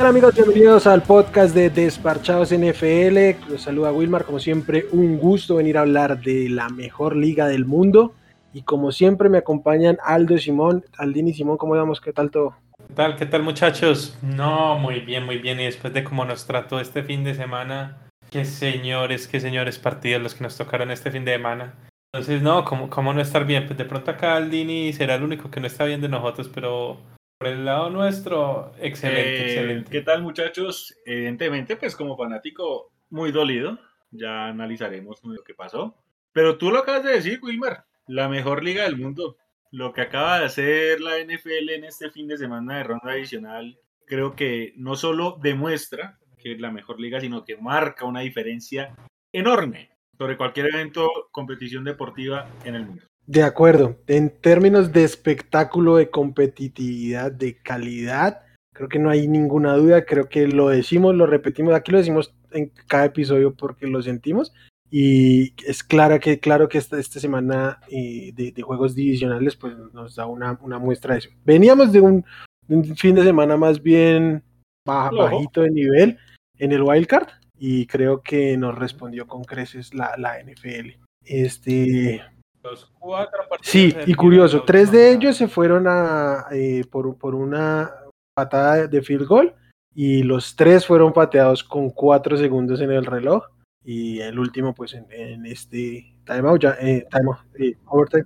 ¿Qué 0.00 0.04
tal 0.04 0.16
amigos? 0.16 0.34
Bienvenidos 0.34 0.86
al 0.86 1.02
podcast 1.02 1.54
de 1.54 1.68
Desparchados 1.68 2.54
NFL. 2.54 3.50
Los 3.50 3.60
saluda 3.60 3.92
Wilmar, 3.92 4.24
como 4.24 4.38
siempre, 4.38 4.86
un 4.92 5.18
gusto 5.18 5.56
venir 5.56 5.76
a 5.76 5.82
hablar 5.82 6.22
de 6.22 6.48
la 6.48 6.70
mejor 6.70 7.14
liga 7.14 7.46
del 7.46 7.66
mundo. 7.66 8.14
Y 8.54 8.62
como 8.62 8.92
siempre 8.92 9.28
me 9.28 9.36
acompañan 9.36 9.98
Aldo 10.02 10.36
y 10.36 10.40
Simón. 10.40 10.86
Aldini 10.96 11.32
y 11.32 11.34
Simón, 11.34 11.58
¿cómo 11.58 11.76
vamos? 11.76 12.00
¿Qué 12.00 12.14
tal 12.14 12.30
todo? 12.30 12.54
¿Qué 12.78 12.94
tal? 12.94 13.16
¿Qué 13.16 13.26
tal 13.26 13.42
muchachos? 13.42 14.16
No, 14.22 14.78
muy 14.78 15.00
bien, 15.00 15.26
muy 15.26 15.36
bien. 15.36 15.60
Y 15.60 15.64
después 15.64 15.92
de 15.92 16.02
cómo 16.02 16.24
nos 16.24 16.46
trató 16.46 16.80
este 16.80 17.02
fin 17.02 17.22
de 17.22 17.34
semana, 17.34 17.98
qué 18.30 18.46
señores, 18.46 19.28
qué 19.28 19.38
señores 19.38 19.78
partidos 19.78 20.22
los 20.22 20.34
que 20.34 20.44
nos 20.44 20.56
tocaron 20.56 20.90
este 20.90 21.10
fin 21.10 21.26
de 21.26 21.32
semana. 21.32 21.74
Entonces, 22.14 22.40
no, 22.40 22.64
¿cómo, 22.64 22.88
cómo 22.88 23.12
no 23.12 23.20
estar 23.20 23.44
bien? 23.44 23.66
Pues 23.66 23.76
de 23.76 23.84
pronto 23.84 24.12
acá 24.12 24.36
Aldini 24.36 24.94
será 24.94 25.16
el 25.16 25.24
único 25.24 25.50
que 25.50 25.60
no 25.60 25.66
está 25.66 25.84
bien 25.84 26.00
de 26.00 26.08
nosotros, 26.08 26.48
pero 26.48 26.96
por 27.40 27.48
el 27.48 27.64
lado 27.64 27.88
nuestro, 27.88 28.70
excelente, 28.78 29.30
Eh, 29.30 29.46
excelente. 29.46 29.90
¿Qué 29.90 30.02
tal 30.02 30.20
muchachos? 30.20 30.94
Evidentemente, 31.06 31.74
pues 31.74 31.96
como 31.96 32.14
fanático, 32.14 32.92
muy 33.08 33.32
dolido. 33.32 33.78
Ya 34.10 34.48
analizaremos 34.48 35.24
lo 35.24 35.42
que 35.42 35.54
pasó. 35.54 35.96
Pero 36.32 36.58
tú 36.58 36.70
lo 36.70 36.80
acabas 36.80 37.02
de 37.02 37.12
decir, 37.12 37.40
Wilmar. 37.42 37.86
La 38.06 38.28
mejor 38.28 38.62
liga 38.62 38.82
del 38.82 38.98
mundo. 38.98 39.38
Lo 39.70 39.94
que 39.94 40.02
acaba 40.02 40.40
de 40.40 40.44
hacer 40.44 41.00
la 41.00 41.18
NFL 41.18 41.70
en 41.70 41.84
este 41.84 42.10
fin 42.10 42.28
de 42.28 42.36
semana 42.36 42.76
de 42.76 42.84
ronda 42.84 43.12
adicional, 43.12 43.78
creo 44.04 44.36
que 44.36 44.74
no 44.76 44.94
solo 44.94 45.38
demuestra 45.40 46.18
que 46.36 46.52
es 46.52 46.60
la 46.60 46.70
mejor 46.70 47.00
liga, 47.00 47.20
sino 47.20 47.46
que 47.46 47.56
marca 47.56 48.04
una 48.04 48.20
diferencia 48.20 48.94
enorme 49.32 49.90
sobre 50.18 50.36
cualquier 50.36 50.74
evento, 50.74 51.08
competición 51.30 51.84
deportiva 51.84 52.50
en 52.64 52.74
el 52.74 52.84
mundo. 52.84 53.09
De 53.26 53.42
acuerdo. 53.42 53.96
En 54.06 54.30
términos 54.30 54.92
de 54.92 55.04
espectáculo, 55.04 55.96
de 55.96 56.10
competitividad, 56.10 57.30
de 57.32 57.56
calidad, 57.58 58.40
creo 58.74 58.88
que 58.88 58.98
no 58.98 59.10
hay 59.10 59.28
ninguna 59.28 59.74
duda. 59.74 60.04
Creo 60.04 60.28
que 60.28 60.48
lo 60.48 60.68
decimos, 60.68 61.14
lo 61.14 61.26
repetimos. 61.26 61.74
Aquí 61.74 61.92
lo 61.92 61.98
decimos 61.98 62.34
en 62.50 62.72
cada 62.88 63.04
episodio 63.04 63.54
porque 63.54 63.86
lo 63.86 64.02
sentimos. 64.02 64.52
Y 64.90 65.54
es 65.64 65.84
clara 65.84 66.18
que, 66.18 66.40
claro 66.40 66.68
que 66.68 66.78
esta, 66.78 66.98
esta 66.98 67.20
semana 67.20 67.78
eh, 67.88 68.32
de, 68.34 68.50
de 68.50 68.62
juegos 68.62 68.96
divisionales 68.96 69.54
pues 69.54 69.76
nos 69.92 70.16
da 70.16 70.26
una, 70.26 70.58
una 70.62 70.80
muestra 70.80 71.14
de 71.14 71.20
eso. 71.20 71.30
Veníamos 71.44 71.92
de 71.92 72.00
un, 72.00 72.24
de 72.66 72.74
un 72.76 72.96
fin 72.96 73.14
de 73.14 73.22
semana 73.22 73.56
más 73.56 73.80
bien 73.80 74.42
baja- 74.84 75.12
bajito 75.12 75.60
de 75.60 75.70
nivel 75.70 76.18
en 76.58 76.72
el 76.72 76.82
wildcard 76.82 77.28
y 77.56 77.86
creo 77.86 78.20
que 78.22 78.56
nos 78.56 78.76
respondió 78.76 79.28
con 79.28 79.44
creces 79.44 79.94
la, 79.94 80.16
la 80.18 80.40
NFL. 80.42 80.96
Este, 81.24 82.20
Los 82.62 82.86
cuatro 82.98 83.40
partidos 83.48 83.66
Sí, 83.72 83.94
y 84.06 84.14
curioso, 84.14 84.62
tres 84.64 84.92
de 84.92 85.12
ellos 85.12 85.36
se 85.36 85.48
fueron 85.48 85.86
a, 85.88 86.46
eh, 86.52 86.82
por, 86.90 87.16
por 87.16 87.34
una 87.34 87.90
patada 88.34 88.86
de 88.86 89.02
field 89.02 89.26
goal 89.26 89.54
y 89.94 90.22
los 90.22 90.54
tres 90.56 90.86
fueron 90.86 91.12
pateados 91.12 91.64
con 91.64 91.90
cuatro 91.90 92.36
segundos 92.36 92.80
en 92.80 92.90
el 92.92 93.04
reloj 93.06 93.44
y 93.84 94.20
el 94.20 94.38
último 94.38 94.74
pues 94.74 94.92
en, 94.94 95.06
en 95.10 95.46
este 95.46 96.14
timeout, 96.24 96.60
ya, 96.60 96.76
eh, 96.80 97.06
timeout, 97.10 97.38
eh, 97.58 97.76
overtime. 97.86 98.24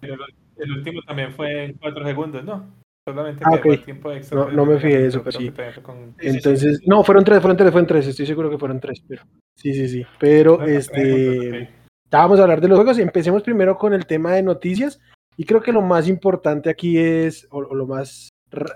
El, 0.00 0.16
el 0.56 0.72
último 0.72 1.02
también 1.02 1.32
fue 1.32 1.64
en 1.66 1.74
cuatro 1.74 2.04
segundos, 2.06 2.42
¿no? 2.44 2.64
Solamente 3.06 3.44
Ah, 3.46 3.50
que 3.52 3.56
ok. 3.58 3.62
fue 3.64 3.74
el 3.74 3.84
tiempo 3.84 4.12
extra. 4.12 4.38
No- 4.38 4.50
no 4.50 4.64
me 4.64 4.74
de 4.74 4.80
fijé 4.80 5.00
la- 5.00 5.06
eso, 5.08 5.22
pero 5.22 5.38
con- 5.82 6.14
Sí, 6.18 6.22
sí, 6.22 6.30
sí. 6.30 6.36
Entonces, 6.36 6.80
no, 6.86 7.04
fueron 7.04 7.22
tres, 7.22 7.40
fueron 7.40 7.56
tres, 7.58 7.70
fueron 7.70 7.86
tres, 7.86 8.06
estoy 8.06 8.24
seguro 8.26 8.48
que 8.48 8.56
fueron 8.58 8.80
tres, 8.80 9.02
pero 9.06 9.22
sí, 9.56 9.74
sí, 9.74 9.88
sí, 9.88 10.06
pero 10.18 10.62
este... 10.62 11.68
Ya 12.10 12.18
vamos 12.20 12.38
a 12.38 12.42
hablar 12.42 12.60
de 12.60 12.68
los 12.68 12.78
juegos. 12.78 12.98
Empecemos 12.98 13.42
primero 13.42 13.76
con 13.76 13.92
el 13.92 14.06
tema 14.06 14.34
de 14.34 14.42
noticias. 14.42 15.00
Y 15.36 15.44
creo 15.44 15.62
que 15.62 15.72
lo 15.72 15.82
más 15.82 16.08
importante 16.08 16.70
aquí 16.70 16.98
es, 16.98 17.46
o, 17.50 17.58
o 17.58 17.74
lo 17.74 17.86
más, 17.86 18.28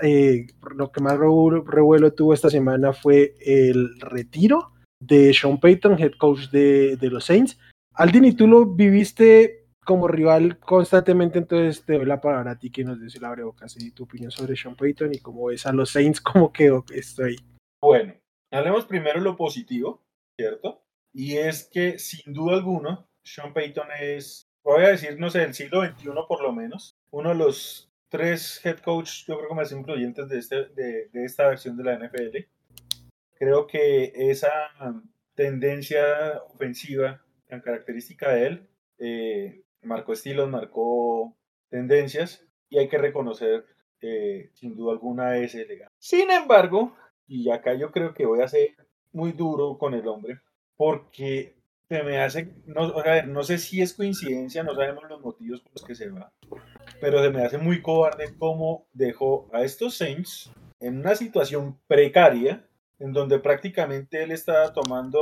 eh, 0.03 0.47
lo 0.75 0.91
que 0.91 1.01
más 1.01 1.17
revuelo, 1.17 2.13
tuvo 2.13 2.35
esta 2.35 2.51
semana 2.51 2.93
fue 2.93 3.35
el 3.41 4.01
retiro 4.01 4.73
de 5.01 5.33
Sean 5.33 5.61
Payton, 5.61 5.99
head 6.01 6.13
coach 6.19 6.51
de, 6.51 6.97
de 6.97 7.11
los 7.11 7.27
Saints. 7.27 7.59
Aldini, 7.95 8.33
tú 8.33 8.49
lo 8.49 8.67
viviste 8.67 9.69
como 9.85 10.07
rival 10.07 10.59
constantemente, 10.59 11.39
entonces 11.39 11.83
te 11.85 11.95
doy 11.95 12.05
la 12.05 12.21
palabra 12.21 12.51
a 12.51 12.59
ti 12.59 12.71
que 12.71 12.85
nos 12.85 13.01
des 13.01 13.15
el 13.17 13.25
abrebocas 13.25 13.75
y 13.81 13.91
tu 13.93 14.05
opinión 14.05 14.31
sobre 14.31 14.55
Sean 14.55 14.77
Payton 14.77 15.15
y 15.15 15.19
cómo 15.19 15.47
ves 15.47 15.65
a 15.65 15.73
los 15.73 15.91
Saints, 15.91 16.21
cómo 16.21 16.53
quedó 16.53 16.85
esto 16.93 17.25
ahí. 17.25 17.37
Bueno, 17.81 18.15
hablemos 18.53 18.85
primero 18.85 19.21
lo 19.21 19.37
positivo, 19.37 20.03
¿cierto? 20.39 20.83
Y 21.15 21.37
es 21.37 21.71
que 21.73 21.99
sin 21.99 22.35
duda 22.35 22.57
alguna, 22.57 23.07
Sean 23.35 23.53
Payton 23.53 23.89
es, 24.01 24.49
voy 24.63 24.85
a 24.85 24.89
decir, 24.89 25.19
no 25.19 25.31
sé, 25.31 25.41
del 25.41 25.55
siglo 25.55 25.85
XXI 25.85 26.11
por 26.27 26.43
lo 26.43 26.53
menos, 26.53 26.97
uno 27.11 27.31
de 27.31 27.35
los 27.37 27.91
tres 28.09 28.65
head 28.65 28.79
coach, 28.79 29.27
yo 29.27 29.37
creo 29.37 29.49
que 29.51 29.55
más 29.55 29.73
influyentes 29.73 30.29
de, 30.29 30.39
este, 30.39 30.57
de, 30.75 31.25
esta 31.25 31.49
versión 31.49 31.77
de 31.77 31.85
la 31.85 31.99
NFL. 31.99 32.39
Creo 33.35 33.67
que 33.67 34.13
esa 34.15 34.51
tendencia 35.35 36.43
ofensiva 36.49 37.23
tan 37.47 37.61
característica 37.61 38.33
de 38.33 38.47
él 38.47 38.69
eh, 38.99 39.63
marcó 39.83 40.13
estilos, 40.13 40.49
marcó 40.49 41.37
tendencias 41.69 42.45
y 42.69 42.79
hay 42.79 42.89
que 42.89 42.99
reconocer 42.99 43.65
eh, 44.01 44.51
sin 44.55 44.75
duda 44.75 44.93
alguna 44.93 45.37
ese 45.39 45.65
legado. 45.67 45.93
Sin 45.99 46.31
embargo, 46.31 46.97
y 47.27 47.51
acá 47.51 47.75
yo 47.75 47.93
creo 47.93 48.15
que 48.15 48.27
voy 48.27 48.41
a 48.41 48.49
ser 48.49 48.75
muy 49.13 49.33
duro 49.33 49.79
con 49.79 49.95
el 49.95 50.07
hombre, 50.09 50.41
porque 50.77 51.58
se 51.89 52.03
me 52.03 52.21
hace, 52.21 52.53
no, 52.67 52.83
a 52.99 53.03
ver, 53.03 53.29
no 53.29 53.43
sé 53.43 53.59
si 53.59 53.81
es 53.81 53.95
coincidencia, 53.95 54.63
no 54.63 54.75
sabemos 54.75 55.05
los 55.09 55.21
motivos 55.21 55.61
por 55.61 55.73
los 55.73 55.85
que 55.85 55.95
se 55.95 56.11
va, 56.11 56.31
pero 57.01 57.23
se 57.23 57.31
me 57.31 57.43
hace 57.43 57.57
muy 57.57 57.81
cobarde 57.81 58.35
cómo 58.39 58.87
dejó 58.93 59.49
a 59.53 59.63
estos 59.63 59.97
Saints 59.97 60.51
en 60.81 60.99
una 60.99 61.15
situación 61.15 61.79
precaria, 61.87 62.67
en 62.99 63.13
donde 63.13 63.39
prácticamente 63.39 64.23
él 64.23 64.33
estaba 64.33 64.73
tomando 64.73 65.21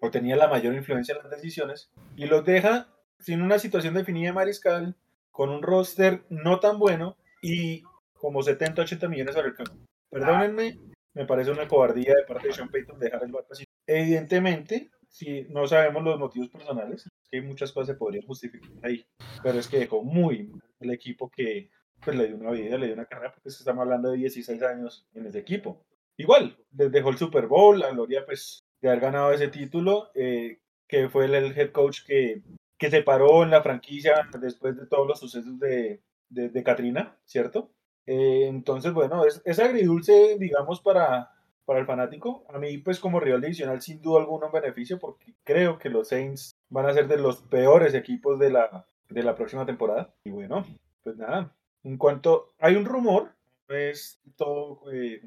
o 0.00 0.10
tenía 0.10 0.36
la 0.36 0.48
mayor 0.48 0.74
influencia 0.74 1.14
en 1.14 1.22
las 1.22 1.30
decisiones, 1.30 1.90
y 2.16 2.26
los 2.26 2.44
deja 2.44 2.88
sin 3.18 3.42
una 3.42 3.58
situación 3.58 3.94
definida 3.94 4.28
de 4.28 4.32
mariscal, 4.32 4.96
con 5.30 5.50
un 5.50 5.62
roster 5.62 6.22
no 6.28 6.60
tan 6.60 6.78
bueno 6.78 7.16
y 7.40 7.82
como 8.14 8.42
70, 8.42 8.82
80 8.82 9.08
millones 9.08 9.34
sobre 9.34 9.48
el 9.48 9.54
campo. 9.54 9.74
Perdónenme, 10.10 10.78
me 11.14 11.24
parece 11.24 11.50
una 11.50 11.68
cobardía 11.68 12.14
de 12.14 12.24
parte 12.26 12.48
de 12.48 12.54
Sean 12.54 12.68
Payton 12.68 12.98
dejar 12.98 13.24
el 13.24 13.32
barco 13.32 13.52
así. 13.52 13.64
Evidentemente, 13.86 14.90
si 15.12 15.42
no 15.50 15.66
sabemos 15.66 16.02
los 16.02 16.18
motivos 16.18 16.48
personales, 16.48 17.06
es 17.06 17.28
que 17.30 17.42
muchas 17.42 17.70
cosas 17.70 17.88
se 17.88 17.98
podrían 17.98 18.26
justificar 18.26 18.70
ahí, 18.82 19.06
pero 19.42 19.58
es 19.58 19.68
que 19.68 19.78
dejó 19.78 20.02
muy 20.02 20.50
el 20.80 20.90
equipo 20.90 21.30
que 21.30 21.68
pues, 22.02 22.16
le 22.16 22.28
dio 22.28 22.36
una 22.36 22.50
vida, 22.50 22.78
le 22.78 22.86
dio 22.86 22.94
una 22.94 23.04
carrera, 23.04 23.32
porque 23.32 23.50
estamos 23.50 23.82
hablando 23.82 24.10
de 24.10 24.16
16 24.16 24.62
años 24.62 25.06
en 25.14 25.26
ese 25.26 25.38
equipo. 25.38 25.84
Igual, 26.16 26.56
les 26.72 26.90
dejó 26.90 27.10
el 27.10 27.18
Super 27.18 27.46
Bowl, 27.46 27.78
la 27.78 27.90
gloria 27.90 28.24
pues 28.24 28.64
de 28.80 28.88
haber 28.88 29.00
ganado 29.00 29.32
ese 29.32 29.48
título, 29.48 30.10
eh, 30.14 30.60
que 30.88 31.10
fue 31.10 31.26
el, 31.26 31.34
head 31.34 31.72
coach 31.72 32.04
que, 32.06 32.42
que 32.78 32.90
se 32.90 33.02
paró 33.02 33.42
en 33.42 33.50
la 33.50 33.62
franquicia 33.62 34.26
después 34.40 34.76
de 34.78 34.86
todos 34.86 35.06
los 35.06 35.20
sucesos 35.20 35.58
de, 35.58 36.00
de, 36.30 36.48
de 36.48 36.62
Katrina, 36.62 37.18
¿cierto? 37.26 37.70
Eh, 38.06 38.46
entonces, 38.48 38.94
bueno, 38.94 39.26
es, 39.26 39.42
es 39.44 39.58
agridulce, 39.58 40.36
digamos, 40.38 40.80
para, 40.80 41.30
para 41.64 41.80
el 41.80 41.86
fanático. 41.86 42.44
A 42.48 42.58
mí, 42.58 42.78
pues, 42.78 43.00
como 43.00 43.20
rival 43.20 43.40
divisional, 43.40 43.80
sin 43.80 44.00
duda 44.00 44.20
alguna 44.20 44.46
un 44.46 44.52
beneficio, 44.52 44.98
porque 44.98 45.34
creo 45.44 45.78
que 45.78 45.90
los 45.90 46.08
Saints 46.08 46.56
van 46.68 46.86
a 46.86 46.94
ser 46.94 47.08
de 47.08 47.18
los 47.18 47.42
peores 47.42 47.94
equipos 47.94 48.38
de 48.38 48.50
la, 48.50 48.86
de 49.08 49.22
la 49.22 49.34
próxima 49.34 49.66
temporada. 49.66 50.14
Y 50.24 50.30
bueno, 50.30 50.64
pues 51.02 51.16
nada. 51.16 51.54
En 51.84 51.96
cuanto. 51.96 52.54
Hay 52.58 52.76
un 52.76 52.84
rumor, 52.84 53.32
es 53.68 54.20
todo 54.36 54.82
eh, 54.92 55.20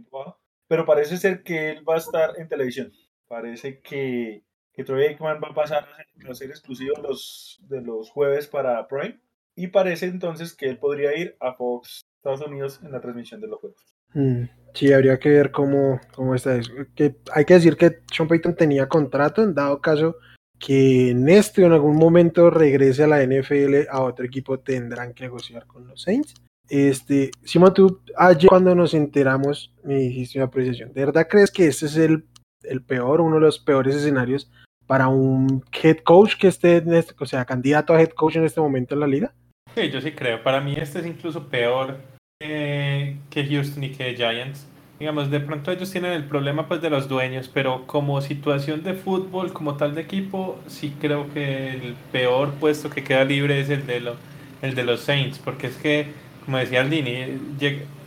pero 0.68 0.86
parece 0.86 1.18
ser 1.18 1.44
que 1.44 1.72
él 1.72 1.88
va 1.88 1.96
a 1.96 2.00
estar 2.00 2.40
en 2.40 2.48
televisión. 2.48 2.92
Parece 3.28 3.82
que, 3.82 4.44
que 4.74 4.84
Troy 4.84 5.06
Aikman 5.06 5.42
va 5.44 5.50
a 5.50 5.54
pasar 5.54 5.84
a 5.84 5.96
ser, 5.96 6.32
a 6.32 6.36
ser 6.36 6.50
exclusivo 6.50 6.96
los, 7.02 7.60
de 7.64 7.82
los 7.82 8.10
jueves 8.10 8.48
para 8.48 8.88
Prime. 8.88 9.20
Y 9.56 9.68
parece 9.68 10.08
entonces 10.08 10.54
que 10.54 10.68
él 10.68 10.78
podría 10.78 11.16
ir 11.18 11.38
a 11.40 11.54
Fox 11.54 12.02
Estados 12.18 12.42
Unidos 12.42 12.82
en 12.84 12.92
la 12.92 13.00
transmisión 13.00 13.40
de 13.40 13.48
los 13.48 13.60
juegos. 13.60 13.96
Mm, 14.14 14.46
Sí, 14.76 14.92
habría 14.92 15.18
que 15.18 15.30
ver 15.30 15.52
cómo, 15.52 16.02
cómo 16.14 16.36
está 16.36 16.56
eso. 16.56 16.72
Que 16.96 17.16
hay 17.34 17.46
que 17.46 17.54
decir 17.54 17.78
que 17.78 18.02
Sean 18.12 18.28
Payton 18.28 18.56
tenía 18.56 18.88
contrato 18.88 19.42
en 19.42 19.54
dado 19.54 19.80
caso 19.82 20.18
que 20.60 21.12
en 21.12 21.30
este 21.30 21.64
o 21.64 21.68
en 21.68 21.74
algún 21.74 21.96
momento 21.96 22.50
regrese 22.50 23.04
a 23.04 23.08
la 23.08 23.24
NFL 23.24 23.88
a 23.90 24.02
otro 24.02 24.26
equipo 24.26 24.60
tendrán 24.60 25.14
que 25.14 25.24
negociar 25.24 25.66
con 25.66 25.88
los 25.88 26.02
Saints. 26.02 26.34
Este, 26.68 27.32
Simón, 27.44 27.74
tú 27.74 28.02
ayer 28.18 28.50
cuando 28.50 28.76
nos 28.76 28.94
enteramos 28.94 29.74
me 29.84 29.96
dijiste 29.96 30.40
una 30.40 30.48
apreciación. 30.48 30.92
¿De 30.94 31.06
verdad 31.06 31.28
crees 31.30 31.52
que 31.52 31.68
este 31.68 31.86
es 31.86 31.96
el, 31.96 32.26
el 32.64 32.82
peor, 32.82 33.22
uno 33.22 33.36
de 33.36 33.42
los 33.42 33.60
peores 33.60 33.96
escenarios 33.96 34.52
para 34.88 35.08
un 35.08 35.64
head 35.84 36.00
coach 36.00 36.36
que 36.38 36.48
esté, 36.48 36.78
en 36.78 36.94
este, 36.94 37.14
o 37.18 37.26
sea, 37.26 37.46
candidato 37.46 37.94
a 37.94 38.02
head 38.02 38.10
coach 38.10 38.36
en 38.36 38.44
este 38.44 38.60
momento 38.60 38.94
en 38.94 39.00
la 39.00 39.08
liga? 39.08 39.34
Sí, 39.74 39.90
yo 39.90 40.02
sí 40.02 40.12
creo. 40.12 40.44
Para 40.44 40.60
mí 40.60 40.76
este 40.76 41.00
es 41.00 41.06
incluso 41.06 41.48
peor 41.48 42.15
que, 42.48 43.18
que 43.30 43.46
Houston 43.48 43.84
y 43.84 43.90
que 43.90 44.16
Giants. 44.16 44.68
Digamos, 45.00 45.30
de 45.30 45.42
pronto 45.42 45.72
ellos 45.72 45.92
tienen 45.92 46.14
el 46.14 46.24
problema 46.24 46.68
pues 46.70 46.82
de 46.82 46.90
los 46.90 47.10
dueños, 47.10 47.50
pero 47.54 47.86
como 47.86 48.22
situación 48.22 48.82
de 48.84 48.94
fútbol, 48.94 49.52
como 49.52 49.76
tal 49.76 49.94
de 49.94 50.02
equipo, 50.02 50.58
sí 50.68 50.96
creo 51.02 51.32
que 51.34 51.72
el 51.72 51.96
peor 52.14 52.54
puesto 52.54 52.90
que 52.90 53.04
queda 53.04 53.26
libre 53.26 53.60
es 53.60 53.70
el 53.70 53.86
de, 53.86 54.00
lo, 54.00 54.16
el 54.62 54.74
de 54.74 54.84
los 54.84 55.02
Saints, 55.02 55.38
porque 55.38 55.68
es 55.68 55.76
que, 55.76 56.08
como 56.46 56.58
decía 56.60 56.80
Aldini, 56.80 57.40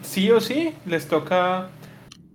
sí 0.02 0.30
o 0.30 0.40
sí 0.40 0.72
les 0.86 1.08
toca, 1.08 1.68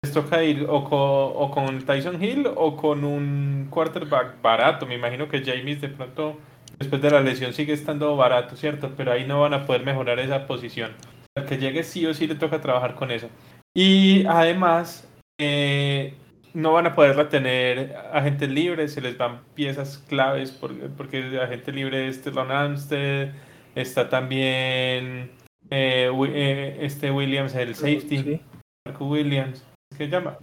les 0.04 0.14
toca 0.14 0.44
ir 0.44 0.68
o 0.70 0.84
con, 0.84 1.00
o 1.00 1.50
con 1.52 1.82
Tyson 1.84 2.24
Hill 2.24 2.48
o 2.56 2.78
con 2.78 3.04
un 3.06 3.68
quarterback 3.72 4.40
barato. 4.44 4.86
Me 4.86 4.94
imagino 4.94 5.30
que 5.30 5.44
James 5.44 5.82
de 5.82 5.90
pronto, 5.90 6.38
después 6.78 7.02
de 7.02 7.10
la 7.10 7.22
lesión, 7.22 7.54
sigue 7.54 7.74
estando 7.74 8.16
barato, 8.16 8.56
¿cierto? 8.56 8.92
Pero 8.96 9.14
ahí 9.14 9.26
no 9.26 9.42
van 9.42 9.56
a 9.56 9.66
poder 9.66 9.84
mejorar 9.84 10.20
esa 10.20 10.46
posición. 10.46 10.92
Al 11.36 11.46
que 11.46 11.58
llegue 11.58 11.84
sí 11.84 12.06
o 12.06 12.14
sí 12.14 12.28
le 12.28 12.36
toca 12.36 12.62
trabajar 12.62 12.96
con 12.96 13.10
eso. 13.10 13.28
Y 13.76 14.26
además, 14.28 15.08
eh, 15.40 16.14
no 16.54 16.74
van 16.74 16.86
a 16.86 16.96
poder 16.96 17.16
retener 17.16 17.96
agentes 18.14 18.50
libres, 18.50 18.94
se 18.94 19.02
les 19.02 19.18
van 19.18 19.42
piezas 19.56 19.98
claves 20.08 20.52
porque, 20.52 20.90
porque 20.96 21.40
agente 21.42 21.72
libre 21.72 22.08
es 22.08 22.24
Ron 22.32 22.52
Amstead, 22.52 23.32
está 23.74 24.10
también 24.10 25.32
eh, 25.72 26.12
eh, 26.12 26.78
este 26.82 27.10
Williams, 27.10 27.56
el 27.56 27.74
safety, 27.74 28.40
Marco 28.86 29.08
Williams, 29.08 29.66
que 29.98 30.08
llama, 30.08 30.38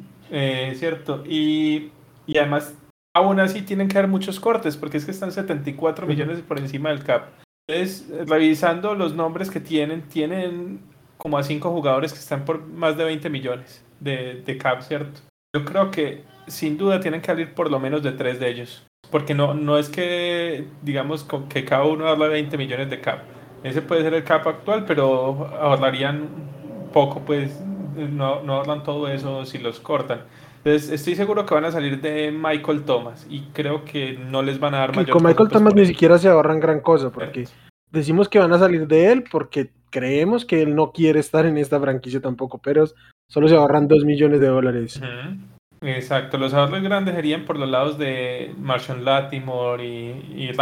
cierto, 0.74 1.22
y, 1.24 1.92
y, 2.26 2.38
además 2.38 2.74
aún 3.14 3.38
así 3.38 3.62
tienen 3.62 3.86
que 3.86 3.94
dar 3.94 4.08
muchos 4.08 4.40
cortes 4.40 4.76
porque 4.76 4.96
es 4.96 5.04
que 5.04 5.12
están 5.12 5.30
74 5.30 6.06
millones 6.06 6.40
por 6.40 6.58
encima 6.58 6.90
del 6.90 7.04
cap. 7.04 7.28
Entonces, 7.70 8.06
revisando 8.26 8.94
los 8.94 9.14
nombres 9.14 9.48
que 9.48 9.60
tienen, 9.60 10.02
tienen 10.02 10.80
como 11.16 11.38
a 11.38 11.44
cinco 11.44 11.70
jugadores 11.70 12.12
que 12.12 12.18
están 12.18 12.44
por 12.44 12.66
más 12.66 12.96
de 12.96 13.04
20 13.04 13.30
millones 13.30 13.84
de, 14.00 14.42
de 14.44 14.58
cap, 14.58 14.82
¿cierto? 14.82 15.20
Yo 15.54 15.64
creo 15.64 15.90
que 15.92 16.24
sin 16.48 16.76
duda 16.76 16.98
tienen 16.98 17.20
que 17.20 17.28
salir 17.28 17.54
por 17.54 17.70
lo 17.70 17.78
menos 17.78 18.02
de 18.02 18.10
tres 18.12 18.40
de 18.40 18.50
ellos. 18.50 18.84
Porque 19.10 19.34
no, 19.34 19.54
no 19.54 19.78
es 19.78 19.88
que, 19.88 20.66
digamos, 20.82 21.26
que 21.48 21.64
cada 21.64 21.84
uno 21.84 22.08
habla 22.08 22.26
20 22.26 22.58
millones 22.58 22.90
de 22.90 23.00
cap. 23.00 23.20
Ese 23.62 23.82
puede 23.82 24.02
ser 24.02 24.14
el 24.14 24.24
cap 24.24 24.46
actual, 24.48 24.84
pero 24.84 25.48
ahorrarían 25.60 26.28
poco, 26.92 27.20
pues 27.20 27.60
no, 27.96 28.42
no 28.42 28.54
ahorran 28.54 28.82
todo 28.82 29.08
eso 29.08 29.44
si 29.46 29.58
los 29.58 29.78
cortan. 29.78 30.22
Entonces, 30.64 30.90
estoy 30.90 31.14
seguro 31.14 31.46
que 31.46 31.54
van 31.54 31.64
a 31.64 31.72
salir 31.72 32.00
de 32.00 32.30
Michael 32.30 32.82
Thomas 32.84 33.26
y 33.30 33.40
creo 33.52 33.84
que 33.84 34.18
no 34.18 34.42
les 34.42 34.60
van 34.60 34.74
a 34.74 34.78
dar 34.80 34.94
mayor 34.94 35.10
Con 35.10 35.24
Michael 35.24 35.48
Thomas 35.48 35.74
ni 35.74 35.86
siquiera 35.86 36.18
se 36.18 36.28
ahorran 36.28 36.60
gran 36.60 36.80
cosa, 36.80 37.10
porque 37.10 37.48
decimos 37.90 38.28
que 38.28 38.38
van 38.38 38.52
a 38.52 38.58
salir 38.58 38.86
de 38.86 39.10
él 39.10 39.24
porque 39.30 39.70
creemos 39.88 40.44
que 40.44 40.60
él 40.60 40.74
no 40.74 40.92
quiere 40.92 41.18
estar 41.18 41.46
en 41.46 41.56
esta 41.56 41.80
franquicia 41.80 42.20
tampoco, 42.20 42.58
pero 42.58 42.84
solo 43.28 43.48
se 43.48 43.56
ahorran 43.56 43.88
2 43.88 44.04
millones 44.04 44.40
de 44.40 44.48
dólares. 44.48 45.00
Exacto, 45.80 46.36
los 46.36 46.52
ahorros 46.52 46.82
grandes 46.82 47.14
serían 47.14 47.46
por 47.46 47.58
los 47.58 47.68
lados 47.68 47.96
de 47.96 48.54
Marshall 48.58 49.02
Latimore 49.02 49.86
y, 49.86 50.50
y 50.50 50.52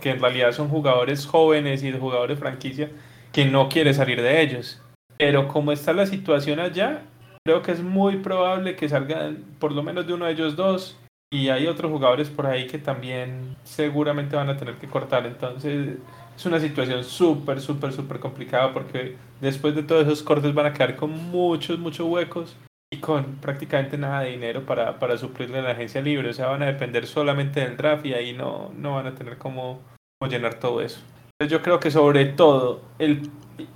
que 0.00 0.10
en 0.10 0.20
realidad 0.20 0.52
son 0.52 0.68
jugadores 0.68 1.26
jóvenes 1.26 1.82
y 1.82 1.90
de 1.90 1.98
jugadores 1.98 2.38
franquicia 2.38 2.90
que 3.32 3.44
no 3.44 3.68
quiere 3.68 3.92
salir 3.92 4.22
de 4.22 4.40
ellos. 4.40 4.80
Pero 5.18 5.46
como 5.46 5.72
está 5.72 5.92
la 5.92 6.06
situación 6.06 6.58
allá, 6.58 7.02
creo 7.44 7.62
que 7.62 7.72
es 7.72 7.82
muy 7.82 8.18
probable 8.18 8.76
que 8.76 8.88
salgan 8.88 9.44
por 9.58 9.72
lo 9.72 9.82
menos 9.82 10.06
de 10.06 10.14
uno 10.14 10.26
de 10.26 10.32
ellos 10.32 10.56
dos. 10.56 10.98
Y 11.30 11.48
hay 11.48 11.66
otros 11.66 11.90
jugadores 11.90 12.28
por 12.28 12.46
ahí 12.46 12.66
que 12.66 12.78
también 12.78 13.56
seguramente 13.64 14.36
van 14.36 14.50
a 14.50 14.56
tener 14.58 14.76
que 14.76 14.86
cortar. 14.86 15.24
Entonces 15.26 15.96
es 16.36 16.46
una 16.46 16.60
situación 16.60 17.04
súper, 17.04 17.60
súper, 17.60 17.92
súper 17.92 18.20
complicada 18.20 18.72
porque 18.74 19.16
después 19.40 19.74
de 19.74 19.82
todos 19.82 20.06
esos 20.06 20.22
cortes 20.22 20.52
van 20.52 20.66
a 20.66 20.72
quedar 20.74 20.94
con 20.94 21.10
muchos, 21.30 21.78
muchos 21.78 22.06
huecos 22.06 22.56
y 22.90 22.98
con 22.98 23.36
prácticamente 23.36 23.96
nada 23.96 24.20
de 24.20 24.32
dinero 24.32 24.66
para, 24.66 24.98
para 24.98 25.16
suplirle 25.16 25.62
la 25.62 25.70
agencia 25.70 26.02
libre. 26.02 26.28
O 26.28 26.34
sea, 26.34 26.48
van 26.48 26.62
a 26.62 26.66
depender 26.66 27.06
solamente 27.06 27.60
del 27.60 27.78
draft 27.78 28.04
y 28.04 28.12
ahí 28.12 28.34
no, 28.34 28.70
no 28.76 28.96
van 28.96 29.06
a 29.06 29.14
tener 29.14 29.38
cómo, 29.38 29.80
llenar 30.28 30.60
todo 30.60 30.82
eso. 30.82 31.00
Entonces 31.42 31.58
yo 31.58 31.64
creo 31.64 31.80
que 31.80 31.90
sobre 31.90 32.26
todo, 32.26 32.82
el, 33.00 33.28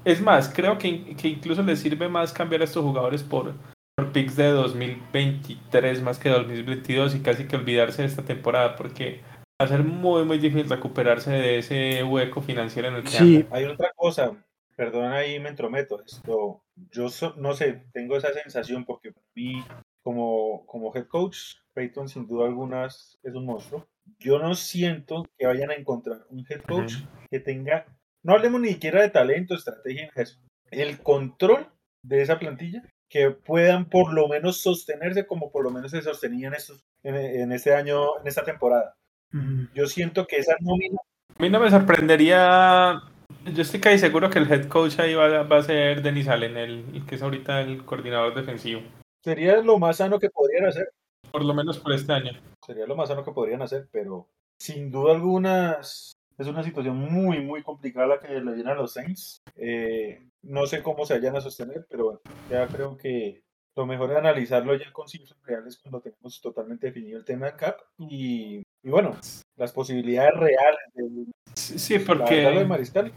es 0.04 0.20
más, 0.20 0.52
creo 0.54 0.78
que, 0.78 1.16
que 1.16 1.26
incluso 1.26 1.64
les 1.64 1.80
sirve 1.80 2.08
más 2.08 2.32
cambiar 2.32 2.60
a 2.60 2.64
estos 2.64 2.84
jugadores 2.84 3.24
por, 3.24 3.54
por 3.96 4.12
picks 4.12 4.36
de 4.36 4.50
2023 4.50 6.00
más 6.00 6.20
que 6.20 6.28
2022 6.28 7.16
y 7.16 7.20
casi 7.22 7.48
que 7.48 7.56
olvidarse 7.56 8.02
de 8.02 8.08
esta 8.08 8.22
temporada 8.22 8.76
porque 8.76 9.20
va 9.60 9.64
a 9.64 9.66
ser 9.66 9.82
muy 9.82 10.24
muy 10.24 10.38
difícil 10.38 10.70
recuperarse 10.70 11.32
de 11.32 11.58
ese 11.58 12.04
hueco 12.04 12.40
financiero 12.40 12.86
en 12.86 12.94
el 12.94 13.02
que 13.02 13.10
sí. 13.10 13.46
Hay 13.50 13.64
otra 13.64 13.90
cosa, 13.96 14.30
perdón 14.76 15.12
ahí 15.12 15.40
me 15.40 15.48
entrometo, 15.48 16.00
esto, 16.04 16.62
yo 16.92 17.08
no 17.36 17.52
sé, 17.54 17.84
tengo 17.92 18.16
esa 18.16 18.32
sensación 18.32 18.84
porque 18.84 19.10
para 19.10 19.26
mí 19.34 19.64
como, 20.04 20.64
como 20.66 20.94
head 20.94 21.08
coach, 21.08 21.56
Peyton 21.74 22.08
sin 22.08 22.28
duda 22.28 22.46
alguna 22.46 22.86
es 22.86 23.18
un 23.24 23.44
monstruo. 23.44 23.88
Yo 24.18 24.38
no 24.38 24.54
siento 24.54 25.26
que 25.38 25.46
vayan 25.46 25.70
a 25.70 25.74
encontrar 25.74 26.26
un 26.30 26.44
head 26.48 26.62
coach 26.62 26.94
que 27.30 27.40
tenga, 27.40 27.86
no 28.22 28.34
hablemos 28.34 28.60
ni 28.60 28.68
siquiera 28.68 29.02
de 29.02 29.10
talento, 29.10 29.54
estrategia, 29.54 30.10
eso, 30.14 30.38
el 30.70 31.00
control 31.00 31.68
de 32.02 32.22
esa 32.22 32.38
plantilla 32.38 32.82
que 33.08 33.30
puedan 33.30 33.88
por 33.88 34.12
lo 34.12 34.28
menos 34.28 34.62
sostenerse 34.62 35.26
como 35.26 35.52
por 35.52 35.62
lo 35.62 35.70
menos 35.70 35.90
se 35.90 36.02
sostenían 36.02 36.54
estos, 36.54 36.84
en, 37.02 37.52
este 37.52 37.74
año, 37.74 38.18
en 38.20 38.26
esta 38.26 38.44
temporada. 38.44 38.94
Yo 39.74 39.86
siento 39.86 40.26
que 40.26 40.38
esa 40.38 40.56
nómina... 40.60 40.98
A 41.38 41.42
mí 41.42 41.50
no 41.50 41.60
me 41.60 41.70
sorprendería 41.70 43.02
yo 43.44 43.62
estoy 43.62 43.80
casi 43.80 43.98
seguro 43.98 44.30
que 44.30 44.38
el 44.38 44.50
head 44.50 44.66
coach 44.66 44.98
ahí 44.98 45.14
va, 45.14 45.40
a 45.40 45.62
ser 45.62 46.02
Denis 46.02 46.28
Allen, 46.28 46.56
el, 46.56 47.04
que 47.06 47.14
es 47.14 47.22
ahorita 47.22 47.60
el 47.60 47.84
coordinador 47.84 48.34
defensivo. 48.34 48.82
Sería 49.22 49.60
lo 49.62 49.78
más 49.78 49.98
sano 49.98 50.18
que 50.18 50.30
podrían 50.30 50.66
hacer. 50.66 50.90
Por 51.36 51.44
lo 51.44 51.52
menos 51.52 51.78
por 51.78 51.92
este 51.92 52.14
año. 52.14 52.32
Sería 52.64 52.86
lo 52.86 52.96
más 52.96 53.10
sano 53.10 53.22
que 53.22 53.30
podrían 53.30 53.60
hacer, 53.60 53.90
pero 53.92 54.26
sin 54.58 54.90
duda 54.90 55.12
alguna 55.12 55.80
es 55.80 56.16
una 56.38 56.62
situación 56.62 56.96
muy, 56.96 57.40
muy 57.40 57.62
complicada 57.62 58.06
la 58.06 58.20
que 58.20 58.40
le 58.40 58.54
viene 58.54 58.70
a 58.70 58.74
los 58.74 58.94
Saints. 58.94 59.42
Eh, 59.54 60.30
no 60.40 60.64
sé 60.64 60.82
cómo 60.82 61.04
se 61.04 61.12
vayan 61.12 61.36
a 61.36 61.42
sostener, 61.42 61.86
pero 61.90 62.22
ya 62.48 62.66
creo 62.68 62.96
que 62.96 63.42
lo 63.76 63.84
mejor 63.84 64.12
es 64.12 64.16
analizarlo 64.16 64.74
ya 64.76 64.90
con 64.94 65.08
cifras 65.08 65.36
reales 65.44 65.78
cuando 65.78 66.00
tenemos 66.00 66.40
totalmente 66.40 66.86
definido 66.86 67.18
el 67.18 67.26
tema 67.26 67.48
del 67.48 67.56
CAP 67.56 67.80
y, 67.98 68.62
bueno, 68.82 69.14
las 69.56 69.72
posibilidades 69.72 70.32
reales 70.36 70.80
de, 70.94 71.26
sí, 71.54 71.98
porque... 71.98 72.36
de 72.36 72.64
Mariscal 72.64 73.12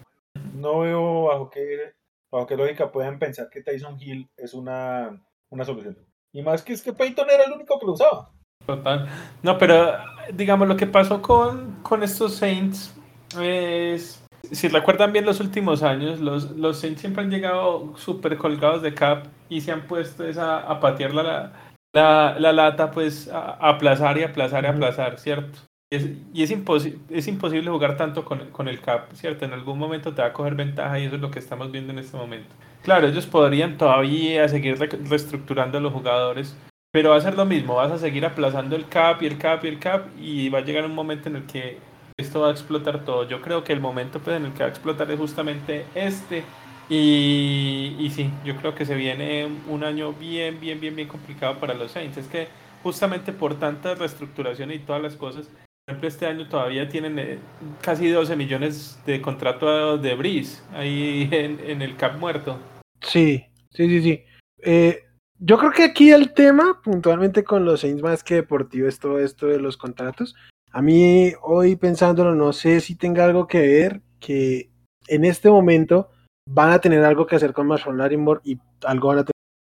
no 0.55 0.79
veo 0.79 1.23
bajo 1.23 1.49
qué, 1.49 1.93
bajo 2.29 2.47
qué 2.47 2.57
lógica 2.57 2.91
puedan 2.91 3.17
pensar 3.17 3.49
que 3.49 3.63
Tyson 3.63 3.95
Hill 3.97 4.29
es 4.35 4.53
una, 4.53 5.25
una 5.47 5.63
solución. 5.63 6.08
Y 6.33 6.41
más 6.41 6.62
que 6.62 6.74
es 6.74 6.81
que 6.81 6.93
Peyton 6.93 7.27
era 7.29 7.43
el 7.43 7.53
único 7.53 7.79
que 7.79 7.86
lo 7.86 7.93
usaba. 7.93 8.31
Total. 8.65 9.07
No, 9.41 9.57
pero 9.57 9.98
digamos 10.33 10.67
lo 10.67 10.77
que 10.77 10.88
pasó 10.88 11.21
con, 11.21 11.81
con 11.81 12.03
estos 12.03 12.36
Saints 12.36 12.95
es, 13.39 14.24
si 14.51 14.67
recuerdan 14.67 15.12
bien 15.12 15.25
los 15.25 15.39
últimos 15.39 15.81
años, 15.81 16.19
los, 16.19 16.51
los 16.51 16.79
Saints 16.79 17.01
siempre 17.01 17.24
han 17.24 17.31
llegado 17.31 17.95
súper 17.98 18.38
colgados 18.38 18.81
de 18.81 18.93
cap 18.93 19.25
y 19.50 19.62
se 19.62 19.71
han 19.71 19.88
puesto 19.88 20.25
esa, 20.25 20.59
a 20.59 20.79
patear 20.79 21.13
la, 21.13 21.53
la, 21.93 22.36
la, 22.38 22.53
lata, 22.53 22.91
pues 22.91 23.27
a, 23.29 23.53
aplazar 23.53 24.17
y 24.17 24.24
aplazar 24.24 24.65
y 24.65 24.67
aplazar, 24.67 25.17
¿cierto? 25.19 25.59
Y 25.91 26.43
es, 26.43 26.51
imposible, 26.51 27.00
es 27.10 27.27
imposible 27.27 27.72
jugar 27.72 27.98
tanto 27.98 28.24
con, 28.24 28.67
el 28.67 28.79
cap, 28.79 29.12
¿cierto? 29.13 29.46
En 29.46 29.53
algún 29.53 29.79
momento 29.79 30.13
te 30.13 30.22
va 30.22 30.27
a 30.27 30.34
coger 30.34 30.53
ventaja 30.53 31.00
y 31.00 31.05
eso 31.05 31.15
es 31.15 31.22
lo 31.22 31.31
que 31.31 31.39
estamos 31.39 31.72
viendo 31.72 31.91
en 31.91 31.98
este 31.98 32.15
momento. 32.15 32.50
Claro, 32.84 33.08
ellos 33.08 33.25
podrían 33.25 33.75
todavía 33.77 34.48
seguir 34.48 34.77
reestructurando 34.77 35.79
a 35.79 35.81
los 35.81 35.91
jugadores, 35.91 36.55
pero 36.91 37.10
va 37.10 37.15
a 37.15 37.22
ser 37.22 37.36
lo 37.36 37.46
mismo, 37.46 37.75
vas 37.75 37.91
a 37.91 37.98
seguir 37.98 38.24
aplazando 38.24 38.75
el 38.75 38.88
cap 38.88 39.24
y 39.24 39.25
el 39.25 39.39
cap 39.39 39.65
y 39.65 39.67
el 39.67 39.79
cap 39.79 40.05
y 40.19 40.50
va 40.50 40.60
a 40.60 40.62
llegar 40.62 40.86
un 40.86 40.93
momento 40.93 41.27
en 41.27 41.38
el 41.38 41.46
que 41.48 41.79
esto 42.17 42.41
va 42.41 42.50
a 42.50 42.51
explotar 42.51 43.03
todo. 43.03 43.27
Yo 43.27 43.41
creo 43.41 43.63
que 43.63 43.74
el 43.74 43.79
momento 43.79 44.19
pues, 44.19 44.38
en 44.38 44.46
el 44.46 44.53
que 44.53 44.60
va 44.60 44.65
a 44.67 44.69
explotar 44.69 45.10
es 45.10 45.17
justamente 45.17 45.86
este. 45.96 46.43
Y, 46.88 47.96
y 48.00 48.12
sí, 48.12 48.29
yo 48.46 48.55
creo 48.58 48.75
que 48.75 48.86
se 48.86 48.96
viene 48.96 49.48
un 49.67 49.84
año 49.84 50.13
bien, 50.13 50.60
bien, 50.60 50.79
bien, 50.79 50.96
bien 50.96 51.08
complicado 51.08 51.58
para 51.60 51.74
los 51.74 51.91
Saints. 51.91 52.17
Es 52.17 52.27
que 52.27 52.48
justamente 52.84 53.34
por 53.34 53.55
tanta 53.55 53.96
reestructuración 53.96 54.72
y 54.72 54.79
todas 54.79 55.01
las 55.01 55.15
cosas, 55.15 55.50
ejemplo, 55.89 56.08
este 56.08 56.25
año 56.25 56.48
todavía 56.48 56.88
tienen 56.88 57.17
eh, 57.19 57.39
casi 57.81 58.10
12 58.10 58.36
millones 58.36 59.00
de 59.05 59.22
contrato 59.22 59.98
de 59.98 60.15
Breeze 60.15 60.62
ahí 60.74 61.27
en, 61.31 61.81
el 61.81 61.96
cap 61.98 62.17
muerto. 62.17 62.60
Sí, 63.01 63.46
sí, 63.72 63.88
sí, 63.88 64.01
sí. 64.01 64.24
Eh, 64.62 65.03
yo 65.39 65.58
creo 65.58 65.72
que 65.72 65.84
aquí 65.84 66.12
el 66.12 66.34
tema, 66.34 66.81
puntualmente 66.84 67.43
con 67.43 67.65
los 67.65 67.81
Saints 67.81 68.03
más 68.03 68.24
que 68.24 68.36
deportivo, 68.36 68.88
es 68.88 69.00
todo 69.00 69.19
esto 69.19 69.48
de 69.48 69.60
los 69.60 69.77
contratos. 69.77 70.36
A 70.72 70.81
mí, 70.81 71.31
hoy 71.41 71.75
pensándolo, 71.75 72.36
no 72.36 72.53
sé 72.53 72.81
si 72.81 72.96
tenga 72.96 73.25
algo 73.25 73.48
que 73.48 73.60
ver 73.60 74.01
que 74.19 74.69
en 75.08 75.25
este 75.25 75.50
momento 75.50 76.10
van 76.48 76.72
a 76.72 76.79
tener 76.79 77.03
algo 77.03 77.25
que 77.25 77.36
hacer 77.36 77.53
con 77.53 77.67
Marshall 77.67 77.98
Larimore 77.98 78.41
y 78.43 78.60
algo 78.84 79.08
van 79.08 79.19
a 79.19 79.25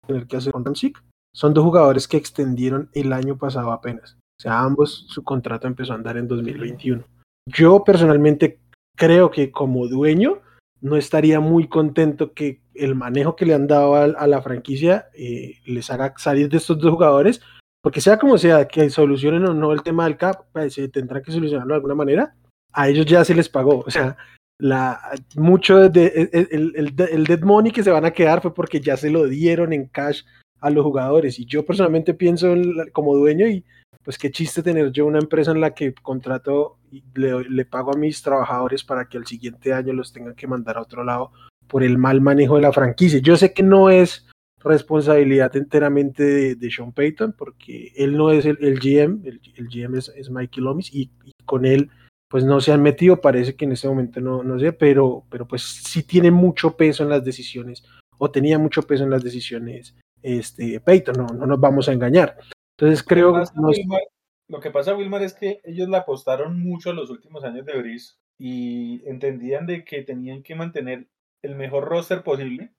tener 0.08 0.26
que 0.26 0.38
hacer 0.38 0.54
con 0.54 0.66
Ramsick. 0.66 1.04
Son 1.34 1.54
dos 1.54 1.64
jugadores 1.64 2.08
que 2.08 2.18
extendieron 2.18 2.90
el 2.94 3.14
año 3.14 3.38
pasado 3.38 3.72
apenas. 3.72 4.18
O 4.40 4.42
sea, 4.42 4.60
ambos 4.60 5.06
su 5.10 5.24
contrato 5.24 5.68
empezó 5.68 5.94
a 5.94 5.96
andar 5.96 6.18
en 6.18 6.28
2021. 6.28 7.04
Yo 7.48 7.84
personalmente 7.84 8.60
creo 8.96 9.32
que 9.32 9.52
como 9.52 9.88
dueño 9.88 10.42
no 10.82 10.96
estaría 10.96 11.40
muy 11.40 11.68
contento 11.68 12.34
que 12.34 12.62
el 12.76 12.94
manejo 12.94 13.36
que 13.36 13.46
le 13.46 13.56
han 13.56 13.68
dado 13.68 13.96
a, 13.96 14.28
la 14.28 14.42
franquicia 14.42 15.08
eh, 15.16 15.56
les 15.66 15.90
haga 15.90 16.14
salir 16.18 16.50
de 16.50 16.58
estos 16.58 16.78
dos 16.78 16.92
jugadores, 16.92 17.42
porque 17.82 18.02
sea 18.02 18.20
como 18.20 18.38
sea, 18.38 18.68
que 18.68 18.90
solucionen 18.90 19.46
o 19.46 19.54
no 19.54 19.72
el 19.72 19.82
tema 19.82 20.06
del 20.06 20.18
cap, 20.18 20.46
pues, 20.52 20.76
se 20.76 20.88
tendrá 20.90 21.22
que 21.22 21.32
solucionarlo 21.32 21.74
de 21.74 21.78
alguna 21.78 21.96
manera. 21.96 22.36
A 22.74 22.90
ellos 22.90 23.08
ya 23.08 23.26
se 23.26 23.34
les 23.34 23.50
pagó, 23.50 23.84
o 23.88 23.90
sea, 23.90 24.18
la, 24.60 25.00
mucho 25.36 25.90
de, 25.90 26.30
el, 26.32 26.74
el, 26.76 26.94
el, 26.98 27.24
dead 27.24 27.42
money 27.42 27.72
que 27.72 27.84
se 27.84 27.92
van 27.92 28.06
a 28.06 28.12
quedar 28.12 28.42
fue 28.42 28.54
porque 28.54 28.80
ya 28.80 28.98
se 28.98 29.10
lo 29.10 29.26
dieron 29.28 29.74
en 29.74 29.88
cash 29.88 30.22
a 30.60 30.70
los 30.70 30.84
jugadores. 30.84 31.40
Y 31.40 31.46
yo 31.46 31.66
personalmente 31.66 32.14
pienso 32.14 32.54
como 32.94 33.16
dueño 33.16 33.48
y 33.48 33.64
pues 34.08 34.18
qué 34.18 34.32
chiste 34.32 34.64
tener 34.64 34.94
yo 34.94 35.06
una 35.06 35.20
empresa 35.20 35.52
en 35.52 35.60
la 35.60 35.74
que 35.74 35.94
contrato 35.94 36.78
y 36.90 37.04
le, 37.16 37.66
pago 37.66 37.94
a 37.94 37.98
mis 37.98 38.22
trabajadores 38.22 38.86
para 38.86 39.10
que 39.10 39.18
al 39.18 39.28
siguiente 39.28 39.74
año 39.74 39.92
los 39.92 40.14
tengan 40.14 40.34
que 40.34 40.48
mandar 40.48 40.78
a 40.78 40.84
otro 40.84 41.04
lado 41.04 41.34
por 41.68 41.84
el 41.84 41.98
mal 41.98 42.22
manejo 42.22 42.56
de 42.56 42.62
la 42.62 42.72
franquicia. 42.72 43.20
Yo 43.20 43.36
sé 43.36 43.52
que 43.52 43.64
no 43.64 43.90
es 43.90 44.26
responsabilidad 44.64 45.54
enteramente 45.58 46.56
de, 46.56 46.72
Sean 46.72 46.94
Payton, 46.94 47.34
porque 47.38 47.92
él 47.98 48.16
no 48.16 48.32
es 48.32 48.46
el, 48.46 48.80
GM, 48.80 49.28
el, 49.28 49.68
GM 49.68 49.98
es, 49.98 50.08
es 50.16 50.30
Mikey 50.30 50.64
Lomis 50.64 50.96
y, 50.96 51.12
con 51.44 51.66
él 51.66 51.90
pues 52.30 52.46
no 52.46 52.62
se 52.62 52.72
han 52.72 52.82
metido, 52.82 53.20
parece 53.20 53.58
que 53.58 53.66
en 53.66 53.74
este 53.74 53.90
momento 53.90 54.22
no, 54.22 54.42
no 54.42 54.58
sé, 54.58 54.72
pero, 54.72 55.26
pero 55.30 55.46
pues 55.46 55.64
sí 55.64 56.04
tiene 56.04 56.32
mucho 56.32 56.78
peso 56.78 57.04
en 57.04 57.10
las 57.10 57.26
decisiones, 57.26 57.84
o 58.18 58.32
tenía 58.32 58.58
mucho 58.58 58.84
peso 58.84 59.04
en 59.04 59.10
las 59.10 59.22
decisiones 59.22 59.98
este, 60.24 60.80
Peyton, 60.80 61.16
no, 61.18 61.28
no 61.28 61.46
nos 61.46 61.60
vamos 61.60 61.90
a 61.90 61.92
engañar. 61.92 62.38
Entonces 62.78 63.04
creo 63.04 63.34
que... 63.34 63.42
lo 64.48 64.60
que 64.60 64.70
pasa, 64.70 64.96
Wilmar, 64.96 65.24
es 65.24 65.34
que 65.34 65.62
ellos 65.64 65.90
le 65.90 65.98
apostaron 65.98 66.60
mucho 66.60 66.92
a 66.92 66.94
los 66.94 67.10
últimos 67.10 67.44
años 67.44 67.66
de 67.66 67.76
Brice 67.76 68.14
y 68.38 69.02
entendían 69.10 69.66
de 69.66 69.84
que 69.84 70.04
tenían 70.04 70.44
que 70.44 70.54
mantener 70.54 71.08
el 71.42 71.56
mejor 71.56 71.86
roster 71.86 72.24
posible 72.24 72.72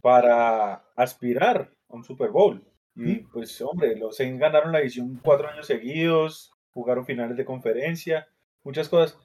para 0.00 0.84
aspirar 0.96 1.70
a 1.88 1.94
un 1.94 2.02
Super 2.02 2.30
Bowl. 2.30 2.64
Y 2.96 3.16
pues, 3.16 3.60
hombre, 3.62 3.96
los 3.96 4.16
Saints 4.16 4.40
ganaron 4.40 4.72
la 4.72 4.80
edición 4.80 5.20
cuatro 5.22 5.48
años 5.48 5.66
seguidos, 5.66 6.52
jugaron 6.72 7.06
finales 7.06 7.36
de 7.36 7.44
conferencia, 7.44 8.28
muchas 8.64 8.88
cosas. 8.88 9.18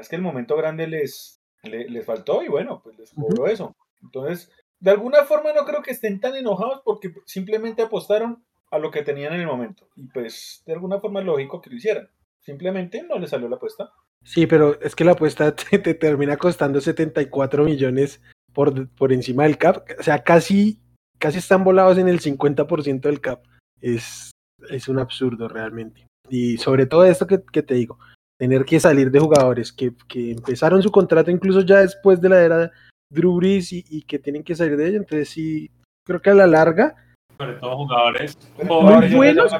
Es 0.00 0.08
que 0.08 0.16
el 0.16 0.22
momento 0.22 0.56
grande 0.56 0.86
les, 0.86 1.40
les, 1.62 2.04
faltó 2.04 2.42
y 2.42 2.48
bueno, 2.48 2.80
pues 2.82 2.98
les 2.98 3.12
cobró 3.12 3.46
eso. 3.46 3.76
Entonces, 4.02 4.50
de 4.80 4.90
alguna 4.90 5.24
forma 5.24 5.52
no 5.52 5.64
creo 5.64 5.82
que 5.82 5.92
estén 5.92 6.20
tan 6.20 6.34
enojados 6.34 6.82
porque 6.84 7.14
simplemente 7.26 7.82
apostaron 7.82 8.44
a 8.72 8.78
lo 8.78 8.90
que 8.90 9.02
tenían 9.02 9.34
en 9.34 9.42
el 9.42 9.46
momento. 9.46 9.86
Y 9.96 10.08
pues 10.08 10.62
de 10.66 10.72
alguna 10.72 10.98
forma 10.98 11.20
es 11.20 11.26
lógico 11.26 11.60
que 11.60 11.70
lo 11.70 11.76
hicieran. 11.76 12.08
Simplemente 12.40 13.02
no 13.02 13.18
les 13.18 13.30
salió 13.30 13.48
la 13.48 13.56
apuesta. 13.56 13.92
Sí, 14.24 14.46
pero 14.46 14.80
es 14.80 14.96
que 14.96 15.04
la 15.04 15.12
apuesta 15.12 15.54
te, 15.54 15.78
termina 15.94 16.38
costando 16.38 16.80
74 16.80 17.64
millones 17.64 18.22
por, 18.52 18.88
por 18.94 19.12
encima 19.12 19.44
del 19.44 19.58
cap. 19.58 19.84
O 19.98 20.02
sea, 20.02 20.24
casi, 20.24 20.80
casi 21.18 21.38
están 21.38 21.64
volados 21.64 21.98
en 21.98 22.08
el 22.08 22.20
50% 22.20 23.02
del 23.02 23.20
cap. 23.20 23.44
Es, 23.82 24.30
es 24.70 24.88
un 24.88 24.98
absurdo 24.98 25.48
realmente. 25.48 26.06
Y 26.30 26.56
sobre 26.56 26.86
todo 26.86 27.04
esto 27.04 27.26
que, 27.26 27.42
que 27.52 27.62
te 27.62 27.74
digo, 27.74 27.98
tener 28.38 28.64
que 28.64 28.80
salir 28.80 29.10
de 29.10 29.20
jugadores 29.20 29.70
que, 29.70 29.92
que, 30.08 30.30
empezaron 30.30 30.82
su 30.82 30.90
contrato 30.90 31.30
incluso 31.30 31.60
ya 31.60 31.80
después 31.80 32.20
de 32.22 32.28
la 32.30 32.42
era 32.42 32.72
Drew 33.10 33.36
Brees 33.36 33.70
y, 33.72 34.02
que 34.04 34.18
tienen 34.18 34.42
que 34.42 34.54
salir 34.54 34.78
de 34.78 34.88
ella. 34.88 34.96
Entonces 34.96 35.28
sí, 35.28 35.70
creo 36.06 36.22
que 36.22 36.30
a 36.30 36.34
la 36.34 36.46
larga... 36.46 36.96
Sobre 37.42 37.58
todo 37.58 37.76
jugadores 37.76 38.38
muy 38.62 39.14
buenos. 39.14 39.52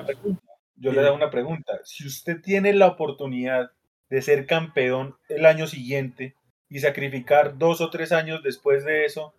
Yo 0.76 0.92
le 0.92 1.02
da 1.02 1.12
una 1.12 1.30
pregunta. 1.30 1.80
Si 1.84 2.06
usted 2.06 2.40
tiene 2.40 2.72
la 2.74 2.86
oportunidad 2.86 3.72
de 4.08 4.22
ser 4.22 4.46
campeón 4.46 5.16
el 5.28 5.46
año 5.46 5.66
siguiente 5.66 6.36
y 6.68 6.78
sacrificar 6.78 7.58
dos 7.58 7.80
o 7.80 7.90
tres 7.90 8.12
años 8.12 8.42
después 8.44 8.84
de 8.84 9.04
eso, 9.04 9.34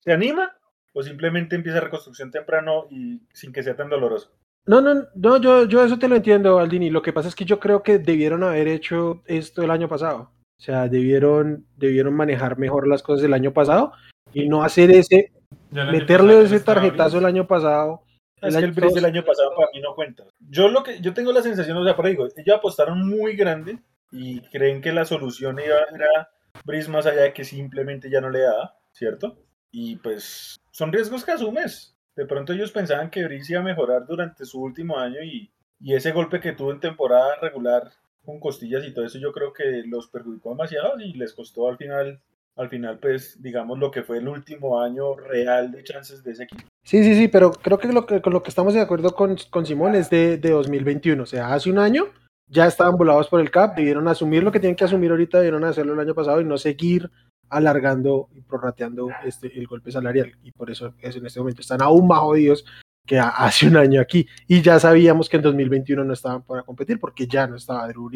¿se 0.00 0.12
anima? 0.12 0.56
¿O 0.92 1.02
simplemente 1.02 1.56
empieza 1.56 1.80
reconstrucción 1.80 2.30
temprano 2.30 2.86
y 2.90 3.20
sin 3.32 3.52
que 3.52 3.62
sea 3.62 3.76
tan 3.76 3.88
doloroso? 3.88 4.30
No, 4.66 4.80
no, 4.82 5.06
no, 5.14 5.40
yo, 5.40 5.66
yo 5.66 5.82
eso 5.84 5.98
te 5.98 6.08
lo 6.08 6.16
entiendo, 6.16 6.58
Aldini. 6.58 6.90
Lo 6.90 7.02
que 7.02 7.12
pasa 7.12 7.28
es 7.28 7.34
que 7.34 7.44
yo 7.44 7.60
creo 7.60 7.82
que 7.82 7.98
debieron 7.98 8.42
haber 8.42 8.68
hecho 8.68 9.22
esto 9.26 9.62
el 9.62 9.70
año 9.70 9.88
pasado. 9.88 10.32
O 10.58 10.62
sea, 10.62 10.88
debieron, 10.88 11.66
debieron 11.76 12.14
manejar 12.14 12.58
mejor 12.58 12.88
las 12.88 13.02
cosas 13.02 13.22
del 13.22 13.34
año 13.34 13.52
pasado 13.52 13.92
y 14.32 14.48
no 14.48 14.62
hacer 14.62 14.90
ese, 14.90 15.32
meterle 15.70 16.42
ese 16.42 16.60
tarjetazo 16.60 17.18
el 17.18 17.26
año 17.26 17.46
pasado. 17.46 18.02
Es 18.42 18.54
el 18.54 18.74
que 18.74 18.86
el 18.86 18.92
del 18.92 19.04
año 19.04 19.24
pasado 19.24 19.50
para 19.56 19.68
mí 19.72 19.80
no 19.80 19.94
cuenta. 19.94 20.24
Yo 20.38 20.68
lo 20.68 20.82
que 20.82 21.00
yo 21.00 21.14
tengo 21.14 21.32
la 21.32 21.42
sensación, 21.42 21.76
o 21.78 21.84
sea, 21.84 21.96
por 21.96 22.06
ahí 22.06 22.12
digo, 22.12 22.26
ellos 22.36 22.56
apostaron 22.56 23.08
muy 23.08 23.34
grande 23.34 23.78
y 24.12 24.40
creen 24.40 24.80
que 24.80 24.92
la 24.92 25.04
solución 25.04 25.58
era, 25.58 25.78
era 25.94 26.30
Brice 26.64 26.90
más 26.90 27.06
allá 27.06 27.22
de 27.22 27.32
que 27.32 27.44
simplemente 27.44 28.10
ya 28.10 28.20
no 28.20 28.30
le 28.30 28.40
da, 28.40 28.76
¿cierto? 28.92 29.38
Y 29.70 29.96
pues 29.96 30.56
son 30.70 30.92
riesgos 30.92 31.24
que 31.24 31.32
asumes. 31.32 31.96
De 32.14 32.26
pronto 32.26 32.52
ellos 32.52 32.72
pensaban 32.72 33.10
que 33.10 33.24
Brice 33.24 33.52
iba 33.52 33.60
a 33.60 33.64
mejorar 33.64 34.06
durante 34.06 34.44
su 34.44 34.60
último 34.60 34.98
año 34.98 35.22
y, 35.22 35.50
y 35.80 35.94
ese 35.94 36.12
golpe 36.12 36.40
que 36.40 36.52
tuvo 36.52 36.72
en 36.72 36.80
temporada 36.80 37.36
regular 37.40 37.90
con 38.24 38.40
costillas 38.40 38.84
y 38.84 38.92
todo 38.92 39.06
eso, 39.06 39.18
yo 39.18 39.32
creo 39.32 39.52
que 39.52 39.84
los 39.86 40.08
perjudicó 40.08 40.50
demasiado 40.50 40.98
y 41.00 41.12
les 41.14 41.32
costó 41.32 41.68
al 41.68 41.76
final, 41.78 42.20
al 42.56 42.68
final, 42.68 42.98
pues, 42.98 43.40
digamos, 43.42 43.78
lo 43.78 43.90
que 43.90 44.02
fue 44.02 44.18
el 44.18 44.28
último 44.28 44.80
año 44.80 45.14
real 45.14 45.70
de 45.70 45.84
chances 45.84 46.24
de 46.24 46.32
ese 46.32 46.44
equipo. 46.44 46.62
Sí, 46.84 47.02
sí, 47.04 47.14
sí, 47.14 47.28
pero 47.28 47.52
creo 47.52 47.78
que 47.78 47.92
lo 47.92 48.06
que, 48.06 48.20
con 48.22 48.32
lo 48.32 48.42
que 48.42 48.48
estamos 48.48 48.74
de 48.74 48.80
acuerdo 48.80 49.14
con, 49.14 49.36
con 49.50 49.66
Simón 49.66 49.94
es 49.94 50.08
de, 50.08 50.38
de 50.38 50.50
2021, 50.50 51.22
o 51.22 51.26
sea, 51.26 51.52
hace 51.52 51.70
un 51.70 51.78
año 51.78 52.06
ya 52.48 52.66
estaban 52.66 52.96
volados 52.96 53.28
por 53.28 53.40
el 53.40 53.50
CAP, 53.50 53.76
debieron 53.76 54.08
asumir 54.08 54.42
lo 54.42 54.52
que 54.52 54.60
tienen 54.60 54.76
que 54.76 54.84
asumir 54.84 55.10
ahorita, 55.10 55.38
debieron 55.38 55.64
hacerlo 55.64 55.94
el 55.94 56.00
año 56.00 56.14
pasado 56.14 56.40
y 56.40 56.44
no 56.44 56.56
seguir 56.58 57.10
alargando 57.48 58.28
y 58.34 58.40
prorrateando 58.40 59.08
este, 59.24 59.56
el 59.58 59.66
golpe 59.66 59.90
salarial. 59.90 60.36
Y 60.42 60.52
por 60.52 60.70
eso 60.70 60.94
es, 61.00 61.16
en 61.16 61.26
este 61.26 61.40
momento 61.40 61.60
están 61.60 61.82
aún 61.82 62.06
más 62.06 62.20
jodidos 62.20 62.64
que 63.06 63.18
hace 63.18 63.68
un 63.68 63.76
año 63.76 64.00
aquí. 64.00 64.26
Y 64.46 64.62
ya 64.62 64.78
sabíamos 64.80 65.28
que 65.28 65.36
en 65.36 65.42
2021 65.42 66.04
no 66.04 66.12
estaban 66.12 66.42
para 66.42 66.62
competir 66.62 66.98
porque 66.98 67.26
ya 67.26 67.46
no 67.46 67.56
estaba 67.56 67.86
Drew 67.88 68.10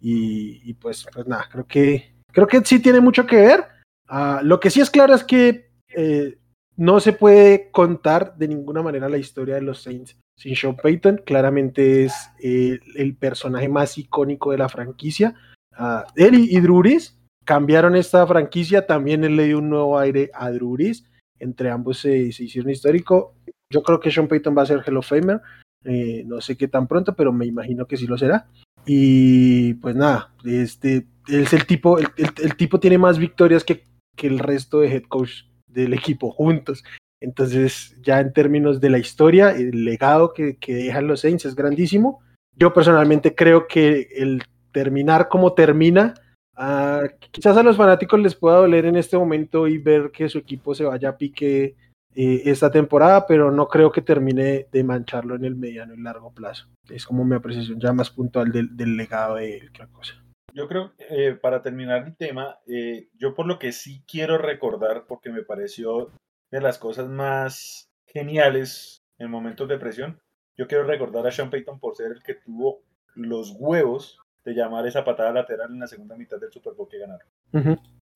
Y, 0.00 0.74
pues, 0.74 1.06
pues 1.12 1.26
nada, 1.26 1.46
creo 1.50 1.66
que, 1.66 2.14
creo 2.32 2.46
que 2.46 2.64
sí 2.64 2.80
tiene 2.80 3.00
mucho 3.00 3.26
que 3.26 3.36
ver. 3.36 3.79
Ah, 4.12 4.40
lo 4.42 4.58
que 4.58 4.70
sí 4.70 4.80
es 4.80 4.90
claro 4.90 5.14
es 5.14 5.22
que 5.22 5.70
eh, 5.94 6.38
no 6.76 6.98
se 6.98 7.12
puede 7.12 7.70
contar 7.70 8.36
de 8.36 8.48
ninguna 8.48 8.82
manera 8.82 9.08
la 9.08 9.18
historia 9.18 9.54
de 9.54 9.62
los 9.62 9.82
Saints 9.82 10.16
sin 10.36 10.56
Sean 10.56 10.76
Payton. 10.76 11.22
Claramente 11.24 12.04
es 12.04 12.14
eh, 12.42 12.80
el 12.96 13.14
personaje 13.14 13.68
más 13.68 13.96
icónico 13.98 14.50
de 14.50 14.58
la 14.58 14.68
franquicia. 14.68 15.34
Uh, 15.78 16.02
él 16.16 16.34
y, 16.34 16.56
y 16.56 16.98
cambiaron 17.44 17.94
esta 17.94 18.26
franquicia. 18.26 18.86
También 18.86 19.22
él 19.22 19.36
le 19.36 19.44
dio 19.44 19.58
un 19.58 19.70
nuevo 19.70 19.98
aire 19.98 20.30
a 20.34 20.50
Drew 20.50 20.76
Entre 21.38 21.70
ambos 21.70 21.98
se, 21.98 22.32
se 22.32 22.44
hicieron 22.44 22.70
histórico. 22.70 23.36
Yo 23.72 23.82
creo 23.82 24.00
que 24.00 24.10
Sean 24.10 24.26
Payton 24.26 24.56
va 24.56 24.62
a 24.62 24.66
ser 24.66 24.82
Hall 24.84 24.96
of 24.96 25.06
Famer. 25.06 25.40
Eh, 25.84 26.24
no 26.26 26.40
sé 26.40 26.56
qué 26.56 26.68
tan 26.68 26.88
pronto, 26.88 27.14
pero 27.14 27.32
me 27.32 27.46
imagino 27.46 27.86
que 27.86 27.96
sí 27.96 28.06
lo 28.06 28.18
será. 28.18 28.48
Y 28.86 29.74
pues 29.74 29.94
nada, 29.94 30.32
este 30.44 31.06
es 31.28 31.52
el 31.52 31.66
tipo, 31.66 31.98
el, 31.98 32.56
tipo 32.56 32.80
tiene 32.80 32.98
más 32.98 33.18
victorias 33.18 33.62
que, 33.62 33.84
que, 34.20 34.26
el 34.26 34.38
resto 34.38 34.80
de 34.80 34.88
head 34.88 35.02
coach 35.08 35.44
del 35.66 35.94
equipo 35.94 36.30
juntos. 36.30 36.84
Entonces, 37.20 37.96
ya 38.02 38.20
en 38.20 38.32
términos 38.32 38.80
de 38.80 38.90
la 38.90 38.98
historia, 38.98 39.50
el 39.50 39.84
legado 39.84 40.32
que, 40.32 40.56
que 40.56 40.74
dejan 40.74 41.06
los 41.06 41.20
Saints 41.20 41.44
es 41.44 41.54
grandísimo. 41.54 42.20
Yo 42.56 42.72
personalmente 42.72 43.34
creo 43.34 43.66
que 43.66 44.08
el 44.16 44.42
terminar 44.72 45.28
como 45.28 45.52
termina, 45.54 46.14
ah, 46.56 47.04
quizás 47.30 47.56
a 47.56 47.62
los 47.62 47.76
fanáticos 47.76 48.20
les 48.20 48.34
pueda 48.34 48.58
doler 48.58 48.86
en 48.86 48.96
este 48.96 49.16
momento 49.16 49.66
y 49.66 49.78
ver 49.78 50.10
que 50.10 50.28
su 50.28 50.38
equipo 50.38 50.74
se 50.74 50.84
vaya 50.84 51.10
a 51.10 51.16
pique 51.16 51.76
eh, 52.14 52.42
esta 52.46 52.70
temporada, 52.70 53.26
pero 53.26 53.50
no 53.50 53.68
creo 53.68 53.92
que 53.92 54.02
termine 54.02 54.66
de 54.70 54.84
mancharlo 54.84 55.36
en 55.36 55.44
el 55.44 55.54
mediano 55.54 55.94
y 55.94 56.00
largo 56.00 56.32
plazo. 56.32 56.68
Es 56.88 57.06
como 57.06 57.24
mi 57.24 57.36
apreciación 57.36 57.78
ya 57.80 57.92
más 57.92 58.10
puntual 58.10 58.50
del, 58.50 58.96
legado 58.96 59.36
de 59.36 59.62
otra 59.70 59.86
cosa. 59.86 60.14
Yo 60.52 60.68
creo, 60.68 60.92
eh, 60.98 61.38
para 61.40 61.62
terminar 61.62 62.06
el 62.06 62.16
tema, 62.16 62.58
eh, 62.66 63.08
yo 63.18 63.34
por 63.34 63.46
lo 63.46 63.58
que 63.58 63.72
sí 63.72 64.02
quiero 64.06 64.38
recordar, 64.38 65.04
porque 65.06 65.30
me 65.30 65.42
pareció 65.42 66.10
de 66.50 66.60
las 66.60 66.78
cosas 66.78 67.08
más 67.08 67.90
geniales 68.06 69.02
en 69.18 69.30
momentos 69.30 69.68
de 69.68 69.78
presión, 69.78 70.20
yo 70.56 70.66
quiero 70.66 70.84
recordar 70.84 71.26
a 71.26 71.30
Sean 71.30 71.50
Payton 71.50 71.78
por 71.78 71.96
ser 71.96 72.12
el 72.12 72.22
que 72.22 72.34
tuvo 72.34 72.82
los 73.14 73.54
huevos 73.58 74.18
de 74.44 74.54
llamar 74.54 74.86
esa 74.86 75.04
patada 75.04 75.32
lateral 75.32 75.70
en 75.70 75.80
la 75.80 75.86
segunda 75.86 76.16
mitad 76.16 76.38
del 76.38 76.52
Super 76.52 76.74
Bowl 76.74 76.88
que 76.88 76.98
ganaron. 76.98 77.26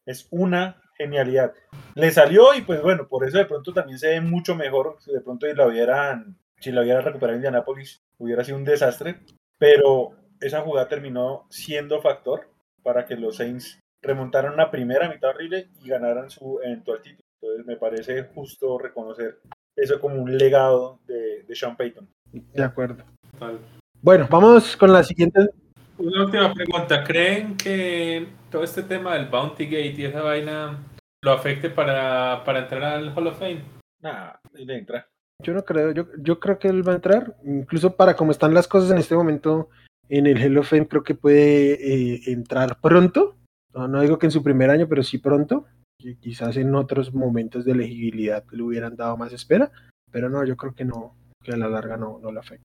Es 0.06 0.26
una 0.30 0.82
genialidad. 0.96 1.54
Le 1.94 2.10
salió 2.10 2.54
y 2.54 2.62
pues 2.62 2.82
bueno, 2.82 3.08
por 3.08 3.26
eso 3.26 3.38
de 3.38 3.46
pronto 3.46 3.72
también 3.72 3.98
se 3.98 4.08
ve 4.08 4.20
mucho 4.20 4.54
mejor. 4.54 4.96
Si 5.00 5.12
de 5.12 5.20
pronto 5.20 5.46
la 5.46 5.66
hubieran, 5.66 6.36
si 6.58 6.72
la 6.72 6.82
hubiera 6.82 7.00
recuperado 7.00 7.36
Indianapolis, 7.36 8.02
hubiera 8.18 8.44
sido 8.44 8.58
un 8.58 8.64
desastre. 8.64 9.20
Pero 9.58 10.12
esa 10.46 10.60
jugada 10.62 10.88
terminó 10.88 11.46
siendo 11.50 12.00
factor 12.00 12.48
para 12.82 13.04
que 13.06 13.16
los 13.16 13.36
Saints 13.36 13.80
remontaran 14.02 14.52
una 14.52 14.70
primera 14.70 15.08
mitad 15.08 15.30
horrible 15.30 15.68
y 15.82 15.88
ganaran 15.88 16.30
su 16.30 16.60
eventual 16.62 17.00
título. 17.02 17.24
Entonces 17.40 17.66
me 17.66 17.76
parece 17.76 18.24
justo 18.34 18.78
reconocer 18.78 19.40
eso 19.76 20.00
como 20.00 20.16
un 20.16 20.36
legado 20.36 21.00
de, 21.06 21.42
de 21.42 21.54
Sean 21.54 21.76
Payton. 21.76 22.08
De 22.32 22.62
acuerdo. 22.62 23.04
Bueno, 24.00 24.26
vamos 24.30 24.76
con 24.76 24.92
la 24.92 25.02
siguiente 25.02 25.48
una 25.98 26.24
última 26.24 26.52
pregunta. 26.52 27.04
¿Creen 27.04 27.56
que 27.56 28.26
todo 28.50 28.64
este 28.64 28.82
tema 28.82 29.14
del 29.14 29.28
Bounty 29.28 29.66
Gate 29.66 29.94
y 29.96 30.04
esa 30.04 30.22
vaina 30.22 30.84
lo 31.22 31.32
afecte 31.32 31.70
para, 31.70 32.42
para 32.44 32.60
entrar 32.60 32.82
al 32.82 33.16
Hall 33.16 33.28
of 33.28 33.38
Fame? 33.38 33.64
Nah, 34.00 34.32
él 34.54 34.70
entra. 34.70 35.06
Yo 35.42 35.52
no 35.52 35.64
creo, 35.64 35.92
yo, 35.92 36.06
yo 36.18 36.38
creo 36.40 36.58
que 36.58 36.68
él 36.68 36.86
va 36.86 36.92
a 36.92 36.96
entrar, 36.96 37.36
incluso 37.44 37.96
para 37.96 38.14
cómo 38.14 38.30
están 38.30 38.54
las 38.54 38.68
cosas 38.68 38.90
en 38.90 38.98
este 38.98 39.14
momento 39.14 39.68
en 40.08 40.26
el 40.26 40.38
Hall 40.38 40.58
of 40.58 40.68
Fame, 40.68 40.88
creo 40.88 41.02
que 41.02 41.14
puede 41.14 41.72
eh, 41.72 42.20
entrar 42.26 42.78
pronto. 42.80 43.36
No, 43.74 43.88
no 43.88 44.00
digo 44.02 44.18
que 44.18 44.26
en 44.26 44.32
su 44.32 44.42
primer 44.42 44.70
año, 44.70 44.88
pero 44.88 45.02
sí 45.02 45.18
pronto. 45.18 45.66
quizás 46.20 46.56
en 46.56 46.74
otros 46.74 47.14
momentos 47.14 47.64
de 47.64 47.72
elegibilidad 47.72 48.44
le 48.50 48.62
hubieran 48.62 48.96
dado 48.96 49.16
más 49.16 49.32
espera. 49.32 49.70
pero 50.10 50.28
no, 50.28 50.44
yo 50.44 50.56
creo 50.56 50.74
que 50.74 50.84
no, 50.84 51.14
que 51.42 51.52
a 51.52 51.56
la 51.56 51.68
larga 51.68 51.96
no, 51.96 52.18
no 52.22 52.30
le 52.30 52.38
afecta. 52.38 52.64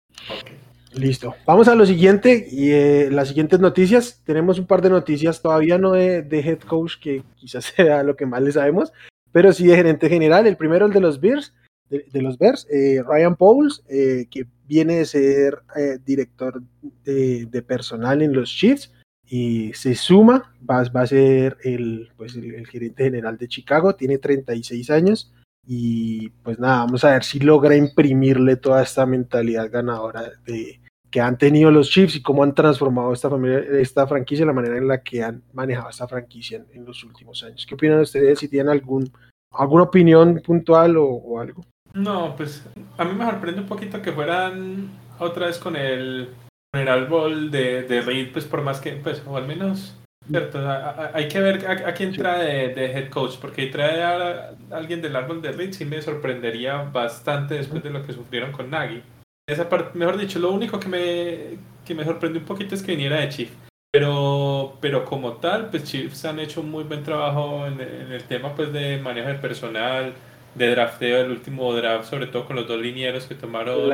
Listo. 0.94 1.34
Vamos 1.44 1.66
a 1.66 1.74
lo 1.74 1.84
siguiente 1.84 2.46
y 2.48 2.70
eh, 2.70 3.08
las 3.10 3.28
siguientes 3.28 3.58
noticias. 3.58 4.22
Tenemos 4.24 4.60
un 4.60 4.66
par 4.66 4.80
de 4.80 4.90
noticias, 4.90 5.42
todavía 5.42 5.76
no 5.76 5.92
de, 5.92 6.22
de, 6.22 6.38
head 6.40 6.60
coach, 6.60 7.00
que 7.00 7.22
quizás 7.34 7.64
sea 7.76 8.02
lo 8.02 8.16
que 8.16 8.26
más 8.26 8.42
le 8.42 8.52
sabemos, 8.52 8.92
pero 9.32 9.52
sí 9.52 9.66
de 9.66 9.76
gerente 9.76 10.08
general. 10.08 10.46
El 10.46 10.56
primero, 10.56 10.86
el 10.86 10.92
de 10.92 11.00
los 11.00 11.20
Bears, 11.20 11.52
de, 11.90 12.06
de 12.12 12.22
los 12.22 12.38
Bears, 12.38 12.68
eh, 12.70 13.02
Ryan 13.04 13.34
Pauls, 13.34 13.82
eh, 13.88 14.26
que 14.30 14.46
viene 14.66 14.96
de 14.96 15.04
ser 15.06 15.62
eh, 15.76 15.98
director 16.04 16.62
de, 17.04 17.64
personal 17.66 18.22
en 18.22 18.32
los 18.32 18.50
Chiefs 18.50 18.92
y 19.26 19.72
se 19.74 19.94
suma, 19.94 20.54
va, 20.68 20.84
va 20.84 21.02
a 21.02 21.06
ser 21.06 21.56
el, 21.64 22.10
pues 22.16 22.36
el, 22.36 22.66
gerente 22.66 23.04
general 23.04 23.38
de 23.38 23.48
Chicago, 23.48 23.94
tiene 23.94 24.18
36 24.18 24.90
años 24.90 25.32
y 25.66 26.28
pues 26.42 26.58
nada, 26.58 26.84
vamos 26.84 27.04
a 27.04 27.12
ver 27.12 27.24
si 27.24 27.40
logra 27.40 27.74
imprimirle 27.76 28.56
toda 28.56 28.82
esta 28.82 29.06
mentalidad 29.06 29.70
ganadora 29.70 30.32
de, 30.44 30.80
que 31.10 31.20
han 31.20 31.38
tenido 31.38 31.70
los 31.70 31.90
Chiefs 31.90 32.16
y 32.16 32.22
cómo 32.22 32.42
han 32.42 32.54
transformado 32.54 33.12
esta, 33.12 33.30
familia, 33.30 33.60
esta 33.80 34.06
franquicia, 34.06 34.44
la 34.44 34.52
manera 34.52 34.76
en 34.76 34.88
la 34.88 35.02
que 35.02 35.22
han 35.22 35.42
manejado 35.52 35.88
esta 35.88 36.08
franquicia 36.08 36.64
en, 36.72 36.84
los 36.84 37.02
últimos 37.04 37.42
años. 37.44 37.64
¿Qué 37.66 37.74
opinan 37.74 38.00
ustedes? 38.00 38.38
Si 38.38 38.48
tienen 38.48 38.68
algún, 38.68 39.10
alguna 39.52 39.84
opinión 39.84 40.42
puntual 40.44 40.96
o 40.98 41.40
algo. 41.40 41.64
No, 41.94 42.34
pues 42.36 42.66
a 42.98 43.04
mí 43.04 43.14
me 43.14 43.24
sorprende 43.24 43.60
un 43.60 43.68
poquito 43.68 44.02
que 44.02 44.12
fueran 44.12 44.90
otra 45.18 45.46
vez 45.46 45.58
con 45.58 45.76
el, 45.76 46.34
con 46.72 46.82
el 46.82 46.88
árbol 46.88 47.50
de, 47.52 47.84
de 47.84 48.00
Reed, 48.00 48.32
pues 48.32 48.44
por 48.44 48.62
más 48.62 48.80
que, 48.80 48.92
pues, 48.92 49.22
o 49.26 49.36
al 49.36 49.46
menos, 49.46 49.96
cierto, 50.28 50.58
a, 50.58 50.90
a, 50.90 51.10
hay 51.14 51.28
que 51.28 51.40
ver 51.40 51.64
a, 51.66 51.88
a 51.88 51.94
quién 51.94 52.12
trae 52.12 52.68
de, 52.68 52.74
de, 52.74 52.86
head 52.86 53.10
coach, 53.10 53.36
porque 53.40 53.66
trae 53.66 54.02
a, 54.02 54.50
alguien 54.72 55.00
del 55.00 55.14
árbol 55.14 55.40
de 55.40 55.52
Reed 55.52 55.72
sí 55.72 55.84
me 55.84 56.02
sorprendería 56.02 56.82
bastante 56.82 57.54
después 57.54 57.82
de 57.84 57.90
lo 57.90 58.04
que 58.04 58.12
sufrieron 58.12 58.50
con 58.50 58.70
Nagy. 58.70 59.00
Esa 59.48 59.68
parte, 59.68 59.96
mejor 59.96 60.16
dicho, 60.16 60.40
lo 60.40 60.50
único 60.50 60.80
que 60.80 60.88
me, 60.88 61.58
que 61.84 61.94
me 61.94 62.04
sorprendió 62.04 62.40
un 62.40 62.46
poquito 62.46 62.74
es 62.74 62.82
que 62.82 62.92
viniera 62.92 63.20
de 63.20 63.28
Chief. 63.28 63.50
Pero, 63.92 64.78
pero 64.80 65.04
como 65.04 65.34
tal, 65.34 65.70
pues 65.70 65.84
Chiefs 65.84 66.24
han 66.24 66.40
hecho 66.40 66.60
un 66.60 66.70
muy 66.72 66.82
buen 66.82 67.04
trabajo 67.04 67.64
en, 67.68 67.80
en 67.80 68.10
el 68.10 68.24
tema 68.24 68.52
pues 68.52 68.72
de 68.72 68.98
manejo 68.98 69.28
de 69.28 69.34
personal, 69.34 70.14
de 70.54 70.70
drafteo, 70.70 71.20
el 71.20 71.30
último 71.30 71.72
draft, 71.74 72.08
sobre 72.08 72.26
todo 72.26 72.46
con 72.46 72.56
los 72.56 72.68
dos 72.68 72.80
linieros 72.80 73.26
que 73.26 73.34
tomaron 73.34 73.90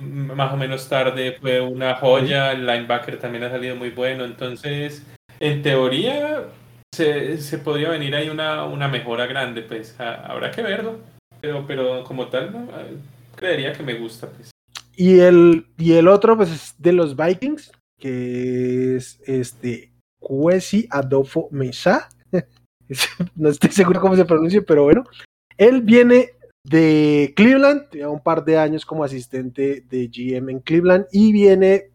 más 0.00 0.52
o 0.52 0.56
menos 0.56 0.88
tarde, 0.88 1.36
fue 1.40 1.60
una 1.60 1.94
joya, 1.96 2.52
el 2.52 2.66
linebacker 2.66 3.18
también 3.18 3.44
ha 3.44 3.50
salido 3.50 3.76
muy 3.76 3.90
bueno, 3.90 4.24
entonces, 4.24 5.04
en 5.38 5.62
teoría, 5.62 6.44
se, 6.94 7.38
se 7.38 7.58
podría 7.58 7.90
venir 7.90 8.14
ahí 8.14 8.28
una, 8.28 8.64
una 8.64 8.88
mejora 8.88 9.26
grande, 9.26 9.62
pues 9.62 9.98
a, 10.00 10.26
habrá 10.26 10.50
que 10.50 10.62
verlo, 10.62 11.00
pero, 11.40 11.66
pero 11.66 12.02
como 12.04 12.28
tal, 12.28 12.52
¿no? 12.52 12.68
creería 13.36 13.72
que 13.72 13.82
me 13.82 13.94
gusta, 13.94 14.28
pues. 14.28 14.50
Y 14.96 15.20
el, 15.20 15.66
y 15.78 15.92
el 15.94 16.08
otro, 16.08 16.36
pues, 16.36 16.50
es 16.50 16.74
de 16.78 16.92
los 16.92 17.16
Vikings, 17.16 17.72
que 17.98 18.96
es 18.96 19.20
este 19.24 19.92
Kwesi 20.18 20.86
Adolfo 20.90 21.48
Mesa. 21.50 22.08
no 23.34 23.48
estoy 23.48 23.70
seguro 23.70 24.00
cómo 24.00 24.16
se 24.16 24.24
pronuncia, 24.24 24.62
pero 24.62 24.84
bueno. 24.84 25.04
Él 25.60 25.82
viene 25.82 26.30
de 26.64 27.34
Cleveland, 27.36 27.90
lleva 27.90 28.10
un 28.10 28.22
par 28.22 28.46
de 28.46 28.56
años 28.56 28.86
como 28.86 29.04
asistente 29.04 29.84
de 29.90 30.08
GM 30.08 30.50
en 30.50 30.60
Cleveland 30.60 31.04
y 31.12 31.32
viene, 31.32 31.90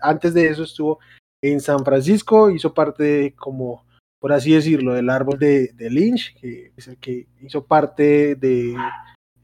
antes 0.00 0.32
de 0.32 0.48
eso 0.48 0.62
estuvo 0.62 0.98
en 1.42 1.60
San 1.60 1.84
Francisco, 1.84 2.50
hizo 2.50 2.72
parte 2.72 3.02
de, 3.02 3.34
como, 3.34 3.84
por 4.18 4.32
así 4.32 4.54
decirlo, 4.54 4.94
del 4.94 5.10
árbol 5.10 5.38
de, 5.38 5.74
Lynch, 5.78 6.34
que 6.40 6.72
es 6.74 6.88
el 6.88 6.96
que 6.96 7.26
hizo 7.42 7.66
parte 7.66 8.34
de 8.34 8.74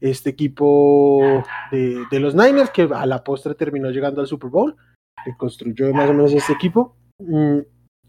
este 0.01 0.31
equipo 0.31 1.43
de, 1.71 2.05
de, 2.09 2.19
los 2.19 2.33
Niners, 2.33 2.71
que 2.71 2.89
a 2.91 3.05
la 3.05 3.23
postre 3.23 3.53
terminó 3.53 3.91
llegando 3.91 4.19
al 4.19 4.27
Super 4.27 4.49
Bowl, 4.49 4.75
que 5.23 5.37
construyó 5.37 5.93
más 5.93 6.09
o 6.09 6.13
menos 6.13 6.33
este 6.33 6.53
equipo. 6.53 6.95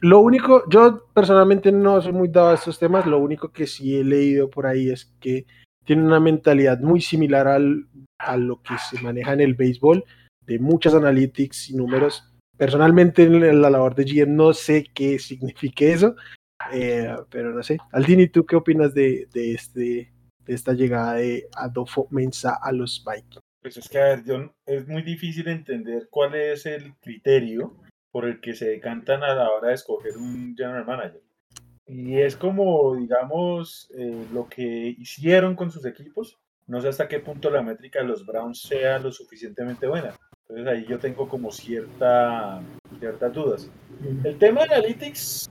Lo 0.00 0.20
único, 0.20 0.64
yo 0.70 1.08
personalmente 1.12 1.70
no 1.72 2.00
soy 2.00 2.12
muy 2.12 2.28
dado 2.28 2.50
a 2.50 2.54
estos 2.54 2.78
temas, 2.78 3.06
lo 3.06 3.18
único 3.18 3.52
que 3.52 3.66
sí 3.66 3.96
he 3.96 4.04
leído 4.04 4.48
por 4.48 4.66
ahí 4.66 4.88
es 4.88 5.12
que 5.20 5.46
tiene 5.84 6.02
una 6.02 6.20
mentalidad 6.20 6.80
muy 6.80 7.02
similar 7.02 7.46
al, 7.48 7.86
a 8.18 8.36
lo 8.36 8.62
que 8.62 8.74
se 8.78 9.00
maneja 9.02 9.34
en 9.34 9.40
el 9.40 9.54
béisbol, 9.54 10.04
de 10.46 10.58
muchas 10.58 10.94
analytics 10.94 11.70
y 11.70 11.76
números. 11.76 12.32
Personalmente 12.56 13.24
en 13.24 13.60
la 13.60 13.70
labor 13.70 13.94
de 13.94 14.04
GM 14.04 14.36
no 14.36 14.54
sé 14.54 14.84
qué 14.94 15.18
signifique 15.18 15.92
eso, 15.92 16.14
eh, 16.72 17.14
pero 17.30 17.52
no 17.52 17.62
sé. 17.62 17.78
Aldini, 17.92 18.28
¿tú 18.28 18.46
qué 18.46 18.56
opinas 18.56 18.94
de, 18.94 19.28
de, 19.32 19.52
este, 19.52 20.12
de 20.44 20.54
esta 20.54 20.72
llegada 20.72 21.14
de 21.14 21.48
Adolfo 21.54 22.06
Mensa 22.10 22.58
a 22.62 22.72
los 22.72 23.04
Vikings? 23.04 23.40
Pues 23.62 23.76
es 23.76 23.88
que, 23.88 23.98
a 23.98 24.04
ver, 24.04 24.22
John, 24.26 24.52
es 24.66 24.88
muy 24.88 25.02
difícil 25.02 25.48
entender 25.48 26.08
cuál 26.10 26.34
es 26.34 26.64
el 26.64 26.94
criterio 27.00 27.76
por 28.10 28.24
el 28.24 28.40
que 28.40 28.54
se 28.54 28.68
decantan 28.68 29.22
a 29.22 29.34
la 29.34 29.50
hora 29.50 29.68
de 29.68 29.74
escoger 29.74 30.16
un 30.16 30.54
general 30.56 30.84
manager. 30.84 31.22
Y 31.86 32.18
es 32.18 32.36
como, 32.36 32.94
digamos, 32.96 33.90
eh, 33.96 34.26
lo 34.32 34.48
que 34.48 34.94
hicieron 34.98 35.56
con 35.56 35.70
sus 35.70 35.84
equipos. 35.84 36.38
No 36.66 36.80
sé 36.80 36.88
hasta 36.88 37.08
qué 37.08 37.18
punto 37.18 37.50
la 37.50 37.62
métrica 37.62 38.00
de 38.00 38.06
los 38.06 38.24
Browns 38.24 38.62
sea 38.62 38.98
lo 38.98 39.10
suficientemente 39.10 39.88
buena. 39.88 40.14
Entonces 40.42 40.66
ahí 40.66 40.86
yo 40.88 40.98
tengo 40.98 41.28
como 41.28 41.50
cierta, 41.50 42.62
ciertas 42.98 43.32
dudas. 43.32 43.70
El 44.24 44.38
tema 44.38 44.66
de 44.66 44.74
Analytics, 44.74 45.48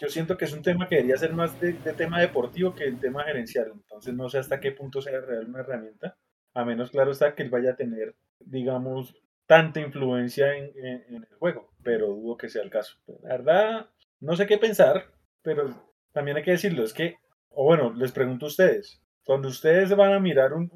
yo 0.00 0.08
siento 0.08 0.36
que 0.36 0.46
es 0.46 0.52
un 0.52 0.62
tema 0.62 0.88
que 0.88 0.96
debería 0.96 1.16
ser 1.16 1.32
más 1.34 1.60
de, 1.60 1.74
de 1.74 1.92
tema 1.92 2.20
deportivo 2.20 2.74
que 2.74 2.84
el 2.84 2.98
tema 2.98 3.24
gerencial. 3.24 3.70
Entonces 3.72 4.14
no 4.14 4.28
sé 4.28 4.38
hasta 4.38 4.58
qué 4.58 4.72
punto 4.72 5.00
sea 5.00 5.20
real 5.20 5.46
una 5.48 5.60
herramienta. 5.60 6.16
A 6.54 6.64
menos 6.64 6.90
claro 6.90 7.12
está 7.12 7.34
que 7.34 7.44
él 7.44 7.50
vaya 7.50 7.72
a 7.72 7.76
tener, 7.76 8.16
digamos, 8.40 9.14
tanta 9.46 9.80
influencia 9.80 10.56
en, 10.56 10.70
en, 10.76 11.04
en, 11.08 11.14
el 11.28 11.36
juego, 11.38 11.69
pero 11.82 12.08
dudo 12.08 12.36
que 12.36 12.48
sea 12.48 12.62
el 12.62 12.70
caso. 12.70 12.96
La 13.22 13.36
verdad, 13.36 13.86
no 14.20 14.36
sé 14.36 14.46
qué 14.46 14.58
pensar, 14.58 15.06
pero 15.42 15.74
también 16.12 16.36
hay 16.36 16.42
que 16.42 16.52
decirlo, 16.52 16.84
es 16.84 16.92
que, 16.92 17.16
o 17.50 17.64
bueno, 17.64 17.92
les 17.94 18.12
pregunto 18.12 18.46
a 18.46 18.48
ustedes, 18.48 19.00
cuando 19.24 19.48
ustedes 19.48 19.94
van 19.94 20.12
a 20.12 20.20
mirar 20.20 20.52
un, 20.52 20.70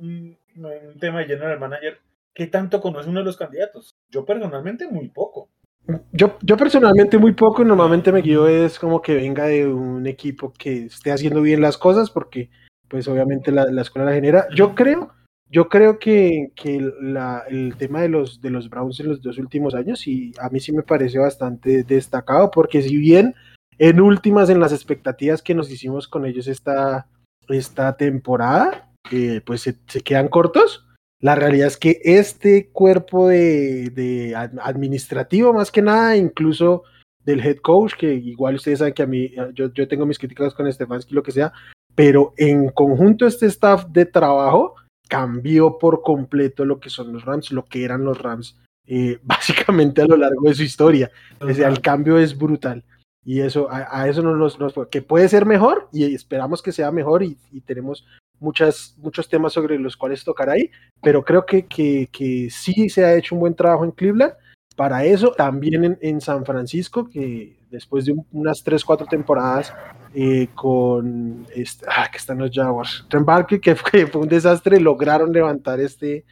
un, 0.57 0.99
tema 1.01 1.21
de 1.21 1.27
General 1.27 1.59
Manager, 1.59 1.99
¿qué 2.33 2.47
tanto 2.47 2.81
conoce 2.81 3.09
uno 3.09 3.21
de 3.21 3.27
los 3.27 3.37
candidatos? 3.37 3.90
Yo 4.11 4.25
personalmente 4.25 4.87
muy 4.88 5.09
poco. 5.09 5.49
Yo, 6.12 6.38
yo 6.43 6.57
personalmente 6.57 7.19
muy 7.19 7.33
poco 7.33 7.62
normalmente 7.62 8.11
me 8.11 8.23
guío 8.23 8.47
es 8.49 8.79
como 8.79 9.03
que 9.03 9.17
venga 9.17 9.45
de 9.47 9.67
un 9.67 10.07
equipo 10.07 10.51
que 10.51 10.85
esté 10.85 11.12
haciendo 11.12 11.43
bien 11.43 11.61
las 11.61 11.77
cosas 11.77 12.11
porque 12.11 12.49
pues 12.88 13.07
obviamente 13.07 13.51
la, 13.53 13.67
la 13.67 13.83
escuela 13.83 14.09
la 14.09 14.14
genera. 14.14 14.47
Yo 14.55 14.75
creo 14.75 15.12
yo 15.55 15.69
creo 15.69 16.01
que, 16.01 16.51
que 16.57 16.75
el 16.79 17.77
tema 17.79 18.03
de 18.03 18.09
los, 18.09 18.40
de 18.40 18.51
los 18.51 18.69
Browns 18.69 18.99
en 18.99 19.11
los 19.11 19.23
dos 19.23 19.38
últimos 19.38 19.77
años, 19.77 20.05
y 20.09 20.33
a 20.40 20.49
mí 20.49 20.59
sí 20.59 20.73
me 20.73 20.83
parece 20.83 21.21
bastante 21.21 21.85
destacado, 21.85 22.51
porque 22.51 22.83
si 22.83 22.97
bien 22.97 23.37
en 23.79 24.01
últimas, 24.01 24.51
en 24.51 24.59
las 24.59 24.73
expectativas 24.73 25.43
que 25.43 25.55
nos 25.55 25.71
hicimos 25.71 26.09
con 26.09 26.27
ellos 26.27 26.49
esta, 26.49 27.07
esta 27.47 27.97
temporada, 27.97 28.90
eh, 29.12 29.43
pues 29.47 29.61
se, 29.61 29.77
se, 29.87 30.01
quedan 30.01 30.27
cortos, 30.27 30.88
la 31.21 31.37
realidad 31.37 31.69
es 31.69 31.77
que 31.77 32.01
este 32.03 32.71
cuerpo 32.73 33.29
de, 33.29 33.90
de, 33.90 34.35
administrativo, 34.35 35.53
más 35.53 35.71
que 35.71 35.83
nada, 35.83 36.17
incluso 36.17 36.83
del 37.25 37.38
head 37.38 37.59
coach, 37.59 37.95
que 37.97 38.12
igual 38.12 38.57
ustedes 38.57 38.81
saben 38.81 38.95
que 38.95 39.05
a 39.05 39.07
mí, 39.07 39.31
yo, 39.55 39.73
yo 39.73 39.87
tengo 39.87 40.05
mis 40.05 40.19
críticas 40.19 40.53
con 40.53 40.71
Stefanski, 40.71 41.14
lo 41.14 41.23
que 41.23 41.31
sea, 41.31 41.53
pero 41.95 42.35
en 42.37 42.71
conjunto 42.71 43.25
este 43.25 43.47
staff 43.47 43.87
de 43.87 44.05
trabajo, 44.05 44.75
cambió 45.09 45.79
por 45.79 46.03
completo 46.03 46.64
lo 46.64 46.81
que 46.81 46.90
son 46.90 47.12
los 47.12 47.25
Rams, 47.25 47.53
lo 47.53 47.64
que 47.64 47.85
eran 47.85 48.05
los 48.05 48.21
Rams, 48.21 48.57
eh, 48.87 49.19
básicamente 49.23 50.03
a 50.03 50.07
lo 50.07 50.17
largo 50.17 50.49
de 50.49 50.55
su 50.55 50.62
historia. 50.62 51.11
O 51.40 51.53
sea, 51.53 51.69
el 51.69 51.81
cambio 51.81 52.19
es 52.19 52.37
brutal. 52.37 52.85
Y 53.25 53.40
eso, 53.40 53.71
a, 53.71 54.03
a 54.03 54.09
eso 54.09 54.23
nos, 54.23 54.59
nos, 54.59 54.75
que 54.90 55.01
puede 55.01 55.29
ser 55.31 55.47
mejor 55.47 55.88
y 55.93 56.14
esperamos 56.14 56.61
que 56.61 56.73
sea 56.73 56.90
mejor 56.90 57.23
y, 57.23 57.38
y, 57.53 57.62
tenemos 57.62 58.07
muchas, 58.38 58.95
muchos 58.99 59.31
temas 59.31 59.55
sobre 59.55 59.79
los 59.79 59.97
cuales 59.97 60.25
tocar 60.25 60.51
ahí, 60.51 60.71
pero 61.03 61.25
creo 61.25 61.47
que, 61.47 61.64
que, 61.64 62.11
que 62.12 62.51
sí 62.51 62.90
se 62.90 63.03
ha 63.03 63.14
hecho 63.14 63.35
un 63.35 63.40
buen 63.40 63.55
trabajo 63.55 63.85
en 63.85 63.93
Cleveland. 63.93 64.35
Para 64.77 65.05
eso, 65.05 65.31
también 65.31 65.85
en, 65.85 65.99
en 66.03 66.21
San 66.21 66.45
Francisco, 66.45 67.09
que 67.09 67.57
después 67.75 68.05
de 68.05 68.13
un, 68.13 68.27
unas 68.33 68.63
3, 68.63 68.85
4 68.85 69.07
temporadas 69.07 69.75
eh, 70.15 70.49
con 70.55 71.45
este, 71.55 71.85
ah, 71.89 72.09
que 72.11 72.19
están 72.19 72.39
los 72.39 72.51
Jaguars, 72.53 73.05
Trent 73.09 73.27
Barkley, 73.27 73.61
que 73.61 73.75
fue, 73.75 74.07
fue, 74.07 74.23
un 74.23 74.29
desastre, 74.29 74.81
lograron 74.81 75.33
levantar 75.33 75.81
este, 75.81 76.25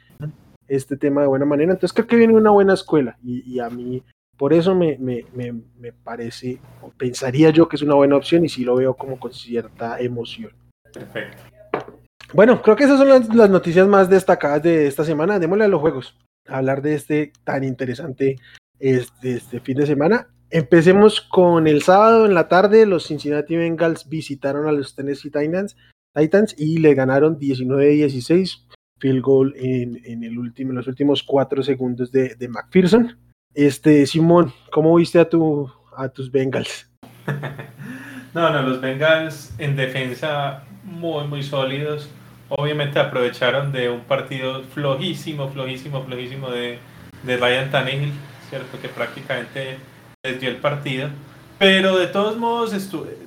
este 0.68 0.96
tema 0.96 1.20
de 1.22 1.26
buena 1.26 1.44
manera. 1.44 1.72
Entonces 1.72 1.92
creo 1.92 2.07
que 2.07 2.16
viene 2.16 2.35
una 2.35 2.50
buena 2.50 2.74
escuela 2.74 3.18
y, 3.22 3.42
y 3.52 3.61
a 3.61 3.68
mí 3.68 4.02
por 4.37 4.52
eso 4.52 4.74
me, 4.74 4.96
me, 4.98 5.24
me, 5.35 5.52
me, 5.78 5.92
parece, 5.92 6.59
o 6.81 6.90
pensaría 6.90 7.50
yo 7.50 7.68
que 7.68 7.76
es 7.76 7.83
una 7.83 7.94
buena 7.94 8.16
opción 8.16 8.44
y 8.44 8.48
sí 8.48 8.64
lo 8.64 8.76
veo 8.76 8.94
como 8.94 9.18
con 9.20 9.33
cierta 9.33 10.00
emoción. 10.00 10.52
Perfecto. 10.92 11.42
Bueno, 12.33 12.62
creo 12.62 12.76
que 12.76 12.85
esas 12.85 12.98
son 12.98 13.09
las, 13.09 13.35
las 13.35 13.50
noticias 13.50 13.87
más 13.87 14.09
destacadas 14.09 14.62
de 14.62 14.87
esta 14.87 15.05
semana. 15.05 15.38
Démosle 15.38 15.64
a 15.64 15.68
los 15.68 15.81
juegos, 15.81 16.16
a 16.48 16.59
hablar 16.59 16.83
de 16.83 16.94
este 16.94 17.33
tan 17.44 17.62
interesante 17.62 18.37
este, 18.78 19.35
este 19.37 19.61
fin 19.61 19.76
de 19.76 19.87
semana. 19.87 20.28
Empecemos 20.54 21.22
con 21.22 21.66
el 21.66 21.80
sábado 21.82 22.26
en 22.26 22.34
la 22.34 22.46
tarde. 22.46 22.84
Los 22.84 23.06
Cincinnati 23.06 23.56
Bengals 23.56 24.06
visitaron 24.06 24.68
a 24.68 24.72
los 24.72 24.94
Tennessee 24.94 25.30
Titans, 25.30 26.54
y 26.58 26.76
le 26.76 26.92
ganaron 26.92 27.38
19-16. 27.38 28.66
field 28.98 29.22
goal 29.22 29.54
en, 29.56 30.22
el 30.22 30.38
último, 30.38 30.72
en 30.72 30.76
los 30.76 30.86
últimos 30.88 31.22
cuatro 31.22 31.62
segundos 31.62 32.12
de, 32.12 32.34
de 32.34 32.48
McPherson. 32.48 33.18
Este, 33.54 34.04
Simón, 34.04 34.52
¿cómo 34.70 34.94
viste 34.94 35.18
a, 35.18 35.26
tu, 35.26 35.72
a 35.96 36.10
tus 36.10 36.30
Bengals? 36.30 36.86
no, 38.34 38.50
no, 38.50 38.60
los 38.60 38.78
Bengals 38.82 39.54
en 39.56 39.74
defensa 39.74 40.64
muy, 40.84 41.26
muy 41.28 41.42
sólidos. 41.42 42.10
Obviamente 42.50 42.98
aprovecharon 42.98 43.72
de 43.72 43.88
un 43.88 44.00
partido 44.00 44.62
flojísimo, 44.64 45.48
flojísimo, 45.48 46.04
flojísimo 46.04 46.50
de, 46.50 46.78
de 47.22 47.36
Ryan 47.38 47.70
Tannehill, 47.70 48.12
¿cierto? 48.50 48.78
Que 48.82 48.88
prácticamente 48.88 49.78
les 50.24 50.40
dio 50.40 50.50
el 50.50 50.56
partido. 50.56 51.08
Pero 51.58 51.98
de 51.98 52.06
todos 52.06 52.37
modos, 52.37 52.72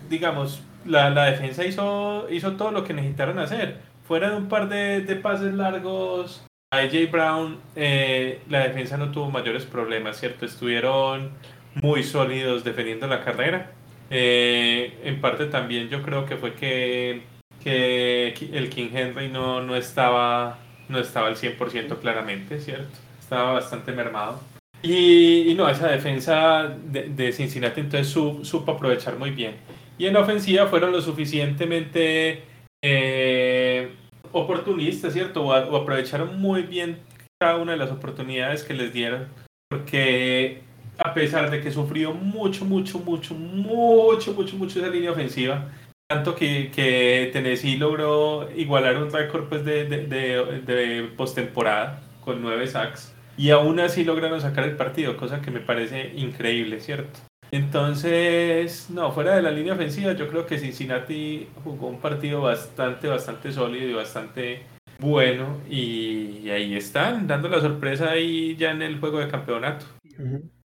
digamos, 0.10 0.62
la, 0.86 1.10
la, 1.10 1.26
defensa 1.26 1.66
hizo, 1.66 2.28
hizo 2.30 2.54
todo 2.54 2.72
lo 2.72 2.84
que 2.86 2.94
necesitaron 2.94 3.40
hacer. 3.40 3.80
Fuera 4.08 4.30
de 4.30 4.38
un 4.38 4.48
par 4.48 4.70
de, 4.70 5.02
de 5.02 5.16
pases 5.16 5.54
largos 5.54 6.46
a 6.72 6.78
AJ 6.78 7.12
Brown, 7.12 7.58
eh, 7.76 8.42
la 8.50 8.60
defensa 8.60 8.98
no 8.98 9.12
tuvo 9.12 9.30
mayores 9.30 9.66
problemas, 9.66 10.20
¿cierto? 10.20 10.46
Estuvieron 10.46 11.32
muy 11.76 12.04
sólidos 12.04 12.64
defendiendo 12.64 13.08
la 13.08 13.24
carrera. 13.24 13.72
Eh, 14.10 15.00
en 15.04 15.20
parte 15.20 15.48
también 15.48 15.90
yo 15.90 16.02
creo 16.02 16.26
que 16.26 16.38
fue 16.38 16.54
que, 16.54 17.24
que 17.62 18.34
el 18.54 18.70
King 18.70 18.90
Henry 18.94 19.28
no, 19.28 19.62
no, 19.62 19.76
estaba, 19.76 20.60
no 20.88 21.00
estaba 21.00 21.28
al 21.28 21.36
100% 21.36 22.00
claramente, 22.00 22.60
¿cierto? 22.62 22.98
Estaba 23.20 23.54
bastante 23.54 23.92
mermado. 23.92 24.40
Y, 24.88 25.56
no, 25.56 25.68
esa 25.68 25.88
defensa 25.88 26.76
de, 26.86 27.10
de 27.10 27.32
Cincinnati 27.32 27.82
entonces 27.82 28.08
supo 28.08 28.72
aprovechar 28.72 29.18
muy 29.18 29.32
bien. 29.32 29.56
Y 29.98 30.06
en 30.06 30.16
ofensiva 30.16 30.68
fueron 30.68 30.92
lo 30.92 31.02
suficientemente 31.02 32.44
eh, 32.84 33.96
oportunistas, 34.32 35.14
¿cierto? 35.14 35.44
O, 35.44 35.54
aprovecharon 35.54 36.40
muy 36.40 36.64
bien 36.64 37.00
cada 37.40 37.58
una 37.58 37.72
de 37.72 37.80
las 37.80 37.92
oportunidades 37.92 38.64
que 38.64 38.76
les 38.76 38.94
dieron. 38.94 39.28
Porque 39.70 40.62
a 41.00 41.16
pesar 41.16 41.50
de 41.50 41.62
que 41.62 41.72
sufrió 41.72 42.14
mucho, 42.14 42.64
mucho, 42.64 43.00
mucho, 43.00 43.34
mucho, 43.34 44.34
mucho, 44.34 44.56
mucho 44.58 44.80
esa 44.80 44.90
línea 44.90 45.12
ofensiva, 45.12 45.68
tanto 46.08 46.36
que, 46.36 46.70
que 46.70 47.32
Tennessee 47.34 47.78
logró 47.78 48.48
igualar 48.56 48.98
un 48.98 49.12
récord 49.12 49.50
pues, 49.50 49.66
de, 49.66 49.86
de, 49.86 50.06
de, 50.06 50.62
de 50.62 51.04
postemporada 51.18 52.04
con 52.22 52.40
nueve 52.40 52.68
sacks. 52.68 53.15
Y 53.38 53.50
aún 53.52 53.80
así 53.80 54.04
lograron 54.04 54.40
sacar 54.40 54.64
el 54.64 54.78
partido, 54.78 55.18
cosa 55.18 55.42
que 55.42 55.52
me 55.52 55.60
parece 55.60 56.14
increíble, 56.16 56.80
¿cierto? 56.80 57.20
Entonces, 57.52 58.90
no, 58.90 59.12
fuera 59.12 59.36
de 59.36 59.42
la 59.42 59.52
línea 59.52 59.74
ofensiva, 59.74 60.14
yo 60.14 60.28
creo 60.28 60.46
que 60.46 60.58
Cincinnati 60.58 61.48
jugó 61.64 61.88
un 61.88 62.00
partido 62.00 62.42
bastante, 62.42 63.08
bastante 63.08 63.52
sólido 63.52 63.88
y 63.88 63.94
bastante 63.94 64.64
bueno. 65.00 65.62
Y, 65.70 66.50
ahí 66.50 66.76
están, 66.76 67.28
dando 67.28 67.50
la 67.50 67.60
sorpresa 67.60 68.12
ahí 68.12 68.56
ya 68.56 68.72
en 68.72 68.82
el 68.82 69.00
juego 69.00 69.20
de 69.20 69.28
campeonato. 69.28 69.86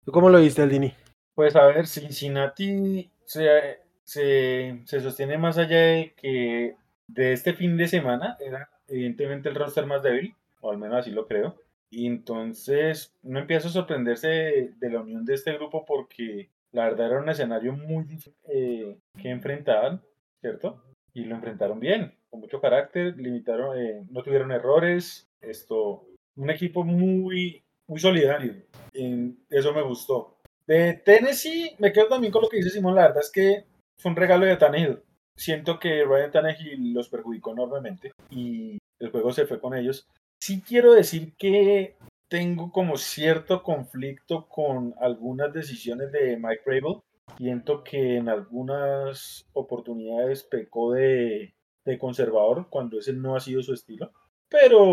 ¿Tú 0.05 0.13
cómo 0.13 0.31
lo 0.31 0.41
viste, 0.41 0.63
Aldini? 0.63 0.93
Pues 1.35 1.55
a 1.57 1.67
ver, 1.67 1.87
Cincinnati 1.87 3.11
se, 3.25 3.81
se, 4.05 4.81
se 4.85 5.01
sostiene 5.01 5.39
más 5.39 5.59
allá 5.59 5.79
de 5.79 6.15
que 6.17 6.77
de 7.09 7.33
este 7.33 7.55
fin 7.55 7.77
de 7.77 7.89
semana 7.89 8.37
era 8.41 8.71
evidentemente 8.89 9.49
el 9.49 9.55
roster 9.55 9.87
más 9.87 10.03
débil, 10.03 10.35
o 10.61 10.71
al 10.71 10.79
menos 10.79 10.99
así 10.99 11.11
lo 11.11 11.27
creo. 11.27 11.57
Y 11.91 12.07
entonces 12.07 13.15
no 13.23 13.39
empiezo 13.39 13.69
a 13.69 13.73
sorprenderse 13.73 14.73
de, 14.77 14.91
la 14.91 15.01
unión 15.01 15.25
de 15.25 15.35
este 15.35 15.53
grupo 15.55 15.85
porque 15.85 16.51
la 16.73 16.85
verdad 16.85 17.07
era 17.07 17.21
un 17.21 17.29
escenario 17.29 17.73
muy 17.73 18.05
difícil 18.05 18.35
eh, 18.49 18.99
que 19.21 19.31
enfrentaban, 19.31 20.03
¿cierto? 20.41 20.83
Y 21.15 21.25
lo 21.25 21.37
enfrentaron 21.37 21.81
bien, 21.81 22.13
con 22.29 22.41
mucho 22.41 22.61
carácter, 22.61 23.17
limitaron, 23.17 23.79
eh, 23.79 24.05
no 24.11 24.23
tuvieron 24.23 24.53
errores, 24.53 25.29
esto, 25.41 26.07
un 26.37 26.51
equipo 26.51 26.85
muy, 26.85 27.63
muy 27.87 28.01
solidario, 28.01 28.55
eso 29.49 29.73
me 29.73 29.83
gustó. 29.83 30.37
De 30.67 30.95
Tennessee, 30.95 31.77
me 31.79 31.93
quedo 31.93 32.09
también 32.09 32.33
con 32.33 32.43
lo 32.43 32.49
que 32.49 32.57
dice 32.57 32.71
Simón, 32.71 32.97
la 32.97 33.09
verdad 33.09 33.23
es 33.23 33.31
que 33.31 33.65
fue 33.97 34.11
un 34.11 34.17
regalo 34.17 34.47
de 34.47 34.57
Tannehill. 34.57 34.99
Siento 35.37 35.79
que 35.79 36.05
Ryan 36.05 36.31
Tannehill 36.31 36.93
los 36.93 37.09
perjudicó 37.09 37.53
enormemente 37.53 38.13
y 38.31 38.79
el 38.99 39.11
juego 39.11 39.33
se 39.33 39.47
fue 39.47 39.61
con 39.61 39.75
ellos. 39.75 40.09
Sí 40.39 40.63
quiero 40.63 40.93
decir 40.93 41.35
que 41.37 41.97
tengo 42.29 42.71
como 42.71 42.97
cierto 42.97 43.63
conflicto 43.63 44.49
con 44.49 44.95
algunas 45.01 45.53
decisiones 45.53 46.13
de 46.13 46.37
Mike 46.37 46.63
Rabel. 46.67 47.01
Siento 47.37 47.83
que 47.83 48.17
en 48.17 48.29
algunas 48.29 49.47
oportunidades 49.53 50.43
pecó 50.45 50.93
de, 50.93 51.55
conservador 51.99 52.69
cuando 52.69 52.99
ese 52.99 53.13
no 53.13 53.37
ha 53.37 53.41
sido 53.41 53.63
su 53.63 53.73
estilo. 53.73 54.13
Pero 54.49 54.85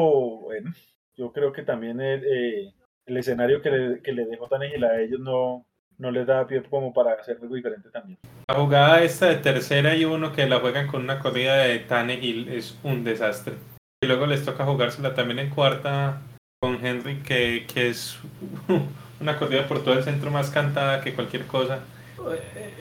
bueno, 0.41 0.71
yo 1.15 1.31
creo 1.31 1.51
que 1.51 1.63
también 1.63 1.99
el, 2.01 2.23
eh, 2.23 2.73
escenario 3.05 3.61
que 3.61 3.71
le, 3.71 4.01
que 4.01 4.13
le 4.13 4.25
dejó 4.25 4.47
a 4.53 5.01
ellos 5.01 5.19
no, 5.19 5.65
les 5.97 6.25
da 6.27 6.45
pie 6.47 6.63
como 6.63 6.93
para 6.93 7.13
hacer 7.13 7.37
algo 7.41 7.55
diferente 7.55 7.89
también. 7.89 8.19
La 8.47 8.55
jugada 8.55 9.03
esta 9.03 9.27
de 9.27 9.37
tercera 9.37 9.95
y 9.95 10.05
uno 10.05 10.31
que 10.31 10.47
la 10.47 10.59
juegan 10.59 10.87
con 10.87 11.03
una 11.03 11.19
corrida 11.19 11.57
de 11.57 11.79
Tannehill 11.79 12.49
es 12.49 12.77
un 12.83 13.03
desastre. 13.03 13.55
Y 14.03 14.05
luego 14.05 14.25
les 14.25 14.43
toca 14.43 14.65
jugársela 14.65 15.13
también 15.13 15.39
en 15.39 15.49
cuarta 15.49 16.21
con 16.59 16.85
Henry, 16.85 17.19
que, 17.19 17.65
que 17.73 17.87
es 17.87 18.19
una 19.21 19.39
corrida 19.39 19.65
por 19.65 19.81
todo 19.81 19.93
el 19.93 20.03
centro 20.03 20.29
más 20.29 20.49
cantada 20.49 20.99
que 20.99 21.13
cualquier 21.13 21.47
cosa. 21.47 21.79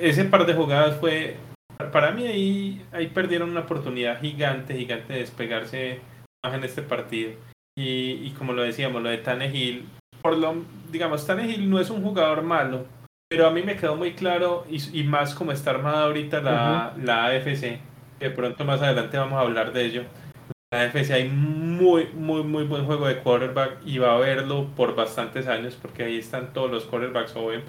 Ese 0.00 0.24
par 0.24 0.46
de 0.46 0.54
jugadas 0.54 0.96
fue, 0.98 1.36
para 1.92 2.10
mí 2.10 2.26
ahí, 2.26 2.84
ahí 2.90 3.06
perdieron 3.06 3.50
una 3.50 3.60
oportunidad 3.60 4.20
gigante, 4.20 4.74
gigante 4.74 5.12
de 5.12 5.20
despegarse 5.20 6.00
más 6.44 6.54
en 6.54 6.64
este 6.64 6.82
partido. 6.82 7.30
Y, 7.78 8.14
y 8.24 8.34
como 8.36 8.52
lo 8.52 8.62
decíamos, 8.62 9.00
lo 9.00 9.08
de 9.08 9.18
Tannehill, 9.18 9.88
por 10.22 10.36
lo, 10.36 10.56
digamos, 10.90 11.24
Tannehill 11.24 11.70
no 11.70 11.78
es 11.78 11.88
un 11.90 12.02
jugador 12.02 12.42
malo, 12.42 12.84
pero 13.28 13.46
a 13.46 13.52
mí 13.52 13.62
me 13.62 13.76
quedó 13.76 13.94
muy 13.94 14.14
claro, 14.14 14.66
y, 14.68 15.00
y 15.00 15.04
más 15.04 15.36
como 15.36 15.52
está 15.52 15.70
armada 15.70 16.02
ahorita 16.02 16.40
la, 16.40 16.94
la 17.00 17.26
AFC, 17.26 17.78
que 18.18 18.30
pronto 18.30 18.64
más 18.64 18.82
adelante 18.82 19.16
vamos 19.16 19.38
a 19.38 19.42
hablar 19.42 19.72
de 19.72 19.84
ello 19.84 20.04
la 20.72 20.88
NFC 20.88 21.10
hay 21.10 21.28
muy, 21.28 22.08
muy, 22.14 22.42
muy 22.42 22.64
buen 22.64 22.86
juego 22.86 23.06
de 23.06 23.18
quarterback 23.18 23.76
y 23.84 23.98
va 23.98 24.14
a 24.14 24.18
verlo 24.18 24.68
por 24.74 24.96
bastantes 24.96 25.46
años 25.46 25.78
porque 25.80 26.04
ahí 26.04 26.16
están 26.16 26.54
todos 26.54 26.70
los 26.70 26.84
quarterbacks 26.84 27.36
o 27.36 27.52
en 27.52 27.62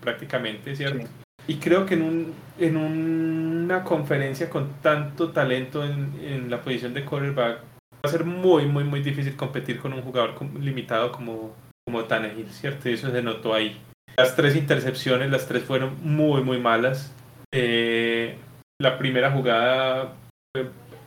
prácticamente, 0.00 0.74
¿cierto? 0.74 1.06
Y 1.46 1.56
creo 1.56 1.84
que 1.84 1.94
en, 1.94 2.02
un, 2.02 2.34
en 2.58 2.76
una 2.78 3.84
conferencia 3.84 4.48
con 4.48 4.80
tanto 4.80 5.30
talento 5.30 5.84
en, 5.84 6.18
en, 6.22 6.50
la 6.50 6.62
posición 6.62 6.94
de 6.94 7.04
quarterback 7.04 7.58
va 7.58 8.00
a 8.02 8.08
ser 8.08 8.24
muy, 8.24 8.64
muy, 8.64 8.84
muy 8.84 9.02
difícil 9.02 9.36
competir 9.36 9.78
con 9.78 9.92
un 9.92 10.00
jugador 10.00 10.34
limitado 10.58 11.12
como, 11.12 11.54
como 11.84 12.04
Tannehill, 12.04 12.48
¿cierto? 12.48 12.88
Y 12.88 12.94
eso 12.94 13.10
se 13.10 13.22
notó 13.22 13.52
ahí. 13.52 13.78
Las 14.16 14.36
tres 14.36 14.56
intercepciones, 14.56 15.30
las 15.30 15.46
tres 15.46 15.64
fueron 15.64 15.96
muy, 16.02 16.42
muy 16.42 16.58
malas. 16.58 17.14
Eh, 17.52 18.38
la 18.80 18.96
primera 18.96 19.30
jugada 19.30 20.14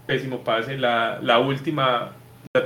pésimo 0.06 0.44
pase. 0.44 0.78
La, 0.78 1.20
la 1.22 1.40
última 1.40 2.14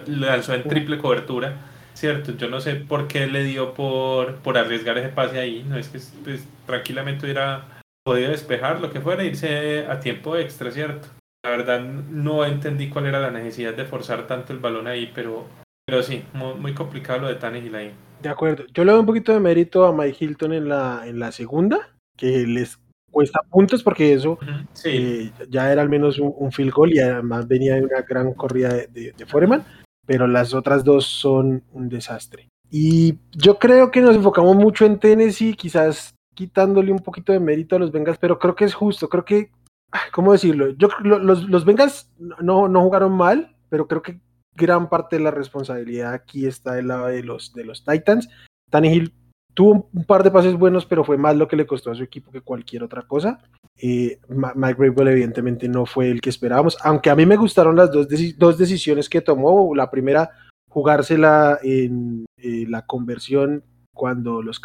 la 0.08 0.28
lanzó 0.28 0.54
en 0.54 0.64
triple 0.64 0.98
cobertura, 0.98 1.56
¿cierto? 1.94 2.34
Yo 2.34 2.50
no 2.50 2.62
sé 2.62 2.76
por 2.76 3.08
qué 3.08 3.28
le 3.28 3.44
dio 3.44 3.74
por, 3.74 4.36
por 4.36 4.58
arriesgar 4.58 4.98
ese 4.98 5.10
pase 5.10 5.40
ahí. 5.40 5.66
No 5.68 5.78
es 5.78 5.90
que 5.90 6.00
pues, 6.24 6.48
tranquilamente 6.66 7.26
hubiera 7.26 7.80
podido 8.04 8.32
despejar 8.32 8.80
lo 8.80 8.92
que 8.92 9.02
fuera, 9.02 9.24
irse 9.24 9.86
a 9.88 10.00
tiempo 10.00 10.36
extra, 10.36 10.72
¿cierto? 10.72 11.08
La 11.44 11.52
verdad 11.52 11.82
no 11.82 12.46
entendí 12.46 12.90
cuál 12.90 13.06
era 13.06 13.20
la 13.20 13.32
necesidad 13.32 13.74
de 13.74 13.86
forzar 13.86 14.28
tanto 14.28 14.52
el 14.52 14.60
balón 14.60 14.88
ahí, 14.88 15.12
pero, 15.14 15.48
pero 15.86 16.04
sí, 16.04 16.24
muy, 16.34 16.74
complicado 16.74 17.22
lo 17.22 17.28
de 17.28 17.36
Tannehill 17.36 17.76
ahí. 17.76 17.94
De 18.22 18.30
acuerdo. 18.30 18.66
Yo 18.74 18.84
le 18.84 18.92
doy 18.92 19.00
un 19.00 19.06
poquito 19.06 19.34
de 19.34 19.40
mérito 19.40 19.86
a 19.86 19.94
Mike 19.94 20.26
Hilton 20.26 20.54
en 20.54 20.68
la, 20.68 21.04
en 21.06 21.20
la 21.20 21.32
segunda, 21.32 21.96
que 22.18 22.46
les 22.46 22.78
cuesta 23.10 23.42
puntos 23.50 23.84
porque 23.84 24.14
eso 24.14 24.38
eh, 24.86 25.32
ya 25.50 25.72
era 25.72 25.82
al 25.82 25.90
menos 25.90 26.20
un, 26.20 26.52
field 26.52 26.72
goal 26.72 26.94
y 26.94 27.00
además 27.00 27.48
venía 27.48 27.76
de 27.76 27.84
una 27.84 28.02
gran 28.02 28.34
corrida 28.34 28.70
de, 28.70 29.14
de, 29.18 29.26
Foreman, 29.26 29.64
pero 30.06 30.28
las 30.28 30.54
otras 30.54 30.84
dos 30.84 31.06
son 31.06 31.64
un 31.74 31.90
desastre. 31.90 32.50
Y 32.72 33.18
yo 33.32 33.58
creo 33.58 33.92
que 33.92 34.02
nos 34.02 34.16
enfocamos 34.16 34.56
mucho 34.56 34.86
en 34.86 35.00
Tennessee, 35.00 35.56
quizás 35.56 36.16
quitándole 36.36 36.92
un 36.92 37.00
poquito 37.00 37.34
de 37.34 37.40
mérito 37.40 37.76
a 37.76 37.80
los 37.80 37.92
Bengals, 37.92 38.20
pero 38.20 38.40
creo 38.40 38.56
que 38.56 38.66
es 38.66 38.74
justo, 38.74 39.10
creo 39.10 39.26
que, 39.26 39.52
ah, 39.92 40.04
¿cómo 40.12 40.32
decirlo? 40.32 40.70
Yo, 40.78 40.88
los, 41.04 41.44
los 41.50 41.66
Bengals 41.66 42.10
no, 42.18 42.68
no 42.68 42.82
jugaron 42.82 43.12
mal, 43.12 43.56
pero 43.70 43.88
creo 43.88 44.02
que 44.02 44.20
gran 44.56 44.90
parte 44.90 45.18
de 45.18 45.24
la 45.24 45.32
responsabilidad 45.32 46.14
aquí 46.14 46.46
está 46.46 46.74
del 46.74 46.88
lado 46.88 47.08
de 47.08 47.24
los, 47.24 47.54
de 47.54 47.66
los 47.66 47.84
Titans. 47.84 48.30
Tannehill 48.70 49.14
tuvo 49.54 49.90
un 49.94 50.04
par 50.06 50.24
de 50.24 50.32
pases 50.32 50.56
buenos, 50.56 50.86
pero 50.86 51.04
fue 51.04 51.18
más 51.18 51.36
lo 51.36 51.48
que 51.48 51.56
le 51.56 51.68
costó 51.68 51.92
a 51.92 51.96
su 51.96 52.04
equipo 52.04 52.32
que 52.32 52.42
cualquier 52.42 52.84
otra 52.84 53.04
cosa. 53.04 53.40
Eh, 53.78 54.20
Mike 54.28 54.78
Rabel 54.78 55.08
evidentemente 55.08 55.68
no 55.68 55.86
fue 55.86 56.10
el 56.10 56.22
que 56.22 56.30
esperábamos, 56.30 56.78
aunque 56.84 57.10
a 57.10 57.16
mí 57.16 57.26
me 57.26 57.38
gustaron 57.38 57.76
las 57.76 57.92
dos, 57.92 58.08
dos 58.38 58.58
decisiones 58.58 59.10
que 59.10 59.22
tomó. 59.22 59.74
La 59.76 59.90
primera, 59.90 60.32
jugársela 60.70 61.60
en 61.64 62.26
eh, 62.38 62.66
la 62.68 62.86
conversión 62.86 63.64
cuando 63.94 64.42
los 64.42 64.62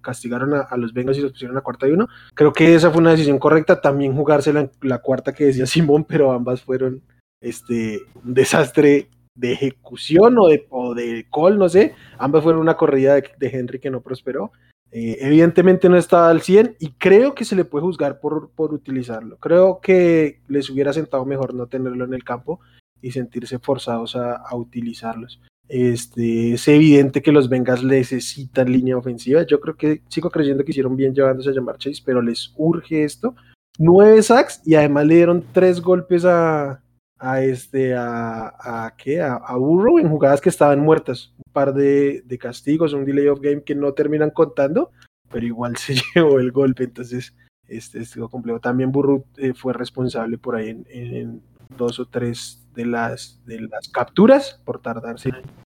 castigaron 0.00 0.54
a, 0.54 0.76
los 0.76 0.92
Bengals 0.92 1.18
y 1.18 1.22
los 1.22 1.32
pusieron 1.32 1.56
a 1.56 1.60
cuarta 1.60 1.88
y 1.88 1.92
uno. 1.92 2.08
Creo 2.34 2.52
que 2.52 2.74
esa 2.74 2.90
fue 2.90 3.00
una 3.00 3.10
decisión 3.10 3.38
correcta. 3.38 3.80
También 3.80 4.14
jugársela 4.14 4.60
en 4.60 4.70
la 4.82 4.98
cuarta 4.98 5.34
que 5.34 5.46
decía 5.46 5.66
Simón, 5.66 6.04
pero 6.04 6.32
ambas 6.32 6.62
fueron 6.62 7.02
este, 7.40 8.00
un 8.24 8.34
desastre 8.34 9.08
de 9.38 9.52
ejecución 9.52 10.36
o 10.38 10.48
de, 10.48 10.66
o 10.68 10.94
de 10.94 11.26
call, 11.32 11.58
no 11.58 11.68
sé. 11.68 11.94
Ambas 12.18 12.42
fueron 12.42 12.60
una 12.60 12.76
corrida 12.76 13.14
de, 13.14 13.24
de 13.38 13.48
Henry 13.48 13.78
que 13.78 13.90
no 13.90 14.00
prosperó. 14.00 14.52
Eh, 14.90 15.18
evidentemente 15.20 15.88
no 15.88 15.96
estaba 15.96 16.30
al 16.30 16.40
100 16.40 16.76
y 16.80 16.92
creo 16.92 17.34
que 17.34 17.44
se 17.44 17.54
le 17.54 17.64
puede 17.64 17.84
juzgar 17.84 18.20
por, 18.20 18.50
por 18.50 18.74
utilizarlo. 18.74 19.36
Creo 19.38 19.80
que 19.80 20.40
les 20.48 20.68
hubiera 20.70 20.92
sentado 20.92 21.24
mejor 21.24 21.54
no 21.54 21.66
tenerlo 21.66 22.04
en 22.04 22.14
el 22.14 22.24
campo 22.24 22.60
y 23.00 23.12
sentirse 23.12 23.58
forzados 23.58 24.16
a, 24.16 24.36
a 24.36 24.56
utilizarlos. 24.56 25.40
Este, 25.68 26.54
es 26.54 26.66
evidente 26.66 27.20
que 27.20 27.30
los 27.30 27.48
Bengals 27.48 27.84
necesitan 27.84 28.72
línea 28.72 28.96
ofensiva. 28.96 29.42
Yo 29.42 29.60
creo 29.60 29.76
que 29.76 30.02
sigo 30.08 30.30
creyendo 30.30 30.64
que 30.64 30.70
hicieron 30.72 30.96
bien 30.96 31.14
llevándose 31.14 31.50
a 31.50 31.52
llamar 31.52 31.78
Chase, 31.78 32.02
pero 32.04 32.22
les 32.22 32.52
urge 32.56 33.04
esto. 33.04 33.34
Nueve 33.78 34.22
sacks 34.22 34.62
y 34.64 34.74
además 34.74 35.06
le 35.06 35.14
dieron 35.16 35.44
tres 35.52 35.80
golpes 35.80 36.24
a, 36.24 36.82
a 37.18 37.42
este 37.42 37.94
a, 37.94 38.54
a 38.58 38.94
qué 38.96 39.20
a, 39.20 39.34
a, 39.34 39.56
Burrow 39.56 39.98
en 39.98 40.08
jugadas 40.08 40.40
que 40.40 40.48
estaban 40.48 40.80
muertas. 40.80 41.32
Un 41.36 41.52
par 41.52 41.74
de, 41.74 42.22
de, 42.24 42.38
castigos 42.38 42.92
un 42.92 43.04
delay 43.04 43.26
of 43.28 43.40
game 43.40 43.62
que 43.62 43.74
no 43.74 43.92
terminan 43.92 44.30
contando 44.30 44.90
pero 45.30 45.46
igual 45.46 45.76
se 45.76 45.96
llevó 46.14 46.38
el 46.38 46.52
golpe 46.52 46.84
entonces 46.84 47.34
este 47.66 48.00
estuvo 48.00 48.28
complejo. 48.28 48.60
También 48.60 48.92
Burrow 48.92 49.24
eh, 49.36 49.52
fue 49.54 49.72
responsable 49.72 50.38
por 50.38 50.56
ahí 50.56 50.70
en, 50.70 50.86
en, 50.88 51.42
dos 51.76 52.00
o 52.00 52.06
tres 52.06 52.66
de 52.74 52.86
las 52.86 53.44
de 53.44 53.60
las 53.60 53.88
capturas 53.88 54.62
por 54.64 54.80
tardarse 54.80 55.30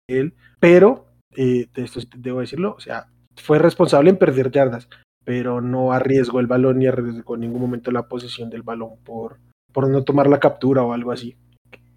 él 0.09 0.33
pero 0.59 1.05
eh, 1.37 1.67
de 1.73 1.83
esto 1.83 2.01
debo 2.17 2.41
decirlo 2.41 2.75
o 2.77 2.81
sea 2.81 3.07
fue 3.37 3.59
responsable 3.59 4.09
en 4.09 4.17
perder 4.17 4.51
yardas 4.51 4.89
pero 5.23 5.61
no 5.61 5.93
arriesgó 5.93 6.41
el 6.41 6.47
balón 6.47 6.79
ni 6.79 6.87
arriesgó 6.87 7.35
en 7.35 7.41
ningún 7.41 7.61
momento 7.61 7.91
la 7.91 8.09
posesión 8.09 8.49
del 8.49 8.63
balón 8.63 8.97
por 9.05 9.39
por 9.75 9.89
no 9.89 10.05
tomar 10.05 10.27
la 10.27 10.39
captura 10.39 10.83
o 10.83 10.93
algo 10.93 11.11
así. 11.11 11.35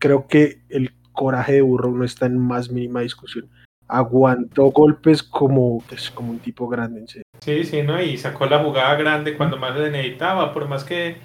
Creo 0.01 0.27
que 0.27 0.63
el 0.69 0.91
coraje 1.13 1.53
de 1.53 1.61
Burrow 1.63 1.95
no 1.95 2.05
está 2.05 2.27
en 2.27 2.37
más 2.37 2.73
mínima 2.73 3.03
discusión. 3.03 3.49
Aguantó 3.87 4.65
golpes 4.73 5.23
como, 5.23 5.81
pues, 5.89 6.11
como 6.11 6.33
un 6.33 6.41
tipo 6.41 6.67
grande. 6.67 7.03
En 7.03 7.07
serio. 7.07 7.23
Sí, 7.39 7.63
sí, 7.63 7.83
¿no? 7.83 8.03
Y 8.03 8.17
sacó 8.17 8.47
la 8.47 8.65
jugada 8.65 8.97
grande 8.97 9.37
cuando 9.37 9.59
más 9.59 9.77
le 9.79 9.93
necesitaba, 9.93 10.53
por 10.53 10.67
más 10.67 10.83
que, 10.83 11.19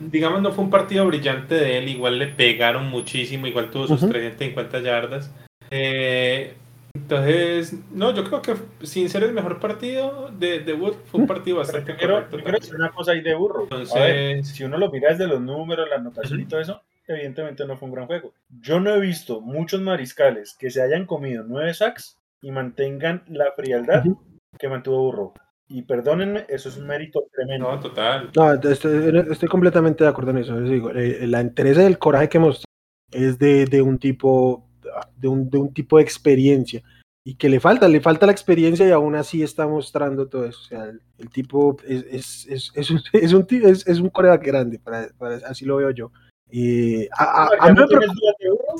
digamos, 0.00 0.42
no 0.42 0.50
fue 0.50 0.64
un 0.64 0.70
partido 0.70 1.06
brillante 1.06 1.54
de 1.54 1.78
él, 1.78 1.88
igual 1.88 2.18
le 2.18 2.26
pegaron 2.26 2.90
muchísimo, 2.90 3.46
igual 3.46 3.70
tuvo 3.70 3.86
sus 3.86 4.02
uh 4.02 4.06
-huh. 4.06 4.10
350 4.10 4.80
yardas. 4.80 5.32
Eh, 5.70 6.54
entonces, 6.94 7.74
no, 7.92 8.14
yo 8.14 8.24
creo 8.24 8.42
que 8.42 8.54
sin 8.86 9.08
ser 9.08 9.24
el 9.24 9.32
mejor 9.32 9.58
partido 9.58 10.30
de, 10.30 10.60
de 10.60 10.72
Wood, 10.74 10.94
fue 11.06 11.20
un 11.20 11.26
partido 11.26 11.58
bastante 11.58 11.94
Pero 11.94 12.14
correcto. 12.14 12.36
Quiero 12.38 12.58
decir 12.58 12.74
una 12.76 12.90
cosa 12.90 13.12
ahí 13.12 13.20
de 13.20 13.34
burro. 13.34 13.64
Entonces, 13.64 13.94
ver, 13.94 14.44
si 14.44 14.64
uno 14.64 14.78
lo 14.78 14.90
mira 14.90 15.10
desde 15.10 15.26
los 15.26 15.40
números, 15.40 15.88
la 15.88 15.96
anotación 15.96 16.38
uh 16.38 16.42
-huh. 16.42 16.46
y 16.46 16.48
todo 16.48 16.60
eso, 16.60 16.82
evidentemente 17.06 17.66
no 17.66 17.76
fue 17.76 17.88
un 17.88 17.94
gran 17.94 18.06
juego. 18.06 18.32
Yo 18.60 18.80
no 18.80 18.94
he 18.94 19.00
visto 19.00 19.40
muchos 19.40 19.80
mariscales 19.80 20.56
que 20.58 20.70
se 20.70 20.82
hayan 20.82 21.06
comido 21.06 21.44
nueve 21.46 21.74
sacks 21.74 22.16
y 22.42 22.50
mantengan 22.52 23.24
la 23.28 23.52
frialdad 23.56 24.06
uh 24.06 24.10
-huh. 24.10 24.18
que 24.58 24.68
mantuvo 24.68 25.02
Burro. 25.02 25.34
Y 25.68 25.82
perdónenme, 25.82 26.46
eso 26.48 26.68
es 26.68 26.76
un 26.76 26.86
mérito 26.86 27.24
tremendo. 27.32 27.70
No, 27.70 27.80
total. 27.80 28.30
No, 28.34 28.52
estoy, 28.54 29.24
estoy 29.30 29.48
completamente 29.48 30.02
de 30.02 30.10
acuerdo 30.10 30.32
en 30.32 30.38
eso. 30.38 30.60
Digo, 30.60 30.90
eh, 30.90 31.26
la 31.26 31.40
entereza 31.40 31.82
del 31.82 31.98
coraje 31.98 32.28
que 32.28 32.40
mostró 32.40 32.64
es 33.12 33.38
de, 33.38 33.66
de 33.66 33.80
un 33.82 33.98
tipo 33.98 34.69
de 35.16 35.28
un, 35.28 35.50
de 35.50 35.58
un, 35.58 35.72
tipo 35.72 35.96
de 35.96 36.02
experiencia 36.02 36.82
y 37.24 37.34
que 37.34 37.48
le 37.48 37.60
falta, 37.60 37.88
le 37.88 38.00
falta 38.00 38.26
la 38.26 38.32
experiencia 38.32 38.86
y 38.86 38.90
aún 38.90 39.14
así 39.14 39.42
está 39.42 39.66
mostrando 39.66 40.28
todo 40.28 40.46
eso. 40.46 40.60
O 40.60 40.64
sea, 40.64 40.84
el, 40.84 41.00
el 41.18 41.30
tipo 41.30 41.76
es, 41.86 42.04
es, 42.10 42.46
es, 42.48 42.72
es, 42.74 42.90
un, 42.90 43.00
es, 43.12 43.32
un, 43.32 43.46
es, 43.50 43.86
es 43.86 44.00
un 44.00 44.10
coreback 44.10 44.44
grande, 44.44 44.78
para, 44.78 45.08
para, 45.18 45.36
así 45.46 45.64
lo 45.64 45.76
veo 45.76 45.90
yo. 45.90 46.12
Y 46.50 47.06
a, 47.08 47.24
a, 47.24 47.48
a 47.60 47.72
no 47.72 47.86
tienes 47.86 48.08
dudas 48.08 48.34
de 48.38 48.50
burro? 48.50 48.74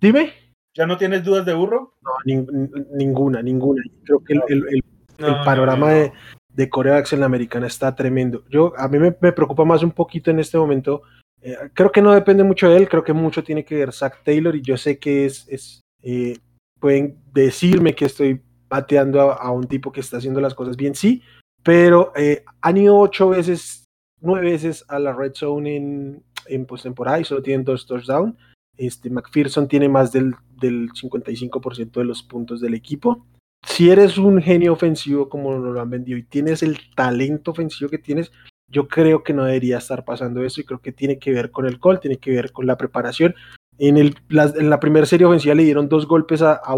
Dime. 0.00 0.32
¿Ya 0.76 0.86
no 0.86 0.96
tienes 0.96 1.22
dudas 1.22 1.44
de 1.46 1.54
burro? 1.54 1.94
No, 2.02 2.10
ni, 2.24 2.46
ninguna, 2.94 3.42
ninguna. 3.42 3.82
Creo 4.04 4.24
que 4.24 4.32
el, 4.32 4.42
el, 4.48 4.64
el, 4.68 4.84
no, 5.18 5.28
el 5.28 5.44
panorama 5.44 5.90
no, 5.90 5.92
no. 5.92 5.98
de, 5.98 6.12
de 6.48 6.70
corebacks 6.70 7.12
en 7.12 7.20
la 7.20 7.26
americana 7.26 7.66
está 7.66 7.94
tremendo. 7.94 8.44
Yo, 8.48 8.72
a 8.76 8.88
mí 8.88 8.98
me, 8.98 9.14
me 9.20 9.32
preocupa 9.32 9.64
más 9.64 9.82
un 9.82 9.92
poquito 9.92 10.30
en 10.30 10.40
este 10.40 10.58
momento 10.58 11.02
eh, 11.44 11.56
creo 11.74 11.92
que 11.92 12.00
no 12.00 12.12
depende 12.12 12.42
mucho 12.42 12.70
de 12.70 12.78
él, 12.78 12.88
creo 12.88 13.04
que 13.04 13.12
mucho 13.12 13.44
tiene 13.44 13.66
que 13.66 13.74
ver 13.74 13.92
Zach 13.92 14.22
Taylor 14.24 14.56
y 14.56 14.62
yo 14.62 14.78
sé 14.78 14.98
que 14.98 15.26
es, 15.26 15.46
es 15.48 15.82
eh, 16.02 16.38
pueden 16.80 17.18
decirme 17.34 17.94
que 17.94 18.06
estoy 18.06 18.40
pateando 18.66 19.20
a, 19.20 19.50
un 19.50 19.64
tipo 19.64 19.92
que 19.92 20.00
está 20.00 20.16
haciendo 20.16 20.40
las 20.40 20.54
cosas 20.54 20.74
bien, 20.74 20.94
sí, 20.94 21.22
pero 21.62 22.12
eh, 22.16 22.44
han 22.62 22.78
ido 22.78 22.98
ocho 22.98 23.28
veces, 23.28 23.84
nueve 24.22 24.52
veces 24.52 24.86
a 24.88 24.98
la 24.98 25.12
red 25.12 25.34
zone 25.34 25.76
en, 25.76 26.22
en 26.46 26.64
postemporada 26.64 27.20
y 27.20 27.24
solo 27.24 27.42
tienen 27.42 27.64
dos 27.64 27.86
touchdowns. 27.86 28.34
Este, 28.78 29.10
McPherson 29.10 29.68
tiene 29.68 29.88
más 29.88 30.12
del, 30.12 30.34
del 30.58 30.90
55% 30.92 31.92
de 31.92 32.04
los 32.04 32.22
puntos 32.22 32.60
del 32.60 32.72
equipo. 32.72 33.26
Si 33.66 33.90
eres 33.90 34.16
un 34.16 34.40
genio 34.42 34.72
ofensivo 34.72 35.28
como 35.28 35.54
nos 35.54 35.74
lo 35.74 35.80
han 35.80 35.90
vendido 35.90 36.18
y 36.18 36.24
tienes 36.24 36.62
el 36.62 36.78
talento 36.96 37.50
ofensivo 37.50 37.90
que 37.90 37.98
tienes, 37.98 38.32
yo 38.68 38.88
creo 38.88 39.22
que 39.22 39.32
no 39.32 39.44
debería 39.44 39.78
estar 39.78 40.04
pasando 40.04 40.42
eso 40.42 40.60
y 40.60 40.64
creo 40.64 40.80
que 40.80 40.92
tiene 40.92 41.18
que 41.18 41.32
ver 41.32 41.50
con 41.50 41.66
el 41.66 41.80
call, 41.80 42.00
tiene 42.00 42.16
que 42.16 42.30
ver 42.30 42.52
con 42.52 42.66
la 42.66 42.76
preparación. 42.76 43.34
En, 43.78 43.96
el, 43.96 44.14
la, 44.28 44.52
en 44.56 44.70
la 44.70 44.80
primera 44.80 45.06
serie 45.06 45.26
ofensiva 45.26 45.54
le 45.54 45.64
dieron 45.64 45.88
dos 45.88 46.06
golpes 46.06 46.42
a, 46.42 46.54
a 46.54 46.74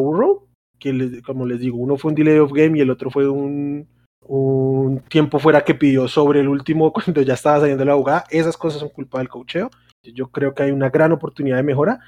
que 0.79 0.93
les, 0.93 1.23
como 1.23 1.47
les 1.47 1.61
digo, 1.61 1.79
uno 1.79 1.97
fue 1.97 2.11
un 2.11 2.15
delay 2.15 2.39
of 2.39 2.53
game 2.53 2.79
y 2.79 2.81
el 2.83 2.91
otro 2.91 3.11
fue 3.11 3.29
un, 3.29 3.87
un 4.29 5.01
tiempo 5.09 5.39
fuera 5.39 5.63
que 5.65 5.75
pidió 5.75 6.09
sobre 6.09 6.41
el 6.41 6.49
último 6.49 6.93
cuando 6.95 7.23
ya 7.23 7.35
estaba 7.35 7.61
saliendo 7.61 7.85
la 7.85 7.95
jugada. 7.95 8.25
Esas 8.31 8.57
cosas 8.57 8.81
son 8.81 8.91
culpa 8.91 9.19
del 9.19 9.29
cocheo. 9.29 9.71
Yo 10.03 10.29
creo 10.29 10.55
que 10.55 10.65
hay 10.65 10.71
una 10.71 10.91
gran 10.91 11.13
oportunidad 11.13 11.57
de 11.57 11.63
mejora. 11.63 12.01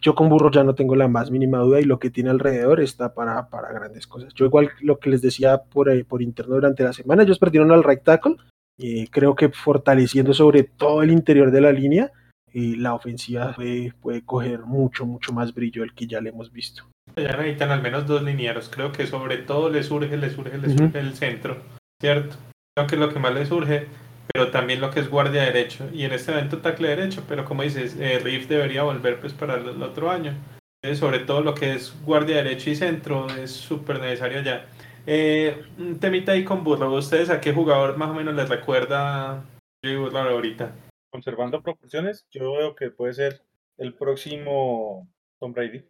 Yo 0.00 0.14
con 0.14 0.28
Burro 0.28 0.50
ya 0.50 0.64
no 0.64 0.74
tengo 0.74 0.96
la 0.96 1.08
más 1.08 1.30
mínima 1.30 1.58
duda 1.58 1.80
y 1.80 1.84
lo 1.84 1.98
que 1.98 2.10
tiene 2.10 2.28
alrededor 2.28 2.80
está 2.80 3.14
para, 3.14 3.48
para 3.48 3.72
grandes 3.72 4.06
cosas. 4.06 4.34
Yo 4.34 4.44
igual 4.44 4.70
lo 4.80 4.98
que 4.98 5.08
les 5.08 5.22
decía 5.22 5.62
por, 5.62 5.88
por 6.06 6.20
interno 6.20 6.56
durante 6.56 6.82
la 6.82 6.92
semana, 6.92 7.22
ellos 7.22 7.38
perdieron 7.38 7.72
al 7.72 7.84
right 7.84 8.02
tackle, 8.02 8.36
eh, 8.78 9.06
creo 9.10 9.34
que 9.34 9.50
fortaleciendo 9.50 10.34
sobre 10.34 10.64
todo 10.64 11.02
el 11.02 11.10
interior 11.10 11.50
de 11.50 11.60
la 11.60 11.72
línea, 11.72 12.12
eh, 12.52 12.74
la 12.76 12.94
ofensiva 12.94 13.52
puede, 13.54 13.92
puede, 14.00 14.24
coger 14.24 14.60
mucho, 14.60 15.06
mucho 15.06 15.32
más 15.32 15.54
brillo 15.54 15.82
del 15.82 15.94
que 15.94 16.06
ya 16.06 16.20
le 16.20 16.30
hemos 16.30 16.52
visto. 16.52 16.84
Ya 17.16 17.36
necesitan 17.36 17.70
al 17.70 17.82
menos 17.82 18.06
dos 18.06 18.22
linieros, 18.22 18.68
creo 18.68 18.92
que 18.92 19.06
sobre 19.06 19.38
todo 19.38 19.70
les 19.70 19.86
surge, 19.86 20.16
les 20.16 20.32
surge, 20.32 20.58
les 20.58 20.72
surge 20.72 20.84
uh 20.84 20.90
-huh. 20.90 20.98
el 20.98 21.14
centro, 21.14 21.58
¿cierto? 22.00 22.36
Creo 22.76 22.86
que 22.88 22.94
es 22.96 23.00
lo 23.00 23.12
que 23.12 23.18
más 23.18 23.34
les 23.34 23.48
surge, 23.48 23.86
pero 24.32 24.50
también 24.50 24.80
lo 24.80 24.90
que 24.90 25.00
es 25.00 25.08
guardia 25.08 25.42
derecho, 25.42 25.88
y 25.92 26.04
en 26.04 26.12
este 26.12 26.32
evento 26.32 26.58
tackle 26.58 26.88
derecho, 26.88 27.24
pero 27.28 27.44
como 27.44 27.62
dices, 27.62 27.96
eh, 28.00 28.18
Riff 28.18 28.48
debería 28.48 28.82
volver 28.82 29.20
pues 29.20 29.32
para 29.32 29.54
el, 29.54 29.68
el 29.68 29.82
otro 29.82 30.10
año. 30.10 30.34
Entonces, 30.82 30.98
sobre 30.98 31.20
todo 31.20 31.40
lo 31.40 31.54
que 31.54 31.72
es 31.74 31.94
guardia 32.04 32.36
derecho 32.36 32.68
y 32.68 32.76
centro 32.76 33.26
es 33.42 33.52
súper 33.52 34.00
necesario 34.00 34.42
ya. 34.42 34.66
Eh, 35.06 35.64
un 35.78 35.98
temita 36.00 36.32
ahí 36.32 36.44
con 36.44 36.64
Burrow. 36.64 36.94
¿Ustedes 36.94 37.30
a 37.30 37.40
qué 37.40 37.52
jugador 37.52 37.96
más 37.96 38.10
o 38.10 38.14
menos 38.14 38.34
les 38.34 38.48
recuerda 38.48 39.44
Jay 39.82 39.96
Burrow 39.96 40.28
ahorita? 40.28 40.74
Conservando 41.10 41.62
proporciones, 41.62 42.26
yo 42.30 42.52
veo 42.52 42.74
que 42.74 42.90
puede 42.90 43.12
ser 43.14 43.42
el 43.78 43.94
próximo 43.94 45.08
Tom 45.38 45.52
Brady. 45.52 45.84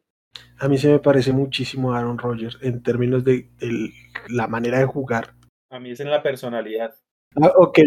A 0.59 0.69
mí 0.69 0.79
se 0.79 0.89
me 0.89 0.99
parece 0.99 1.33
muchísimo 1.33 1.93
a 1.93 1.99
Aaron 1.99 2.19
Rodgers 2.19 2.59
en 2.61 2.83
términos 2.83 3.25
de 3.25 3.51
el, 3.61 3.93
la 4.29 4.49
manera 4.49 4.79
de 4.79 4.87
jugar. 4.87 5.35
A 5.71 5.79
mí 5.79 5.91
es 5.91 6.01
en 6.01 6.11
la 6.11 6.23
personalidad. 6.23 6.95
Ah, 7.41 7.53
ok. 7.57 7.79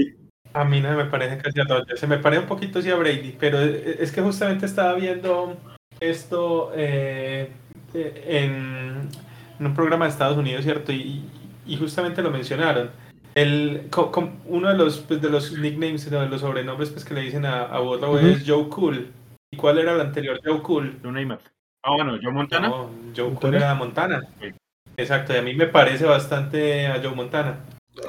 A 0.54 0.64
mí 0.64 0.80
no 0.82 0.96
me 0.96 1.06
parece 1.06 1.38
casi 1.38 1.60
a 1.60 1.66
Rodgers. 1.66 2.00
Se 2.00 2.08
me 2.08 2.18
parece 2.18 2.42
un 2.42 2.48
poquito 2.48 2.80
así 2.80 2.90
a 2.90 2.96
Brady, 2.96 3.36
pero 3.40 3.60
es 3.60 4.12
que 4.12 4.22
justamente 4.22 4.66
estaba 4.66 4.94
viendo 4.96 5.58
esto 6.00 6.72
eh, 6.74 7.52
en 7.94 9.10
en 9.60 9.66
un 9.66 9.74
programa 9.74 10.06
de 10.06 10.12
Estados 10.12 10.38
Unidos, 10.38 10.64
¿cierto? 10.64 10.92
Y, 10.92 11.24
y 11.66 11.78
justamente 11.78 12.22
lo 12.22 12.32
mencionaron. 12.32 12.90
El, 13.36 13.88
co, 13.92 14.12
co, 14.12 14.30
uno 14.46 14.70
de 14.70 14.78
los, 14.78 15.00
pues, 15.00 15.22
de 15.22 15.30
los 15.30 15.52
nicknames, 15.52 16.10
de 16.10 16.28
los 16.28 16.42
sobrenombres 16.42 16.90
pues, 16.90 17.06
que 17.06 17.14
le 17.14 17.22
dicen 17.22 17.46
a, 17.46 17.64
a 17.64 17.80
Burrow 17.80 18.14
uh 18.14 18.18
-huh. 18.18 18.32
es 18.36 18.44
Joe 18.48 18.68
Cool. 18.70 19.12
¿Y 19.52 19.58
cuál 19.58 19.78
era 19.78 19.94
el 19.94 20.02
anterior 20.02 20.40
Joe 20.44 20.62
Cool? 20.62 21.00
Joe 21.04 21.12
Neymar. 21.12 21.40
Ah, 21.84 21.92
bueno, 21.96 22.18
Joe 22.22 22.34
Montana. 22.34 22.70
No, 22.70 22.90
Joe 23.16 23.34
Cool 23.34 23.56
era 23.56 23.76
Montana. 23.76 24.22
Sí. 24.42 24.48
Exacto, 24.98 25.34
y 25.34 25.38
a 25.38 25.42
mí 25.44 25.54
me 25.54 25.68
parece 25.68 26.06
bastante 26.06 26.88
a 26.88 27.00
Joe 27.02 27.14
Montana. 27.14 27.60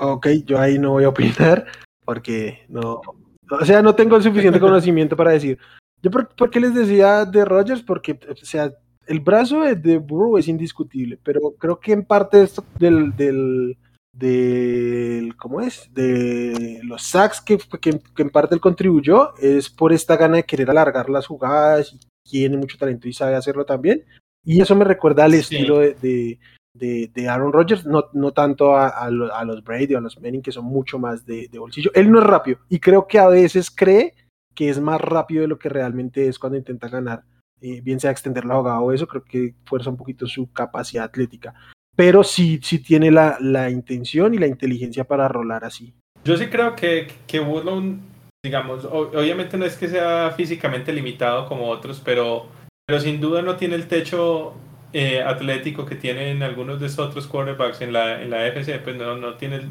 Ok, 0.01 0.29
yo 0.47 0.59
ahí 0.59 0.79
no 0.79 0.93
voy 0.93 1.05
a 1.05 1.11
opinar 1.11 1.67
porque 2.05 2.65
no. 2.69 3.03
O 3.51 3.65
sea, 3.65 3.83
no 3.83 3.95
tengo 3.95 4.17
el 4.17 4.23
suficiente 4.23 4.59
conocimiento 4.61 5.15
para 5.15 5.33
decir. 5.33 5.59
Yo, 6.03 6.11
por, 6.11 6.29
¿por 6.29 6.49
qué 6.49 6.61
les 6.61 6.75
decía 6.75 7.27
de 7.27 7.45
Rogers? 7.45 7.83
Porque, 7.83 8.19
o 8.31 8.35
sea, 8.37 8.71
el 9.09 9.21
brazo 9.21 9.63
de, 9.63 9.75
de, 9.75 9.99
Burrow 9.99 10.37
es 10.37 10.49
indiscutible, 10.49 11.19
pero 11.23 11.55
creo 11.59 11.81
que 11.81 11.93
en 11.93 12.05
parte 12.05 12.43
esto 12.43 12.63
del, 12.79 13.17
del, 13.17 13.77
del 14.13 15.35
¿cómo 15.37 15.61
es? 15.63 15.89
De 15.93 16.81
los 16.85 17.03
sacks 17.03 17.41
que, 17.41 17.59
que, 17.81 17.99
que, 18.15 18.23
en 18.23 18.31
parte 18.31 18.55
él 18.55 18.61
contribuyó 18.61 19.35
es 19.39 19.71
por 19.71 19.93
esta 19.93 20.17
gana 20.17 20.37
de 20.37 20.45
querer 20.45 20.71
alargar 20.71 21.09
las 21.09 21.27
jugadas 21.27 21.95
y 21.95 21.99
tiene 22.31 22.59
mucho 22.59 22.77
talento 22.77 23.09
y 23.09 23.13
sabe 23.15 23.35
hacerlo 23.35 23.65
también. 23.65 24.05
Y 24.45 24.61
eso 24.61 24.77
me 24.77 24.85
recuerda 24.85 25.25
al 25.25 25.33
sí. 25.33 25.39
estilo 25.39 25.79
de, 25.79 25.95
de, 25.95 26.39
de, 26.75 27.11
de, 27.13 27.29
Aaron 27.29 27.53
Rodgers, 27.53 27.87
no, 27.87 28.05
no 28.13 28.33
tanto 28.33 28.77
a, 28.77 28.89
a, 28.89 29.07
a, 29.07 29.45
los 29.45 29.65
Brady 29.65 29.95
o 29.95 29.99
a 29.99 30.03
los 30.03 30.21
Manning, 30.21 30.43
que 30.43 30.53
son 30.53 30.67
mucho 30.67 30.99
más 30.99 31.25
de, 31.25 31.49
de 31.49 31.59
bolsillo. 31.59 31.91
Él 31.95 32.11
no 32.11 32.21
es 32.21 32.27
rápido 32.27 32.59
y 32.69 32.79
creo 32.79 33.07
que 33.07 33.19
a 33.19 33.29
veces 33.29 33.71
cree 33.71 34.15
que 34.55 34.69
es 34.69 34.81
más 34.81 35.01
rápido 35.01 35.43
de 35.43 35.49
lo 35.49 35.59
que 35.59 35.69
realmente 35.69 36.29
es 36.29 36.39
cuando 36.39 36.59
intenta 36.59 36.89
ganar 36.89 37.25
eh, 37.61 37.81
bien 37.81 38.01
sea 38.01 38.11
extender 38.11 38.45
la 38.45 38.57
jugada 38.57 38.81
o 38.81 38.93
eso, 38.93 39.07
creo 39.07 39.25
que 39.25 39.55
fuerza 39.65 39.91
un 39.91 39.97
poquito 39.97 40.27
su 40.27 40.53
capacidad 40.53 41.05
atlética. 41.05 41.55
Pero 41.97 42.23
sí, 42.23 42.61
sí 42.63 42.79
tiene 42.79 43.11
la, 43.11 43.39
la 43.41 43.71
intención 43.71 44.35
y 44.35 44.39
la 44.39 44.47
inteligencia 44.47 45.05
para 45.05 45.27
rolar 45.27 45.65
así. 45.65 45.93
Yo 46.25 46.37
sí 46.37 46.47
creo 46.47 46.77
que, 46.77 47.09
que 47.27 47.41
Woodlow, 47.41 47.99
digamos, 48.45 48.85
obviamente 48.85 49.57
no 49.57 49.65
es 49.65 49.77
que 49.77 49.89
sea 49.89 50.33
físicamente 50.37 50.93
limitado 50.93 51.47
como 51.47 51.69
otros, 51.69 52.01
pero, 52.05 52.47
pero 52.87 53.01
sin 53.01 53.21
duda 53.21 53.43
no 53.43 53.57
tiene 53.57 53.75
el 53.75 53.89
techo 53.89 54.55
eh, 54.93 55.23
atlético 55.23 55.85
que 55.85 55.97
tienen 55.97 56.43
algunos 56.43 56.81
de 56.81 56.87
esos 56.87 57.09
otros 57.09 57.27
quarterbacks 57.27 57.81
en 57.81 57.93
la, 57.93 58.23
en 58.23 58.31
la 58.31 58.47
FC, 58.47 58.79
pues 58.79 58.97
no, 58.97 59.17
no 59.17 59.35
tiene 59.35 59.57
el 59.57 59.69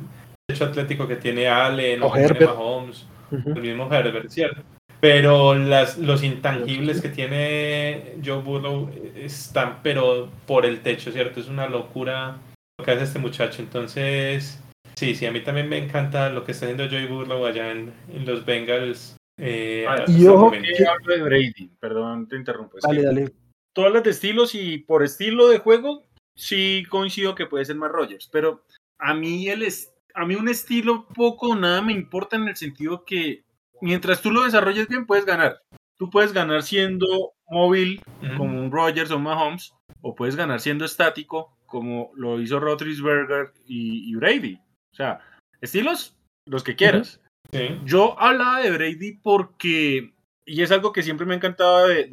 techo 0.48 0.66
atlético 0.66 1.08
que 1.08 1.16
tiene 1.16 1.48
Allen 1.48 2.02
o, 2.04 2.10
Mahomes, 2.10 3.08
el 3.32 3.62
mismo 3.62 3.92
Herbert, 3.92 4.30
¿cierto? 4.30 4.62
Pero 5.00 5.56
las, 5.56 5.98
los 5.98 6.24
intangibles 6.24 7.02
que 7.02 7.10
tiene 7.10 8.16
Joe 8.26 8.42
Burrow 8.42 8.90
están, 9.16 9.80
pero 9.84 10.30
por 10.48 10.66
el 10.66 10.82
techo, 10.82 11.12
¿cierto? 11.12 11.40
Es 11.40 11.48
una 11.48 11.68
locura 11.68 12.38
lo 12.80 12.86
que 12.86 12.92
hace 12.92 13.04
este 13.04 13.20
muchacho. 13.20 13.62
Entonces, 13.62 14.60
sí, 14.96 15.14
sí, 15.14 15.26
a 15.26 15.32
mí 15.32 15.42
también 15.42 15.70
me 15.70 15.78
encanta 15.78 16.30
lo 16.30 16.44
que 16.44 16.52
está 16.52 16.66
haciendo 16.66 16.90
Joe 16.90 17.06
Burrow 17.06 17.46
allá 17.46 17.72
en, 17.72 17.94
los 18.26 18.44
Bengals. 18.46 19.16
Eh, 19.40 19.86
ah, 19.88 20.04
y 20.08 20.26
ojo, 20.26 20.50
que 20.50 20.88
hablo 20.88 21.16
de 21.16 21.22
Brady, 21.22 21.70
perdón, 21.80 22.28
te 22.28 22.36
interrumpo. 22.36 22.78
Dale, 22.82 23.04
dale. 23.04 23.32
Todas 23.74 23.94
las 23.94 24.04
de 24.04 24.10
estilos 24.10 24.56
y 24.56 24.80
por 24.80 25.04
estilo 25.04 25.48
de 25.50 25.60
juego, 25.60 26.08
sí 26.34 26.84
coincido 26.90 27.36
que 27.36 27.46
puede 27.46 27.66
ser 27.66 27.76
más 27.76 27.92
Rogers, 27.92 28.28
pero 28.32 28.64
a 28.98 29.14
mí, 29.14 29.48
el 29.50 29.68
a 30.16 30.26
mí 30.26 30.34
un 30.34 30.50
estilo 30.50 31.06
poco 31.14 31.50
o 31.50 31.56
nada 31.56 31.84
me 31.84 31.94
importa 31.94 32.36
en 32.38 32.48
el 32.48 32.56
sentido 32.56 33.06
que 33.06 33.44
mientras 33.82 34.22
tú 34.22 34.32
lo 34.32 34.44
desarrolles 34.44 34.88
bien, 34.88 35.06
puedes 35.06 35.26
ganar. 35.26 35.62
Tú 35.98 36.10
puedes 36.10 36.32
ganar 36.32 36.64
siendo 36.64 37.34
móvil, 37.50 38.02
como 38.38 38.60
un 38.60 38.72
Rogers 38.72 39.12
o 39.12 39.20
Mahomes, 39.20 39.74
o 40.02 40.16
puedes 40.16 40.36
ganar 40.36 40.60
siendo 40.60 40.86
estático, 40.86 41.58
como 41.66 42.12
lo 42.16 42.40
hizo 42.40 42.60
Rotrisberger 42.60 43.52
y, 43.66 44.16
Brady. 44.16 44.60
O 44.92 44.96
sea, 44.96 45.20
estilos, 45.62 46.16
los 46.46 46.64
que 46.64 46.76
quieras. 46.76 47.20
Yo 47.86 48.20
hablaba 48.20 48.62
de 48.62 48.72
Brady 48.72 49.14
porque, 49.24 50.14
y 50.46 50.62
es 50.62 50.72
algo 50.72 50.92
que 50.92 51.04
siempre 51.04 51.26
me 51.26 51.34
ha 51.34 51.38
encantado 51.38 51.88
de, 51.88 52.06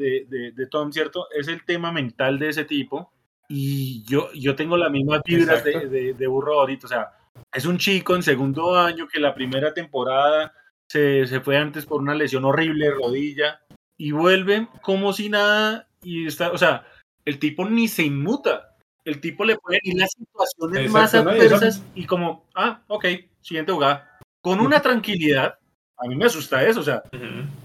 de, 0.55 0.67
Tom, 0.67 0.93
¿cierto? 0.93 1.27
Es 1.37 1.49
el 1.49 1.65
tema 1.65 1.93
mental 1.93 2.39
de 2.39 2.51
ese 2.51 2.65
tipo. 2.65 3.13
Y 3.49 4.03
yo, 4.05 4.33
yo 4.33 4.55
tengo 4.55 4.77
las 4.77 4.91
mismas 4.91 5.21
vibras 5.25 5.63
de, 5.63 6.15
de, 6.15 6.27
burro 6.27 6.61
ahorita. 6.61 6.87
O 6.87 6.89
sea, 6.89 7.13
es 7.53 7.67
un 7.67 7.79
chico 7.79 8.17
en 8.17 8.23
segundo 8.23 8.77
año 8.77 9.07
que 9.07 9.21
la 9.21 9.35
primera 9.35 9.75
temporada 9.75 10.53
se, 10.89 11.27
se 11.27 11.41
fue 11.41 11.57
antes 11.57 11.87
por 11.87 12.01
una 12.01 12.15
lesión 12.15 12.45
horrible, 12.45 12.91
rodilla, 12.91 13.61
y 13.97 14.13
vuelve 14.13 14.69
como 14.83 15.13
si 15.13 15.29
nada, 15.29 15.89
y 16.03 16.27
está, 16.27 16.53
o 16.53 16.59
sea, 16.59 16.87
el 17.25 17.39
tipo 17.39 17.69
ni 17.69 17.89
se 17.89 18.03
inmuta. 18.05 18.77
El 19.05 19.21
tipo 19.21 19.45
le 19.45 19.57
pone 19.57 19.79
las 19.97 20.13
situaciones 20.13 20.91
más 20.91 21.15
adversas 21.15 21.83
y 21.95 22.07
como, 22.07 22.47
ah, 22.55 22.83
ok, 22.89 23.05
siguiente 23.43 23.73
jugada. 23.73 24.19
Con 24.41 24.61
una 24.61 24.81
tranquilidad, 24.81 25.59
a 25.99 26.09
mí 26.09 26.17
me 26.17 26.25
asusta 26.25 26.67
eso, 26.67 26.81
o 26.81 26.83
sea, 26.83 27.03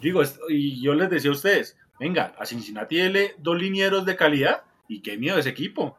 digo, 0.01 0.21
y 0.49 0.81
yo 0.81 0.93
les 0.93 1.09
decía 1.09 1.31
a 1.31 1.33
ustedes, 1.33 1.77
venga, 1.99 2.33
a 2.37 2.45
Cincinnati 2.45 2.95
tiene 2.95 3.35
dos 3.37 3.57
linieros 3.57 4.05
de 4.05 4.15
calidad 4.15 4.63
y 4.87 5.01
qué 5.01 5.17
miedo 5.17 5.37
ese 5.37 5.49
equipo. 5.49 5.97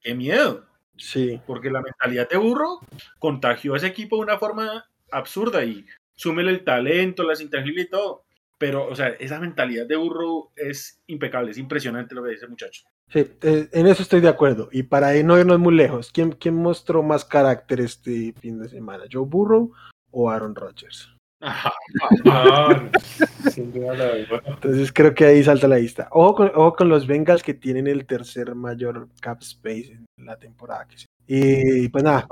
Qué 0.00 0.14
miedo. 0.14 0.66
Sí. 0.98 1.40
Porque 1.46 1.70
la 1.70 1.82
mentalidad 1.82 2.28
de 2.28 2.36
burro 2.36 2.80
contagió 3.18 3.74
a 3.74 3.76
ese 3.78 3.86
equipo 3.86 4.16
de 4.16 4.22
una 4.22 4.38
forma 4.38 4.86
absurda 5.10 5.64
y 5.64 5.86
súmele 6.16 6.50
el 6.50 6.64
talento, 6.64 7.22
las 7.22 7.40
intangibles 7.40 7.86
y 7.86 7.90
todo. 7.90 8.24
Pero, 8.58 8.88
o 8.88 8.94
sea, 8.94 9.08
esa 9.08 9.38
mentalidad 9.38 9.86
de 9.86 9.96
burro 9.96 10.50
es 10.56 11.02
impecable, 11.06 11.50
es 11.50 11.58
impresionante 11.58 12.14
lo 12.14 12.24
que 12.24 12.30
dice 12.30 12.46
el 12.46 12.52
muchacho. 12.52 12.84
Sí, 13.08 13.20
eh, 13.42 13.68
en 13.70 13.86
eso 13.86 14.02
estoy 14.02 14.20
de 14.20 14.28
acuerdo. 14.28 14.68
Y 14.72 14.84
para 14.84 15.12
no 15.22 15.38
irnos 15.38 15.58
muy 15.58 15.74
lejos, 15.74 16.10
¿quién, 16.10 16.32
¿quién 16.32 16.54
mostró 16.54 17.02
más 17.02 17.24
carácter 17.24 17.80
este 17.80 18.32
fin 18.40 18.58
de 18.58 18.68
semana? 18.68 19.04
¿Joe 19.12 19.26
Burrow 19.26 19.72
o 20.10 20.30
Aaron 20.30 20.54
Rodgers? 20.54 21.12
Entonces 23.56 24.92
creo 24.92 25.14
que 25.14 25.26
ahí 25.26 25.44
salta 25.44 25.68
la 25.68 25.76
lista. 25.76 26.08
Ojo 26.10 26.34
con, 26.34 26.50
ojo 26.54 26.76
con, 26.76 26.88
los 26.88 27.06
Bengals 27.06 27.42
que 27.42 27.52
tienen 27.52 27.86
el 27.86 28.06
tercer 28.06 28.54
mayor 28.54 29.10
cap 29.20 29.42
space 29.42 29.92
en 29.92 30.26
la 30.26 30.38
temporada. 30.38 30.86
Y 31.26 31.88
pues 31.88 32.02
nada, 32.02 32.26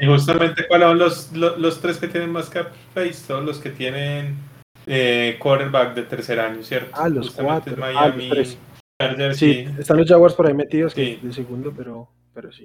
y 0.00 0.06
justamente, 0.06 0.66
¿cuáles 0.66 0.88
son 0.88 0.98
los, 0.98 1.32
los, 1.58 1.80
tres 1.80 1.98
que 1.98 2.08
tienen 2.08 2.30
más 2.30 2.50
cap 2.50 2.72
space? 2.88 3.14
Son 3.14 3.46
los 3.46 3.58
que 3.58 3.70
tienen 3.70 4.36
eh, 4.86 5.36
quarterback 5.38 5.94
de 5.94 6.02
tercer 6.02 6.40
año, 6.40 6.62
¿cierto? 6.62 6.90
Ah, 6.94 7.08
los 7.08 7.30
cuatro. 7.30 7.74
Ah, 7.76 8.12
Miami, 8.12 8.30
sí, 9.34 9.68
están 9.78 9.98
los 9.98 10.08
Jaguars 10.08 10.34
por 10.34 10.46
ahí 10.46 10.54
metidos, 10.54 10.94
que 10.94 11.18
de 11.22 11.32
segundo, 11.32 11.72
pero, 11.76 12.08
pero 12.32 12.50
sí. 12.52 12.64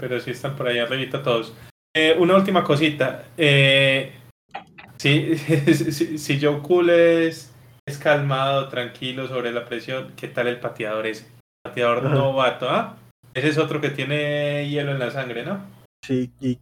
pero 0.00 0.20
sí 0.20 0.30
están 0.32 0.56
por 0.56 0.68
ahí 0.68 0.78
arribita 0.78 1.22
todos. 1.22 1.54
Eh, 1.94 2.16
una 2.18 2.36
última 2.36 2.64
cosita. 2.64 3.26
Eh, 3.36 4.12
si, 4.96 5.36
si, 5.36 6.40
Joe 6.40 6.60
Cool 6.62 6.90
es, 6.90 7.52
es, 7.86 7.98
calmado, 7.98 8.68
tranquilo 8.68 9.26
sobre 9.28 9.52
la 9.52 9.64
presión, 9.64 10.12
¿qué 10.16 10.28
tal 10.28 10.46
el 10.46 10.60
pateador 10.60 11.06
ese? 11.06 11.26
Pateador 11.64 12.04
novato, 12.04 12.68
¿ah? 12.70 12.96
Ese 13.34 13.48
es 13.48 13.58
otro 13.58 13.80
que 13.80 13.90
tiene 13.90 14.68
hielo 14.68 14.92
en 14.92 14.98
la 14.98 15.10
sangre, 15.10 15.44
¿no? 15.44 15.64
Sí, 16.04 16.30
y, 16.40 16.58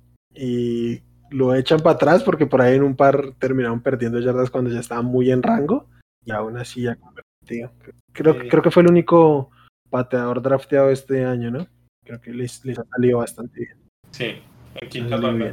lo 1.30 1.54
echan 1.54 1.78
para 1.78 1.94
atrás 1.94 2.24
porque 2.24 2.46
por 2.46 2.60
ahí 2.60 2.74
en 2.74 2.82
un 2.82 2.96
par 2.96 3.34
terminaron 3.38 3.80
perdiendo 3.80 4.18
yardas 4.18 4.50
cuando 4.50 4.68
ya 4.68 4.80
estaba 4.80 5.02
muy 5.02 5.30
en 5.30 5.44
rango 5.44 5.86
y 6.24 6.32
aún 6.32 6.56
así 6.56 6.82
ya 6.82 6.96
convertido. 6.96 7.70
Creo, 8.12 8.36
creo 8.36 8.62
que 8.62 8.72
fue 8.72 8.82
el 8.82 8.90
único 8.90 9.50
pateador 9.90 10.42
drafteado 10.42 10.90
este 10.90 11.24
año, 11.24 11.52
¿no? 11.52 11.68
Creo 12.04 12.20
que 12.20 12.32
les, 12.32 12.64
les 12.64 12.80
ha 12.80 12.84
salido 12.84 13.18
bastante 13.18 13.60
bien. 13.60 13.76
Sí, 14.10 14.42
en 14.74 14.88
quinta 14.88 15.16
ronda. 15.16 15.52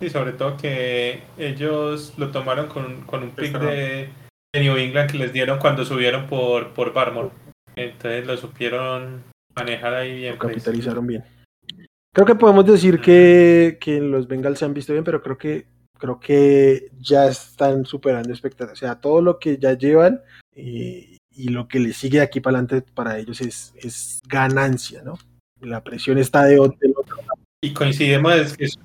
Y 0.00 0.10
sobre 0.10 0.32
todo 0.32 0.56
que 0.56 1.22
ellos 1.38 2.14
lo 2.16 2.30
tomaron 2.30 2.66
con, 2.66 3.02
con 3.02 3.22
un 3.22 3.30
pick 3.30 3.56
de, 3.58 4.08
New 4.54 4.76
England 4.76 5.10
que 5.10 5.18
les 5.18 5.32
dieron 5.32 5.60
cuando 5.60 5.84
subieron 5.84 6.26
por, 6.26 6.72
por 6.74 6.92
Barmore. 6.92 7.30
Entonces 7.76 8.26
lo 8.26 8.36
supieron 8.36 9.22
manejar 9.54 9.94
ahí 9.94 10.16
bien. 10.16 10.38
Pues. 10.38 10.54
capitalizaron 10.54 11.06
bien. 11.06 11.24
Creo 12.14 12.26
que 12.26 12.34
podemos 12.34 12.66
decir 12.66 13.00
que, 13.00 13.78
que 13.80 14.00
los 14.00 14.28
Bengals 14.28 14.58
se 14.58 14.64
han 14.64 14.74
visto 14.74 14.92
bien, 14.92 15.04
pero 15.04 15.22
creo 15.22 15.38
que 15.38 15.66
creo 16.02 16.18
que 16.18 16.90
ya 16.98 17.28
están 17.28 17.86
superando 17.86 18.30
expectativas. 18.30 18.76
O 18.76 18.80
sea, 18.80 19.00
todo 19.00 19.22
lo 19.22 19.38
que 19.38 19.56
ya 19.56 19.74
llevan 19.74 20.20
y, 20.52 21.16
lo 21.48 21.68
que 21.68 21.78
les 21.78 21.96
sigue 21.96 22.20
aquí 22.20 22.40
para 22.40 22.58
adelante 22.58 22.92
para 22.92 23.18
ellos 23.18 23.40
es, 23.40 23.72
es 23.76 24.20
ganancia, 24.26 25.02
¿no? 25.02 25.16
La 25.60 25.82
presión 25.82 26.18
está 26.18 26.44
de, 26.44 26.58
otro 26.58 26.76
lado. 26.82 27.40
Y 27.62 27.72
coincidimos 27.72 28.56
que 28.56 28.64
es, 28.64 28.78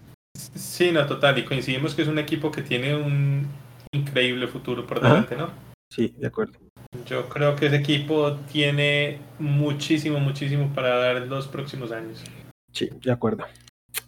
sí, 0.55 0.91
no, 0.91 1.07
total, 1.07 1.39
y 1.39 1.43
coincidimos 1.43 1.95
que 1.95 2.03
es 2.03 2.07
un 2.07 2.19
equipo 2.19 2.51
que 2.51 2.61
tiene 2.61 2.95
un 2.95 3.47
increíble 3.91 4.47
futuro 4.47 4.85
por 4.85 5.01
delante, 5.01 5.35
¿no? 5.35 5.49
Sí, 5.91 6.13
de 6.17 6.27
acuerdo. 6.27 6.59
Yo 7.05 7.29
creo 7.29 7.55
que 7.55 7.67
ese 7.67 7.77
equipo 7.77 8.35
tiene 8.51 9.19
muchísimo, 9.39 10.19
muchísimo 10.19 10.71
para 10.73 10.97
dar 10.97 11.17
en 11.17 11.29
los 11.29 11.47
próximos 11.47 11.91
años. 11.91 12.23
Sí, 12.71 12.89
de 13.01 13.11
acuerdo. 13.11 13.45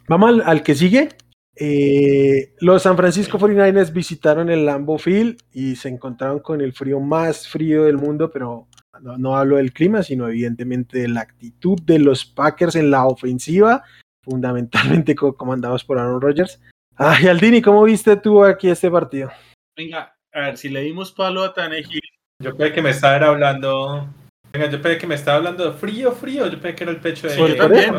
Vamos 0.08 0.42
al, 0.46 0.64
que 0.64 0.76
sigue. 0.76 1.10
Eh, 1.56 2.54
los 2.60 2.84
San 2.84 2.96
Francisco 2.96 3.38
49ers 3.38 3.92
visitaron 3.92 4.50
el 4.50 4.66
Lambeau 4.66 4.98
Field 4.98 5.38
y 5.52 5.76
se 5.76 5.90
encontraron 5.90 6.40
con 6.40 6.62
el 6.62 6.74
frío 6.74 7.00
más 7.00 7.48
frío 7.48 7.84
del 7.84 7.98
mundo, 7.98 8.30
pero 8.32 8.68
no, 9.02 9.36
hablo 9.36 9.58
del 9.58 9.74
clima, 9.74 10.04
sino 10.04 10.28
evidentemente 10.28 11.00
de 11.00 11.08
la 11.08 11.22
actitud 11.22 11.80
de 11.84 12.00
los 12.00 12.26
Packers 12.26 12.76
en 12.76 12.92
la 12.92 13.06
ofensiva, 13.06 13.84
fundamentalmente 14.24 15.16
comandados 15.16 15.84
por 15.84 16.00
Aaron 16.00 16.22
Rodgers. 16.22 16.62
Ay, 16.96 17.28
Aldini, 17.28 17.62
¿cómo 17.62 17.84
viste 17.84 18.18
tú 18.18 18.44
aquí 18.44 18.70
este 18.70 18.92
partido? 18.92 19.30
Venga, 19.76 20.14
a 20.34 20.40
ver, 20.42 20.58
si 20.58 20.70
le 20.70 20.82
dimos 20.82 21.12
palo 21.12 21.44
a 21.44 21.54
Tannehill 21.54 22.02
yo 22.42 22.56
pensé 22.56 22.74
que 22.74 22.82
me 22.82 22.92
estaba 22.92 23.28
hablando. 23.28 24.08
Venga, 24.52 24.70
yo 24.70 24.82
pensé 24.82 24.98
que 24.98 25.08
me 25.08 25.16
estaba 25.16 25.38
hablando 25.38 25.74
frío, 25.74 26.12
frío. 26.14 26.48
Yo 26.48 26.60
pensé 26.60 26.76
que 26.76 26.84
era 26.84 26.92
el 26.92 27.02
pecho 27.02 27.28
de. 27.28 27.36
Sí, 27.36 27.58
también, 27.58 27.96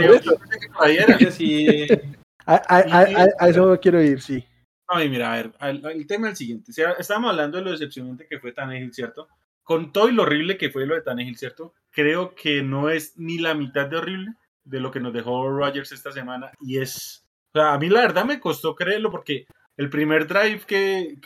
a, 2.47 3.49
eso 3.49 3.79
quiero 3.81 4.03
ir, 4.03 4.21
sí. 4.21 4.45
Ay, 4.89 5.09
mira, 5.09 5.33
a 5.33 5.37
ver, 5.37 5.53
el, 5.61 6.07
tema 6.07 6.29
es 6.29 6.33
el 6.33 6.37
siguiente. 6.37 6.73
estábamos 6.99 7.31
hablando 7.31 7.59
de 7.59 7.65
lo 7.65 7.71
decepcionante 7.71 8.27
que 8.27 8.41
fue 8.41 8.53
Tannehill, 8.53 8.93
¿cierto? 8.93 9.29
Con 9.63 9.93
todo 9.93 10.09
y 10.09 10.13
lo 10.13 10.23
horrible 10.23 10.57
que 10.57 10.71
fue 10.71 10.87
lo 10.87 10.97
de 10.97 11.03
Tannehill, 11.03 11.37
¿cierto? 11.37 11.75
Creo 11.91 12.35
que 12.35 12.63
no 12.63 12.91
es 12.91 13.17
ni 13.17 13.39
la 13.39 13.55
mitad 13.55 13.87
de 13.87 13.99
horrible 13.99 14.35
de 14.65 14.81
lo 14.81 14.91
que 14.91 15.01
nos 15.01 15.13
dejó 15.13 15.49
Rogers 15.49 15.93
esta 15.93 16.11
semana. 16.11 16.51
Y 16.61 16.79
es. 16.79 17.25
O 17.53 17.59
sea, 17.59 17.75
a 17.75 17.79
mí 17.79 17.89
la 17.89 18.01
verdad 18.01 18.25
me 18.25 18.41
costó 18.41 18.75
creerlo 18.75 19.11
porque 19.11 19.47
el 19.81 19.89
primer 19.89 20.27
drive 20.27 20.61
que, 20.67 21.17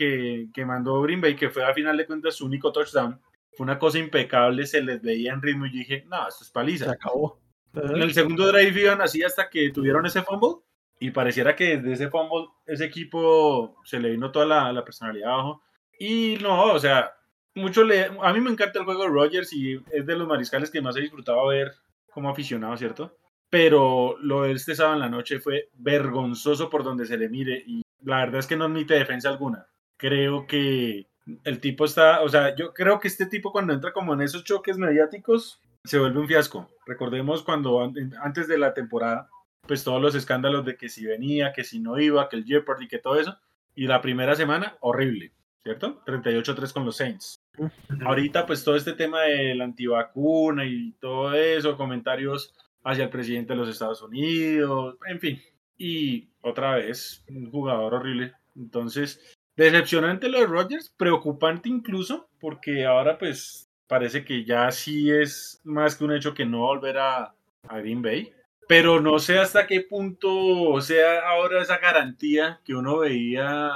que, 0.54 0.64
mandó 0.64 1.02
Green 1.02 1.20
Bay, 1.20 1.34
que 1.34 1.50
fue 1.50 1.64
a 1.64 1.74
final 1.74 1.96
de 1.96 2.06
cuentas 2.06 2.36
su 2.36 2.46
único 2.46 2.70
touchdown, 2.70 3.20
fue 3.56 3.64
una 3.64 3.80
cosa 3.80 3.98
impecable, 3.98 4.64
se 4.64 4.80
les 4.80 5.02
veía 5.02 5.32
en 5.32 5.42
ritmo 5.42 5.66
y 5.66 5.70
dije, 5.70 6.04
no, 6.06 6.28
esto 6.28 6.44
es 6.44 6.50
paliza. 6.50 6.84
Se 6.84 6.92
acabó. 6.92 7.40
En 7.74 8.00
el 8.00 8.14
segundo 8.14 8.46
drive 8.46 8.80
iban 8.80 9.00
así 9.00 9.24
hasta 9.24 9.50
que 9.50 9.70
tuvieron 9.70 10.06
ese 10.06 10.22
fumble 10.22 10.62
y 11.00 11.10
pareciera 11.10 11.56
que 11.56 11.78
desde 11.78 11.92
ese 11.94 12.10
fumble 12.10 12.46
ese 12.64 12.84
equipo 12.84 13.74
se 13.82 13.98
le 13.98 14.10
vino 14.10 14.30
toda 14.30 14.72
la, 14.72 14.84
personalidad 14.84 15.32
abajo. 15.32 15.62
Y 15.98 16.36
no, 16.40 16.74
o 16.74 16.78
sea, 16.78 17.12
mucho 17.56 17.82
le, 17.82 18.04
a 18.04 18.32
mí 18.32 18.40
me 18.40 18.52
encanta 18.52 18.78
el 18.78 18.84
juego 18.84 19.02
de 19.02 19.08
Rogers 19.08 19.52
y 19.52 19.82
es 19.90 20.06
de 20.06 20.14
los 20.14 20.28
mariscales 20.28 20.70
que 20.70 20.80
más 20.80 20.96
he 20.96 21.00
disfrutado 21.00 21.48
ver 21.48 21.72
como 22.12 22.30
aficionado, 22.30 22.76
¿cierto? 22.76 23.16
Pero 23.50 24.16
lo 24.20 24.42
de 24.42 24.52
este 24.52 24.76
sábado 24.76 24.94
en 24.94 25.00
la 25.00 25.08
noche 25.08 25.40
fue 25.40 25.70
vergonzoso 25.74 26.70
por 26.70 26.84
donde 26.84 27.04
se 27.04 27.18
le 27.18 27.28
mire 27.28 27.60
y 27.66 27.83
la 28.04 28.18
verdad 28.18 28.40
es 28.40 28.46
que 28.46 28.56
no 28.56 28.64
admite 28.64 28.94
defensa 28.94 29.28
alguna. 29.28 29.66
Creo 29.96 30.46
que 30.46 31.08
el 31.44 31.60
tipo 31.60 31.84
está, 31.84 32.22
o 32.22 32.28
sea, 32.28 32.54
yo 32.54 32.74
creo 32.74 33.00
que 33.00 33.08
este 33.08 33.26
tipo 33.26 33.52
cuando 33.52 33.72
entra 33.72 33.92
como 33.92 34.14
en 34.14 34.20
esos 34.20 34.44
choques 34.44 34.76
mediáticos 34.76 35.60
se 35.84 35.98
vuelve 35.98 36.20
un 36.20 36.28
fiasco. 36.28 36.70
Recordemos 36.86 37.42
cuando 37.42 37.80
antes 38.22 38.48
de 38.48 38.58
la 38.58 38.74
temporada, 38.74 39.28
pues 39.66 39.84
todos 39.84 40.00
los 40.00 40.14
escándalos 40.14 40.64
de 40.64 40.76
que 40.76 40.88
si 40.88 41.06
venía, 41.06 41.52
que 41.52 41.64
si 41.64 41.80
no 41.80 41.98
iba, 41.98 42.28
que 42.28 42.36
el 42.36 42.44
Jeopardy, 42.44 42.88
que 42.88 42.98
todo 42.98 43.18
eso. 43.18 43.38
Y 43.74 43.86
la 43.86 44.00
primera 44.00 44.34
semana, 44.34 44.76
horrible, 44.80 45.32
¿cierto? 45.62 46.02
38-3 46.04 46.72
con 46.72 46.84
los 46.84 46.96
Saints. 46.96 47.40
Ahorita, 48.04 48.46
pues 48.46 48.64
todo 48.64 48.76
este 48.76 48.92
tema 48.92 49.22
de 49.22 49.54
la 49.54 49.64
antivacuna 49.64 50.64
y 50.64 50.92
todo 51.00 51.32
eso, 51.34 51.76
comentarios 51.76 52.54
hacia 52.82 53.04
el 53.04 53.10
presidente 53.10 53.54
de 53.54 53.58
los 53.58 53.68
Estados 53.68 54.02
Unidos, 54.02 54.96
en 55.06 55.18
fin. 55.18 55.42
Y 55.76 56.28
otra 56.40 56.76
vez, 56.76 57.24
un 57.28 57.50
jugador 57.50 57.94
horrible. 57.94 58.32
Entonces, 58.56 59.36
decepcionante 59.56 60.28
lo 60.28 60.40
de 60.40 60.46
Rodgers, 60.46 60.92
preocupante 60.96 61.68
incluso, 61.68 62.28
porque 62.40 62.84
ahora 62.84 63.18
pues 63.18 63.68
parece 63.86 64.24
que 64.24 64.44
ya 64.44 64.70
sí 64.70 65.10
es 65.10 65.60
más 65.64 65.96
que 65.96 66.04
un 66.04 66.12
hecho 66.12 66.34
que 66.34 66.46
no 66.46 66.58
volver 66.60 66.98
a, 66.98 67.34
Green 67.70 68.02
Bay. 68.02 68.32
Pero 68.68 69.00
no 69.00 69.18
sé 69.18 69.38
hasta 69.38 69.66
qué 69.66 69.80
punto 69.80 70.80
sea 70.80 71.28
ahora 71.28 71.62
esa 71.62 71.78
garantía 71.78 72.60
que 72.64 72.74
uno 72.74 72.98
veía 72.98 73.70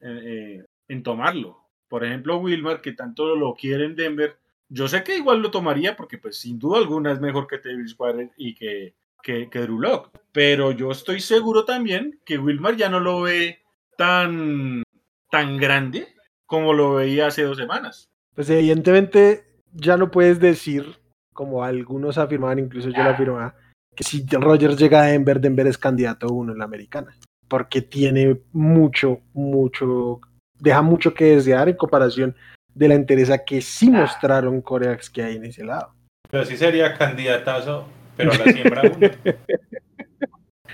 eh, 0.00 0.20
eh, 0.24 0.64
en 0.88 1.02
tomarlo. 1.02 1.58
Por 1.88 2.04
ejemplo, 2.04 2.38
Wilmar, 2.38 2.80
que 2.80 2.92
tanto 2.92 3.34
lo 3.36 3.54
quiere 3.54 3.84
en 3.86 3.96
Denver, 3.96 4.36
yo 4.68 4.88
sé 4.88 5.04
que 5.04 5.16
igual 5.16 5.40
lo 5.40 5.50
tomaría 5.50 5.96
porque 5.96 6.16
pues 6.16 6.36
sin 6.38 6.58
duda 6.58 6.78
alguna 6.78 7.12
es 7.12 7.20
mejor 7.20 7.46
que 7.46 7.58
Davis 7.58 7.90
Square 7.90 8.30
y 8.38 8.54
que, 8.54 8.94
que, 9.22 9.48
que 9.50 9.60
Drew 9.60 9.78
Locke. 9.78 10.10
Pero 10.32 10.72
yo 10.72 10.90
estoy 10.90 11.20
seguro 11.20 11.64
también 11.64 12.20
que 12.24 12.38
Wilmar 12.38 12.76
ya 12.76 12.88
no 12.88 13.00
lo 13.00 13.22
ve 13.22 13.62
tan, 13.96 14.82
tan 15.30 15.56
grande 15.58 16.08
como 16.46 16.72
lo 16.72 16.94
veía 16.94 17.28
hace 17.28 17.42
dos 17.42 17.56
semanas. 17.56 18.08
Pues 18.34 18.48
evidentemente 18.50 19.44
ya 19.72 19.96
no 19.96 20.10
puedes 20.10 20.40
decir, 20.40 20.98
como 21.32 21.64
algunos 21.64 22.18
afirmaban, 22.18 22.58
incluso 22.58 22.90
yo 22.90 23.02
lo 23.02 23.10
afirmaba, 23.10 23.54
que 23.94 24.04
si 24.04 24.26
Rogers 24.30 24.76
llega 24.76 25.02
a 25.02 25.06
Denver, 25.06 25.40
Denver 25.40 25.66
es 25.66 25.78
candidato 25.78 26.28
uno 26.28 26.52
en 26.52 26.58
la 26.58 26.64
americana. 26.64 27.16
Porque 27.48 27.82
tiene 27.82 28.40
mucho, 28.52 29.20
mucho 29.34 30.20
deja 30.62 30.80
mucho 30.80 31.12
que 31.12 31.36
desear 31.36 31.68
en 31.68 31.76
comparación 31.76 32.36
de 32.72 32.88
la 32.88 32.94
interesa 32.94 33.44
que 33.44 33.60
sí 33.60 33.90
ah. 33.92 33.98
mostraron 33.98 34.62
coreax 34.62 35.10
que 35.10 35.22
hay 35.22 35.36
en 35.36 35.44
ese 35.44 35.64
lado. 35.64 35.92
Pero 36.30 36.44
sí 36.44 36.56
sería 36.56 36.96
candidatazo, 36.96 37.86
pero 38.16 38.32
la 38.32 38.44
siembra 38.52 38.82
uno. 38.82 39.10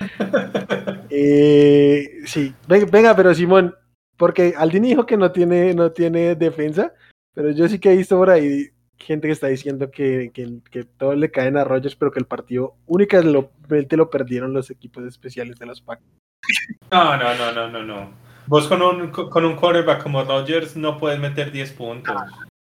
eh, 1.10 2.20
sí, 2.26 2.54
venga, 2.66 3.16
pero 3.16 3.34
Simón, 3.34 3.74
porque 4.16 4.54
Aldin 4.56 4.82
dijo 4.82 5.06
que 5.06 5.16
no 5.16 5.32
tiene, 5.32 5.74
no 5.74 5.92
tiene 5.92 6.34
defensa, 6.34 6.92
pero 7.34 7.50
yo 7.50 7.68
sí 7.68 7.78
que 7.78 7.92
he 7.92 7.96
visto 7.96 8.16
por 8.16 8.30
ahí 8.30 8.70
gente 8.98 9.28
que 9.28 9.32
está 9.32 9.46
diciendo 9.46 9.90
que, 9.90 10.30
que, 10.34 10.60
que 10.70 10.84
todos 10.84 11.16
le 11.16 11.30
caen 11.30 11.56
a 11.56 11.64
Rogers, 11.64 11.96
pero 11.96 12.10
que 12.10 12.18
el 12.18 12.26
partido 12.26 12.74
únicamente 12.86 13.96
lo 13.96 14.10
perdieron 14.10 14.52
los 14.52 14.70
equipos 14.70 15.04
especiales 15.04 15.58
de 15.58 15.66
los 15.66 15.80
Packers. 15.80 16.10
No, 16.90 17.16
no, 17.16 17.34
no, 17.34 17.52
no, 17.52 17.68
no, 17.68 17.82
no. 17.84 18.12
Vos 18.46 18.66
con 18.66 18.80
un, 18.82 19.10
con 19.10 19.44
un 19.44 19.56
quarterback 19.56 20.02
como 20.02 20.24
Rodgers 20.24 20.76
no 20.76 20.98
puedes 20.98 21.20
meter 21.20 21.52
10 21.52 21.72
puntos. 21.72 22.16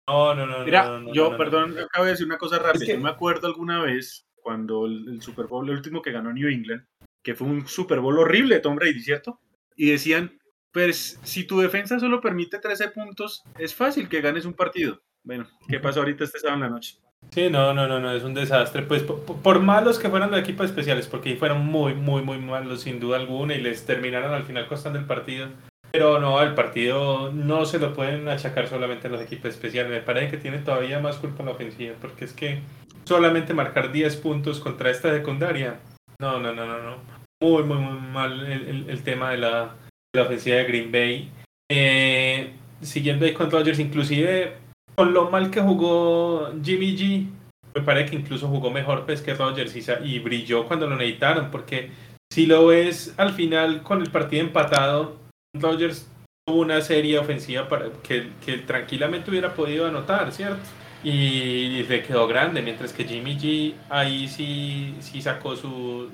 No, 0.08 0.34
no, 0.34 0.46
no. 0.46 0.64
Mira, 0.64 1.02
yo, 1.12 1.36
perdón, 1.36 1.76
acabo 1.78 2.04
de 2.04 2.12
decir 2.12 2.26
una 2.26 2.38
cosa 2.38 2.58
rápida. 2.58 2.94
Yo 2.94 3.00
me 3.00 3.10
acuerdo 3.10 3.48
alguna 3.48 3.82
vez 3.82 4.24
cuando 4.42 4.86
el, 4.86 5.20
Super 5.22 5.46
Bowl, 5.46 5.68
el 5.68 5.76
último 5.76 6.02
que 6.02 6.12
ganó 6.12 6.32
New 6.32 6.48
England, 6.48 6.84
que 7.22 7.34
fue 7.34 7.46
un 7.46 7.66
Super 7.66 8.00
Bowl 8.00 8.18
horrible 8.18 8.60
Tom 8.60 8.76
Brady, 8.76 9.00
¿cierto? 9.00 9.40
Y 9.76 9.90
decían, 9.90 10.38
pues 10.72 11.20
si 11.22 11.44
tu 11.44 11.60
defensa 11.60 11.98
solo 11.98 12.20
permite 12.20 12.58
13 12.58 12.88
puntos, 12.88 13.44
es 13.58 13.74
fácil 13.74 14.08
que 14.08 14.20
ganes 14.20 14.44
un 14.44 14.54
partido. 14.54 15.00
Bueno, 15.22 15.46
¿qué 15.68 15.78
pasó 15.78 16.00
ahorita 16.00 16.24
este 16.24 16.40
sábado 16.40 16.56
en 16.56 16.62
la 16.62 16.70
noche? 16.70 16.98
Sí, 17.30 17.48
no, 17.48 17.72
no, 17.72 17.86
no, 17.86 18.00
no, 18.00 18.12
es 18.12 18.24
un 18.24 18.34
desastre. 18.34 18.82
Pues 18.82 19.02
por, 19.02 19.60
malos 19.60 19.98
que 19.98 20.10
fueran 20.10 20.30
los 20.30 20.40
equipos 20.40 20.66
especiales, 20.66 21.06
porque 21.06 21.36
fueron 21.36 21.64
muy, 21.64 21.94
muy, 21.94 22.22
muy 22.22 22.38
malos 22.38 22.82
sin 22.82 23.00
duda 23.00 23.18
alguna 23.18 23.54
y 23.54 23.60
les 23.60 23.86
terminaron 23.86 24.34
al 24.34 24.44
final 24.44 24.66
costando 24.66 24.98
el 24.98 25.06
partido. 25.06 25.48
Pero 25.92 26.18
no, 26.18 26.42
el 26.42 26.54
partido 26.54 27.30
no 27.32 27.66
se 27.66 27.78
lo 27.78 27.92
pueden 27.92 28.28
achacar 28.28 28.66
solamente 28.66 29.08
a 29.08 29.10
los 29.10 29.20
equipos 29.20 29.50
especiales. 29.50 29.92
Me 29.92 30.00
parece 30.00 30.30
que 30.30 30.36
tiene 30.38 30.58
todavía 30.58 31.00
más 31.00 31.16
culpa 31.16 31.40
en 31.40 31.46
la 31.46 31.52
ofensiva, 31.52 31.94
porque 32.00 32.24
es 32.24 32.32
que 32.32 32.60
solamente 33.04 33.54
marcar 33.54 33.92
10 33.92 34.16
puntos 34.16 34.60
contra 34.60 34.90
esta 34.90 35.12
secundaria. 35.12 35.80
No, 36.20 36.38
no, 36.38 36.52
no, 36.52 36.66
no, 36.66 36.82
no. 36.82 36.96
Muy, 37.40 37.62
muy, 37.64 37.78
muy 37.78 38.00
mal 38.00 38.46
el, 38.46 39.02
tema 39.02 39.30
de 39.30 39.38
la, 39.38 39.74
ofensiva 40.16 40.56
de 40.56 40.64
Green 40.64 40.92
Bay. 40.92 41.30
Eh, 41.70 42.52
siguiendo 42.80 43.24
ahí 43.24 43.32
con 43.32 43.50
Rodgers, 43.50 43.78
inclusive 43.78 44.54
con 44.94 45.12
lo 45.12 45.30
mal 45.30 45.50
que 45.50 45.60
jugó 45.60 46.52
Jimmy 46.62 46.96
G, 46.96 47.28
me 47.74 47.80
parece 47.82 48.10
que 48.10 48.16
incluso 48.16 48.48
jugó 48.48 48.70
mejor 48.70 49.06
pues, 49.06 49.22
que 49.22 49.34
Rodgers 49.34 49.74
y, 49.74 49.82
y 50.04 50.18
brilló 50.18 50.66
cuando 50.66 50.86
lo 50.86 50.96
necesitaron, 50.96 51.50
porque 51.50 51.90
si 52.32 52.46
lo 52.46 52.66
ves 52.66 53.14
al 53.16 53.32
final 53.32 53.82
con 53.82 54.02
el 54.02 54.10
partido 54.10 54.42
empatado, 54.42 55.16
Rodgers 55.54 56.08
tuvo 56.46 56.60
una 56.60 56.80
serie 56.80 57.18
ofensiva 57.18 57.68
para 57.68 57.90
que, 58.02 58.30
que 58.44 58.58
tranquilamente 58.58 59.30
hubiera 59.30 59.54
podido 59.54 59.86
anotar, 59.86 60.32
¿cierto? 60.32 60.62
Y, 61.04 61.82
le 61.84 62.02
quedó 62.02 62.26
grande, 62.26 62.62
mientras 62.62 62.92
que 62.92 63.04
Jimmy 63.04 63.36
G 63.36 63.74
ahí 63.88 64.28
sí, 64.28 64.94
sí 65.00 65.20
sacó 65.20 65.56
su, 65.56 66.08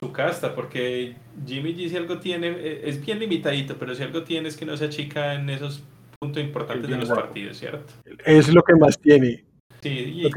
su 0.00 0.12
casta, 0.12 0.54
porque 0.54 1.16
Jimmy 1.46 1.74
G 1.74 1.88
si 1.88 1.96
algo 1.96 2.18
tiene, 2.18 2.48
e, 2.48 2.88
es 2.88 3.04
bien 3.04 3.18
limitadito, 3.18 3.76
pero 3.78 3.94
si 3.94 4.02
algo 4.02 4.22
tiene 4.22 4.48
es 4.48 4.56
que 4.56 4.66
no 4.66 4.76
se 4.76 4.86
achica 4.86 5.34
en 5.34 5.48
esos 5.48 5.82
puntos 6.18 6.42
importantes 6.42 6.90
de 6.90 6.96
los 6.96 7.08
partidos, 7.08 7.58
¿cierto? 7.58 7.92
Es 8.24 8.52
lo 8.52 8.62
que 8.62 8.74
más 8.74 8.98
tiene. 8.98 9.44
Sí, 9.82 10.30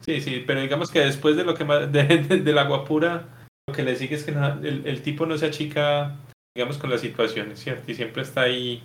sí, 0.00 0.20
sí, 0.20 0.44
pero 0.46 0.60
digamos 0.60 0.90
que 0.90 1.00
después 1.00 1.36
de 1.36 1.44
lo 1.44 1.54
que 1.54 1.64
más, 1.64 1.90
de, 1.90 2.02
de, 2.04 2.52
la 2.52 2.64
guapura, 2.64 3.46
lo 3.66 3.74
que 3.74 3.82
le 3.82 3.96
sigue 3.96 4.16
es 4.16 4.24
que 4.24 4.32
el, 4.32 4.82
el, 4.84 5.02
tipo 5.02 5.24
no 5.24 5.38
se 5.38 5.46
achica 5.46 6.18
digamos, 6.56 6.78
con 6.78 6.88
las 6.88 7.02
situaciones, 7.02 7.60
¿cierto? 7.60 7.92
Y 7.92 7.94
siempre 7.94 8.22
está 8.22 8.42
ahí 8.42 8.82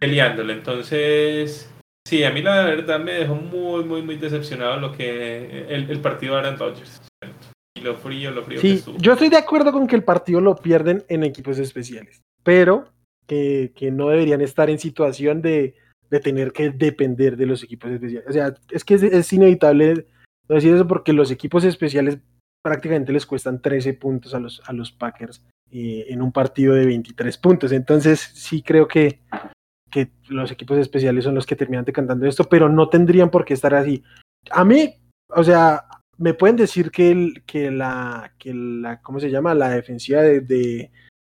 peleándolo. 0.00 0.50
Entonces, 0.52 1.70
sí, 2.06 2.24
a 2.24 2.30
mí 2.30 2.42
la 2.42 2.64
verdad 2.64 3.00
me 3.00 3.12
dejó 3.12 3.34
muy, 3.34 3.84
muy, 3.84 4.02
muy 4.02 4.16
decepcionado 4.16 4.78
lo 4.78 4.92
que 4.92 5.66
el, 5.68 5.90
el 5.90 6.00
partido 6.00 6.34
de 6.34 6.40
Aaron 6.40 6.58
Rodgers. 6.58 7.00
Y 7.76 7.80
lo 7.80 7.96
frío, 7.96 8.30
lo 8.30 8.44
frío 8.44 8.60
sí, 8.60 8.82
Yo 8.98 9.12
estoy 9.12 9.28
de 9.28 9.38
acuerdo 9.38 9.72
con 9.72 9.86
que 9.86 9.96
el 9.96 10.04
partido 10.04 10.40
lo 10.40 10.56
pierden 10.56 11.04
en 11.08 11.24
equipos 11.24 11.58
especiales, 11.58 12.20
pero 12.42 12.88
que, 13.26 13.72
que 13.74 13.90
no 13.90 14.08
deberían 14.08 14.40
estar 14.40 14.68
en 14.70 14.78
situación 14.78 15.42
de, 15.42 15.76
de, 16.10 16.20
tener 16.20 16.52
que 16.52 16.70
depender 16.70 17.36
de 17.36 17.46
los 17.46 17.62
equipos 17.62 17.90
especiales. 17.90 18.28
O 18.28 18.32
sea, 18.32 18.54
es 18.70 18.84
que 18.84 18.94
es, 18.94 19.02
es 19.02 19.32
inevitable 19.32 20.06
decir 20.48 20.74
eso 20.74 20.86
porque 20.86 21.12
los 21.12 21.30
equipos 21.30 21.64
especiales 21.64 22.18
prácticamente 22.62 23.12
les 23.12 23.26
cuestan 23.26 23.60
13 23.60 23.94
puntos 23.94 24.34
a 24.34 24.40
los, 24.40 24.62
a 24.66 24.72
los 24.72 24.92
Packers 24.92 25.44
eh, 25.70 26.06
en 26.08 26.22
un 26.22 26.32
partido 26.32 26.74
de 26.74 26.86
23 26.86 27.38
puntos. 27.38 27.72
Entonces 27.72 28.20
sí 28.34 28.62
creo 28.62 28.86
que, 28.86 29.20
que 29.92 30.10
los 30.28 30.50
equipos 30.50 30.78
especiales 30.78 31.22
son 31.22 31.36
los 31.36 31.46
que 31.46 31.54
terminan 31.54 31.84
decantando 31.84 32.26
esto, 32.26 32.44
pero 32.44 32.68
no 32.68 32.88
tendrían 32.88 33.30
por 33.30 33.44
qué 33.44 33.54
estar 33.54 33.74
así. 33.74 34.02
A 34.50 34.64
mí, 34.64 34.94
o 35.28 35.44
sea, 35.44 35.84
me 36.18 36.34
pueden 36.34 36.56
decir 36.56 36.90
que, 36.90 37.12
el, 37.12 37.44
que, 37.46 37.70
la, 37.70 38.32
que 38.38 38.52
la, 38.54 39.00
¿cómo 39.02 39.20
se 39.20 39.30
llama? 39.30 39.54
La 39.54 39.68
defensiva 39.68 40.22
de, 40.22 40.40
de, 40.40 40.90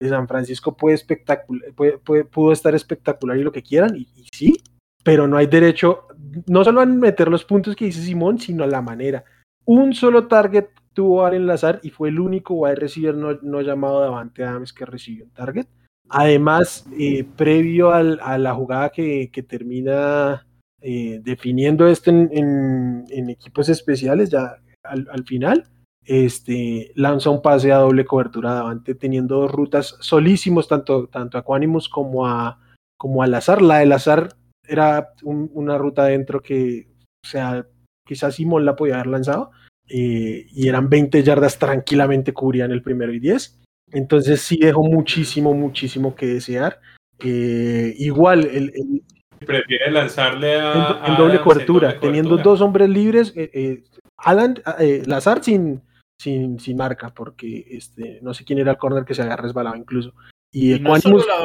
San 0.08 0.28
Francisco 0.28 0.76
puede 0.76 0.94
espectacular, 0.94 1.72
puede, 1.74 2.24
pudo 2.24 2.52
estar 2.52 2.74
espectacular 2.74 3.36
y 3.36 3.42
lo 3.42 3.52
que 3.52 3.62
quieran, 3.62 3.96
y, 3.96 4.08
y 4.14 4.28
sí, 4.32 4.62
pero 5.02 5.26
no 5.26 5.36
hay 5.36 5.46
derecho, 5.46 6.06
no 6.46 6.62
solo 6.62 6.80
a 6.80 6.86
meter 6.86 7.28
los 7.28 7.44
puntos 7.44 7.74
que 7.74 7.86
dice 7.86 8.02
Simón, 8.02 8.38
sino 8.38 8.64
a 8.64 8.68
la 8.68 8.82
manera. 8.82 9.24
Un 9.64 9.94
solo 9.94 10.26
target 10.26 10.66
tuvo 10.92 11.24
al 11.24 11.34
enlazar 11.34 11.80
y 11.82 11.90
fue 11.90 12.08
el 12.08 12.20
único 12.20 12.54
wide 12.54 12.76
receiver 12.76 13.14
no, 13.14 13.38
no 13.42 13.60
llamado 13.62 14.00
Davante 14.00 14.44
Adams 14.44 14.72
que 14.72 14.84
recibió 14.84 15.24
un 15.24 15.30
target. 15.30 15.66
Además, 16.10 16.86
eh, 16.98 17.24
previo 17.36 17.92
a 17.92 18.02
la 18.02 18.54
jugada 18.54 18.90
que, 18.90 19.30
termina 19.48 20.44
eh, 20.82 21.20
definiendo 21.22 21.86
esto 21.86 22.10
en, 22.10 23.04
equipos 23.28 23.68
especiales, 23.68 24.28
ya 24.28 24.56
al, 24.82 25.06
al, 25.10 25.24
final, 25.24 25.68
este, 26.04 26.90
lanza 26.96 27.30
un 27.30 27.42
pase 27.42 27.70
a 27.70 27.78
doble 27.78 28.04
cobertura 28.04 28.54
Davante, 28.54 28.96
teniendo 28.96 29.36
dos 29.36 29.52
rutas 29.52 29.96
solísimos, 30.00 30.66
tanto, 30.66 31.08
a 31.12 31.42
Quanimus 31.42 31.88
como 31.88 32.26
a, 32.26 32.58
como 32.98 33.22
al 33.22 33.34
azar. 33.34 33.62
La 33.62 33.78
del 33.78 33.92
azar 33.92 34.34
era 34.66 35.12
un, 35.22 35.48
una 35.54 35.78
ruta 35.78 36.02
adentro 36.02 36.42
que, 36.42 36.88
o 37.24 37.28
sea, 37.28 37.64
quizás 38.04 38.34
Simón 38.34 38.64
la 38.64 38.74
podía 38.74 38.94
haber 38.94 39.06
lanzado, 39.06 39.52
eh, 39.88 40.46
y 40.50 40.68
eran 40.68 40.88
20 40.88 41.22
yardas 41.22 41.58
tranquilamente 41.58 42.32
cubrían 42.32 42.72
el 42.72 42.82
primero 42.82 43.12
y 43.12 43.20
10. 43.20 43.60
Entonces 43.92 44.40
sí 44.42 44.58
dejó 44.60 44.82
muchísimo, 44.84 45.54
muchísimo 45.54 46.14
que 46.14 46.26
desear. 46.26 46.80
Eh, 47.20 47.94
igual, 47.98 48.44
el, 48.46 48.72
Prefiere 49.44 49.90
lanzarle 49.90 50.54
a. 50.60 50.72
En, 50.72 50.80
a 50.80 51.06
en 51.08 51.16
doble 51.16 51.32
Adams 51.34 51.40
cobertura, 51.44 51.88
doble 51.88 52.00
teniendo 52.00 52.30
cobertura. 52.30 52.50
dos 52.52 52.60
hombres 52.60 52.88
libres. 52.88 53.32
eh, 53.36 53.50
eh, 53.54 53.84
Alan, 54.18 54.54
eh, 54.78 55.02
Lazar 55.06 55.42
sin, 55.42 55.82
sin, 56.20 56.58
sin 56.60 56.76
marca, 56.76 57.12
porque 57.14 57.64
este, 57.70 58.18
no 58.22 58.34
sé 58.34 58.44
quién 58.44 58.58
era 58.58 58.72
el 58.72 58.78
corner 58.78 59.04
que 59.04 59.14
se 59.14 59.22
había 59.22 59.36
resbalado 59.36 59.76
incluso. 59.76 60.12
Y, 60.52 60.74
Y 60.74 60.80
no 60.80 60.96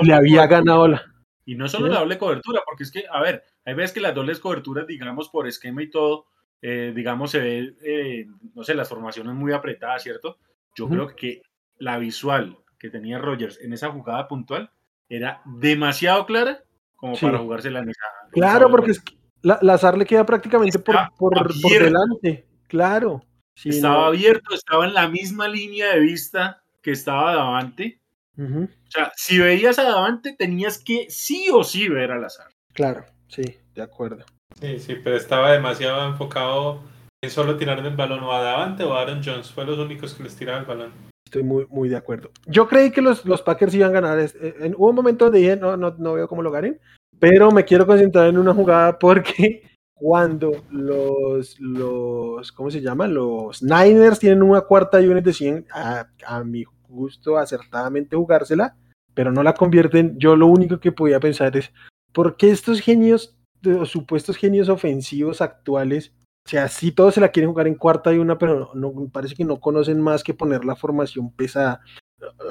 le 0.04 0.14
había 0.14 0.46
ganado 0.48 0.88
la. 0.88 1.02
Y 1.46 1.56
no 1.56 1.68
solo 1.70 1.88
Sí. 1.88 1.94
la 1.94 2.00
doble 2.00 2.18
cobertura, 2.18 2.62
porque 2.66 2.84
es 2.84 2.92
que, 2.92 3.04
a 3.10 3.22
ver, 3.22 3.44
hay 3.66 3.76
veces 3.76 3.94
que 3.94 4.02
las 4.02 4.16
dobles 4.16 4.40
coberturas, 4.40 4.88
digamos, 4.88 5.30
por 5.30 5.48
esquema 5.48 5.84
y 5.84 5.90
todo, 5.92 6.26
eh, 6.62 6.92
digamos, 6.96 7.32
se 7.32 7.40
ve, 7.40 7.76
eh, 7.84 8.26
no 8.56 8.64
sé, 8.64 8.74
las 8.74 8.90
formaciones 8.90 9.34
muy 9.36 9.54
apretadas, 9.54 10.02
¿cierto? 10.04 10.38
Yo 10.76 10.90
creo 10.90 11.16
que 11.16 11.42
la 11.78 11.98
visual 11.98 12.58
que 12.80 12.90
tenía 12.90 13.18
Rogers 13.18 13.60
en 13.62 13.74
esa 13.74 13.92
jugada 13.92 14.28
puntual 14.28 14.72
era 15.10 15.42
demasiado 15.46 16.26
clara 16.26 16.64
como 16.96 17.16
Sí. 17.16 17.26
para 17.26 17.38
jugársela 17.40 17.80
en 17.80 17.90
esa. 17.90 18.02
Claro, 18.32 18.70
porque 18.70 18.92
es 18.92 19.00
que 19.02 19.16
la, 19.42 19.60
Lazar 19.62 19.98
le 19.98 20.06
queda 20.06 20.26
prácticamente 20.26 20.80
por, 20.80 20.96
por, 21.18 21.34
por 21.62 21.72
delante. 21.72 22.48
Claro. 22.68 23.24
Sí, 23.56 23.70
estaba 23.70 23.96
no. 24.02 24.06
abierto, 24.06 24.54
estaba 24.54 24.86
en 24.86 24.94
la 24.94 25.08
misma 25.08 25.48
línea 25.48 25.94
de 25.94 26.00
vista 26.00 26.64
que 26.82 26.92
estaba 26.92 27.36
Davante. 27.36 28.00
O 28.38 28.68
sea, 28.90 29.12
si 29.16 29.40
veías 29.40 29.80
a 29.80 29.84
Davante, 29.84 30.36
tenías 30.38 30.78
que 30.78 31.06
sí 31.10 31.48
o 31.54 31.64
sí 31.64 31.88
ver 31.88 32.12
al 32.12 32.26
azar. 32.26 32.48
Claro, 32.74 33.06
sí, 33.30 33.44
de 33.74 33.82
acuerdo. 33.82 34.26
Sí, 34.60 34.80
sí, 34.80 34.96
pero 35.02 35.16
estaba 35.16 35.52
demasiado 35.54 36.06
enfocado 36.10 36.82
en 37.22 37.30
solo 37.30 37.56
tirarle 37.56 37.88
el 37.88 37.96
balón 37.96 38.24
o 38.24 38.34
a 38.34 38.42
Davante 38.42 38.84
o 38.84 38.94
a 38.94 39.02
Aaron 39.02 39.22
Jones. 39.24 39.52
Fue 39.52 39.66
los 39.66 39.80
únicos 39.80 40.14
que 40.14 40.24
les 40.24 40.36
tiraba 40.36 40.60
el 40.60 40.66
balón. 40.66 40.92
Estoy 41.36 41.44
muy, 41.44 41.68
muy 41.70 41.90
de 41.90 41.98
acuerdo. 41.98 42.30
Yo 42.46 42.66
creí 42.66 42.92
que 42.92 43.02
los, 43.02 43.26
los 43.26 43.42
Packers 43.42 43.76
iban 43.76 43.90
a 43.90 44.00
ganar. 44.00 44.20
este- 44.20 44.66
en, 44.66 44.74
hubo 44.76 44.88
un 44.90 44.96
momento 44.96 45.26
donde 45.26 45.40
dije, 45.40 45.58
no, 45.58 45.76
no, 45.76 45.94
no 45.98 46.14
veo 46.14 46.30
cómo 46.30 46.42
lo 46.42 46.50
ganen, 46.50 46.80
pero 47.20 47.52
me 47.52 47.66
quiero 47.66 47.86
concentrar 47.86 48.28
en 48.28 48.38
una 48.38 48.54
jugada 48.54 48.98
porque 48.98 49.64
cuando 49.94 50.64
los, 50.72 51.60
los 51.60 52.54
¿cómo 52.54 52.72
se 52.72 52.80
llama? 52.80 53.08
Los 53.08 53.62
Niners 53.62 54.20
tienen 54.20 54.44
una 54.44 54.62
cuarta 54.62 55.02
y 55.02 55.08
una 55.08 55.20
deciden 55.20 55.66
a, 55.74 56.08
a 56.26 56.44
mi 56.46 56.64
gusto 56.88 57.38
acertadamente 57.38 58.16
jugársela, 58.16 58.78
pero 59.14 59.34
no 59.34 59.44
la 59.44 59.56
convierten. 59.56 60.18
Yo 60.18 60.38
lo 60.38 60.48
único 60.48 60.80
que 60.80 60.94
podía 60.94 61.20
pensar 61.20 61.58
es, 61.58 61.74
¿por 62.14 62.38
qué 62.38 62.50
estos 62.52 62.80
genios, 62.80 63.38
los 63.62 63.90
supuestos 63.90 64.38
genios 64.38 64.70
ofensivos 64.70 65.42
actuales, 65.42 66.14
o 66.46 66.50
sea, 66.50 66.68
sí 66.68 66.92
todos 66.92 67.16
se 67.16 67.22
la 67.22 67.30
quieren 67.30 67.50
jugar 67.50 67.68
en 67.68 67.76
cuarta 67.76 68.14
y 68.14 68.18
una, 68.20 68.38
pero 68.38 68.72
no, 68.76 68.92
no- 68.94 69.10
parece 69.10 69.36
que 69.36 69.44
no 69.46 69.60
conocen 69.60 70.00
más 70.02 70.24
que 70.24 70.34
poner 70.34 70.64
la 70.66 70.76
formación 70.76 71.32
pesada. 71.32 71.82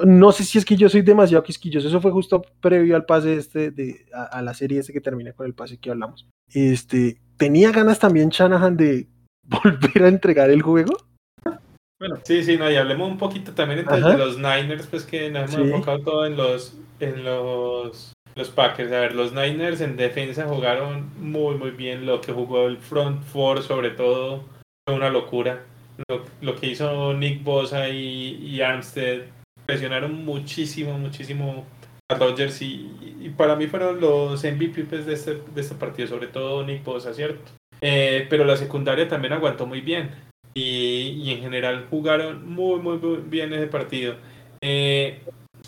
No 0.05 0.31
sé 0.31 0.43
si 0.43 0.57
es 0.57 0.65
que 0.65 0.75
yo 0.75 0.89
soy 0.89 1.01
demasiado 1.01 1.43
quisquilloso, 1.43 1.87
eso 1.87 1.99
fue 2.01 2.11
justo 2.11 2.43
previo 2.61 2.95
al 2.95 3.05
pase 3.05 3.35
este 3.35 3.71
de, 3.71 4.05
a, 4.13 4.23
a 4.23 4.41
la 4.41 4.53
serie 4.53 4.79
este 4.79 4.93
que 4.93 5.01
termina 5.01 5.33
con 5.33 5.45
el 5.45 5.53
pase 5.53 5.77
que 5.77 5.89
hablamos. 5.91 6.27
Este, 6.53 7.19
tenía 7.37 7.71
ganas 7.71 7.97
también 7.99 8.29
Shanahan 8.29 8.77
de 8.77 9.07
volver 9.43 10.03
a 10.03 10.07
entregar 10.09 10.49
el 10.49 10.61
juego. 10.61 10.95
Sí, 12.23 12.43
sí, 12.43 12.57
no, 12.57 12.69
y 12.69 12.75
hablemos 12.75 13.09
un 13.09 13.17
poquito 13.17 13.53
también 13.53 13.79
entonces 13.79 14.03
Ajá. 14.05 14.13
de 14.13 14.19
los 14.19 14.37
Niners, 14.37 14.85
pues 14.87 15.05
que 15.05 15.31
nos 15.31 15.53
hemos 15.53 15.67
Sí. 15.67 15.73
enfocado 15.73 15.99
todo 16.01 16.25
en 16.25 16.35
los, 16.35 16.77
en 16.99 17.23
los, 17.23 18.13
los 18.35 18.49
Packers. 18.49 18.91
A 18.91 18.99
ver, 18.99 19.15
los 19.15 19.33
Niners 19.33 19.81
en 19.81 19.97
defensa 19.97 20.45
jugaron 20.45 21.09
muy, 21.19 21.55
muy 21.55 21.71
bien. 21.71 22.05
Lo 22.05 22.21
que 22.21 22.31
jugó 22.31 22.67
el 22.67 22.77
front 22.77 23.23
four, 23.23 23.63
sobre 23.63 23.91
todo, 23.91 24.43
fue 24.85 24.95
una 24.95 25.09
locura. 25.09 25.63
Lo, 26.09 26.23
lo 26.41 26.55
que 26.55 26.67
hizo 26.67 27.13
Nick 27.13 27.43
Bosa 27.43 27.89
y, 27.89 28.35
y 28.43 28.61
Armstead 28.61 29.21
presionaron 29.65 30.25
muchísimo, 30.25 30.97
muchísimo 30.97 31.65
a 32.11 32.15
Rodgers 32.15 32.61
y, 32.61 32.91
y 33.19 33.29
para 33.29 33.55
mí 33.55 33.67
fueron 33.67 33.99
los 33.99 34.43
MVP 34.43 34.83
de, 34.83 35.13
este, 35.13 35.41
de 35.53 35.61
este 35.61 35.75
partido, 35.75 36.07
sobre 36.07 36.27
todo 36.27 36.63
Nick 36.65 36.83
Bosa, 36.83 37.13
¿cierto? 37.13 37.51
Eh, 37.81 38.27
pero 38.29 38.45
la 38.45 38.57
secundaria 38.57 39.07
también 39.07 39.33
aguantó 39.33 39.65
muy 39.65 39.81
bien 39.81 40.11
y, 40.53 41.21
y 41.23 41.31
en 41.31 41.41
general 41.41 41.87
jugaron 41.89 42.47
muy, 42.47 42.79
muy, 42.79 42.97
muy 42.97 43.17
bien 43.25 43.53
ese 43.53 43.67
partido. 43.67 44.15
Eh, 44.61 45.21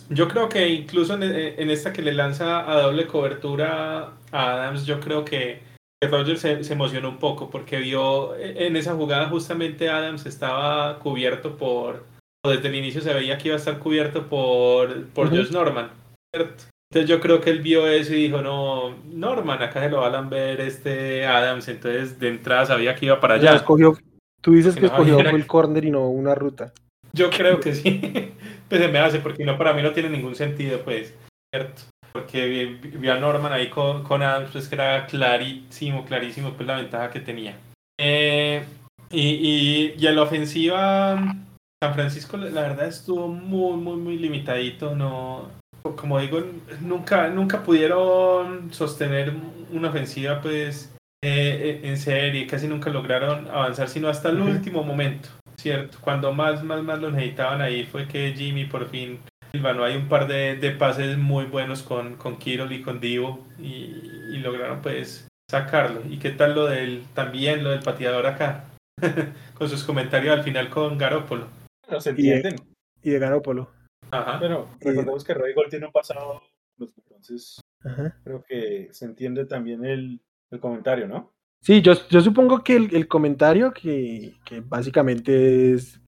yo 0.09 0.27
creo 0.27 0.49
que 0.49 0.67
incluso 0.69 1.13
en, 1.15 1.23
en 1.23 1.69
esta 1.69 1.93
que 1.93 2.01
le 2.01 2.13
lanza 2.13 2.69
a 2.69 2.81
doble 2.81 3.07
cobertura 3.07 4.13
a 4.31 4.51
Adams, 4.53 4.85
yo 4.85 4.99
creo 4.99 5.25
que 5.25 5.61
Rodgers 6.01 6.41
se, 6.41 6.63
se 6.63 6.73
emocionó 6.73 7.09
un 7.09 7.17
poco 7.17 7.49
porque 7.49 7.79
vio 7.79 8.35
en 8.35 8.75
esa 8.75 8.93
jugada 8.93 9.29
justamente 9.29 9.89
Adams 9.89 10.25
estaba 10.25 10.99
cubierto 10.99 11.57
por, 11.57 12.05
o 12.45 12.49
desde 12.49 12.67
el 12.67 12.75
inicio 12.75 13.01
se 13.01 13.13
veía 13.13 13.37
que 13.37 13.47
iba 13.49 13.55
a 13.55 13.59
estar 13.59 13.79
cubierto 13.79 14.27
por, 14.27 15.07
por 15.07 15.27
Ujú. 15.27 15.37
Josh 15.37 15.51
Norman, 15.51 15.89
¿cierto? 16.33 16.65
Entonces 16.89 17.09
yo 17.09 17.19
creo 17.19 17.41
que 17.41 17.49
él 17.49 17.61
vio 17.61 17.85
eso 17.87 18.13
y 18.13 18.23
dijo, 18.23 18.41
no, 18.41 18.95
Norman, 19.05 19.61
acá 19.61 19.81
se 19.81 19.89
lo 19.89 20.01
va 20.01 20.07
a 20.07 20.11
lamber 20.11 20.61
este 20.61 21.25
Adams, 21.25 21.67
entonces 21.67 22.17
de 22.19 22.29
entrada 22.29 22.65
sabía 22.65 22.95
que 22.95 23.07
iba 23.07 23.19
para 23.19 23.33
allá. 23.35 23.55
escogió, 23.55 23.97
tú 24.39 24.53
dices 24.53 24.75
Que 24.75 24.81
que 24.81 24.87
no 24.87 24.93
escogió 24.93 25.19
el 25.19 25.47
corner 25.47 25.83
y 25.83 25.91
no 25.91 26.07
una 26.07 26.33
ruta. 26.33 26.71
Yo 27.17 27.29
creo 27.31 27.59
que 27.59 27.73
sí. 27.73 27.99
pues 28.69 28.81
se 28.81 28.87
me 28.87 28.99
hace, 28.99 29.19
porque 29.19 29.43
no, 29.43 29.57
para 29.57 29.73
mí 29.73 29.81
no 29.81 29.91
tiene 29.91 30.09
ningún 30.09 30.35
sentido, 30.35 30.79
pues, 30.81 31.13
¿cierto? 31.53 31.81
Porque 32.13 32.77
vi, 32.79 33.09
a 33.09 33.17
Norman 33.17 33.51
ahí 33.51 33.69
con, 33.69 34.03
con 34.03 34.21
Adams, 34.21 34.51
pues 34.51 34.67
que 34.69 34.75
era 34.75 35.05
clarísimo, 35.07 36.05
clarísimo, 36.05 36.53
pues 36.53 36.67
la 36.67 36.77
ventaja 36.77 37.09
que 37.09 37.19
tenía. 37.19 37.57
Eh, 37.99 38.63
y, 39.09 39.21
y, 39.21 39.95
y 39.97 40.07
en 40.07 40.15
la 40.15 40.21
ofensiva, 40.21 41.35
San 41.83 41.93
Francisco, 41.93 42.37
la 42.37 42.61
verdad, 42.61 42.87
estuvo 42.87 43.27
muy, 43.27 43.77
muy, 43.77 43.97
muy 43.97 44.17
limitadito. 44.17 44.95
No, 44.95 45.49
como 45.95 46.19
digo, 46.19 46.43
nunca, 46.81 47.29
nunca 47.29 47.63
pudieron 47.63 48.73
sostener 48.73 49.33
una 49.71 49.89
ofensiva, 49.89 50.41
pues, 50.41 50.93
eh, 51.23 51.81
en 51.83 51.97
serie. 51.97 52.47
Casi 52.47 52.67
nunca 52.67 52.89
lograron 52.89 53.47
avanzar, 53.47 53.89
sino 53.89 54.07
hasta 54.07 54.29
el 54.29 54.41
último 54.41 54.83
momento. 54.83 55.29
¿Cierto? 55.59 55.97
Cuando 56.01 56.33
más, 56.33 56.63
más, 56.63 56.83
más 56.83 56.99
lo 56.99 57.11
necesitaban 57.11 57.61
ahí 57.61 57.85
fue 57.85 58.07
que 58.07 58.33
Jimmy 58.33 58.65
por 58.65 58.87
fin 58.89 59.19
silvanó 59.51 59.83
hay 59.83 59.95
un 59.95 60.07
par 60.07 60.27
de, 60.27 60.55
de 60.55 60.71
pases 60.71 61.17
muy 61.17 61.45
buenos 61.45 61.83
con, 61.83 62.15
con 62.15 62.37
Kirol 62.37 62.71
y 62.73 62.81
con 62.81 62.99
Divo 62.99 63.45
y, 63.59 63.93
y 64.33 64.37
lograron 64.39 64.81
pues 64.81 65.27
sacarlo. 65.49 66.01
¿Y 66.09 66.19
qué 66.19 66.31
tal 66.31 66.55
lo 66.55 66.67
del, 66.67 67.03
también 67.13 67.63
lo 67.63 67.71
del 67.71 67.81
pateador 67.81 68.25
acá? 68.25 68.65
con 69.53 69.69
sus 69.69 69.83
comentarios 69.83 70.37
al 70.37 70.43
final 70.43 70.69
con 70.69 70.97
Garópolo. 70.97 71.47
No 71.89 72.01
se 72.01 72.09
entienden. 72.11 72.55
Y 73.01 73.11
de 73.11 73.19
Garópolo. 73.19 73.71
Ajá. 74.11 74.39
Y- 74.43 74.85
recordemos 74.85 75.23
que 75.23 75.33
Roy 75.33 75.53
Gold 75.53 75.69
tiene 75.69 75.85
un 75.85 75.91
pasado, 75.91 76.41
entonces 76.79 77.59
Ajá. 77.83 78.17
creo 78.23 78.43
que 78.43 78.89
se 78.91 79.05
entiende 79.05 79.45
también 79.45 79.85
el, 79.85 80.21
el 80.51 80.59
comentario, 80.59 81.07
¿no? 81.07 81.33
Sí, 81.67 81.81
yo, 81.81 81.91
yo 82.09 82.21
supongo 82.21 82.63
que 82.63 82.77
el, 82.77 82.95
el 82.95 83.09
comentario, 83.09 83.73
que, 83.73 84.35
que 84.45 84.61
básicamente 84.61 85.73
es 85.73 85.99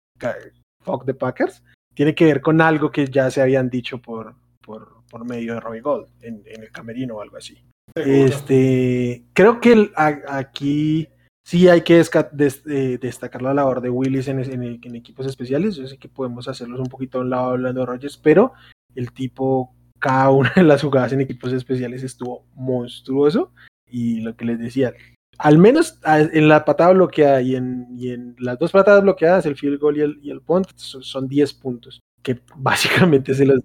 fuck 0.86 1.04
the 1.06 1.14
Packers, 1.14 1.62
tiene 1.94 2.16
que 2.16 2.24
ver 2.24 2.40
con 2.40 2.62
algo 2.62 2.92
que 2.92 3.08
ya 3.08 3.30
se 3.30 3.42
habían 3.42 3.70
dicho 3.70 3.98
por, 4.02 4.36
por, 4.62 5.04
por 5.12 5.26
medio 5.26 5.56
de 5.56 5.60
Roy 5.60 5.82
Gold 5.82 6.08
en, 6.22 6.44
en 6.46 6.64
el 6.64 6.72
camerino 6.72 7.16
o 7.18 7.22
algo 7.22 7.36
así. 7.36 7.58
Seguro. 7.94 8.26
Este, 8.26 9.26
creo 9.34 9.60
que 9.60 9.74
el- 9.74 9.92
a- 9.98 10.22
aquí 10.38 11.10
sí 11.46 11.68
hay 11.68 11.82
que 11.82 12.02
des- 12.32 12.64
eh, 12.66 12.98
destacar 13.02 13.42
la 13.42 13.54
labor 13.54 13.82
de 13.82 13.90
Willis 13.90 14.30
en, 14.30 14.40
en- 14.40 14.80
en 14.82 14.96
equipos 14.96 15.26
especiales. 15.26 15.76
Yo 15.76 15.88
sé 15.88 15.98
que 15.98 16.08
podemos 16.08 16.48
hacerlos 16.48 16.80
un 16.80 16.88
poquito 16.88 17.18
a 17.18 17.22
un 17.24 17.32
lado 17.32 17.50
hablando 17.50 17.82
de 17.82 17.86
Rogers, 17.86 18.18
pero 18.18 18.54
el 18.96 19.12
tipo, 19.12 19.76
cada 20.00 20.30
una 20.30 20.54
de 20.56 20.64
las 20.64 20.82
jugadas 20.82 21.12
en 21.12 21.20
equipos 21.20 21.52
especiales 21.52 22.02
estuvo 22.04 22.46
monstruoso. 22.56 23.52
Y 23.92 24.22
lo 24.22 24.38
que 24.38 24.46
les 24.46 24.58
decía, 24.60 24.94
al 25.40 25.58
menos 25.58 25.98
en 26.06 26.48
la 26.48 26.64
patada 26.66 26.92
bloqueada 26.92 27.42
y 27.42 27.56
en, 27.56 27.88
y 27.98 28.12
en 28.12 28.36
las 28.40 28.60
dos 28.60 28.72
patadas 28.72 29.02
bloqueadas, 29.02 29.46
el 29.46 29.56
field 29.56 29.80
goal 29.80 29.98
y 29.98 30.02
el, 30.02 30.20
y 30.22 30.30
el 30.32 30.42
punt, 30.42 30.68
son, 30.76 31.02
son 31.02 31.28
10 31.28 31.54
puntos, 31.56 32.00
que 32.22 32.40
básicamente 32.58 33.34
se 33.34 33.46
los. 33.46 33.60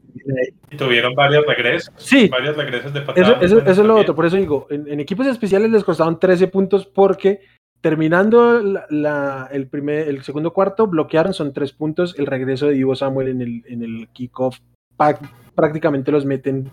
Y 0.71 0.77
tuvieron 0.77 1.15
varios 1.15 1.45
regresos. 1.47 1.93
Sí, 1.97 2.29
Varios 2.29 2.57
regresos 2.57 2.93
de 2.93 3.01
eso, 3.01 3.07
patada. 3.07 3.39
eso- 3.43 3.59
eso 3.61 3.71
es 3.83 3.87
lo 3.87 3.97
otro, 3.97 4.15
por 4.15 4.25
eso 4.27 4.37
digo, 4.37 4.67
en, 4.71 4.87
en 4.89 5.01
equipos 5.01 5.27
especiales 5.27 5.71
les 5.71 5.85
costaron 5.85 6.19
13 6.19 6.47
puntos 6.49 6.87
porque 6.87 7.41
terminando 7.81 8.61
la, 8.63 8.87
la- 8.89 9.49
el, 9.53 9.67
primer, 9.69 10.09
el 10.09 10.23
segundo 10.23 10.53
cuarto, 10.53 10.87
bloquearon, 10.87 11.35
son 11.35 11.53
3 11.53 11.73
puntos, 11.73 12.15
el 12.19 12.27
regreso 12.27 12.67
de 12.67 12.75
Divo 12.75 12.95
Samuel 12.97 13.29
en 13.29 13.41
el, 13.43 13.63
en 13.67 13.83
el 13.83 14.09
kickoff 14.13 14.59
pa- 14.97 15.19
prácticamente 15.55 16.11
los 16.13 16.25
meten 16.25 16.71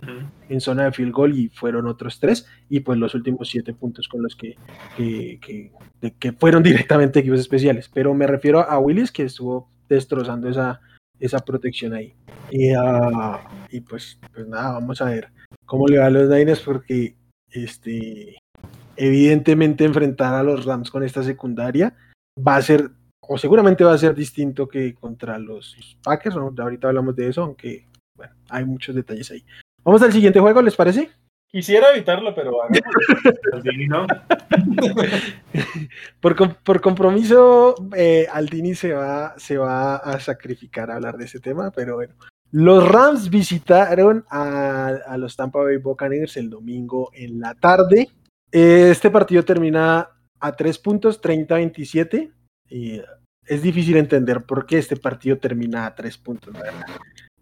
en 0.50 0.62
zona 0.62 0.86
de 0.86 0.92
field 0.92 1.12
goal 1.14 1.38
y 1.38 1.50
fueron 1.50 1.88
otros 1.88 2.20
3 2.20 2.46
y 2.70 2.80
pues 2.82 2.98
los 2.98 3.14
últimos 3.16 3.50
7 3.50 3.74
puntos 3.74 4.08
con 4.08 4.22
los 4.24 4.36
que, 4.36 4.56
que, 4.98 5.40
que- 5.42 5.72
de- 6.02 6.12
que 6.14 6.32
fueron 6.34 6.64
directamente 6.64 7.20
equipos 7.20 7.40
especiales, 7.40 7.90
pero 7.94 8.14
me 8.14 8.28
refiero 8.28 8.60
a 8.62 8.78
Willis 8.80 9.12
que 9.12 9.24
estuvo 9.24 9.70
destrozando 9.88 10.50
esa, 10.50 10.82
esa 11.20 11.40
protección 11.40 11.94
ahí. 11.94 12.14
Y, 12.50 12.72
ah, 12.74 13.40
y 13.70 13.82
pues, 13.82 14.20
pues 14.34 14.48
nada, 14.48 14.74
vamos 14.74 15.02
a 15.02 15.06
ver 15.06 15.30
cómo 15.66 15.88
le 15.88 16.00
va 16.00 16.08
a 16.08 16.10
los 16.10 16.28
Niners 16.30 16.62
porque 16.62 17.16
este 17.52 18.38
evidentemente 18.98 19.84
enfrentar 19.86 20.34
a 20.34 20.44
los 20.44 20.66
Rams 20.66 20.92
con 20.92 21.04
esta 21.04 21.24
secundaria 21.24 21.96
va 22.38 22.56
a 22.58 22.62
ser 22.62 22.92
o 23.24 23.38
seguramente 23.38 23.84
va 23.84 23.94
a 23.94 23.98
ser 23.98 24.14
distinto 24.16 24.68
que 24.68 24.94
contra 24.94 25.38
los 25.40 25.76
Packers, 26.04 26.36
¿no? 26.36 26.54
ahorita 26.58 26.88
hablamos 26.90 27.16
de 27.16 27.30
eso, 27.30 27.44
aunque 27.44 27.86
bueno, 28.22 28.36
hay 28.50 28.66
muchos 28.66 28.96
detalles 28.96 29.30
ahí. 29.32 29.44
Vamos 29.84 30.02
al 30.04 30.12
siguiente 30.14 30.40
juego, 30.40 30.62
¿les 30.62 30.76
parece? 30.76 31.10
Quisiera 31.52 31.92
evitarlo, 31.94 32.34
pero 32.34 32.54
Aldini 33.54 33.88
no. 33.88 34.06
Por, 36.22 36.36
com- 36.36 36.54
por 36.64 36.82
compromiso, 36.82 37.76
eh, 37.96 38.28
Aldini 38.32 38.76
se 38.76 38.94
va, 38.94 39.34
se 39.38 39.58
va 39.58 39.96
a 39.98 40.20
sacrificar 40.20 40.92
a 40.92 40.96
hablar 40.96 41.18
de 41.18 41.26
ese 41.26 41.40
tema, 41.40 41.72
pero 41.72 41.96
bueno. 41.96 42.14
Los 42.52 42.88
Rams 42.88 43.30
visitaron 43.30 44.26
a, 44.30 44.88
a 45.08 45.18
los 45.18 45.36
Tampa 45.36 45.64
Bay 45.64 45.78
Buccaneers 45.78 46.38
el 46.38 46.50
domingo 46.50 47.10
en 47.14 47.40
la 47.40 47.56
tarde. 47.56 48.10
Eh, 48.52 48.90
Este 48.92 49.10
partido 49.10 49.44
termina 49.44 50.10
a 50.40 50.56
tres 50.56 50.78
puntos, 50.78 51.22
30-27. 51.22 52.32
Y 52.70 53.02
es 53.46 53.62
difícil 53.62 53.98
entender 53.98 54.44
por 54.44 54.66
qué 54.66 54.78
este 54.78 54.98
partido 54.98 55.38
termina 55.38 55.86
a 55.86 55.96
tres 55.96 56.18
puntos, 56.18 56.54
la 56.54 56.62
verdad. 56.62 56.86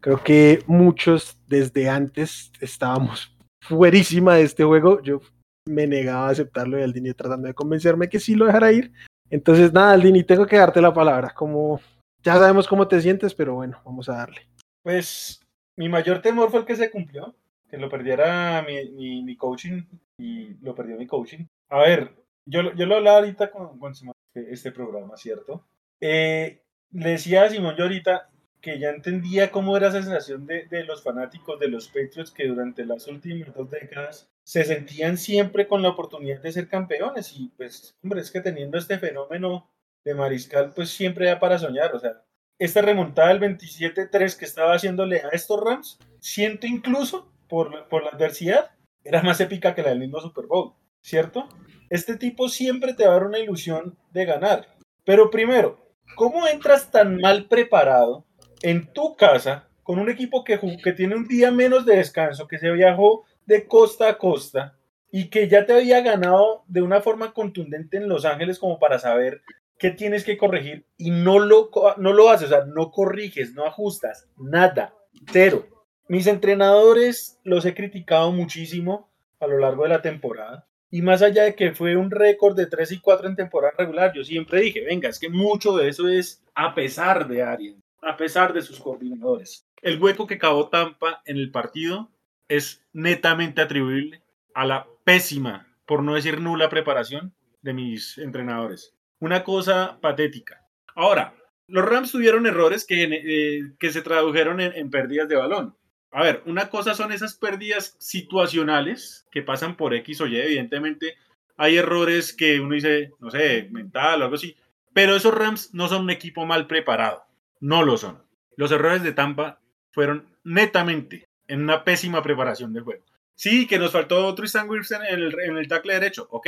Creo 0.01 0.23
que 0.23 0.63
muchos 0.65 1.37
desde 1.47 1.89
antes 1.89 2.51
estábamos 2.61 3.35
fuerísima 3.61 4.35
de 4.35 4.43
este 4.43 4.63
juego. 4.63 5.01
Yo 5.01 5.19
me 5.65 5.87
negaba 5.87 6.27
a 6.27 6.31
aceptarlo 6.31 6.79
y 6.79 6.83
Aldini 6.83 7.13
tratando 7.13 7.47
de 7.47 7.53
convencerme 7.53 8.09
que 8.09 8.19
sí 8.19 8.35
lo 8.35 8.45
dejara 8.45 8.71
ir. 8.71 8.91
Entonces, 9.29 9.71
nada, 9.73 9.91
Aldini, 9.93 10.23
tengo 10.23 10.45
que 10.47 10.57
darte 10.57 10.81
la 10.81 10.93
palabra. 10.93 11.31
Como 11.35 11.79
ya 12.23 12.35
sabemos 12.35 12.67
cómo 12.67 12.87
te 12.87 13.01
sientes, 13.01 13.35
pero 13.35 13.55
bueno, 13.55 13.79
vamos 13.85 14.09
a 14.09 14.17
darle. 14.17 14.47
Pues 14.81 15.41
mi 15.75 15.89
mayor 15.89 16.21
temor 16.21 16.49
fue 16.49 16.61
el 16.61 16.65
que 16.65 16.75
se 16.75 16.89
cumplió, 16.89 17.35
que 17.69 17.77
lo 17.77 17.89
perdiera 17.89 18.65
mi, 18.67 19.21
mi, 19.21 19.37
coaching 19.37 19.83
y 20.17 20.55
lo 20.61 20.73
perdió 20.73 20.97
mi 20.97 21.05
coaching. 21.05 21.45
A 21.69 21.79
ver, 21.79 22.15
yo, 22.45 22.73
yo 22.73 22.85
lo 22.85 22.95
hablaba 22.95 23.19
ahorita 23.19 23.51
con, 23.51 23.77
con 23.77 23.93
Simón, 23.93 24.15
este 24.33 24.71
programa, 24.71 25.15
¿cierto? 25.15 25.65
Eh, 26.01 26.63
le 26.91 27.09
decía 27.11 27.43
a 27.43 27.49
Simón 27.49 27.75
yo 27.77 27.83
ahorita 27.83 28.29
que 28.61 28.79
ya 28.79 28.89
entendía 28.89 29.51
cómo 29.51 29.77
era 29.77 29.87
esa 29.87 30.01
sensación 30.01 30.45
de, 30.45 30.65
de 30.65 30.83
los 30.83 31.03
fanáticos 31.03 31.59
de 31.59 31.69
los 31.69 31.87
Patriots 31.87 32.31
que 32.31 32.47
durante 32.47 32.85
las 32.85 33.07
últimas 33.07 33.53
dos 33.53 33.69
décadas 33.69 34.29
se 34.43 34.63
sentían 34.63 35.17
siempre 35.17 35.67
con 35.67 35.81
la 35.81 35.89
oportunidad 35.89 36.41
de 36.41 36.51
ser 36.51 36.67
campeones 36.67 37.33
y 37.37 37.49
pues, 37.55 37.95
hombre, 38.03 38.21
es 38.21 38.31
que 38.31 38.41
teniendo 38.41 38.77
este 38.77 38.97
fenómeno 38.97 39.69
de 40.03 40.15
mariscal, 40.15 40.73
pues 40.73 40.89
siempre 40.89 41.27
da 41.27 41.39
para 41.39 41.59
soñar, 41.59 41.93
o 41.95 41.99
sea, 41.99 42.23
esta 42.57 42.81
remontada 42.81 43.29
del 43.29 43.39
27-3 43.39 44.37
que 44.37 44.45
estaba 44.45 44.73
haciéndole 44.73 45.21
a 45.21 45.29
estos 45.29 45.61
Rams, 45.63 45.99
siento 46.19 46.67
incluso 46.67 47.31
por, 47.47 47.87
por 47.87 48.03
la 48.03 48.09
adversidad, 48.09 48.71
era 49.03 49.21
más 49.23 49.39
épica 49.39 49.73
que 49.73 49.81
la 49.81 49.89
del 49.89 49.99
mismo 49.99 50.19
Super 50.19 50.45
Bowl, 50.45 50.73
¿cierto? 51.01 51.47
Este 51.89 52.17
tipo 52.17 52.49
siempre 52.49 52.93
te 52.93 53.05
va 53.05 53.11
a 53.11 53.13
dar 53.13 53.27
una 53.27 53.39
ilusión 53.39 53.97
de 54.11 54.25
ganar. 54.25 54.67
Pero 55.05 55.31
primero, 55.31 55.79
¿cómo 56.15 56.47
entras 56.47 56.91
tan 56.91 57.17
mal 57.17 57.45
preparado 57.45 58.25
en 58.61 58.91
tu 58.93 59.15
casa 59.15 59.67
con 59.83 59.99
un 59.99 60.09
equipo 60.09 60.43
que, 60.43 60.59
tiene 60.95 61.15
un 61.15 61.27
día 61.27 61.51
menos 61.51 61.85
de 61.85 61.97
descanso, 61.97 62.47
que 62.47 62.59
se 62.59 62.69
viajó 62.71 63.25
de 63.45 63.65
costa 63.65 64.09
a 64.09 64.17
costa 64.17 64.77
y 65.11 65.29
que 65.29 65.47
ya 65.47 65.65
te 65.65 65.73
había 65.73 66.01
ganado 66.01 66.63
de 66.67 66.81
una 66.81 67.01
forma 67.01 67.33
contundente 67.33 67.97
en 67.97 68.07
Los 68.07 68.25
Ángeles 68.25 68.59
como 68.59 68.77
para 68.77 68.99
saber 68.99 69.41
qué 69.79 69.89
tienes 69.89 70.23
que 70.23 70.37
corregir 70.37 70.85
y 70.97 71.09
no 71.09 71.39
lo, 71.39 71.71
no 71.97 72.13
lo 72.13 72.29
haces, 72.29 72.47
o 72.47 72.49
sea, 72.49 72.65
no 72.65 72.91
corriges, 72.91 73.53
no 73.53 73.65
ajustas, 73.65 74.27
nada, 74.37 74.93
cero. 75.31 75.65
Mis 76.07 76.27
entrenadores 76.27 77.39
los 77.43 77.65
he 77.65 77.73
criticado 77.73 78.31
muchísimo 78.31 79.09
a 79.39 79.47
lo 79.47 79.57
largo 79.57 79.83
de 79.83 79.89
la 79.89 80.01
temporada. 80.01 80.67
Y 80.91 81.01
más 81.01 81.21
allá 81.21 81.43
de 81.43 81.55
que 81.55 81.73
fue 81.73 81.95
un 81.95 82.09
récord 82.09 82.55
de 82.55 82.65
3 82.65 82.91
y 82.93 82.99
4 82.99 83.29
en 83.29 83.35
temporada 83.35 83.73
regular, 83.77 84.11
yo 84.13 84.23
siempre 84.23 84.61
dije, 84.61 84.81
venga, 84.81 85.09
es 85.09 85.19
que 85.19 85.29
mucho 85.29 85.77
de 85.77 85.87
eso 85.87 86.07
es 86.07 86.43
a 86.55 86.73
pesar 86.73 87.27
de 87.27 87.43
Arias, 87.43 87.75
a 88.01 88.17
pesar 88.17 88.53
de 88.53 88.61
sus 88.61 88.79
coordinadores. 88.79 89.67
El 89.81 90.01
hueco 90.01 90.27
que 90.27 90.37
cavó 90.37 90.69
Tampa 90.69 91.21
en 91.25 91.37
el 91.37 91.51
partido 91.51 92.11
es 92.47 92.83
netamente 92.93 93.61
atribuible 93.61 94.21
a 94.53 94.65
la 94.65 94.87
pésima, 95.03 95.67
por 95.85 96.03
no 96.03 96.15
decir 96.15 96.41
nula 96.41 96.69
preparación 96.69 97.33
de 97.61 97.73
mis 97.73 98.17
entrenadores. 98.17 98.93
Una 99.19 99.43
cosa 99.43 99.99
patética. 100.01 100.65
Ahora, 100.95 101.35
los 101.67 101.85
Rams 101.85 102.11
tuvieron 102.11 102.47
errores 102.47 102.85
que, 102.85 103.03
eh, 103.03 103.73
que 103.79 103.91
se 103.91 104.01
tradujeron 104.01 104.59
en, 104.59 104.73
en 104.73 104.89
pérdidas 104.89 105.29
de 105.29 105.35
balón. 105.35 105.75
A 106.11 106.23
ver, 106.23 106.41
una 106.45 106.69
cosa 106.69 106.95
son 106.95 107.11
esas 107.11 107.35
pérdidas 107.35 107.95
situacionales 107.99 109.27
que 109.31 109.43
pasan 109.43 109.77
por 109.77 109.93
X 109.93 110.21
o 110.21 110.27
Y, 110.27 110.37
evidentemente 110.37 111.15
hay 111.59 111.77
errores 111.77 112.33
que 112.33 112.59
uno 112.61 112.73
dice, 112.73 113.11
no 113.19 113.29
sé, 113.29 113.67
mental 113.69 114.21
o 114.21 114.23
algo 114.23 114.35
así, 114.35 114.55
pero 114.93 115.15
esos 115.15 115.33
Rams 115.33 115.73
no 115.73 115.89
son 115.89 116.03
un 116.03 116.09
equipo 116.09 116.45
mal 116.45 116.67
preparado, 116.67 117.21
no 117.59 117.83
lo 117.83 117.97
son. 117.97 118.23
Los 118.55 118.71
errores 118.71 119.03
de 119.03 119.13
Tampa 119.13 119.61
fueron 119.91 120.27
netamente 120.43 121.27
en 121.47 121.63
una 121.63 121.83
pésima 121.83 122.21
preparación 122.21 122.73
del 122.73 122.83
juego. 122.83 123.03
Sí, 123.35 123.67
que 123.67 123.79
nos 123.79 123.91
faltó 123.91 124.33
Tristan 124.35 124.69
Wilson 124.69 125.05
en 125.05 125.19
el, 125.19 125.39
en 125.39 125.57
el 125.57 125.67
tackle 125.67 125.93
derecho, 125.93 126.27
ok, 126.29 126.47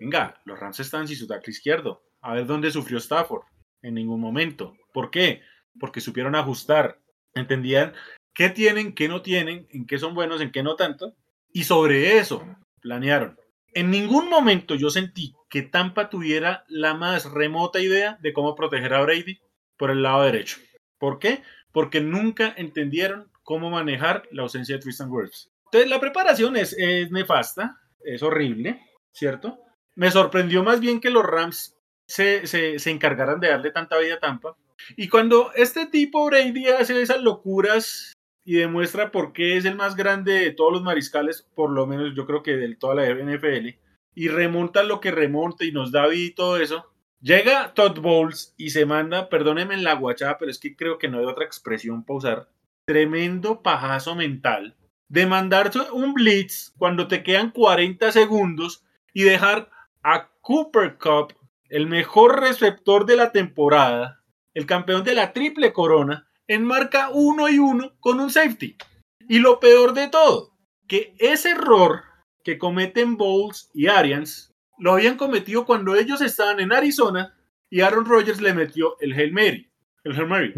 venga, 0.00 0.40
los 0.44 0.58
Rams 0.58 0.80
están 0.80 1.06
sin 1.06 1.16
su 1.16 1.26
tackle 1.26 1.52
izquierdo, 1.52 2.02
a 2.20 2.34
ver 2.34 2.46
dónde 2.46 2.72
sufrió 2.72 2.98
Stafford, 2.98 3.44
en 3.82 3.94
ningún 3.94 4.20
momento. 4.20 4.76
¿Por 4.92 5.10
qué? 5.10 5.42
Porque 5.78 6.00
supieron 6.00 6.34
ajustar, 6.34 6.98
entendían 7.34 7.92
qué 8.32 8.50
tienen, 8.50 8.94
qué 8.94 9.08
no 9.08 9.22
tienen, 9.22 9.68
en 9.70 9.86
qué 9.86 9.98
son 9.98 10.14
buenos, 10.14 10.40
en 10.40 10.50
qué 10.50 10.62
no 10.62 10.74
tanto, 10.74 11.14
y 11.52 11.64
sobre 11.64 12.18
eso 12.18 12.44
planearon. 12.80 13.38
En 13.72 13.90
ningún 13.90 14.28
momento 14.28 14.74
yo 14.74 14.90
sentí 14.90 15.34
que 15.48 15.62
Tampa 15.62 16.10
tuviera 16.10 16.64
la 16.68 16.94
más 16.94 17.30
remota 17.30 17.80
idea 17.80 18.18
de 18.20 18.32
cómo 18.32 18.54
proteger 18.54 18.94
a 18.94 19.02
Brady 19.02 19.40
por 19.76 19.90
el 19.90 20.02
lado 20.02 20.22
derecho. 20.22 20.58
¿Por 20.98 21.18
qué? 21.18 21.42
Porque 21.72 22.00
nunca 22.00 22.54
entendieron 22.56 23.30
cómo 23.42 23.70
manejar 23.70 24.28
la 24.30 24.42
ausencia 24.42 24.76
de 24.76 24.82
Tristan 24.82 25.10
Wirfs. 25.10 25.50
Entonces 25.66 25.90
la 25.90 26.00
preparación 26.00 26.56
es, 26.56 26.76
nefasta, 27.10 27.80
es 28.04 28.22
horrible, 28.22 28.80
¿cierto? 29.12 29.58
Me 29.96 30.10
sorprendió 30.10 30.62
más 30.62 30.80
bien 30.80 31.00
que 31.00 31.10
los 31.10 31.24
Rams 31.24 31.76
se, 32.06 32.46
se, 32.46 32.78
se 32.78 32.90
encargaran 32.90 33.40
de 33.40 33.48
darle 33.48 33.70
tanta 33.70 33.98
vida 33.98 34.14
a 34.14 34.20
Tampa. 34.20 34.56
Y 34.96 35.08
cuando 35.08 35.52
este 35.54 35.86
tipo 35.86 36.26
Brady 36.26 36.68
hace 36.68 37.00
esas 37.00 37.22
locuras 37.22 38.12
y 38.44 38.54
demuestra 38.54 39.10
por 39.10 39.32
qué 39.32 39.56
es 39.56 39.64
el 39.64 39.76
más 39.76 39.96
grande 39.96 40.34
de 40.34 40.50
todos 40.52 40.72
los 40.72 40.82
mariscales, 40.82 41.48
por 41.54 41.70
lo 41.70 41.86
menos 41.86 42.14
yo 42.14 42.26
creo 42.26 42.42
que 42.42 42.56
de 42.56 42.76
toda 42.76 42.94
la 42.94 43.08
NFL, 43.08 43.68
y 44.14 44.28
remonta 44.28 44.82
lo 44.82 45.00
que 45.00 45.10
remonta 45.10 45.64
y 45.64 45.72
nos 45.72 45.90
da 45.90 46.06
vida 46.06 46.26
y 46.26 46.34
todo 46.34 46.58
eso, 46.58 46.93
llega 47.24 47.72
Todd 47.74 47.98
Bowles 48.00 48.54
y 48.56 48.70
se 48.70 48.84
manda, 48.84 49.28
perdónenme 49.28 49.74
en 49.74 49.82
la 49.82 49.94
guachada, 49.94 50.36
pero 50.38 50.50
es 50.50 50.58
que 50.58 50.76
creo 50.76 50.98
que 50.98 51.08
no 51.08 51.18
hay 51.18 51.24
otra 51.24 51.44
expresión 51.44 52.04
para 52.04 52.16
usar, 52.16 52.48
tremendo 52.86 53.62
pajazo 53.62 54.14
mental 54.14 54.76
de 55.08 55.26
mandar 55.26 55.70
un 55.92 56.12
blitz 56.14 56.72
cuando 56.76 57.08
te 57.08 57.22
quedan 57.22 57.50
40 57.50 58.12
segundos 58.12 58.84
y 59.12 59.22
dejar 59.22 59.70
a 60.02 60.28
Cooper 60.40 60.98
Cup, 60.98 61.34
el 61.68 61.86
mejor 61.86 62.40
receptor 62.40 63.06
de 63.06 63.16
la 63.16 63.32
temporada, 63.32 64.22
el 64.54 64.66
campeón 64.66 65.04
de 65.04 65.14
la 65.14 65.32
triple 65.32 65.72
corona, 65.72 66.28
en 66.46 66.64
marca 66.64 67.08
1 67.10 67.48
y 67.48 67.58
1 67.58 67.96
con 68.00 68.20
un 68.20 68.30
safety. 68.30 68.76
Y 69.28 69.38
lo 69.38 69.60
peor 69.60 69.94
de 69.94 70.08
todo, 70.08 70.52
que 70.86 71.14
ese 71.18 71.50
error 71.50 72.02
que 72.42 72.58
cometen 72.58 73.16
Bowles 73.16 73.70
y 73.72 73.86
Arians 73.86 74.53
lo 74.78 74.92
habían 74.92 75.16
cometido 75.16 75.64
cuando 75.64 75.94
ellos 75.94 76.20
estaban 76.20 76.60
en 76.60 76.72
Arizona 76.72 77.34
y 77.70 77.80
Aaron 77.80 78.04
Rodgers 78.04 78.40
le 78.40 78.54
metió 78.54 78.96
el 79.00 79.12
Hail 79.12 79.32
Mary. 79.32 79.70
El 80.04 80.12
Hail 80.12 80.26
Mary. 80.26 80.54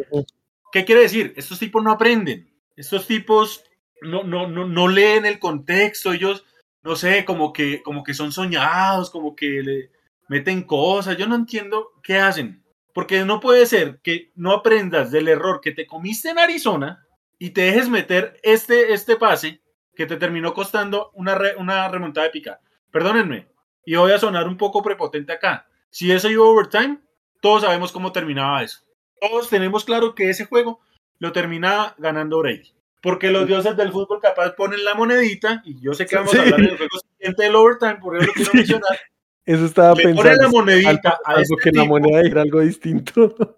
¿Qué 0.72 0.84
quiere 0.84 1.02
decir? 1.02 1.32
Estos 1.36 1.58
tipos 1.58 1.82
no 1.82 1.92
aprenden. 1.92 2.50
Estos 2.76 3.06
tipos 3.06 3.64
no, 4.02 4.24
no, 4.24 4.46
no, 4.48 4.66
no 4.66 4.88
leen 4.88 5.24
el 5.24 5.38
contexto. 5.38 6.12
Ellos, 6.12 6.44
no 6.82 6.96
sé, 6.96 7.24
como 7.24 7.52
que, 7.52 7.82
como 7.82 8.04
que 8.04 8.14
son 8.14 8.32
soñados, 8.32 9.10
como 9.10 9.34
que 9.34 9.62
le 9.62 9.90
meten 10.28 10.62
cosas. 10.62 11.16
Yo 11.16 11.26
no 11.26 11.36
entiendo 11.36 11.92
qué 12.02 12.18
hacen. 12.18 12.62
Porque 12.92 13.24
no 13.24 13.40
puede 13.40 13.66
ser 13.66 14.00
que 14.02 14.32
no 14.34 14.52
aprendas 14.52 15.10
del 15.10 15.28
error 15.28 15.60
que 15.62 15.72
te 15.72 15.86
comiste 15.86 16.30
en 16.30 16.38
Arizona 16.38 17.06
y 17.38 17.50
te 17.50 17.62
dejes 17.62 17.88
meter 17.88 18.40
este, 18.42 18.92
este 18.92 19.16
pase 19.16 19.60
que 19.94 20.06
te 20.06 20.16
terminó 20.16 20.54
costando 20.54 21.10
una, 21.14 21.34
re, 21.34 21.56
una 21.56 21.88
remontada 21.88 22.26
épica. 22.26 22.60
Perdónenme, 22.90 23.48
y 23.86 23.94
voy 23.94 24.12
a 24.12 24.18
sonar 24.18 24.46
un 24.48 24.58
poco 24.58 24.82
prepotente 24.82 25.32
acá. 25.32 25.66
Si 25.88 26.12
eso 26.12 26.28
iba 26.28 26.44
overtime, 26.44 26.98
todos 27.40 27.62
sabemos 27.62 27.92
cómo 27.92 28.12
terminaba 28.12 28.62
eso. 28.62 28.80
Todos 29.20 29.48
tenemos 29.48 29.84
claro 29.84 30.14
que 30.14 30.28
ese 30.28 30.44
juego 30.44 30.80
lo 31.18 31.32
terminaba 31.32 31.94
ganando 31.96 32.40
Brady. 32.40 32.74
Porque 33.00 33.30
los 33.30 33.46
dioses 33.46 33.76
del 33.76 33.92
fútbol 33.92 34.20
capaz 34.20 34.50
ponen 34.50 34.84
la 34.84 34.94
monedita, 34.94 35.62
y 35.64 35.80
yo 35.80 35.94
sé 35.94 36.04
que 36.04 36.16
vamos 36.16 36.32
sí. 36.32 36.38
a 36.38 36.42
hablar 36.42 36.60
en 36.60 36.66
el 36.66 36.76
juego 36.76 36.98
siguiente 36.98 37.44
del 37.44 37.54
overtime, 37.54 37.96
por 37.96 38.16
eso 38.16 38.26
lo 38.26 38.32
quiero 38.32 38.50
mencionar. 38.52 38.98
Eso 39.44 39.64
estaba 39.64 39.94
Le 39.94 40.02
pensando. 40.02 40.22
Ponen 40.22 40.38
la 40.38 40.48
monedita 40.48 40.90
algo, 40.90 41.08
a 41.24 41.30
algo 41.30 41.42
este 41.42 41.56
que 41.62 41.70
tipo, 41.70 41.82
la 41.84 41.88
moneda 41.88 42.22
dijera 42.22 42.42
algo 42.42 42.60
distinto. 42.60 43.56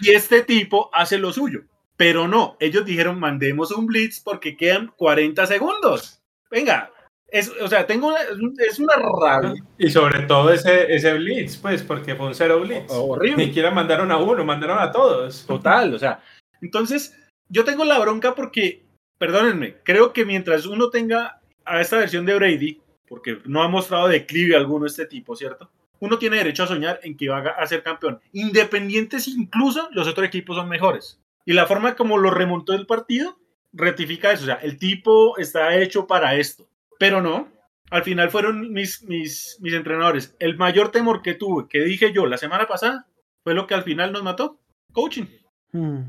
y 0.00 0.10
este 0.10 0.42
tipo 0.42 0.88
hace 0.94 1.18
lo 1.18 1.30
suyo. 1.30 1.60
Pero 1.98 2.26
no, 2.26 2.56
ellos 2.58 2.86
dijeron 2.86 3.20
mandemos 3.20 3.70
un 3.70 3.86
blitz 3.86 4.20
porque 4.20 4.56
quedan 4.56 4.92
40 4.96 5.46
segundos. 5.46 6.22
Venga, 6.50 6.90
es, 7.38 7.52
o 7.60 7.68
sea, 7.68 7.86
tengo 7.86 8.08
una, 8.08 8.20
es 8.66 8.78
una 8.78 8.94
rabia. 8.96 9.54
Y 9.78 9.90
sobre 9.90 10.26
todo 10.26 10.52
ese, 10.52 10.94
ese 10.94 11.14
blitz, 11.14 11.56
pues, 11.56 11.82
porque 11.82 12.14
fue 12.14 12.26
un 12.26 12.34
cero 12.34 12.60
blitz. 12.60 12.86
Oh, 12.88 13.12
horrible. 13.12 13.36
Ni 13.36 13.46
siquiera 13.46 13.70
mandaron 13.70 14.10
a 14.10 14.16
uno, 14.16 14.44
mandaron 14.44 14.78
a 14.78 14.90
todos. 14.90 15.44
Total, 15.46 15.94
o 15.94 15.98
sea, 15.98 16.22
entonces 16.60 17.16
yo 17.48 17.64
tengo 17.64 17.84
la 17.84 17.98
bronca 17.98 18.34
porque, 18.34 18.84
perdónenme, 19.18 19.76
creo 19.82 20.12
que 20.12 20.24
mientras 20.24 20.66
uno 20.66 20.90
tenga 20.90 21.40
a 21.64 21.80
esta 21.80 21.98
versión 21.98 22.26
de 22.26 22.34
Brady, 22.34 22.80
porque 23.08 23.38
no 23.44 23.62
ha 23.62 23.68
mostrado 23.68 24.08
declive 24.08 24.56
alguno 24.56 24.86
este 24.86 25.06
tipo, 25.06 25.36
¿cierto? 25.36 25.70
Uno 26.00 26.18
tiene 26.18 26.36
derecho 26.36 26.64
a 26.64 26.68
soñar 26.68 27.00
en 27.02 27.16
que 27.16 27.28
va 27.28 27.38
a 27.38 27.66
ser 27.66 27.82
campeón, 27.82 28.20
independientes 28.32 29.28
incluso 29.28 29.88
los 29.92 30.06
otros 30.08 30.26
equipos 30.26 30.56
son 30.56 30.68
mejores. 30.68 31.18
Y 31.44 31.52
la 31.52 31.66
forma 31.66 31.94
como 31.94 32.18
lo 32.18 32.30
remontó 32.30 32.72
el 32.72 32.86
partido 32.86 33.38
rectifica 33.72 34.32
eso, 34.32 34.44
o 34.44 34.46
sea, 34.46 34.56
el 34.56 34.78
tipo 34.78 35.38
está 35.38 35.76
hecho 35.76 36.06
para 36.06 36.34
esto, 36.34 36.66
pero 36.98 37.20
no. 37.22 37.48
Al 37.90 38.02
final 38.02 38.30
fueron 38.30 38.72
mis, 38.72 39.04
mis, 39.04 39.58
mis 39.60 39.72
entrenadores. 39.72 40.34
El 40.40 40.56
mayor 40.56 40.90
temor 40.90 41.22
que 41.22 41.34
tuve, 41.34 41.68
que 41.68 41.80
dije 41.80 42.12
yo 42.12 42.26
la 42.26 42.36
semana 42.36 42.66
pasada, 42.66 43.06
fue 43.44 43.54
lo 43.54 43.66
que 43.68 43.74
al 43.74 43.84
final 43.84 44.12
nos 44.12 44.24
mató, 44.24 44.58
coaching. 44.92 45.26
Hmm, 45.72 46.00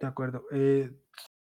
de 0.00 0.06
acuerdo. 0.06 0.44
Eh, 0.50 0.90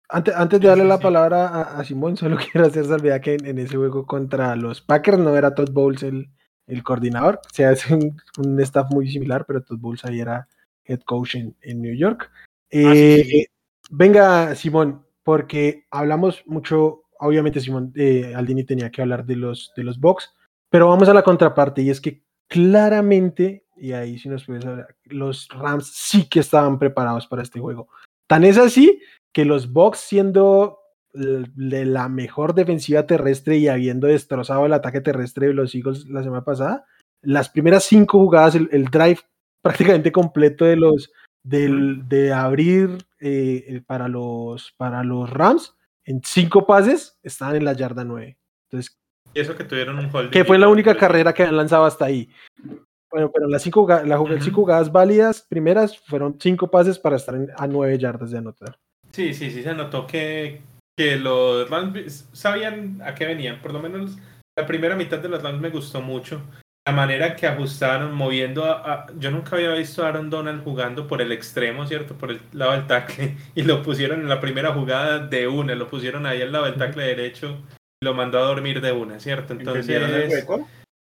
antes, 0.09 0.35
antes, 0.35 0.61
de 0.61 0.67
darle 0.67 0.85
la 0.85 0.99
palabra 0.99 1.47
a, 1.47 1.85
Simón, 1.85 2.17
solo 2.17 2.37
quiero 2.37 2.67
hacer 2.67 2.87
salvedad 2.87 3.21
que 3.21 3.35
en, 3.35 3.59
ese 3.59 3.77
juego 3.77 4.05
contra 4.05 4.57
los 4.57 4.81
Packers 4.81 5.19
no 5.19 5.37
era 5.37 5.55
Todd 5.55 5.71
Bowles 5.71 6.03
el, 6.03 6.31
el 6.67 6.83
coordinador. 6.83 7.41
O 7.47 7.55
sea, 7.55 7.71
es 7.71 7.89
un, 7.89 8.21
un, 8.39 8.61
staff 8.61 8.91
muy 8.91 9.09
similar, 9.11 9.45
pero 9.47 9.63
Todd 9.63 9.79
Bowles 9.79 10.05
ahí 10.05 10.21
era 10.21 10.49
head 10.85 11.01
coach 11.01 11.37
en, 11.37 11.57
en 11.61 11.83
New 11.83 11.95
York. 11.95 12.31
Ah, 12.73 12.93
eh, 12.95 13.47
venga, 13.91 14.55
Simón, 14.55 15.07
porque 15.23 15.87
hablamos 15.91 16.43
mucho, 16.47 17.03
obviamente 17.19 17.61
Simón 17.61 17.93
eh, 17.97 18.33
Aldini 18.35 18.65
tenía 18.65 18.91
que 18.91 19.03
hablar 19.03 19.25
de 19.25 19.37
los, 19.37 19.73
de 19.77 19.85
los 19.85 19.99
Bucks, 19.99 20.35
pero 20.71 20.89
vamos 20.89 21.09
a 21.09 21.15
la 21.15 21.23
contraparte 21.23 21.83
y 21.83 21.91
es 21.91 22.01
que 22.01 22.23
claramente, 22.49 23.67
y 23.77 23.93
ahí 23.93 24.19
sí 24.19 24.29
nos 24.29 24.45
puedes 24.45 24.65
hablar, 24.65 24.97
los 25.05 25.49
Rams 25.49 25.91
sí 25.95 26.29
que 26.29 26.41
estaban 26.41 26.79
preparados 26.79 27.27
para 27.27 27.43
este 27.43 27.61
juego. 27.61 27.89
Tan 28.27 28.45
es 28.45 28.59
así 28.59 29.01
que 29.33 29.45
los 29.45 29.73
Bucks 29.73 29.99
siendo 29.99 30.79
de 31.15 31.85
la 31.85 32.09
mejor 32.09 32.55
defensiva 32.55 33.07
terrestre 33.07 33.57
y 33.57 33.69
habiendo 33.69 34.07
destrozado 34.07 34.67
el 34.67 34.73
ataque 34.73 35.01
terrestre 35.01 35.49
de 35.49 35.55
los 35.55 35.75
Eagles 35.75 36.07
la 36.07 36.23
semana 36.23 36.45
pasada, 36.45 36.85
las 37.23 37.49
primeras 37.49 37.85
cinco 37.85 38.19
jugadas, 38.19 38.55
el 38.55 38.85
drive 38.85 39.19
prácticamente 39.63 40.13
completo 40.13 40.65
de 40.65 40.77
los, 40.77 41.11
de 41.43 42.33
abrir 42.33 42.99
eh, 43.21 43.83
para, 43.87 44.09
los, 44.09 44.73
para 44.77 45.03
los 45.03 45.31
Rams 45.31 45.75
en 46.09 46.23
cinco 46.25 46.67
pases 46.67 47.19
estaban 47.23 47.57
en 47.57 47.67
la 47.67 47.75
yarda 47.75 48.03
9. 48.03 48.39
Entonces, 48.65 48.99
y 49.35 49.41
eso 49.41 49.55
que 49.55 49.65
tuvieron 49.65 49.99
un 49.99 50.09
holding. 50.11 50.31
Que 50.31 50.45
fue 50.45 50.59
la 50.59 50.69
única 50.69 50.97
carrera 50.97 51.35
que 51.35 51.43
han 51.43 51.57
lanzado 51.57 51.85
hasta 51.85 52.07
ahí. 52.07 52.31
Bueno, 53.11 53.31
pero 53.31 53.47
las 53.47 53.63
cinco, 53.63 53.87
cinco 54.41 54.63
jugadas 54.63 54.91
válidas 54.91 55.43
primeras 55.49 55.99
fueron 55.99 56.39
cinco 56.41 56.71
pases 56.71 56.99
para 56.99 57.17
estar 57.17 57.37
a 57.57 57.67
nueve 57.67 57.99
yardas 57.99 58.31
de 58.31 58.39
anotar. 58.39 58.79
Sí, 59.13 59.35
sí, 59.35 59.51
sí, 59.51 59.63
se 59.63 59.75
notó 59.75 60.07
que, 60.07 60.63
que 60.97 61.17
los 61.17 61.69
Rams 61.69 62.27
sabían 62.33 63.03
a 63.05 63.15
qué 63.15 63.27
venían. 63.27 63.61
Por 63.61 63.75
lo 63.75 63.81
menos 63.81 64.17
la 64.57 64.67
primera 64.67 64.97
mitad 64.97 65.19
de 65.19 65.29
los 65.29 65.43
Rams 65.43 65.61
me 65.61 65.71
gustó 65.71 66.01
mucho 66.01 66.41
la 66.89 66.95
manera 66.95 67.37
que 67.37 67.47
ajustaron, 67.47 68.15
moviendo 68.15 68.65
a, 68.65 69.07
Yo 69.19 69.31
nunca 69.31 69.57
había 69.57 69.73
visto 69.73 70.03
a 70.03 70.09
Aaron 70.09 70.31
Donald 70.31 70.65
jugando 70.65 71.07
por 71.07 71.21
el 71.21 71.33
extremo, 71.33 71.87
¿cierto? 71.87 72.15
Por 72.17 72.31
el 72.31 72.41
lado 72.53 72.73
del 72.73 72.87
tackle. 72.87 73.37
Y 73.55 73.63
lo 73.63 73.83
pusieron 73.83 74.21
en 74.21 74.29
la 74.29 74.41
primera 74.41 74.73
jugada 74.73 75.19
de 75.19 75.47
una, 75.49 75.75
lo 75.75 75.89
pusieron 75.89 76.25
ahí 76.25 76.41
al 76.41 76.51
lado 76.51 76.65
del 76.65 76.77
tackle 76.77 77.05
derecho 77.05 77.59
y 78.01 78.07
lo 78.07 78.15
mandó 78.15 78.39
a 78.39 78.47
dormir 78.47 78.81
de 78.81 78.93
una, 78.93 79.21
¿cierto? 79.21 79.53
Entonces... 79.53 80.47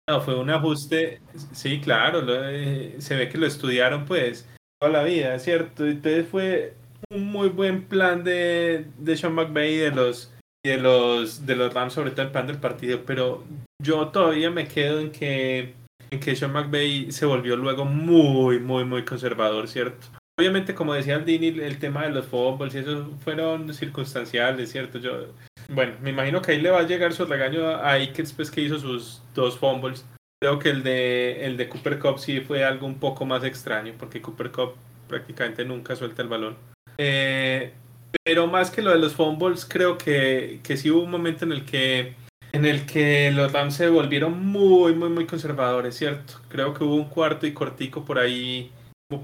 No, 0.08 0.22
fue 0.22 0.36
un 0.36 0.48
ajuste, 0.48 1.20
sí, 1.52 1.80
claro, 1.80 2.24
eh, 2.28 2.96
se 2.98 3.14
ve 3.14 3.28
que 3.28 3.36
lo 3.36 3.46
estudiaron 3.46 4.06
pues 4.06 4.48
toda 4.80 4.90
la 4.90 5.02
vida, 5.02 5.38
¿cierto? 5.38 5.86
Entonces 5.86 6.26
fue 6.26 6.74
un 7.10 7.26
muy 7.26 7.50
buen 7.50 7.82
plan 7.82 8.24
de, 8.24 8.86
de 8.96 9.16
Sean 9.18 9.34
McVay 9.34 9.76
de 9.76 9.90
los 9.90 10.32
de 10.64 10.76
los 10.76 11.46
de 11.46 11.56
los 11.56 11.72
Rams, 11.72 11.92
sobre 11.92 12.10
todo 12.10 12.22
el 12.22 12.32
plan 12.32 12.46
del 12.46 12.58
partido, 12.58 13.02
pero 13.06 13.44
yo 13.82 14.08
todavía 14.08 14.50
me 14.50 14.66
quedo 14.66 15.00
en 15.00 15.10
que, 15.10 15.74
en 16.10 16.20
que 16.20 16.36
Sean 16.36 16.52
McVay 16.52 17.12
se 17.12 17.26
volvió 17.26 17.56
luego 17.56 17.84
muy, 17.84 18.58
muy, 18.58 18.84
muy 18.84 19.04
conservador, 19.04 19.68
¿cierto? 19.68 20.06
Obviamente, 20.38 20.74
como 20.74 20.94
decía 20.94 21.16
Aldini, 21.16 21.48
el 21.48 21.78
tema 21.78 22.04
de 22.04 22.10
los 22.10 22.26
fumbles 22.26 22.74
y 22.74 22.78
eso 22.78 23.10
fueron 23.24 23.74
circunstanciales, 23.74 24.70
¿cierto? 24.70 24.98
Yo, 24.98 25.32
bueno, 25.68 25.94
me 26.00 26.10
imagino 26.10 26.40
que 26.40 26.52
ahí 26.52 26.60
le 26.60 26.70
va 26.70 26.80
a 26.80 26.86
llegar 26.86 27.12
su 27.12 27.24
regaño 27.24 27.66
a 27.66 27.92
Aikens, 27.92 28.32
pues 28.32 28.50
que 28.50 28.60
hizo 28.60 28.78
sus 28.78 29.20
dos 29.34 29.58
fumbles. 29.58 30.06
Creo 30.40 30.60
que 30.60 30.70
el 30.70 30.84
de, 30.84 31.44
el 31.44 31.56
de 31.56 31.68
Cooper 31.68 31.98
Cup 31.98 32.18
sí 32.20 32.40
fue 32.40 32.64
algo 32.64 32.86
un 32.86 33.00
poco 33.00 33.26
más 33.26 33.42
extraño, 33.42 33.94
porque 33.98 34.22
Cooper 34.22 34.52
Cup 34.52 34.74
prácticamente 35.08 35.64
nunca 35.64 35.96
suelta 35.96 36.22
el 36.22 36.28
balón. 36.28 36.56
Eh, 36.98 37.72
pero 38.24 38.46
más 38.46 38.70
que 38.70 38.82
lo 38.82 38.90
de 38.90 38.98
los 38.98 39.14
fumbles, 39.14 39.64
creo 39.64 39.98
que, 39.98 40.60
que 40.62 40.76
sí 40.76 40.90
hubo 40.90 41.02
un 41.02 41.10
momento 41.10 41.44
en 41.44 41.52
el 41.52 41.64
que 41.64 42.14
en 42.52 42.64
el 42.64 42.86
que 42.86 43.30
los 43.30 43.52
Rams 43.52 43.74
se 43.74 43.88
volvieron 43.88 44.44
muy, 44.46 44.94
muy, 44.94 45.10
muy 45.10 45.26
conservadores, 45.26 45.96
¿cierto? 45.96 46.34
Creo 46.48 46.74
que 46.74 46.84
hubo 46.84 46.94
un 46.94 47.08
cuarto 47.08 47.46
y 47.46 47.52
cortico 47.52 48.04
por 48.04 48.18
ahí, 48.18 48.72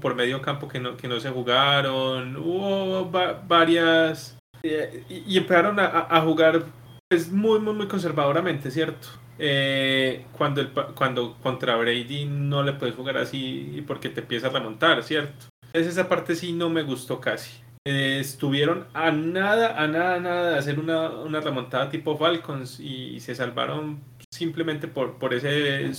por 0.01 0.15
medio 0.15 0.41
campo 0.41 0.67
que 0.67 0.79
no, 0.79 0.95
que 0.97 1.07
no 1.07 1.19
se 1.19 1.29
jugaron, 1.29 2.35
hubo 2.37 3.09
varias... 3.47 4.37
Y, 4.63 5.37
empezaron 5.37 5.79
a, 5.79 6.21
jugar 6.21 6.63
pues, 7.07 7.31
muy, 7.31 7.59
muy, 7.59 7.73
muy 7.73 7.87
conservadoramente, 7.87 8.71
¿cierto? 8.71 9.07
Eh, 9.37 10.25
cuando, 10.31 10.61
el, 10.61 10.69
cuando 10.69 11.35
contra 11.35 11.75
Brady 11.75 12.25
no 12.25 12.63
le 12.63 12.73
puedes 12.73 12.95
jugar 12.95 13.17
así 13.17 13.83
porque 13.85 14.09
te 14.09 14.21
empiezas 14.21 14.49
a 14.49 14.53
remontar, 14.53 15.03
¿cierto? 15.03 15.45
Es 15.71 15.85
esa 15.85 16.09
parte 16.09 16.35
sí 16.35 16.51
no 16.51 16.69
me 16.69 16.81
gustó 16.81 17.19
casi. 17.19 17.64
Eh, 17.87 18.19
estuvieron 18.19 18.87
a 18.95 19.11
nada, 19.11 19.79
a 19.79 19.87
nada, 19.87 20.15
a 20.15 20.19
nada 20.19 20.49
de 20.51 20.57
hacer 20.57 20.79
una, 20.79 21.09
una 21.09 21.39
remontada 21.39 21.89
tipo 21.89 22.17
Falcons 22.17 22.79
y, 22.79 23.19
se 23.19 23.35
salvaron 23.35 23.99
simplemente 24.31 24.87
por, 24.87 25.19
por 25.19 25.35
ese 25.35 25.91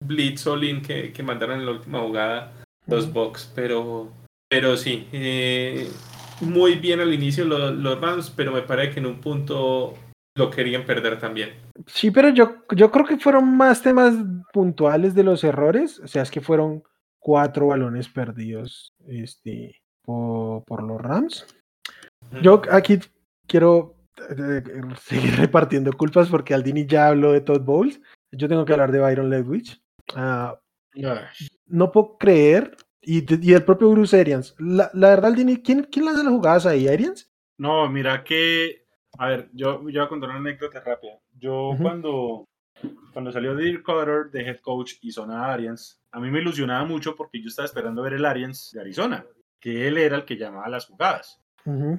blitz 0.00 0.46
all 0.46 0.82
que, 0.82 1.10
que 1.10 1.22
mandaron 1.22 1.60
en 1.60 1.66
la 1.66 1.72
última 1.72 2.00
jugada 2.00 2.52
los 2.86 3.10
Bucks. 3.10 3.50
Pero, 3.54 4.12
pero 4.48 4.76
sí, 4.76 5.08
eh, 5.12 5.88
muy 6.42 6.74
bien 6.74 7.00
al 7.00 7.14
inicio 7.14 7.46
los, 7.46 7.74
los 7.74 7.98
Rams, 7.98 8.30
pero 8.36 8.52
me 8.52 8.62
parece 8.62 8.92
que 8.92 9.00
en 9.00 9.06
un 9.06 9.20
punto 9.20 9.94
lo 10.36 10.50
querían 10.50 10.84
perder 10.84 11.18
también. 11.18 11.54
Sí, 11.86 12.10
pero 12.10 12.28
yo, 12.28 12.56
yo 12.74 12.90
creo 12.90 13.06
que 13.06 13.16
fueron 13.16 13.56
más 13.56 13.80
temas 13.80 14.14
puntuales 14.52 15.14
de 15.14 15.24
los 15.24 15.44
errores. 15.44 15.98
O 16.00 16.08
sea, 16.08 16.22
es 16.22 16.30
que 16.30 16.42
fueron 16.42 16.82
cuatro 17.18 17.68
balones 17.68 18.08
perdidos. 18.10 18.92
Este 19.06 19.81
por, 20.04 20.82
los 20.82 21.00
Rams. 21.00 21.46
Yo 22.42 22.62
aquí 22.70 22.98
quiero 23.46 23.96
eh, 24.36 24.62
seguir 25.00 25.36
repartiendo 25.36 25.92
culpas 25.92 26.28
porque 26.28 26.54
Aldini 26.54 26.86
ya 26.86 27.08
habló 27.08 27.32
de 27.32 27.40
Todd 27.40 27.62
Bowles. 27.62 28.00
Yo 28.30 28.48
tengo 28.48 28.64
que 28.64 28.72
hablar 28.72 28.92
de 28.92 29.00
Byron 29.00 29.30
Ledwich. 29.30 29.80
Ah, 30.14 30.58
no 31.66 31.92
puedo 31.92 32.16
creer. 32.18 32.76
Y, 33.04 33.52
el 33.52 33.64
propio 33.64 33.90
Bruce 33.90 34.18
Arians. 34.18 34.54
La, 34.58 34.90
verdad, 34.94 35.26
Aldini, 35.26 35.56
¿quién, 35.56 35.88
¿quién 35.90 36.04
lanza 36.04 36.22
las 36.22 36.32
jugadas 36.32 36.66
ahí? 36.66 36.86
¿Arians? 36.86 37.30
No, 37.58 37.88
mira 37.88 38.22
que. 38.22 38.86
A 39.18 39.26
ver, 39.26 39.50
yo, 39.52 39.78
yo 39.78 39.82
voy 39.82 39.98
a 39.98 40.08
contar 40.08 40.30
una 40.30 40.38
anécdota 40.38 40.80
rápida. 40.80 41.18
Yo 41.36 41.76
cuando, 41.82 42.44
cuando 43.12 43.30
salió 43.30 43.54
Dirk 43.56 43.82
Cutter 43.82 44.30
de 44.30 44.42
head 44.42 44.60
coach 44.60 44.94
y 45.02 45.10
zona 45.10 45.52
Arians, 45.52 46.00
a 46.12 46.20
mí 46.20 46.30
me 46.30 46.40
ilusionaba 46.40 46.84
mucho 46.84 47.14
porque 47.14 47.42
yo 47.42 47.48
estaba 47.48 47.66
esperando 47.66 48.02
ver 48.02 48.14
el 48.14 48.24
Arians 48.24 48.70
de 48.72 48.80
Arizona 48.80 49.26
que 49.62 49.86
él 49.86 49.96
era 49.96 50.16
el 50.16 50.24
que 50.24 50.36
llamaba 50.36 50.68
las 50.68 50.86
jugadas, 50.86 51.40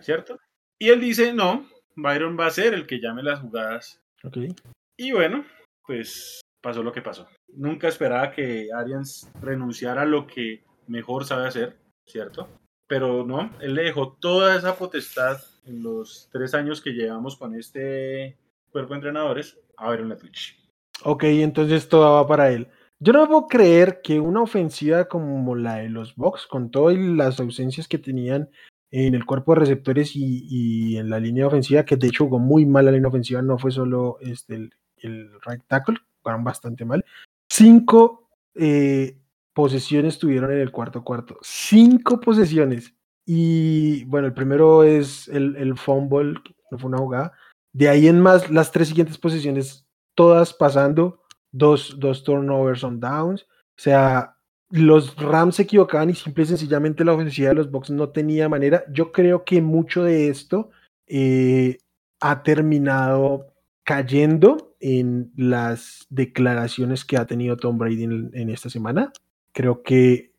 ¿cierto? 0.01 0.37
Y 0.77 0.89
él 0.89 0.99
dice, 0.99 1.33
no, 1.33 1.65
Byron 1.95 2.37
va 2.37 2.47
a 2.47 2.51
ser 2.51 2.73
el 2.73 2.85
que 2.85 2.99
llame 2.99 3.23
las 3.23 3.39
jugadas. 3.39 4.03
Okay. 4.21 4.53
Y 4.97 5.13
bueno, 5.13 5.45
pues 5.87 6.41
pasó 6.61 6.83
lo 6.83 6.91
que 6.91 7.01
pasó. 7.01 7.27
Nunca 7.47 7.87
esperaba 7.87 8.31
que 8.31 8.67
Arians 8.75 9.31
renunciara 9.41 10.01
a 10.01 10.05
lo 10.05 10.27
que 10.27 10.63
mejor 10.87 11.25
sabe 11.25 11.47
hacer, 11.47 11.79
¿cierto? 12.05 12.49
Pero 12.85 13.25
no, 13.25 13.49
él 13.61 13.75
le 13.75 13.83
dejó 13.83 14.17
toda 14.19 14.57
esa 14.57 14.75
potestad 14.75 15.41
en 15.65 15.81
los 15.81 16.29
tres 16.33 16.53
años 16.53 16.81
que 16.81 16.91
llevamos 16.91 17.37
con 17.37 17.55
este 17.55 18.37
cuerpo 18.71 18.89
de 18.89 18.95
entrenadores 18.97 19.57
a 19.77 19.87
Byron 19.87 20.17
Twitch. 20.17 20.59
Ok, 21.03 21.23
entonces 21.23 21.87
todo 21.87 22.13
va 22.13 22.27
para 22.27 22.51
él. 22.51 22.67
Yo 23.03 23.11
no 23.11 23.27
puedo 23.27 23.47
creer 23.47 23.99
que 24.01 24.21
una 24.21 24.41
ofensiva 24.41 25.09
como 25.09 25.55
la 25.55 25.75
de 25.75 25.89
los 25.89 26.15
Bucks, 26.15 26.47
con 26.47 26.71
todas 26.71 26.97
las 26.97 27.37
ausencias 27.41 27.89
que 27.89 27.97
tenían 27.97 28.49
en 28.91 29.13
el 29.13 29.25
cuerpo 29.25 29.53
de 29.53 29.59
receptores 29.59 30.11
y, 30.15 30.95
en 30.95 31.09
la 31.09 31.19
línea 31.19 31.47
ofensiva, 31.47 31.83
que 31.83 31.97
de 31.97 32.07
hecho 32.07 32.23
jugó 32.25 32.39
muy 32.39 32.65
mal 32.65 32.85
la 32.85 32.91
línea 32.91 33.09
ofensiva, 33.09 33.41
no 33.41 33.57
fue 33.57 33.71
solo 33.71 34.19
este, 34.21 34.55
el, 34.55 34.73
el 34.99 35.31
right 35.45 35.63
tackle, 35.67 35.97
jugaron 36.21 36.45
bastante 36.45 36.85
mal. 36.85 37.03
Cinco 37.49 38.29
eh, 38.55 39.19
posesiones 39.53 40.17
tuvieron 40.17 40.53
en 40.53 40.59
el 40.59 40.71
cuarto 40.71 41.03
cuarto. 41.03 41.37
Cinco 41.41 42.21
posesiones. 42.21 42.93
Y 43.25 44.05
bueno, 44.05 44.27
el 44.27 44.33
primero 44.33 44.83
es 44.83 45.27
el, 45.27 45.77
fumble, 45.77 46.39
no 46.71 46.77
fue 46.77 46.87
una 46.87 46.99
jugada. 46.99 47.33
De 47.73 47.89
ahí 47.89 48.07
en 48.07 48.21
más, 48.21 48.49
las 48.49 48.71
tres 48.71 48.87
siguientes 48.87 49.17
posiciones, 49.17 49.85
todas 50.15 50.53
pasando 50.53 51.22
dos, 51.53 51.95
dos 51.97 52.23
turnovers 52.25 52.83
on 52.83 52.99
downs. 52.99 53.43
O 53.43 53.81
sea, 53.81 54.35
los 54.69 55.15
Rams 55.15 55.55
se 55.55 55.61
equivocaban 55.63 56.09
y 56.09 56.15
simple 56.15 56.43
y 56.43 56.47
sencillamente 56.47 57.05
la 57.05 57.13
ofensiva 57.13 57.49
de 57.49 57.55
los 57.55 57.71
Bucks 57.71 57.91
no 57.91 58.09
tenía 58.09 58.49
manera. 58.49 58.83
Yo 58.91 59.11
creo 59.11 59.45
que 59.45 59.61
mucho 59.61 60.03
de 60.03 60.29
esto 60.29 60.71
eh, 61.07 61.77
ha 62.19 62.43
terminado 62.43 63.53
cayendo 63.83 64.75
en 64.79 65.31
las 65.37 66.07
declaraciones 66.09 67.05
que 67.05 67.17
ha 67.17 67.25
tenido 67.25 67.55
Tom 67.55 67.77
Brady 67.77 68.03
en, 68.03 68.49
esta 68.49 68.69
semana. 68.69 69.13
Creo 69.51 69.83
que 69.83 70.33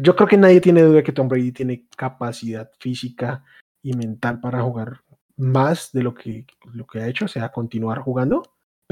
yo 0.00 0.14
creo 0.14 0.28
que 0.28 0.36
nadie 0.36 0.60
tiene 0.60 0.82
duda 0.82 1.02
que 1.02 1.12
Tom 1.12 1.28
Brady 1.28 1.50
tiene 1.50 1.86
capacidad 1.96 2.70
física 2.78 3.42
y 3.82 3.94
mental 3.94 4.40
para 4.40 4.62
jugar 4.62 5.00
más 5.36 5.90
de 5.92 6.02
lo 6.02 6.14
que, 6.14 6.46
lo 6.72 6.86
que 6.86 7.00
ha 7.00 7.08
hecho, 7.08 7.24
o 7.24 7.28
sea, 7.28 7.50
continuar 7.50 7.98
jugando. 7.98 8.42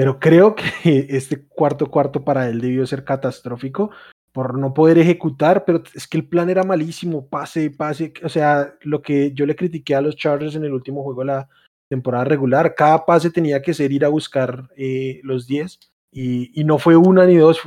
Pero 0.01 0.19
creo 0.19 0.55
que 0.55 0.65
este 1.11 1.45
cuarto 1.45 1.91
cuarto 1.91 2.25
para 2.25 2.49
él 2.49 2.63
debió 2.63 2.87
ser 2.87 3.05
catastrófico 3.05 3.91
por 4.33 4.57
no 4.57 4.73
poder 4.73 4.97
ejecutar, 4.97 5.67
pero 5.67 5.83
es 5.95 6.09
que 6.09 6.17
el 6.17 6.27
plan 6.27 6.49
era 6.49 6.63
malísimo, 6.63 7.29
pase, 7.29 7.71
pase, 7.71 8.15
o 8.25 8.31
sea, 8.31 8.77
lo 8.81 9.03
que 9.03 9.35
yo 9.35 9.45
le 9.45 9.55
critiqué 9.55 9.95
a 9.95 10.01
los 10.01 10.17
Chargers 10.17 10.55
en 10.55 10.65
el 10.65 10.73
último 10.73 11.03
juego 11.03 11.21
de 11.21 11.27
la 11.27 11.49
temporada 11.91 12.25
regular, 12.25 12.75
cada 12.75 13.05
pase 13.05 13.31
tenía 13.31 13.61
que 13.61 13.75
ser 13.75 13.93
ir 13.93 14.07
a 14.07 14.09
buscar 14.09 14.71
eh, 14.75 15.21
los 15.23 15.47
10 15.47 15.79
y, 16.13 16.59
y, 16.59 16.65
no 16.65 16.79
fue 16.79 16.97
una 16.97 17.27
ni 17.27 17.37
dos, 17.37 17.61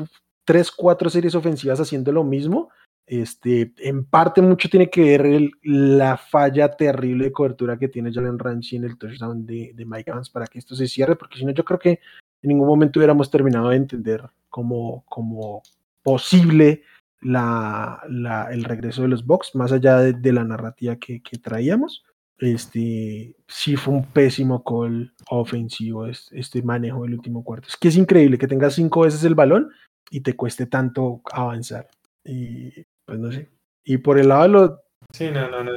tres, 0.43 0.71
cuatro 0.71 1.11
series 1.11 1.35
ofensivas 1.35 1.79
haciendo 1.81 2.11
lo 2.11 2.23
mismo 2.23 2.71
este, 3.05 3.73
en 3.79 4.05
parte 4.05 4.41
mucho 4.41 4.69
tiene 4.69 4.89
que 4.89 5.01
ver 5.01 5.25
el, 5.25 5.51
la 5.61 6.15
falla 6.15 6.69
terrible 6.69 7.25
de 7.25 7.31
cobertura 7.33 7.77
que 7.77 7.89
tiene 7.89 8.13
Jalen 8.13 8.39
Ramsey 8.39 8.77
en 8.77 8.85
el 8.85 8.97
touchdown 8.97 9.45
de, 9.45 9.71
de 9.75 9.85
Mike 9.85 10.09
Evans 10.09 10.29
para 10.29 10.47
que 10.47 10.59
esto 10.59 10.73
se 10.73 10.87
cierre, 10.87 11.17
porque 11.17 11.37
si 11.37 11.45
no 11.45 11.51
yo 11.51 11.65
creo 11.65 11.79
que 11.79 11.99
en 12.43 12.49
ningún 12.49 12.67
momento 12.67 12.99
hubiéramos 12.99 13.31
terminado 13.31 13.69
de 13.69 13.77
entender 13.77 14.29
como, 14.49 15.03
como 15.07 15.63
posible 16.03 16.83
la, 17.21 18.03
la, 18.09 18.51
el 18.51 18.65
regreso 18.65 19.01
de 19.01 19.07
los 19.07 19.25
Bucks, 19.25 19.55
más 19.55 19.71
allá 19.71 19.97
de, 19.97 20.13
de 20.13 20.33
la 20.33 20.43
narrativa 20.43 20.97
que, 20.97 21.23
que, 21.23 21.37
traíamos. 21.37 22.03
Este 22.37 23.35
sí 23.47 23.77
fue 23.77 23.93
un 23.93 24.05
pésimo 24.05 24.63
call 24.63 25.13
ofensivo 25.29 26.05
este, 26.07 26.37
este 26.37 26.61
manejo 26.61 27.03
del 27.03 27.13
último 27.13 27.43
cuarto. 27.43 27.69
Es 27.69 27.77
que 27.77 27.87
es 27.87 27.95
increíble 27.95 28.37
que 28.37 28.47
tengas 28.47 28.73
cinco 28.73 29.01
veces 29.01 29.23
el 29.23 29.35
balón 29.35 29.71
y 30.09 30.21
te 30.21 30.35
cueste 30.35 30.65
tanto 30.65 31.21
avanzar. 31.31 31.87
Y 32.25 32.71
pues 33.05 33.19
no 33.19 33.31
sé. 33.31 33.49
Y 33.85 33.97
por 33.97 34.19
el 34.19 34.27
lado 34.29 34.43
de 34.43 34.49
los. 34.49 34.71
Sí, 35.13 35.31
no, 35.31 35.49
no, 35.49 35.63
no. 35.63 35.71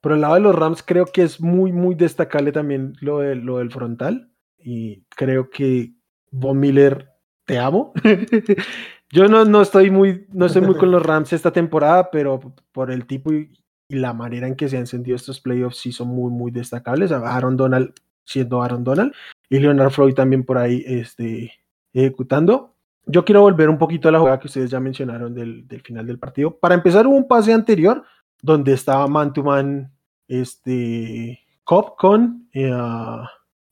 Por 0.00 0.12
el 0.12 0.20
lado 0.20 0.34
de 0.34 0.40
los 0.40 0.54
Rams, 0.54 0.82
creo 0.82 1.06
que 1.06 1.22
es 1.22 1.40
muy, 1.40 1.72
muy 1.72 1.94
destacable 1.94 2.52
también 2.52 2.94
lo, 3.00 3.18
de, 3.18 3.34
lo 3.36 3.58
del 3.58 3.70
frontal. 3.70 4.30
Y 4.58 5.02
creo 5.08 5.50
que 5.50 5.94
Von 6.32 6.58
Miller, 6.58 7.12
te 7.44 7.58
amo. 7.58 7.92
Yo 9.12 9.28
no, 9.28 9.44
no 9.44 9.62
estoy 9.62 9.90
muy, 9.90 10.26
no 10.32 10.46
estoy 10.46 10.62
muy 10.62 10.74
con 10.74 10.90
los 10.90 11.02
Rams 11.02 11.32
esta 11.32 11.52
temporada, 11.52 12.10
pero 12.10 12.40
por 12.72 12.90
el 12.90 13.06
tipo 13.06 13.32
y, 13.32 13.52
la 13.88 14.12
manera 14.14 14.48
en 14.48 14.56
que 14.56 14.68
se 14.68 14.78
han 14.78 14.86
sentido 14.86 15.14
estos 15.14 15.40
playoffs 15.40 15.76
sí 15.76 15.92
son 15.92 16.08
muy, 16.08 16.32
muy 16.32 16.50
destacables. 16.50 17.12
Aaron 17.12 17.56
Donald 17.56 17.92
siendo 18.24 18.62
Aaron 18.62 18.82
Donald 18.82 19.12
y 19.48 19.58
Leonard 19.58 19.90
Floyd 19.90 20.14
también 20.14 20.44
por 20.44 20.56
ahí 20.58 20.82
este, 20.86 21.52
ejecutando 21.92 22.72
yo 23.06 23.24
quiero 23.24 23.42
volver 23.42 23.68
un 23.68 23.78
poquito 23.78 24.08
a 24.08 24.12
la 24.12 24.18
jugada 24.18 24.38
que 24.38 24.46
ustedes 24.46 24.70
ya 24.70 24.80
mencionaron 24.80 25.34
del, 25.34 25.66
final 25.82 26.06
del 26.06 26.18
partido. 26.18 26.56
Para 26.58 26.74
empezar, 26.74 27.06
hubo 27.06 27.16
un 27.16 27.26
pase 27.26 27.52
anterior 27.52 28.04
donde 28.40 28.72
estaba 28.72 29.06
man 29.08 29.32
to 29.32 29.42
man 29.42 29.92
este, 30.28 31.40
con. 31.64 32.48
Eh, 32.52 32.70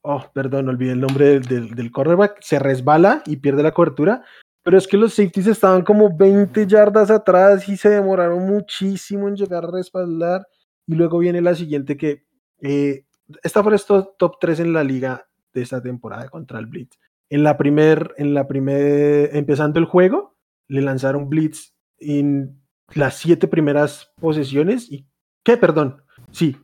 oh, 0.02 0.24
perdón, 0.32 0.68
olvidé 0.68 0.92
el 0.92 1.00
nombre 1.00 1.26
del, 1.26 1.42
del, 1.42 1.74
del 1.74 1.90
cornerback. 1.90 2.40
Se 2.40 2.58
resbala 2.58 3.22
y 3.26 3.36
pierde 3.36 3.62
la 3.62 3.72
cobertura. 3.72 4.22
Pero 4.62 4.76
es 4.76 4.86
que 4.86 4.96
los 4.96 5.14
safeties 5.14 5.46
estaban 5.46 5.82
como 5.82 6.14
20 6.14 6.66
yardas 6.66 7.10
atrás 7.10 7.68
y 7.68 7.76
se 7.76 7.88
demoraron 7.88 8.46
muchísimo 8.46 9.28
en 9.28 9.36
llegar 9.36 9.64
a 9.64 9.70
respaldar. 9.70 10.46
Y 10.86 10.94
luego 10.94 11.18
viene 11.18 11.40
la 11.40 11.54
siguiente 11.54 11.96
que. 11.96 12.24
Eh, 12.60 13.04
esta 13.42 13.62
fue 13.62 13.74
estos 13.74 14.16
top 14.18 14.36
3 14.40 14.60
en 14.60 14.72
la 14.72 14.84
liga 14.84 15.26
de 15.54 15.62
esta 15.62 15.80
temporada 15.80 16.28
contra 16.28 16.58
el 16.58 16.66
Blitz 16.66 16.98
en 17.30 17.44
la 17.44 17.56
primer, 17.56 18.12
en 18.18 18.34
la 18.34 18.46
primer, 18.46 19.34
empezando 19.34 19.78
el 19.78 19.86
juego, 19.86 20.36
le 20.68 20.82
lanzaron 20.82 21.30
blitz 21.30 21.74
en 21.98 22.60
las 22.92 23.16
siete 23.18 23.46
primeras 23.46 24.12
posesiones 24.20 24.90
y, 24.90 25.06
¿qué? 25.44 25.56
Perdón, 25.56 26.02
sí, 26.32 26.56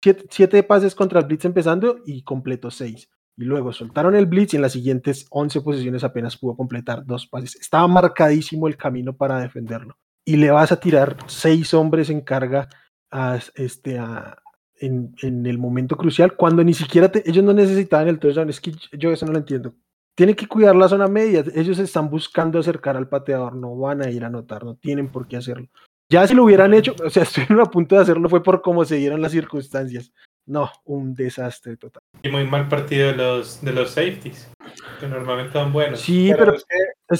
siete, 0.00 0.62
pases 0.62 0.94
contra 0.94 1.20
el 1.20 1.26
blitz 1.26 1.44
empezando 1.44 2.00
y 2.04 2.22
completó 2.22 2.70
seis. 2.70 3.10
Y 3.36 3.44
luego 3.44 3.72
soltaron 3.72 4.16
el 4.16 4.26
blitz 4.26 4.54
y 4.54 4.56
en 4.56 4.62
las 4.62 4.72
siguientes 4.72 5.26
11 5.30 5.60
posiciones 5.60 6.02
apenas 6.02 6.36
pudo 6.36 6.56
completar 6.56 7.06
dos 7.06 7.26
pases. 7.26 7.56
Estaba 7.56 7.86
marcadísimo 7.86 8.66
el 8.66 8.76
camino 8.76 9.16
para 9.16 9.40
defenderlo. 9.40 9.96
Y 10.24 10.36
le 10.36 10.50
vas 10.50 10.72
a 10.72 10.80
tirar 10.80 11.16
seis 11.26 11.72
hombres 11.72 12.10
en 12.10 12.20
carga 12.20 12.68
a, 13.10 13.38
este, 13.54 13.98
a, 13.98 14.36
en, 14.80 15.14
en, 15.22 15.46
el 15.46 15.58
momento 15.58 15.96
crucial, 15.96 16.36
cuando 16.36 16.62
ni 16.64 16.74
siquiera 16.74 17.10
te, 17.10 17.28
ellos 17.28 17.44
no 17.44 17.52
necesitaban 17.52 18.08
el 18.08 18.18
touchdown. 18.18 18.50
Es 18.50 18.60
que 18.60 18.72
yo 18.92 19.12
eso 19.12 19.24
no 19.26 19.32
lo 19.32 19.38
entiendo. 19.38 19.74
Tienen 20.14 20.34
que 20.34 20.48
cuidar 20.48 20.74
la 20.74 20.88
zona 20.88 21.06
media. 21.06 21.44
Ellos 21.54 21.78
están 21.78 22.10
buscando 22.10 22.58
acercar 22.58 22.96
al 22.96 23.08
pateador, 23.08 23.54
no 23.54 23.76
van 23.76 24.02
a 24.02 24.10
ir 24.10 24.24
a 24.24 24.26
anotar, 24.26 24.64
no 24.64 24.74
tienen 24.74 25.12
por 25.12 25.28
qué 25.28 25.36
hacerlo. 25.36 25.68
Ya 26.10 26.26
si 26.26 26.34
lo 26.34 26.44
hubieran 26.44 26.72
hecho, 26.72 26.94
o 27.04 27.10
sea, 27.10 27.22
estuvieron 27.24 27.60
a 27.60 27.66
punto 27.66 27.96
de 27.96 28.02
hacerlo, 28.02 28.28
fue 28.28 28.42
por 28.42 28.62
cómo 28.62 28.84
se 28.84 28.96
dieron 28.96 29.20
las 29.20 29.32
circunstancias. 29.32 30.12
No, 30.46 30.70
un 30.84 31.14
desastre 31.14 31.76
total. 31.76 32.02
Y 32.22 32.30
muy 32.30 32.46
mal 32.46 32.68
partido 32.68 33.08
de 33.08 33.16
los, 33.16 33.62
de 33.62 33.72
los 33.72 33.90
safeties, 33.90 34.50
que 34.98 35.06
normalmente 35.06 35.52
son 35.52 35.72
buenos. 35.72 36.00
Sí, 36.00 36.30
pero, 36.32 36.46
pero 36.46 36.56
es 36.56 36.64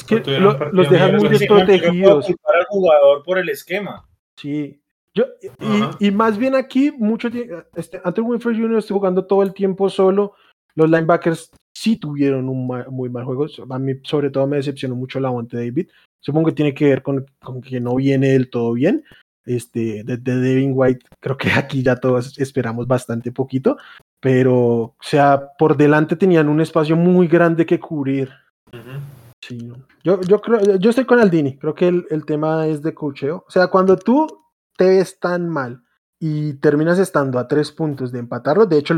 que, 0.03 0.15
es 0.15 0.23
que 0.23 0.41
lo, 0.41 0.59
los 0.73 0.89
dejan 0.89 1.17
muy 1.17 1.29
desprotegidos. 1.29 2.27
Para 2.43 2.61
el 2.61 2.67
jugador 2.67 3.23
por 3.25 3.37
el 3.39 3.51
esquema. 3.51 4.09
Sí, 4.37 4.81
yo, 5.13 5.27
y, 6.01 6.07
y, 6.07 6.11
más 6.11 6.39
bien 6.39 6.55
aquí, 6.55 6.91
mucho 6.91 7.29
este, 7.75 8.01
Anthony 8.03 8.23
Winfrey 8.23 8.57
Jr. 8.59 8.79
estuvo 8.79 8.99
jugando 9.01 9.27
todo 9.27 9.43
el 9.43 9.53
tiempo 9.53 9.91
solo. 9.91 10.33
Los 10.75 10.89
linebackers 10.89 11.51
sí 11.75 11.97
tuvieron 11.97 12.49
un 12.49 12.67
ma 12.67 12.87
muy 12.89 13.11
mal 13.11 13.25
juego. 13.25 13.47
A 13.69 13.79
mí, 13.79 13.95
sobre 14.05 14.31
todo, 14.31 14.47
me 14.47 14.57
decepcionó 14.57 14.95
mucho 14.95 15.21
la 15.21 15.31
Monte 15.31 15.59
David. 15.59 15.89
Supongo 16.21 16.49
que 16.49 16.55
tiene 16.55 16.75
que 16.75 16.87
ver 16.87 17.03
con, 17.03 17.27
con, 17.41 17.61
que 17.61 17.81
no 17.81 17.97
viene 17.97 18.29
del 18.29 18.51
todo 18.51 18.73
bien. 18.73 19.05
Este, 19.45 20.05
de, 20.05 20.19
de, 20.19 20.37
Devin 20.37 20.73
White, 20.75 21.07
creo 21.21 21.37
que 21.39 21.51
aquí 21.51 21.83
ya 21.83 21.97
todos 21.97 22.39
esperamos 22.39 22.87
bastante 22.87 23.33
poquito. 23.33 23.77
Pero, 24.21 24.57
o 24.57 24.97
sea, 25.01 25.53
por 25.59 25.77
delante 25.77 26.17
tenían 26.17 26.49
un 26.49 26.61
espacio 26.61 26.97
muy 26.97 27.29
grande 27.29 27.65
que 27.65 27.81
cubrir. 27.81 28.29
Uh 28.73 28.77
-huh. 28.77 29.01
Sí, 29.41 29.73
yo, 30.03 30.21
yo 30.23 30.41
creo, 30.41 30.77
yo 30.77 30.91
estoy 30.91 31.05
con 31.05 31.21
Aldini. 31.21 31.57
Creo 31.57 31.75
que 31.75 31.89
el, 31.89 32.07
el 32.11 32.25
tema 32.25 32.67
es 32.67 32.83
de 32.83 32.93
cocheo. 32.93 33.45
O 33.47 33.51
sea, 33.51 33.69
cuando 33.69 33.97
tú 33.97 34.27
te 34.77 34.89
ves 34.89 35.19
tan 35.19 35.49
mal 35.49 35.83
y 36.21 36.55
terminas 36.55 36.99
estando 36.99 37.39
a 37.39 37.47
tres 37.47 37.71
puntos 37.73 38.11
de 38.13 38.19
empatarlo, 38.19 38.67
de 38.67 38.79
hecho 38.79 38.95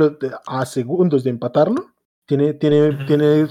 a 0.46 0.64
segundos 0.66 1.22
de 1.24 1.30
empatarlo, 1.30 1.92
tiene, 2.26 2.54
tiene, 2.54 2.90
uh 2.90 2.92
-huh. 2.92 3.06
tiene, 3.06 3.48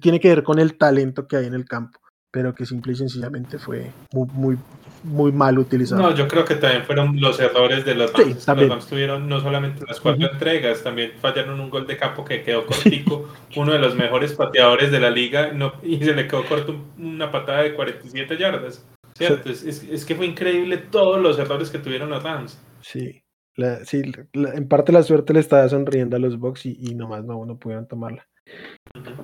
tiene 0.00 0.20
que 0.20 0.28
ver 0.28 0.42
con 0.42 0.58
el 0.58 0.76
talento 0.78 1.26
que 1.26 1.36
hay 1.36 1.46
en 1.46 1.54
el 1.54 1.64
campo, 1.66 2.00
pero 2.34 2.52
que 2.52 2.66
simple 2.66 2.94
y 2.94 2.96
sencillamente 2.96 3.60
fue 3.60 3.92
muy, 4.12 4.26
muy, 4.32 4.58
muy 5.04 5.30
mal 5.30 5.56
utilizado. 5.56 6.02
No, 6.02 6.12
yo 6.12 6.26
creo 6.26 6.44
que 6.44 6.56
también 6.56 6.82
fueron 6.82 7.20
los 7.20 7.38
errores 7.38 7.84
de 7.84 7.94
los 7.94 8.12
Rams. 8.12 8.42
Sí, 8.42 8.50
los 8.56 8.68
Rams 8.68 8.86
tuvieron 8.88 9.28
no 9.28 9.38
solamente 9.38 9.84
las 9.86 10.00
cuatro 10.00 10.26
uh 10.26 10.28
-huh. 10.28 10.32
entregas, 10.32 10.82
también 10.82 11.12
fallaron 11.20 11.60
un 11.60 11.70
gol 11.70 11.86
de 11.86 11.96
campo 11.96 12.24
que 12.24 12.42
quedó 12.42 12.66
cortico, 12.66 13.28
uno 13.54 13.72
de 13.72 13.78
los 13.78 13.94
mejores 13.94 14.34
pateadores 14.34 14.90
de 14.90 14.98
la 14.98 15.10
liga, 15.10 15.52
no, 15.52 15.74
y 15.84 15.98
se 15.98 16.12
le 16.12 16.26
quedó 16.26 16.44
corto 16.44 16.74
una 16.98 17.30
patada 17.30 17.62
de 17.62 17.72
47 17.72 18.36
yardas. 18.36 18.84
¿Cierto? 19.16 19.48
Es, 19.48 19.62
es, 19.62 19.84
es, 19.84 20.04
que 20.04 20.16
fue 20.16 20.26
increíble 20.26 20.76
todos 20.78 21.20
los 21.20 21.38
errores 21.38 21.70
que 21.70 21.78
tuvieron 21.78 22.10
los 22.10 22.24
Rams. 22.24 22.60
Sí, 22.80 23.22
la, 23.54 23.84
sí 23.84 24.02
la, 24.32 24.54
en 24.54 24.66
parte 24.66 24.90
la 24.90 25.04
suerte 25.04 25.32
le 25.32 25.38
estaba 25.38 25.68
sonriendo 25.68 26.16
a 26.16 26.18
los 26.18 26.36
Bucks 26.36 26.66
y, 26.66 26.76
y 26.80 26.96
nomás 26.96 27.24
no, 27.24 27.46
no 27.46 27.56
pudieron 27.60 27.86
tomarla. 27.86 28.26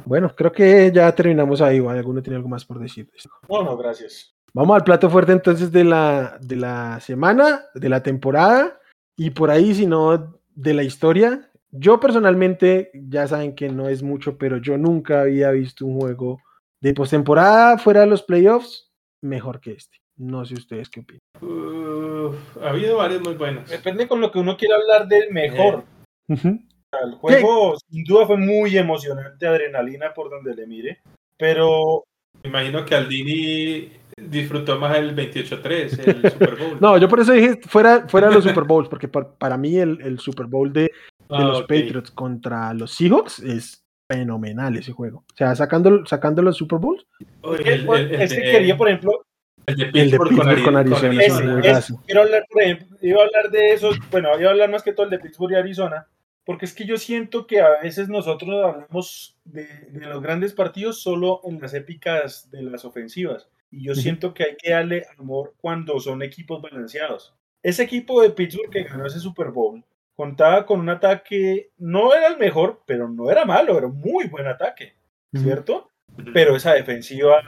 Bueno, 0.05 0.35
creo 0.35 0.53
que 0.53 0.91
ya 0.93 1.15
terminamos 1.15 1.61
ahí. 1.61 1.81
¿vale? 1.81 1.99
¿Alguno 1.99 2.23
tiene 2.23 2.37
algo 2.37 2.49
más 2.49 2.65
por 2.65 2.79
decir? 2.79 3.09
Bueno, 3.49 3.77
gracias. 3.77 4.35
Vamos 4.53 4.77
al 4.77 4.85
plato 4.85 5.09
fuerte 5.09 5.33
entonces 5.33 5.71
de 5.71 5.85
la, 5.85 6.39
de 6.41 6.57
la 6.57 6.99
semana, 7.01 7.67
de 7.75 7.89
la 7.89 8.03
temporada 8.03 8.81
y 9.17 9.31
por 9.31 9.51
ahí, 9.51 9.75
si 9.75 9.87
no, 9.87 10.41
de 10.55 10.75
la 10.75 10.83
historia. 10.83 11.51
Yo 11.71 12.01
personalmente, 12.01 12.91
ya 12.95 13.29
saben 13.29 13.55
que 13.55 13.69
no 13.69 13.89
es 13.89 14.03
mucho, 14.03 14.37
pero 14.39 14.57
yo 14.57 14.77
nunca 14.77 15.21
había 15.21 15.53
visto 15.53 15.87
un 15.87 16.01
juego 16.01 16.41
de 16.81 16.95
postemporada 16.95 17.79
fuera 17.79 18.01
de 18.01 18.07
los 18.07 18.23
playoffs 18.23 18.91
mejor 19.23 19.61
que 19.61 19.73
este. 19.73 19.99
No 20.17 20.45
sé 20.45 20.55
ustedes 20.55 20.89
qué 20.91 21.01
opinan. 21.01 21.21
Uh, 21.41 22.35
ha 22.63 22.71
habido 22.71 22.97
varios 22.97 23.23
muy 23.23 23.35
buenos. 23.35 23.69
Depende 23.71 24.09
con 24.09 24.21
lo 24.21 24.33
que 24.33 24.39
uno 24.39 24.57
quiera 24.57 24.77
hablar 24.77 25.07
del 25.07 25.31
mejor. 25.31 25.85
Eh. 26.29 26.33
Uh 26.33 26.37
-huh. 26.37 26.67
El 26.93 27.13
juego 27.15 27.75
¿Qué? 27.75 27.79
sin 27.89 28.05
duda 28.05 28.27
fue 28.27 28.37
muy 28.37 28.77
emocionante, 28.77 29.47
adrenalina 29.47 30.13
por 30.13 30.31
donde 30.31 30.55
le 30.55 30.67
mire, 30.67 31.01
pero... 31.37 32.05
Imagino 32.43 32.85
que 32.85 32.95
Aldini 32.95 33.93
disfrutó 34.17 34.79
más 34.79 34.97
el 34.97 35.15
28-3, 35.15 36.07
el 36.07 36.31
Super 36.33 36.57
Bowl. 36.57 36.79
no, 36.81 36.99
yo 36.99 37.09
por 37.09 37.21
eso 37.21 37.33
dije 37.33 37.61
fuera, 37.67 38.09
fuera 38.09 38.29
de 38.29 38.35
los 38.35 38.45
Super 38.45 38.65
Bowls, 38.65 38.89
porque 38.89 39.09
para, 39.09 39.31
para 39.31 39.57
mí 39.57 39.77
el, 39.77 40.01
el, 40.03 40.19
Super 40.19 40.47
Bowl 40.47 40.73
de, 40.73 40.83
de 40.83 40.91
ah, 41.29 41.45
los 41.45 41.63
okay. 41.63 41.83
Patriots 41.83 42.11
contra 42.11 42.73
los 42.75 42.93
Seahawks 42.95 43.41
es 43.41 43.85
fenomenal 44.09 44.77
ese 44.77 44.93
juego. 44.93 45.25
O 45.33 45.37
sea, 45.37 45.55
sacando, 45.55 46.05
sacando 46.07 46.43
los 46.43 46.57
Super 46.57 46.79
Bowls. 46.79 47.07
El, 47.43 47.67
el, 47.67 47.89
el, 47.89 48.15
el 48.15 48.29
que 48.29 48.43
quería, 48.43 48.77
por 48.77 48.89
ejemplo, 48.89 49.25
el 49.67 49.77
de 49.77 49.87
Pittsburgh, 49.87 50.37
con, 50.37 50.49
Arizona. 50.49 50.65
Con 50.65 50.77
Arizona 50.77 51.61
ese, 51.61 51.71
es, 51.71 51.95
quiero 52.07 52.23
hablar, 52.23 52.47
por 52.51 52.63
ejemplo, 52.63 52.97
iba 53.03 53.21
a 53.21 53.25
hablar 53.25 53.51
de 53.51 53.73
eso, 53.73 53.91
bueno, 54.11 54.29
iba 54.39 54.49
a 54.49 54.53
hablar 54.53 54.71
más 54.71 54.83
que 54.83 54.93
todo 54.93 55.05
el 55.05 55.11
de 55.11 55.19
Pittsburgh 55.19 55.53
y 55.53 55.57
Arizona, 55.57 56.07
porque 56.51 56.65
es 56.65 56.75
que 56.75 56.85
yo 56.85 56.97
siento 56.97 57.47
que 57.47 57.61
a 57.61 57.79
veces 57.81 58.09
nosotros 58.09 58.51
hablamos 58.51 59.37
de, 59.45 59.67
de 59.67 60.07
los 60.07 60.21
grandes 60.21 60.53
partidos 60.53 61.01
solo 61.01 61.41
en 61.45 61.61
las 61.61 61.75
épicas 61.75 62.51
de 62.51 62.63
las 62.63 62.85
ofensivas. 62.85 63.49
Y 63.71 63.85
yo 63.85 63.95
siento 63.95 64.35
que 64.35 64.43
hay 64.43 64.57
que 64.57 64.73
darle 64.73 65.07
amor 65.17 65.55
cuando 65.61 66.01
son 66.01 66.23
equipos 66.23 66.61
balanceados. 66.61 67.37
Ese 67.63 67.85
equipo 67.85 68.21
de 68.21 68.31
Pittsburgh 68.31 68.69
que 68.69 68.83
ganó 68.83 69.07
ese 69.07 69.21
Super 69.21 69.53
Bowl 69.53 69.85
contaba 70.17 70.67
con 70.67 70.81
un 70.81 70.89
ataque, 70.89 71.71
no 71.79 72.13
era 72.13 72.27
el 72.27 72.37
mejor, 72.37 72.83
pero 72.85 73.09
no 73.09 73.31
era 73.31 73.45
malo, 73.45 73.79
era 73.79 73.87
un 73.87 74.01
muy 74.01 74.27
buen 74.27 74.49
ataque, 74.49 74.95
¿cierto? 75.33 75.89
Pero 76.35 76.57
esa 76.57 76.73
defensiva 76.73 77.45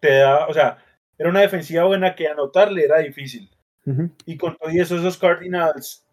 te 0.00 0.18
da, 0.18 0.48
o 0.48 0.52
sea, 0.52 0.84
era 1.16 1.30
una 1.30 1.40
defensiva 1.40 1.84
buena 1.84 2.14
que 2.14 2.28
anotarle 2.28 2.84
era 2.84 2.98
difícil. 2.98 3.48
Y 4.26 4.36
con 4.36 4.54
todo 4.58 4.68
eso, 4.68 4.98
esos 4.98 5.16
Cardinals 5.16 6.04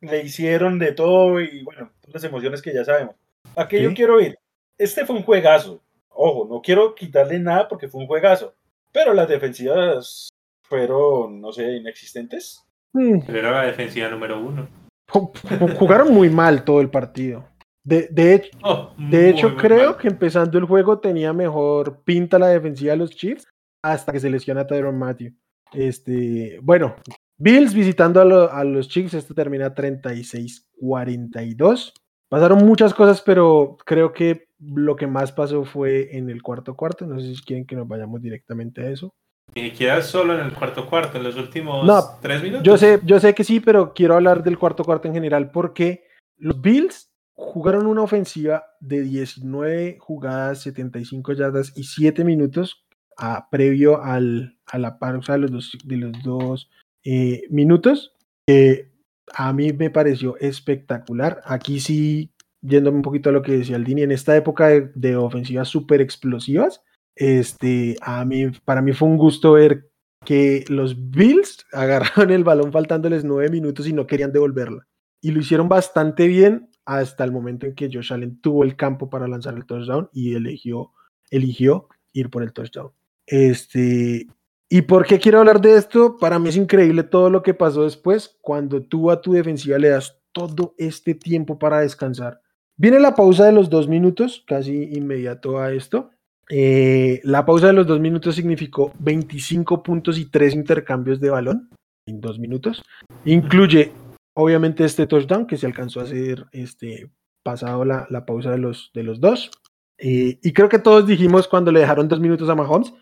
le 0.00 0.22
hicieron 0.22 0.78
de 0.78 0.92
todo 0.92 1.40
y 1.40 1.62
bueno, 1.62 1.90
todas 2.00 2.14
las 2.22 2.24
emociones 2.24 2.62
que 2.62 2.72
ya 2.74 2.84
sabemos. 2.84 3.14
¿A 3.56 3.66
qué 3.68 3.82
yo 3.82 3.92
quiero 3.94 4.20
ir? 4.20 4.38
Este 4.76 5.04
fue 5.04 5.16
un 5.16 5.22
juegazo. 5.22 5.80
Ojo, 6.10 6.46
no 6.48 6.60
quiero 6.62 6.94
quitarle 6.94 7.38
nada 7.38 7.68
porque 7.68 7.88
fue 7.88 8.00
un 8.00 8.06
juegazo. 8.06 8.54
Pero 8.92 9.12
las 9.14 9.28
defensivas 9.28 10.28
fueron, 10.62 11.40
no 11.40 11.52
sé, 11.52 11.76
inexistentes. 11.76 12.64
Mm, 12.92 13.20
Pero 13.26 13.38
era 13.38 13.50
la 13.52 13.62
defensiva 13.66 14.08
número 14.08 14.40
uno. 14.40 14.68
ju- 15.08 15.32
ju- 15.32 15.74
Jugaron 15.76 16.12
muy 16.12 16.28
mal 16.30 16.64
todo 16.64 16.80
el 16.80 16.90
partido. 16.90 17.44
De, 17.84 18.08
de 18.10 18.34
hecho, 18.34 18.50
Oh, 18.62 18.92
de 18.98 19.18
muy, 19.18 19.28
hecho 19.30 19.48
muy 19.50 19.58
creo 19.58 19.90
mal. 19.92 19.96
que 19.98 20.08
empezando 20.08 20.58
el 20.58 20.64
juego 20.64 20.98
tenía 20.98 21.32
mejor 21.32 22.02
pinta 22.04 22.38
la 22.38 22.48
defensiva 22.48 22.92
de 22.92 22.98
los 22.98 23.10
Chiefs 23.10 23.46
hasta 23.82 24.12
que 24.12 24.20
se 24.20 24.28
lesiona 24.30 24.66
Tyron 24.66 24.98
Matthew. 24.98 25.32
Este, 25.72 26.58
bueno, 26.62 26.96
Bills 27.38 27.72
visitando 27.74 28.20
a, 28.20 28.24
lo- 28.24 28.52
a 28.52 28.64
los 28.64 28.88
Chiefs, 28.88 29.14
esto 29.14 29.34
termina 29.34 29.74
36-42. 29.74 31.92
Pasaron 32.28 32.66
muchas 32.66 32.92
cosas, 32.92 33.22
pero 33.22 33.76
creo 33.86 34.12
que 34.12 34.48
lo 34.60 34.96
que 34.96 35.06
más 35.06 35.32
pasó 35.32 35.64
fue 35.64 36.16
en 36.16 36.28
el 36.30 36.42
cuarto 36.42 36.76
cuarto. 36.76 37.06
No 37.06 37.18
sé 37.20 37.34
si 37.34 37.42
quieren 37.42 37.66
que 37.66 37.76
nos 37.76 37.88
vayamos 37.88 38.20
directamente 38.20 38.82
a 38.82 38.90
eso. 38.90 39.14
Ni 39.54 39.70
siquiera 39.70 40.02
solo 40.02 40.34
en 40.38 40.44
el 40.44 40.52
cuarto 40.52 40.86
cuarto, 40.86 41.16
en 41.16 41.24
los 41.24 41.36
últimos 41.36 41.86
No, 41.86 42.02
tres 42.20 42.42
minutos. 42.42 42.64
Yo 42.64 42.76
sé, 42.76 43.00
yo 43.04 43.18
sé 43.18 43.34
que 43.34 43.44
sí, 43.44 43.60
pero 43.60 43.94
quiero 43.94 44.14
hablar 44.14 44.42
del 44.42 44.58
cuarto 44.58 44.84
cuarto 44.84 45.08
en 45.08 45.14
general 45.14 45.50
porque 45.50 46.04
los 46.36 46.60
Bills 46.60 47.10
jugaron 47.34 47.86
una 47.86 48.02
ofensiva 48.02 48.64
de 48.80 49.00
19 49.02 49.96
jugadas, 50.00 50.60
75 50.62 51.32
yardas 51.32 51.72
y 51.76 51.84
7 51.84 52.24
minutos 52.24 52.84
a- 53.16 53.48
previo 53.48 54.02
al, 54.02 54.58
a 54.66 54.78
la 54.78 54.98
pausa 54.98 55.32
de 55.34 55.38
los 55.38 55.50
dos, 55.52 55.72
de 55.82 55.96
los 55.96 56.22
dos 56.22 56.68
eh, 57.10 57.44
minutos, 57.48 58.12
que 58.46 58.90
a 59.32 59.54
mí 59.54 59.72
me 59.72 59.88
pareció 59.88 60.36
espectacular. 60.36 61.40
Aquí 61.46 61.80
sí, 61.80 62.34
yéndome 62.60 62.98
un 62.98 63.02
poquito 63.02 63.30
a 63.30 63.32
lo 63.32 63.40
que 63.40 63.52
decía 63.56 63.76
Aldini, 63.76 64.02
en 64.02 64.12
esta 64.12 64.36
época 64.36 64.68
de, 64.68 65.16
ofensivas 65.16 65.68
súper 65.68 66.02
explosivas, 66.02 66.82
este, 67.16 67.96
a 68.02 68.26
mí, 68.26 68.50
para 68.62 68.82
mí 68.82 68.92
fue 68.92 69.08
un 69.08 69.16
gusto 69.16 69.52
ver 69.52 69.90
que 70.26 70.66
los 70.68 71.10
Bills 71.10 71.64
agarraron 71.72 72.30
el 72.30 72.44
balón 72.44 72.72
faltándoles 72.72 73.24
nueve 73.24 73.48
minutos 73.48 73.88
y 73.88 73.94
no 73.94 74.06
querían 74.06 74.32
devolverla. 74.32 74.86
Y 75.22 75.30
lo 75.30 75.40
hicieron 75.40 75.70
bastante 75.70 76.26
bien 76.26 76.68
hasta 76.84 77.24
el 77.24 77.32
momento 77.32 77.64
en 77.64 77.74
que 77.74 77.88
Josh 77.90 78.12
Allen 78.12 78.38
tuvo 78.42 78.64
el 78.64 78.76
campo 78.76 79.08
para 79.08 79.26
lanzar 79.28 79.54
el 79.54 79.64
touchdown 79.64 80.10
y 80.12 80.34
eligió, 80.34 80.92
eligió 81.30 81.88
ir 82.12 82.28
por 82.28 82.42
el 82.42 82.52
touchdown. 82.52 82.92
Este, 83.26 84.26
¿Y 84.70 84.82
por 84.82 85.06
qué 85.06 85.18
quiero 85.18 85.38
hablar 85.38 85.60
de 85.60 85.76
esto? 85.76 86.18
Para 86.18 86.38
mí 86.38 86.50
es 86.50 86.56
increíble 86.56 87.02
todo 87.02 87.30
lo 87.30 87.42
que 87.42 87.54
pasó 87.54 87.84
después 87.84 88.36
cuando 88.42 88.82
tú 88.82 89.10
a 89.10 89.20
tu 89.20 89.32
defensiva 89.32 89.78
le 89.78 89.88
das 89.88 90.20
todo 90.32 90.74
este 90.76 91.14
tiempo 91.14 91.58
para 91.58 91.80
descansar. 91.80 92.42
Viene 92.76 93.00
la 93.00 93.14
pausa 93.14 93.46
de 93.46 93.52
los 93.52 93.70
dos 93.70 93.88
minutos, 93.88 94.44
casi 94.46 94.84
inmediato 94.92 95.58
a 95.58 95.72
esto. 95.72 96.10
Eh, 96.50 97.20
la 97.24 97.44
pausa 97.44 97.68
de 97.68 97.72
los 97.72 97.86
dos 97.86 97.98
minutos 97.98 98.36
significó 98.36 98.92
25 98.98 99.82
puntos 99.82 100.18
y 100.18 100.26
3 100.26 100.54
intercambios 100.54 101.18
de 101.18 101.30
balón 101.30 101.70
en 102.06 102.20
dos 102.20 102.38
minutos. 102.38 102.82
Incluye, 103.24 103.92
obviamente, 104.34 104.84
este 104.84 105.06
touchdown 105.06 105.46
que 105.46 105.56
se 105.56 105.66
alcanzó 105.66 106.00
a 106.00 106.04
hacer 106.04 106.46
este, 106.52 107.10
pasado 107.42 107.84
la, 107.84 108.06
la 108.10 108.26
pausa 108.26 108.50
de 108.50 108.58
los, 108.58 108.90
de 108.94 109.02
los 109.02 109.20
dos. 109.20 109.50
Eh, 109.98 110.38
y 110.42 110.52
creo 110.52 110.68
que 110.68 110.78
todos 110.78 111.06
dijimos 111.06 111.48
cuando 111.48 111.72
le 111.72 111.80
dejaron 111.80 112.06
dos 112.06 112.20
minutos 112.20 112.48
a 112.48 112.54
Mahomes, 112.54 112.92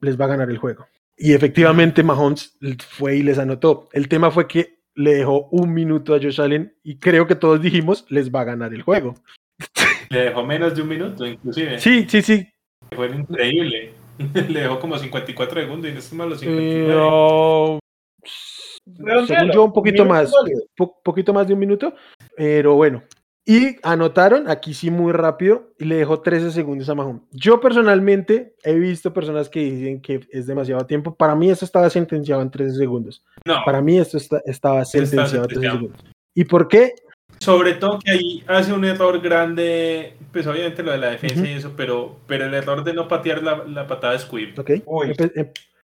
les 0.00 0.20
va 0.20 0.24
a 0.26 0.28
ganar 0.28 0.50
el 0.50 0.58
juego. 0.58 0.86
Y 1.16 1.32
efectivamente 1.32 2.02
Mahomes 2.02 2.56
fue 2.90 3.16
y 3.16 3.22
les 3.22 3.38
anotó. 3.38 3.88
El 3.92 4.08
tema 4.08 4.30
fue 4.30 4.46
que 4.46 4.78
le 4.94 5.14
dejó 5.14 5.48
un 5.50 5.72
minuto 5.74 6.14
a 6.14 6.18
Josh 6.20 6.40
Allen 6.40 6.74
y 6.82 6.98
creo 6.98 7.26
que 7.26 7.34
todos 7.34 7.60
dijimos, 7.60 8.04
les 8.08 8.30
va 8.32 8.40
a 8.42 8.44
ganar 8.44 8.72
el 8.74 8.82
juego. 8.82 9.14
Le 10.10 10.20
dejó 10.26 10.44
menos 10.44 10.74
de 10.74 10.82
un 10.82 10.88
minuto, 10.88 11.26
inclusive. 11.26 11.78
Sí, 11.78 12.06
sí, 12.08 12.22
sí. 12.22 12.48
Fue 12.94 13.08
increíble. 13.08 13.92
Le 14.48 14.60
dejó 14.60 14.78
como 14.80 14.96
54 14.98 15.60
segundos 15.60 15.90
y 15.90 15.94
no 15.94 16.18
mal 16.18 16.30
los 16.30 16.40
59. 16.40 17.78
Pero, 19.04 19.26
según 19.26 19.52
yo, 19.52 19.64
un 19.64 19.72
poquito 19.72 20.04
más. 20.04 20.32
po- 20.76 21.00
poquito 21.04 21.32
más 21.34 21.46
de 21.46 21.52
un 21.54 21.60
minuto, 21.60 21.94
pero 22.36 22.74
bueno. 22.74 23.02
Y 23.50 23.76
anotaron, 23.82 24.50
aquí 24.50 24.74
sí 24.74 24.90
muy 24.90 25.10
rápido, 25.12 25.70
y 25.78 25.86
le 25.86 25.94
dejó 25.96 26.20
13 26.20 26.50
segundos 26.50 26.86
a 26.90 26.94
Mahomes. 26.94 27.22
Yo 27.32 27.60
personalmente 27.60 28.54
he 28.62 28.74
visto 28.74 29.14
personas 29.14 29.48
que 29.48 29.60
dicen 29.60 30.02
que 30.02 30.20
es 30.30 30.46
demasiado 30.46 30.84
tiempo. 30.84 31.14
Para 31.14 31.34
mí 31.34 31.48
esto 31.50 31.64
estaba 31.64 31.88
sentenciado 31.88 32.42
en 32.42 32.50
13 32.50 32.76
segundos. 32.76 33.24
No, 33.46 33.62
Para 33.64 33.80
mí 33.80 33.96
esto 33.98 34.18
está- 34.18 34.42
estaba 34.44 34.84
sentenciado 34.84 35.44
en 35.44 35.48
13 35.48 35.60
sentenciado. 35.62 35.76
segundos. 35.78 36.04
¿Y 36.34 36.44
por 36.44 36.68
qué? 36.68 36.92
sobre 37.40 37.74
todo 37.74 38.00
que 38.00 38.10
ahí 38.10 38.42
hace 38.48 38.72
un 38.72 38.84
error 38.84 39.20
grande, 39.20 40.14
pues 40.32 40.44
obviamente 40.48 40.82
lo 40.82 40.90
de 40.90 40.98
la 40.98 41.10
defensa 41.10 41.36
Ujú. 41.40 41.44
y 41.46 41.52
eso, 41.52 41.72
pero, 41.76 42.16
pero 42.26 42.46
el 42.46 42.52
error 42.54 42.82
de 42.82 42.92
no 42.92 43.06
patear 43.06 43.44
la, 43.44 43.62
la 43.64 43.86
patada 43.86 44.14
de 44.14 44.18
Squib. 44.18 44.54
Em- 44.66 45.48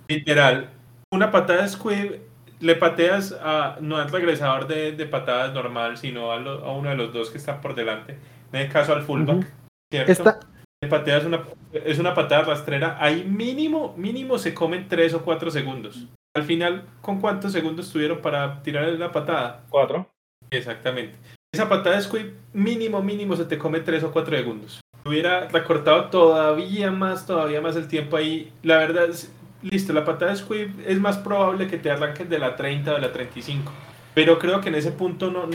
Literal, 0.08 0.70
una 1.12 1.32
patada 1.32 1.64
de 1.64 1.68
Squib 1.70 2.20
le 2.62 2.76
pateas 2.76 3.38
a, 3.43 3.78
no 3.82 3.97
al 3.97 4.09
regresador 4.12 4.68
de, 4.68 4.91
de 4.93 5.05
patadas 5.05 5.53
normal, 5.53 5.97
sino 5.97 6.32
a, 6.32 6.38
lo- 6.38 6.64
a 6.64 6.72
uno 6.74 6.89
de 6.89 6.95
los 6.95 7.12
dos 7.14 7.30
que 7.30 7.38
están 7.38 7.59
por 7.62 7.76
delante. 7.76 8.18
En 8.53 8.62
el 8.62 8.72
caso 8.72 8.93
al 8.93 9.01
fullback, 9.03 9.38
Ujú. 9.38 9.47
¿cierto? 9.91 10.12
esta, 10.12 10.39
Le 10.84 10.89
pateas 10.89 11.26
una, 11.26 11.41
es 11.74 11.99
una 11.99 12.14
patada 12.14 12.43
rastrera, 12.43 12.97
ahí 12.99 13.24
mínimo, 13.24 13.93
mínimo 13.97 14.38
se 14.38 14.53
comen 14.53 14.88
3 14.88 15.14
o 15.16 15.22
4 15.24 15.51
segundos. 15.51 16.07
Al 16.36 16.43
final, 16.43 16.86
¿con 17.01 17.20
cuántos 17.20 17.51
segundos 17.51 17.91
tuvieron 17.91 18.20
para 18.22 18.62
tirar 18.64 18.88
la 18.88 19.12
patada? 19.12 19.64
Cuatro. 19.70 20.07
Exactamente. 20.49 21.18
Esa 21.53 21.68
patada 21.68 21.95
de 21.97 22.01
squib, 22.01 22.34
mínimo, 22.53 23.01
mínimo, 23.01 23.36
se 23.36 23.45
te 23.45 23.57
come 23.57 23.82
3 23.82 24.03
o 24.05 24.12
4 24.12 24.38
segundos. 24.38 24.80
Hubiera 25.03 25.47
recortado 25.49 26.05
todavía 26.09 26.91
más, 26.91 27.26
todavía 27.26 27.59
más 27.59 27.76
el 27.76 27.88
tiempo 27.88 28.16
ahí. 28.18 28.53
La 28.64 28.78
verdad 28.78 29.05
es, 29.09 29.34
listo, 29.62 29.93
la 29.93 30.05
patada 30.05 30.32
de 30.32 30.38
squib 30.38 30.70
es 30.86 30.99
más 30.99 31.18
probable 31.18 31.68
que 31.68 31.78
te 31.78 31.89
arranques 31.91 32.30
de 32.30 32.39
la 32.39 32.55
30 32.55 32.91
o 32.91 32.95
de 32.95 33.01
la 33.01 33.12
35. 33.14 33.72
Pero 34.14 34.39
creo 34.39 34.59
que 34.62 34.70
en 34.70 34.76
ese 34.76 34.91
punto, 34.91 35.32
no 35.32 35.47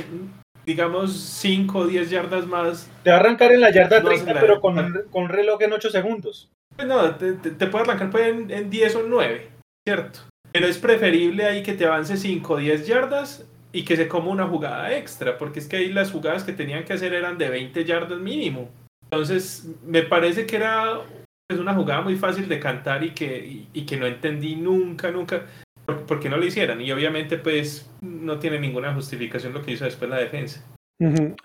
digamos 0.65 1.13
5 1.17 1.79
o 1.79 1.87
10 1.87 2.11
yardas 2.11 2.47
más, 2.47 2.91
Te 3.05 3.11
va 3.11 3.17
a 3.17 3.21
arrancar 3.21 3.53
en 3.53 3.61
la 3.61 3.71
yarda 3.71 4.01
No, 4.01 4.07
30, 4.09 4.25
se 4.27 4.35
la- 4.35 4.41
pero 4.41 4.61
con, 4.61 5.03
con 5.11 5.29
reloj 5.29 5.63
en 5.63 5.73
8 5.73 5.91
segundos. 5.91 6.49
pues 6.75 6.89
no, 6.89 7.15
te, 7.15 7.35
te- 7.35 7.51
te 7.53 7.67
puede 7.69 7.85
arrancar 7.85 8.11
pues, 8.11 8.27
en, 8.29 8.51
en 8.51 8.69
10 8.71 8.97
o 8.97 9.03
9, 9.07 9.49
¿cierto? 9.87 10.21
Pero 10.53 10.67
es 10.67 10.79
preferible 10.79 11.45
ahí 11.45 11.63
que 11.63 11.75
te 11.75 11.87
avance 11.87 12.17
5 12.17 12.55
o 12.55 12.57
10 12.57 12.87
yardas 12.87 13.47
y 13.73 13.85
que 13.85 13.97
se 13.97 14.09
coma 14.09 14.29
una 14.31 14.47
jugada 14.47 14.97
extra, 14.97 15.37
porque 15.39 15.61
es 15.61 15.69
que 15.69 15.77
ahí 15.77 15.93
las 15.93 16.11
jugadas 16.11 16.45
que 16.45 16.53
tenían 16.53 16.85
que 16.85 16.95
hacer 16.95 17.13
eran 17.15 17.37
de 17.39 17.49
20 17.51 17.85
yardas 17.85 18.19
mínimo. 18.19 18.69
Entonces, 19.05 19.69
me 19.85 20.03
parece 20.03 20.47
que 20.47 20.57
era 20.57 20.99
pues, 21.47 21.61
una 21.61 21.75
jugada 21.75 22.01
muy 22.03 22.17
fácil 22.17 22.49
de 22.49 22.61
cantar 22.61 23.05
y 23.05 23.11
que, 23.11 23.39
y, 23.39 23.69
y 23.73 23.87
que 23.87 23.97
no 23.97 24.07
entendí 24.07 24.57
nunca, 24.57 25.11
nunca 25.11 25.43
por, 25.85 26.05
por 26.07 26.21
qué 26.21 26.29
no 26.29 26.37
lo 26.37 26.45
hicieran. 26.45 26.81
Y 26.81 26.91
obviamente, 26.93 27.39
pues, 27.39 27.91
no 28.01 28.39
tiene 28.39 28.59
ninguna 28.59 28.93
justificación 28.95 29.53
lo 29.53 29.63
que 29.63 29.73
hizo 29.73 29.85
después 29.85 30.11
la 30.11 30.19
defensa. 30.19 30.65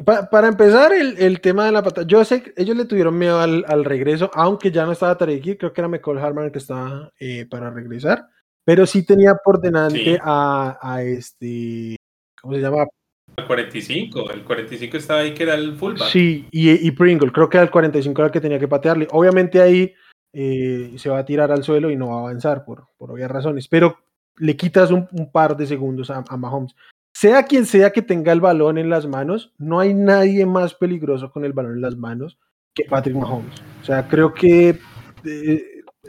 Pa- 0.05 0.29
para 0.29 0.47
empezar, 0.47 0.93
el, 0.93 1.17
el 1.17 1.41
tema 1.41 1.65
de 1.65 1.73
la 1.73 1.83
patada. 1.83 2.07
Yo 2.07 2.23
sé 2.23 2.41
que 2.41 2.53
ellos 2.55 2.75
le 2.77 2.85
tuvieron 2.85 3.17
miedo 3.17 3.39
al, 3.39 3.65
al 3.67 3.83
regreso, 3.83 4.31
aunque 4.33 4.71
ya 4.71 4.85
no 4.85 4.93
estaba 4.93 5.17
Tarek 5.17 5.57
creo 5.57 5.73
que 5.73 5.81
era 5.81 5.89
McCall 5.89 6.19
Harman 6.19 6.45
el 6.45 6.51
que 6.53 6.59
estaba 6.59 7.11
eh, 7.19 7.45
para 7.49 7.69
regresar. 7.69 8.27
Pero 8.63 8.85
sí 8.85 9.05
tenía 9.05 9.33
por 9.43 9.59
delante 9.59 9.97
Sí. 10.03 10.17
a, 10.21 10.77
a 10.81 11.03
este. 11.03 11.97
¿Cómo 12.41 12.53
se 12.55 12.61
llama? 12.61 12.85
El 13.37 13.45
45, 13.45 14.31
el 14.31 14.43
45 14.43 14.97
estaba 14.97 15.21
ahí 15.21 15.33
que 15.33 15.43
era 15.43 15.55
el 15.55 15.75
fullback. 15.75 16.09
Sí, 16.09 16.47
y, 16.51 16.87
y 16.87 16.91
Pringle, 16.91 17.31
creo 17.31 17.49
que 17.49 17.57
era 17.57 17.63
el 17.65 17.71
45 17.71 18.21
era 18.21 18.27
el 18.27 18.31
que 18.31 18.41
tenía 18.41 18.59
que 18.59 18.67
patearle. 18.67 19.07
Obviamente 19.11 19.61
ahí 19.61 19.93
eh, 20.33 20.93
se 20.97 21.09
va 21.09 21.19
a 21.19 21.25
tirar 21.25 21.51
al 21.51 21.63
suelo 21.63 21.91
y 21.91 21.97
no 21.97 22.09
va 22.09 22.15
a 22.15 22.19
avanzar 22.19 22.63
por, 22.63 22.87
por 22.97 23.11
obvias 23.11 23.29
razones, 23.29 23.67
pero 23.67 23.97
le 24.37 24.55
quitas 24.55 24.89
un, 24.91 25.07
par 25.31 25.57
de 25.57 25.67
segundos 25.67 26.09
a, 26.09 26.23
Mahomes. 26.37 26.75
Sea 27.13 27.43
quien 27.43 27.65
sea 27.65 27.91
que 27.91 28.01
tenga 28.01 28.31
el 28.31 28.39
balón 28.39 28.77
en 28.77 28.89
las 28.89 29.05
manos, 29.05 29.53
no 29.57 29.79
hay 29.79 29.93
nadie 29.93 30.45
más 30.45 30.73
peligroso 30.73 31.31
con 31.31 31.43
el 31.43 31.51
balón 31.51 31.73
en 31.73 31.81
las 31.81 31.97
manos 31.97 32.39
que 32.73 32.85
Patrick 32.85 33.17
Mahomes. 33.17 33.61
O 33.81 33.85
sea, 33.85 34.07
creo 34.07 34.33
que 34.33 34.79
eh, 35.25 35.63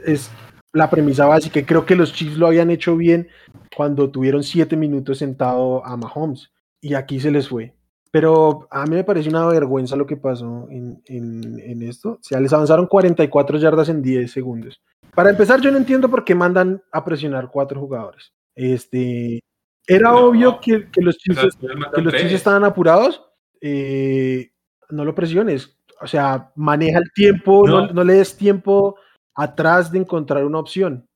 es 0.05 0.31
la 0.71 0.89
premisa 0.89 1.25
básica. 1.25 1.65
Creo 1.65 1.85
que 1.85 1.97
los 1.97 2.13
Chiefs 2.13 2.37
lo 2.37 2.47
habían 2.47 2.71
hecho 2.71 2.95
bien 2.95 3.27
cuando 3.75 4.09
tuvieron 4.09 4.43
siete 4.43 4.77
minutos 4.77 5.17
sentado 5.17 5.85
a 5.85 5.97
Mahomes 5.97 6.52
y 6.83 6.93
aquí 6.95 7.19
se 7.19 7.31
les 7.31 7.47
fue. 7.49 7.73
Pero 8.11 8.67
a 8.69 8.85
mí 8.85 8.95
me 8.95 9.03
parece 9.03 9.29
una 9.29 9.47
vergüenza 9.47 9.95
lo 9.95 10.05
que 10.05 10.17
pasó 10.17 10.67
en, 10.69 11.01
en- 11.05 11.59
en 11.59 11.81
esto. 11.81 12.11
O 12.11 12.19
sea, 12.21 12.39
les 12.39 12.53
avanzaron 12.53 12.85
44 12.85 13.57
yardas 13.57 13.89
en 13.89 14.01
10 14.03 14.31
segundos. 14.31 14.79
Para 15.15 15.29
empezar, 15.31 15.61
yo 15.61 15.71
no 15.71 15.77
entiendo 15.77 16.09
por 16.09 16.23
qué 16.23 16.35
mandan 16.35 16.83
a 16.91 17.03
presionar 17.03 17.49
cuatro 17.51 17.79
jugadores. 17.79 18.31
Este, 18.55 19.39
era 19.87 20.11
No, 20.11 20.25
obvio 20.27 20.59
que, 20.59 20.89
que 20.91 21.01
los. 21.01 21.17
Chiefs 21.17 21.57
estaban 22.33 22.63
apurados. 22.63 23.23
eh, 23.61 24.51
no 24.89 25.05
lo 25.05 25.15
presiones. 25.15 25.75
O 26.01 26.05
sea, 26.07 26.51
maneja 26.55 26.99
el 26.99 27.11
tiempo, 27.15 27.65
no, 27.67 27.87
No. 27.87 27.93
no 27.93 28.03
le 28.03 28.13
des 28.15 28.35
tiempo 28.37 28.95
atrás 29.35 29.91
de 29.91 29.99
encontrar 29.99 30.43
una 30.45 30.59
opción. 30.59 31.07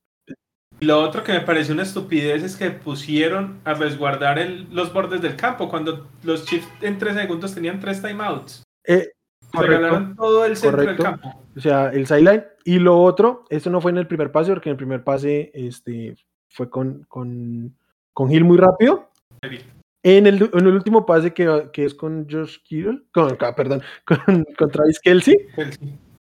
Y 0.80 0.86
lo 0.86 1.00
otro 1.00 1.24
que 1.24 1.32
me 1.32 1.40
pareció 1.40 1.74
una 1.74 1.82
estupidez 1.82 2.42
es 2.44 2.56
que 2.56 2.70
pusieron 2.70 3.58
a 3.64 3.74
resguardar 3.74 4.38
el- 4.38 4.66
los 4.72 4.92
bordes 4.92 5.20
del 5.20 5.34
campo 5.36 5.68
cuando 5.68 6.06
los 6.22 6.44
Chiefs 6.46 6.68
en 6.82 6.98
tres 6.98 7.14
segundos 7.16 7.54
tenían 7.54 7.80
tres 7.80 8.00
timeouts. 8.00 8.62
Eh, 8.86 9.10
correcto. 9.52 9.76
Regalaron 9.76 10.14
todo 10.16 10.44
el 10.44 10.56
centro 10.56 10.78
correcto. 10.82 11.02
del 11.02 11.12
campo. 11.12 11.44
O 11.56 11.60
sea, 11.60 11.88
el 11.90 12.06
sideline. 12.06 12.44
Y 12.64 12.78
lo 12.78 13.00
otro, 13.02 13.44
eso 13.50 13.70
no 13.70 13.80
fue 13.80 13.90
en 13.90 13.98
el 13.98 14.06
primer 14.06 14.30
pase, 14.30 14.52
porque 14.52 14.68
en 14.68 14.74
el 14.74 14.76
primer 14.76 15.02
pase 15.02 15.50
este, 15.52 16.14
fue 16.48 16.70
con, 16.70 17.04
con, 17.08 17.74
con 18.12 18.30
Hill 18.30 18.44
muy 18.44 18.58
rápido. 18.58 19.10
En 20.04 20.26
el, 20.28 20.48
en 20.52 20.66
el 20.66 20.74
último 20.74 21.04
pase 21.04 21.34
que, 21.34 21.70
que 21.72 21.84
es 21.86 21.94
con 21.94 22.28
Josh 22.30 22.58
Kittle, 22.62 23.00
con, 23.12 23.36
perdón, 23.56 23.82
con, 24.06 24.46
con 24.56 24.70
Travis 24.70 25.00
Kelsey. 25.00 25.34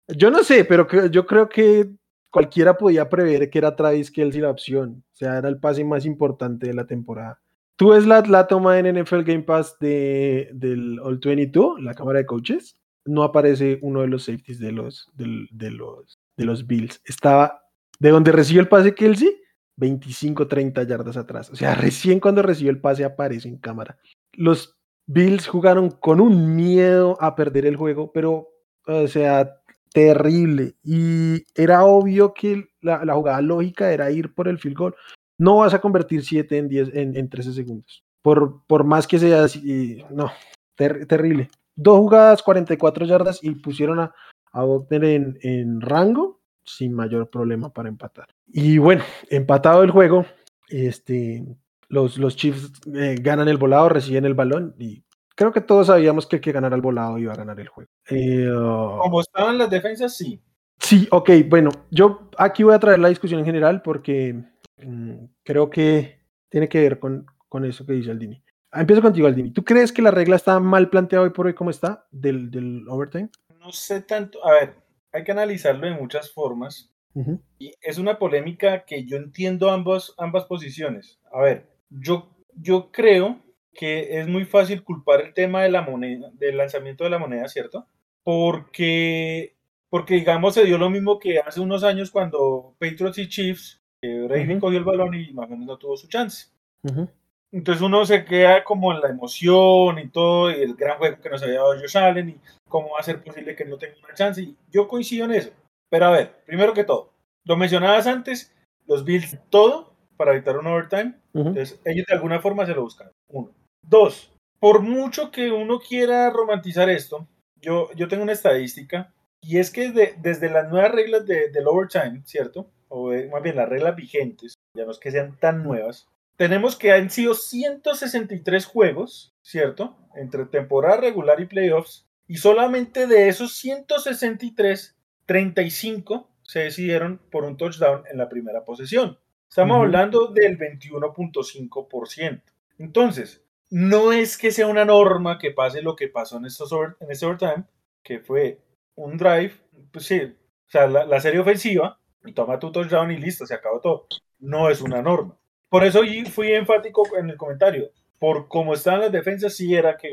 Yo 0.10 0.30
no 0.30 0.44
sé, 0.44 0.66
pero 0.66 0.86
que- 0.88 1.10
yo 1.10 1.26
creo 1.26 1.48
que 1.48 1.90
cualquiera 2.32 2.78
podía 2.78 3.10
prever 3.10 3.50
que 3.50 3.60
era 3.60 3.76
Travis 3.76 4.10
Kelsey 4.10 4.42
la 4.42 4.50
opción. 4.50 5.04
O 5.12 5.16
sea, 5.16 5.38
era 5.38 5.50
el 5.50 5.60
pase 5.60 5.84
más 5.84 6.06
importante 6.06 6.68
de 6.68 6.74
la 6.74 6.88
temporada. 6.88 7.40
Tú 7.76 7.90
ves 7.90 8.06
la, 8.06 8.22
la 8.22 8.48
toma 8.48 8.80
en 8.80 9.02
NFL 9.02 9.22
Game 9.24 9.44
Pass 9.44 9.78
de, 9.80 10.50
del 10.54 11.00
All 11.00 11.20
22, 11.24 11.82
la 11.82 11.94
cámara 11.94 12.20
de 12.20 12.26
coaches. 12.26 12.78
No 13.06 13.24
aparece 13.24 13.80
uno 13.82 14.02
de 14.02 14.08
los 14.08 14.26
safeties 14.26 14.60
de 14.60 14.72
los, 14.72 15.10
del- 15.16 15.48
de 15.52 15.72
los, 15.72 16.20
de 16.38 16.46
los 16.46 16.68
Bills. 16.68 17.02
Estaba 17.06 17.64
de 18.00 18.10
donde 18.12 18.32
recibió 18.32 18.62
el 18.62 18.68
pase 18.68 18.94
Kelsey, 18.94 19.36
25, 19.78 20.48
30 20.48 20.84
yardas 20.84 21.18
atrás. 21.18 21.50
O 21.50 21.56
sea, 21.56 21.74
recién 21.76 22.20
cuando 22.20 22.42
recibió 22.44 22.72
el 22.72 22.80
pase 22.82 23.04
aparece 23.04 23.48
en 23.48 23.58
cámara. 23.58 23.98
Los 24.34 24.78
Bills 25.08 25.48
jugaron 25.48 25.90
con 25.90 26.22
un 26.22 26.56
miedo 26.56 27.18
a 27.20 27.36
perder 27.36 27.66
el 27.66 27.76
juego, 27.78 28.12
pero, 28.12 28.50
o 28.86 29.08
sea, 29.08 29.56
terrible. 29.94 30.76
Y 30.84 31.44
era 31.56 31.86
obvio 31.86 32.34
que 32.34 32.66
la, 32.82 33.04
la 33.06 33.14
jugada 33.16 33.42
lógica 33.42 33.92
era 33.92 34.12
ir 34.12 34.34
por 34.34 34.48
el 34.48 34.58
field 34.60 34.78
goal. 34.78 34.96
No 35.38 35.58
vas 35.58 35.74
a 35.74 35.82
convertir 35.82 36.24
7 36.24 36.58
en 36.58 36.68
10 36.68 36.90
en, 36.94 37.16
en 37.18 37.30
13 37.30 37.54
segundos. 37.54 38.04
Por, 38.22 38.64
por 38.68 38.84
más 38.84 39.08
que 39.08 39.18
sea 39.18 39.44
así, 39.46 40.04
no, 40.12 40.32
ter- 40.76 41.06
terrible. 41.08 41.50
Dos 41.76 41.98
jugadas, 41.98 42.44
44 42.44 43.06
yardas 43.06 43.40
y 43.42 43.56
pusieron 43.56 44.00
a, 44.00 44.14
a 44.54 44.66
en, 44.92 45.40
en 45.42 45.82
rango 45.82 46.40
sin 46.64 46.94
mayor 46.94 47.30
problema 47.30 47.74
para 47.74 47.90
empatar. 47.90 48.28
Y 48.48 48.78
bueno, 48.78 49.04
empatado 49.30 49.82
el 49.84 49.90
juego, 49.90 50.26
este, 50.70 51.44
los, 51.90 52.18
los 52.18 52.36
Chiefs 52.36 52.72
eh, 52.94 53.16
ganan 53.20 53.48
el 53.48 53.58
volado, 53.58 53.90
reciben 53.90 54.26
el 54.26 54.36
balón 54.36 54.76
y 54.78 55.04
creo 55.42 55.52
que 55.52 55.62
todos 55.62 55.88
sabíamos 55.88 56.28
que 56.28 56.36
el 56.36 56.42
que 56.42 56.52
ganara 56.52 56.76
el 56.76 56.84
volado 56.84 57.18
iba 57.18 57.34
a 57.34 57.36
ganar 57.36 57.60
el 57.60 57.68
juego. 57.68 57.90
Eh, 58.12 58.48
oh, 58.48 59.00
Como 59.02 59.22
estaban 59.22 59.58
las 59.58 59.72
defensas, 59.72 60.16
sí. 60.16 60.40
Sí, 60.78 61.08
ok, 61.10 61.32
bueno, 61.48 61.72
yo 61.90 62.30
aquí 62.38 62.62
voy 62.62 62.76
a 62.76 62.80
traer 62.80 63.00
la 63.00 63.10
discusión 63.10 63.40
en 63.40 63.46
general 63.48 63.82
porque 63.82 64.36
mm, 64.78 65.14
creo 65.44 65.68
que 65.72 66.20
tiene 66.48 66.70
que 66.70 66.80
ver 66.82 67.00
con, 67.00 67.26
con 67.50 67.66
eso 67.66 67.88
que 67.88 67.94
dice 67.94 68.12
Aldini. 68.12 68.44
Ah, 68.72 68.82
Empiezo 68.82 69.02
contigo, 69.02 69.26
Aldini. 69.26 69.50
¿Tú 69.52 69.64
crees 69.64 69.92
que 69.92 70.04
la 70.04 70.12
regla 70.12 70.36
está 70.36 70.60
mal 70.60 70.92
planteada 70.92 71.24
hoy 71.26 71.32
por 71.32 71.48
hoy 71.48 71.56
como 71.56 71.72
está 71.72 72.06
del, 72.12 72.52
del 72.52 72.88
overtime? 72.88 73.30
No 73.60 73.72
sé 73.72 74.02
tanto. 74.02 74.46
A 74.46 74.52
ver, 74.52 74.76
hay 75.12 75.24
que 75.24 75.32
analizarlo 75.32 75.88
de 75.88 75.94
muchas 75.96 76.32
formas. 76.32 76.92
Ujú, 77.16 77.42
Y 77.58 77.72
es 77.82 77.98
una 77.98 78.20
polémica 78.20 78.86
que 78.86 79.06
yo 79.06 79.18
entiendo 79.18 79.72
ambos, 79.72 80.14
ambas 80.20 80.46
posiciones. 80.46 81.20
A 81.34 81.42
ver, 81.42 81.68
yo, 81.90 82.30
yo 82.56 82.92
creo 82.92 83.40
que 83.74 84.20
es 84.20 84.28
muy 84.28 84.46
fácil 84.46 84.84
culpar 84.84 85.22
el 85.22 85.34
tema 85.34 85.64
de 85.64 85.70
la 85.70 85.82
moneda, 85.82 86.30
del 86.34 86.58
lanzamiento 86.58 87.04
de 87.04 87.10
la 87.10 87.20
moneda, 87.20 87.48
¿cierto? 87.48 87.88
Porque, 88.24 89.56
porque 89.90 90.16
digamos, 90.16 90.54
se 90.54 90.66
dio 90.66 90.78
lo 90.78 90.90
mismo 90.90 91.20
que 91.20 91.40
hace 91.40 91.60
unos 91.60 91.84
años 91.84 92.12
cuando 92.12 92.76
Patriots 92.80 93.18
y 93.18 93.28
Chiefs, 93.28 93.82
que 94.02 94.22
Brady 94.24 94.52
Ujú. 94.54 94.60
cogió 94.60 94.78
el 94.80 94.84
balón 94.84 95.14
y 95.16 95.32
más 95.34 95.48
o 95.48 95.50
menos 95.52 95.66
no 95.66 95.78
tuvo 95.78 95.98
su 95.98 96.08
chance. 96.08 96.48
ujú. 96.84 97.10
Entonces 97.54 97.82
uno 97.82 98.06
se 98.06 98.24
queda 98.24 98.64
como 98.64 98.94
en 98.94 99.02
la 99.02 99.10
emoción 99.10 100.00
y 100.00 100.08
todo, 100.08 100.50
y 100.52 100.62
el 100.62 100.74
gran 100.76 100.98
juego 100.98 101.20
que 101.20 101.30
nos 101.30 101.44
había 101.44 101.56
dado 101.56 101.78
Josh 101.78 101.98
Allen, 101.98 102.30
y 102.30 102.38
cómo 102.70 102.92
va 102.92 103.00
a 103.00 103.04
ser 103.04 103.22
posible 103.22 103.58
que 103.58 103.66
no 103.66 103.78
tenga 103.78 103.96
una 104.02 104.14
chance. 104.14 104.42
Y 104.42 104.56
yo 104.72 104.88
coincido 104.88 105.26
en 105.26 105.34
eso. 105.34 105.52
Pero 105.90 106.06
a 106.06 106.12
ver, 106.12 106.44
primero 106.46 106.74
que 106.74 106.86
todo, 106.86 107.12
lo 107.44 107.58
mencionabas 107.58 108.08
antes, 108.08 108.56
los 108.88 109.04
Bills 109.04 109.38
todo 109.50 109.94
para 110.16 110.32
evitar 110.32 110.58
un 110.58 110.68
overtime. 110.68 111.16
Ujú. 111.34 111.50
Entonces 111.50 111.82
ellos 111.84 112.06
de 112.08 112.14
alguna 112.14 112.40
forma 112.40 112.66
se 112.66 112.74
lo 112.74 112.84
buscan. 112.84 113.12
Uno. 113.28 113.50
Dos, 113.84 114.32
por 114.60 114.82
mucho 114.82 115.32
que 115.32 115.52
uno 115.52 115.80
quiera 115.80 116.30
romantizar 116.30 116.90
esto, 116.90 117.28
yo, 117.62 117.90
yo 117.96 118.08
tengo 118.08 118.24
una 118.24 118.32
estadística, 118.34 119.14
y 119.42 119.58
es 119.58 119.72
que 119.72 119.92
de- 119.92 120.16
desde 120.22 120.50
las 120.50 120.70
nuevas 120.70 120.92
reglas 120.92 121.26
de, 121.26 121.50
del 121.50 121.68
overtime, 121.68 122.22
¿cierto? 122.26 122.70
O 122.90 123.10
de- 123.12 123.28
más 123.30 123.42
bien 123.42 123.56
las 123.56 123.70
reglas 123.70 123.96
vigentes, 123.96 124.54
ya 124.76 124.86
no 124.86 124.92
es 124.92 125.00
que 125.00 125.12
sean 125.12 125.38
tan 125.40 125.64
nuevas, 125.64 126.08
tenemos 126.38 126.76
que 126.76 126.92
han 126.92 127.10
sido 127.10 127.34
163 127.36 128.66
juegos, 128.66 129.32
¿cierto? 129.44 129.96
Entre 130.16 130.46
temporada 130.46 130.98
regular 130.98 131.40
y 131.40 131.46
playoffs. 131.46 132.06
Y 132.28 132.38
solamente 132.38 133.06
de 133.08 133.28
esos 133.28 133.56
163, 133.58 134.96
35 135.26 136.30
se 136.44 136.60
decidieron 136.62 137.20
por 137.32 137.44
un 137.44 137.58
touchdown 137.58 138.04
en 138.10 138.18
la 138.18 138.28
primera 138.30 138.64
posesión. 138.66 139.20
Estamos 139.50 139.78
hablando 139.78 140.28
del 140.28 140.58
21.5%. 140.58 142.42
Entonces, 142.80 143.44
no 143.72 144.12
es 144.14 144.38
que 144.38 144.52
sea 144.52 144.68
una 144.68 144.86
norma 144.86 145.40
que 145.40 145.52
pase 145.52 145.82
lo 145.82 145.96
que 145.96 146.10
pasó 146.10 146.38
en, 146.38 146.46
estos 146.46 146.72
over- 146.74 146.98
en 147.00 147.12
este 147.12 147.26
overtime, 147.26 147.66
que 148.04 148.20
fue 148.20 148.60
un 148.96 149.18
drive, 149.18 149.54
pues 149.92 150.06
sí, 150.06 150.20
o 150.22 150.70
sea, 150.72 150.88
la, 150.88 151.06
la 151.06 151.20
serie 151.22 151.40
ofensiva, 151.42 152.00
toma 152.36 152.60
tu 152.60 152.72
touchdown 152.72 153.12
y 153.12 153.18
listo, 153.18 153.46
se 153.48 153.56
acabó 153.56 153.82
todo. 153.82 154.08
No 154.40 154.70
es 154.70 154.82
una 154.82 155.02
norma. 155.02 155.38
Por 155.70 155.84
eso 155.86 156.02
fui 156.32 156.52
enfático 156.54 157.04
en 157.18 157.30
el 157.32 157.38
comentario. 157.38 157.92
Por 158.20 158.48
cómo 158.48 158.74
estaban 158.76 159.02
las 159.02 159.12
defensas, 159.12 159.56
sí 159.56 159.76
era 159.76 159.98
que. 159.98 160.12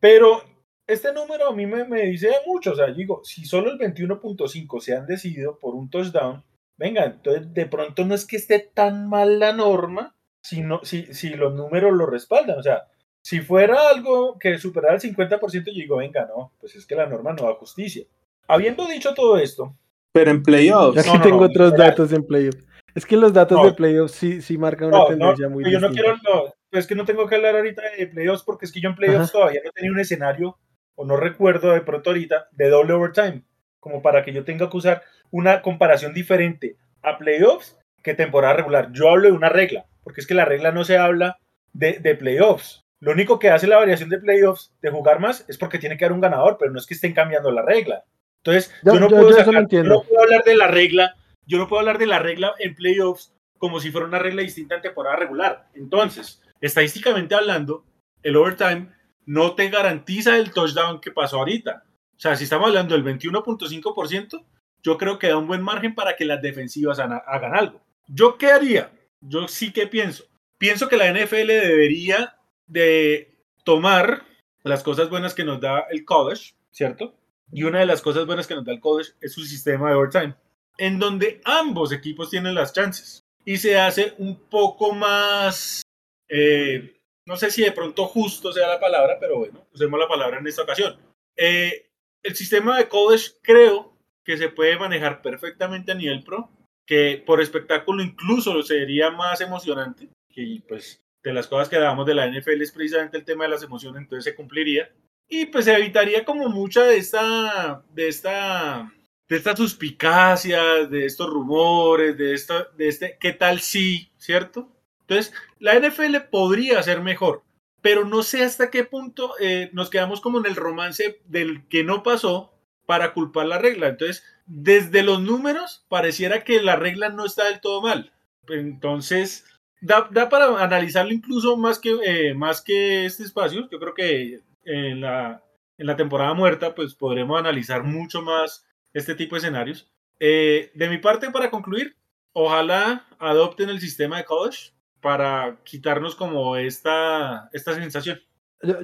Pero 0.00 0.42
este 0.86 1.12
número 1.12 1.48
a 1.48 1.54
mí 1.54 1.66
me, 1.66 1.84
me 1.84 2.02
dice 2.02 2.30
mucho. 2.46 2.72
O 2.72 2.76
sea, 2.76 2.86
digo, 2.92 3.22
si 3.24 3.44
solo 3.44 3.70
el 3.70 3.78
21.5 3.78 4.80
se 4.80 4.94
han 4.94 5.06
decidido 5.06 5.58
por 5.58 5.74
un 5.74 5.90
touchdown, 5.90 6.44
venga, 6.76 7.04
entonces 7.04 7.52
de 7.52 7.66
pronto 7.66 8.04
no 8.04 8.14
es 8.14 8.26
que 8.26 8.36
esté 8.36 8.58
tan 8.58 9.08
mal 9.08 9.38
la 9.38 9.52
norma, 9.52 10.16
sino 10.40 10.80
si, 10.84 11.12
si 11.14 11.30
los 11.30 11.54
números 11.54 11.92
lo 11.92 12.06
respaldan. 12.06 12.58
O 12.58 12.62
sea, 12.62 12.84
si 13.22 13.40
fuera 13.40 13.88
algo 13.88 14.36
que 14.38 14.58
superara 14.58 14.94
el 14.94 15.00
50%, 15.00 15.52
yo 15.66 15.72
digo, 15.72 15.96
venga, 15.96 16.26
no, 16.26 16.52
pues 16.60 16.74
es 16.74 16.84
que 16.84 16.96
la 16.96 17.06
norma 17.06 17.32
no 17.32 17.44
da 17.44 17.54
justicia. 17.54 18.04
Habiendo 18.48 18.86
dicho 18.86 19.14
todo 19.14 19.38
esto, 19.38 19.74
Pero 20.12 20.30
en 20.30 20.42
playoffs. 20.42 20.98
Aquí 20.98 21.08
No, 21.08 21.16
no, 21.16 21.22
tengo 21.22 21.40
no, 21.40 21.46
otros 21.46 21.74
datos 21.74 22.12
en 22.12 22.26
playoff. 22.26 22.56
Es 22.94 23.06
que 23.06 23.16
los 23.16 23.32
datos 23.32 23.58
No. 23.58 23.64
de 23.64 23.72
playoff 23.72 24.10
sí, 24.10 24.42
sí 24.42 24.58
marcan 24.58 24.88
una 24.88 24.98
No, 24.98 25.02
no, 25.04 25.08
tendencia 25.08 25.48
muy 25.48 25.70
yo 25.72 25.80
no 25.80 25.90
quiero, 25.90 26.16
no, 26.16 26.52
es 26.72 26.86
que 26.86 26.94
no 26.94 27.04
tengo 27.04 27.26
que 27.26 27.36
hablar 27.36 27.56
ahorita 27.56 27.82
de 27.96 28.06
playoffs 28.08 28.42
porque 28.42 28.66
es 28.66 28.72
que 28.72 28.80
yo 28.80 28.90
en 28.90 28.96
playoffs 28.96 29.32
todavía 29.32 29.60
no 29.64 29.70
tenía 29.70 29.92
un 29.92 30.00
escenario, 30.00 30.58
o 30.96 31.06
no 31.06 31.16
recuerdo 31.16 31.72
de 31.72 31.80
pronto 31.80 32.10
ahorita, 32.10 32.48
de 32.50 32.68
doble 32.68 32.92
overtime, 32.92 33.44
como 33.80 34.02
para 34.02 34.24
que 34.24 34.32
yo 34.32 34.44
tenga 34.44 34.68
que 34.68 34.76
usar 34.76 35.02
una 35.30 35.62
comparación 35.62 36.12
diferente 36.12 36.76
a 37.02 37.16
playoffs 37.16 37.78
que 38.02 38.14
temporada 38.14 38.54
regular. 38.54 38.90
Yo 38.92 39.08
hablo 39.08 39.28
de 39.28 39.34
una 39.34 39.48
regla, 39.48 39.86
porque 40.02 40.20
es 40.20 40.26
que 40.26 40.34
la 40.34 40.44
regla 40.44 40.72
no 40.72 40.84
se 40.84 40.98
habla 40.98 41.38
de, 41.72 42.00
de 42.00 42.14
playoffs. 42.16 42.82
Lo 43.02 43.10
único 43.10 43.38
que 43.40 43.50
hace 43.50 43.66
la 43.66 43.78
variación 43.78 44.08
de 44.10 44.18
playoffs 44.18 44.72
de 44.80 44.90
jugar 44.90 45.18
más 45.18 45.44
es 45.48 45.58
porque 45.58 45.78
tiene 45.80 45.96
que 45.96 46.04
haber 46.04 46.14
un 46.14 46.20
ganador, 46.20 46.56
pero 46.56 46.70
no 46.70 46.78
es 46.78 46.86
que 46.86 46.94
estén 46.94 47.12
cambiando 47.12 47.50
la 47.50 47.62
regla. 47.62 48.04
Entonces, 48.44 48.72
Yo- 48.84 48.94
yo, 48.94 49.00
no 49.00 49.08
yo- 49.10 49.16
puedo 49.16 49.30
yo 49.30 49.36
sacar- 49.36 49.66
no 49.84 50.02
puedo 50.02 50.22
hablar 50.22 50.44
de 50.44 50.54
la 50.54 50.68
regla, 50.68 51.16
yo 51.44 51.58
no 51.58 51.66
puedo 51.68 51.80
hablar 51.80 51.98
de 51.98 52.06
la 52.06 52.20
regla 52.20 52.54
en 52.60 52.76
playoffs 52.76 53.34
como 53.58 53.80
si 53.80 53.90
fuera 53.90 54.06
una 54.06 54.20
regla 54.20 54.42
distinta 54.42 54.76
en 54.76 54.82
temporada 54.82 55.16
regular. 55.16 55.66
Entonces, 55.74 56.40
estadísticamente 56.60 57.34
hablando, 57.34 57.84
el 58.22 58.36
overtime 58.36 58.88
no 59.26 59.54
te 59.56 59.68
garantiza 59.68 60.36
el 60.36 60.52
touchdown 60.52 61.00
que 61.00 61.10
pasó 61.10 61.38
ahorita. 61.38 61.82
O 62.16 62.20
sea, 62.22 62.36
si 62.36 62.44
estamos 62.44 62.68
hablando 62.68 62.94
del 62.94 63.02
21.5%, 63.02 64.44
yo 64.82 64.96
creo 64.98 65.18
que 65.18 65.28
da 65.28 65.36
un 65.38 65.46
buen 65.46 65.62
margen 65.62 65.94
para 65.94 66.14
que 66.16 66.24
las 66.24 66.40
defensivas 66.42 66.98
hagan 66.98 67.54
algo. 67.56 67.80
¿Yo 68.06 68.36
qué 68.38 68.50
haría? 68.52 68.90
Yo 69.20 69.48
sí 69.48 69.72
que 69.72 69.86
pienso. 69.86 70.24
Pienso 70.58 70.88
que 70.88 70.96
la 70.96 71.06
NFL 71.08 71.46
debería 71.60 72.36
de 72.66 73.34
tomar 73.64 74.24
las 74.62 74.82
cosas 74.82 75.10
buenas 75.10 75.34
que 75.34 75.44
nos 75.44 75.60
da 75.60 75.86
el 75.90 76.04
college, 76.04 76.54
¿cierto? 76.70 77.14
Y 77.52 77.64
una 77.64 77.80
de 77.80 77.86
las 77.86 78.02
cosas 78.02 78.26
buenas 78.26 78.46
que 78.46 78.54
nos 78.54 78.64
da 78.64 78.72
el 78.72 78.80
college 78.80 79.12
es 79.20 79.32
su 79.32 79.42
sistema 79.42 79.90
de 79.90 79.96
overtime, 79.96 80.34
en 80.78 80.98
donde 80.98 81.40
ambos 81.44 81.92
equipos 81.92 82.30
tienen 82.30 82.54
las 82.54 82.72
chances 82.72 83.22
y 83.44 83.56
se 83.56 83.78
hace 83.78 84.14
un 84.18 84.36
poco 84.48 84.94
más, 84.94 85.82
eh, 86.28 87.00
no 87.26 87.36
sé 87.36 87.50
si 87.50 87.62
de 87.62 87.72
pronto 87.72 88.06
justo 88.06 88.52
sea 88.52 88.68
la 88.68 88.80
palabra, 88.80 89.18
pero 89.20 89.38
bueno, 89.38 89.66
usemos 89.72 89.98
la 89.98 90.08
palabra 90.08 90.38
en 90.38 90.46
esta 90.46 90.62
ocasión. 90.62 90.96
Eh, 91.36 91.90
el 92.22 92.36
sistema 92.36 92.78
de 92.78 92.88
college 92.88 93.32
creo 93.42 93.96
que 94.24 94.36
se 94.36 94.48
puede 94.48 94.78
manejar 94.78 95.22
perfectamente 95.22 95.92
a 95.92 95.96
nivel 95.96 96.22
pro, 96.22 96.50
que 96.86 97.22
por 97.24 97.40
espectáculo 97.40 98.02
incluso 98.02 98.62
sería 98.62 99.10
más 99.10 99.40
emocionante, 99.40 100.08
que 100.28 100.62
pues 100.68 101.01
de 101.22 101.32
las 101.32 101.46
cosas 101.46 101.68
que 101.68 101.78
damos 101.78 102.06
de 102.06 102.14
la 102.14 102.26
NFL 102.26 102.62
es 102.62 102.72
precisamente 102.72 103.16
el 103.16 103.24
tema 103.24 103.44
de 103.44 103.50
las 103.50 103.62
emociones, 103.62 104.02
entonces 104.02 104.24
se 104.24 104.34
cumpliría. 104.34 104.90
Y 105.28 105.46
pues 105.46 105.64
se 105.64 105.74
evitaría 105.74 106.24
como 106.24 106.48
mucha 106.48 106.84
de 106.84 106.98
esta, 106.98 107.82
de 107.94 108.08
esta, 108.08 108.92
de 109.28 109.36
estas 109.36 109.56
suspicacias, 109.56 110.90
de 110.90 111.06
estos 111.06 111.30
rumores, 111.30 112.18
de 112.18 112.34
esto, 112.34 112.68
de 112.76 112.88
este, 112.88 113.16
¿qué 113.18 113.32
tal 113.32 113.60
si, 113.60 114.10
cierto? 114.18 114.68
Entonces, 115.00 115.32
la 115.58 115.78
NFL 115.78 116.16
podría 116.30 116.82
ser 116.82 117.00
mejor, 117.00 117.42
pero 117.80 118.04
no 118.04 118.22
sé 118.22 118.44
hasta 118.44 118.70
qué 118.70 118.84
punto 118.84 119.34
eh, 119.40 119.70
nos 119.72 119.90
quedamos 119.90 120.20
como 120.20 120.38
en 120.38 120.46
el 120.46 120.56
romance 120.56 121.20
del 121.26 121.66
que 121.68 121.84
no 121.84 122.02
pasó 122.02 122.52
para 122.86 123.14
culpar 123.14 123.46
la 123.46 123.58
regla. 123.58 123.88
Entonces, 123.88 124.24
desde 124.46 125.02
los 125.02 125.20
números, 125.20 125.84
pareciera 125.88 126.44
que 126.44 126.60
la 126.60 126.76
regla 126.76 127.08
no 127.08 127.24
está 127.24 127.44
del 127.46 127.60
todo 127.60 127.80
mal. 127.80 128.12
Entonces, 128.48 129.46
da, 129.82 130.28
para 130.28 130.62
analizarlo 130.62 131.12
incluso 131.12 131.56
más 131.56 131.78
que, 131.78 131.98
eh, 132.04 132.34
más 132.34 132.62
que 132.62 133.04
este 133.04 133.24
espacio. 133.24 133.68
Yo 133.70 133.78
creo 133.78 133.94
que 133.94 134.40
en 134.64 135.00
la, 135.00 135.42
en 135.76 135.86
la 135.86 135.96
temporada 135.96 136.32
muerta, 136.34 136.74
pues 136.74 136.94
podremos 136.94 137.38
analizar 137.38 137.82
mucho 137.82 138.22
más 138.22 138.64
este 138.94 139.14
tipo 139.14 139.34
de 139.34 139.40
escenarios. 139.40 139.90
Eh, 140.20 140.70
de 140.74 140.88
mi 140.88 140.98
parte, 140.98 141.30
para 141.30 141.50
concluir, 141.50 141.96
ojalá 142.32 143.06
adopten 143.18 143.68
el 143.68 143.80
sistema 143.80 144.18
de 144.18 144.24
college 144.24 144.72
para 145.00 145.58
quitarnos 145.64 146.14
como 146.14 146.56
esta, 146.56 147.50
esta 147.52 147.74
sensación. 147.74 148.20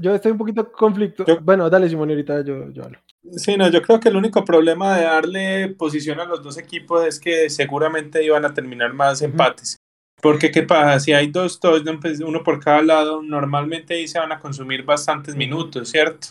Yo, 0.01 0.13
estoy 0.13 0.33
un 0.33 0.39
poquito 0.39 0.73
conflicto. 0.73 1.25
bueno, 1.41 1.71
dale, 1.71 1.89
Simón, 1.89 2.11
ahorita 2.11 2.45
yo, 2.45 2.69
yo 2.73 2.83
hablo. 2.83 2.99
Sí, 3.37 3.57
no, 3.57 3.71
yo 3.71 3.81
creo 3.83 4.01
que 4.01 4.09
el 4.09 4.17
único 4.17 4.45
problema 4.45 4.97
de 4.97 5.05
darle 5.05 5.69
posición 5.69 6.19
a 6.19 6.25
los 6.25 6.43
dos 6.43 6.59
equipos 6.59 7.07
es 7.07 7.21
que 7.21 7.49
seguramente 7.49 8.25
iban 8.25 8.45
a 8.45 8.53
terminar 8.53 8.93
más 8.93 9.23
empates. 9.23 9.78
Porque, 10.21 10.51
¿qué 10.51 10.63
pasa? 10.63 10.99
Si 10.99 11.13
hay 11.13 11.29
dos 11.29 11.61
touchdowns, 11.61 12.01
pues, 12.01 12.21
uno 12.21 12.43
por 12.43 12.59
cada 12.61 12.83
lado, 12.83 13.23
normalmente 13.23 13.95
ahí 13.95 14.09
se 14.09 14.19
van 14.19 14.33
a 14.33 14.41
consumir 14.41 14.83
bastantes 14.85 15.37
minutos, 15.37 15.91
¿cierto? 15.91 16.29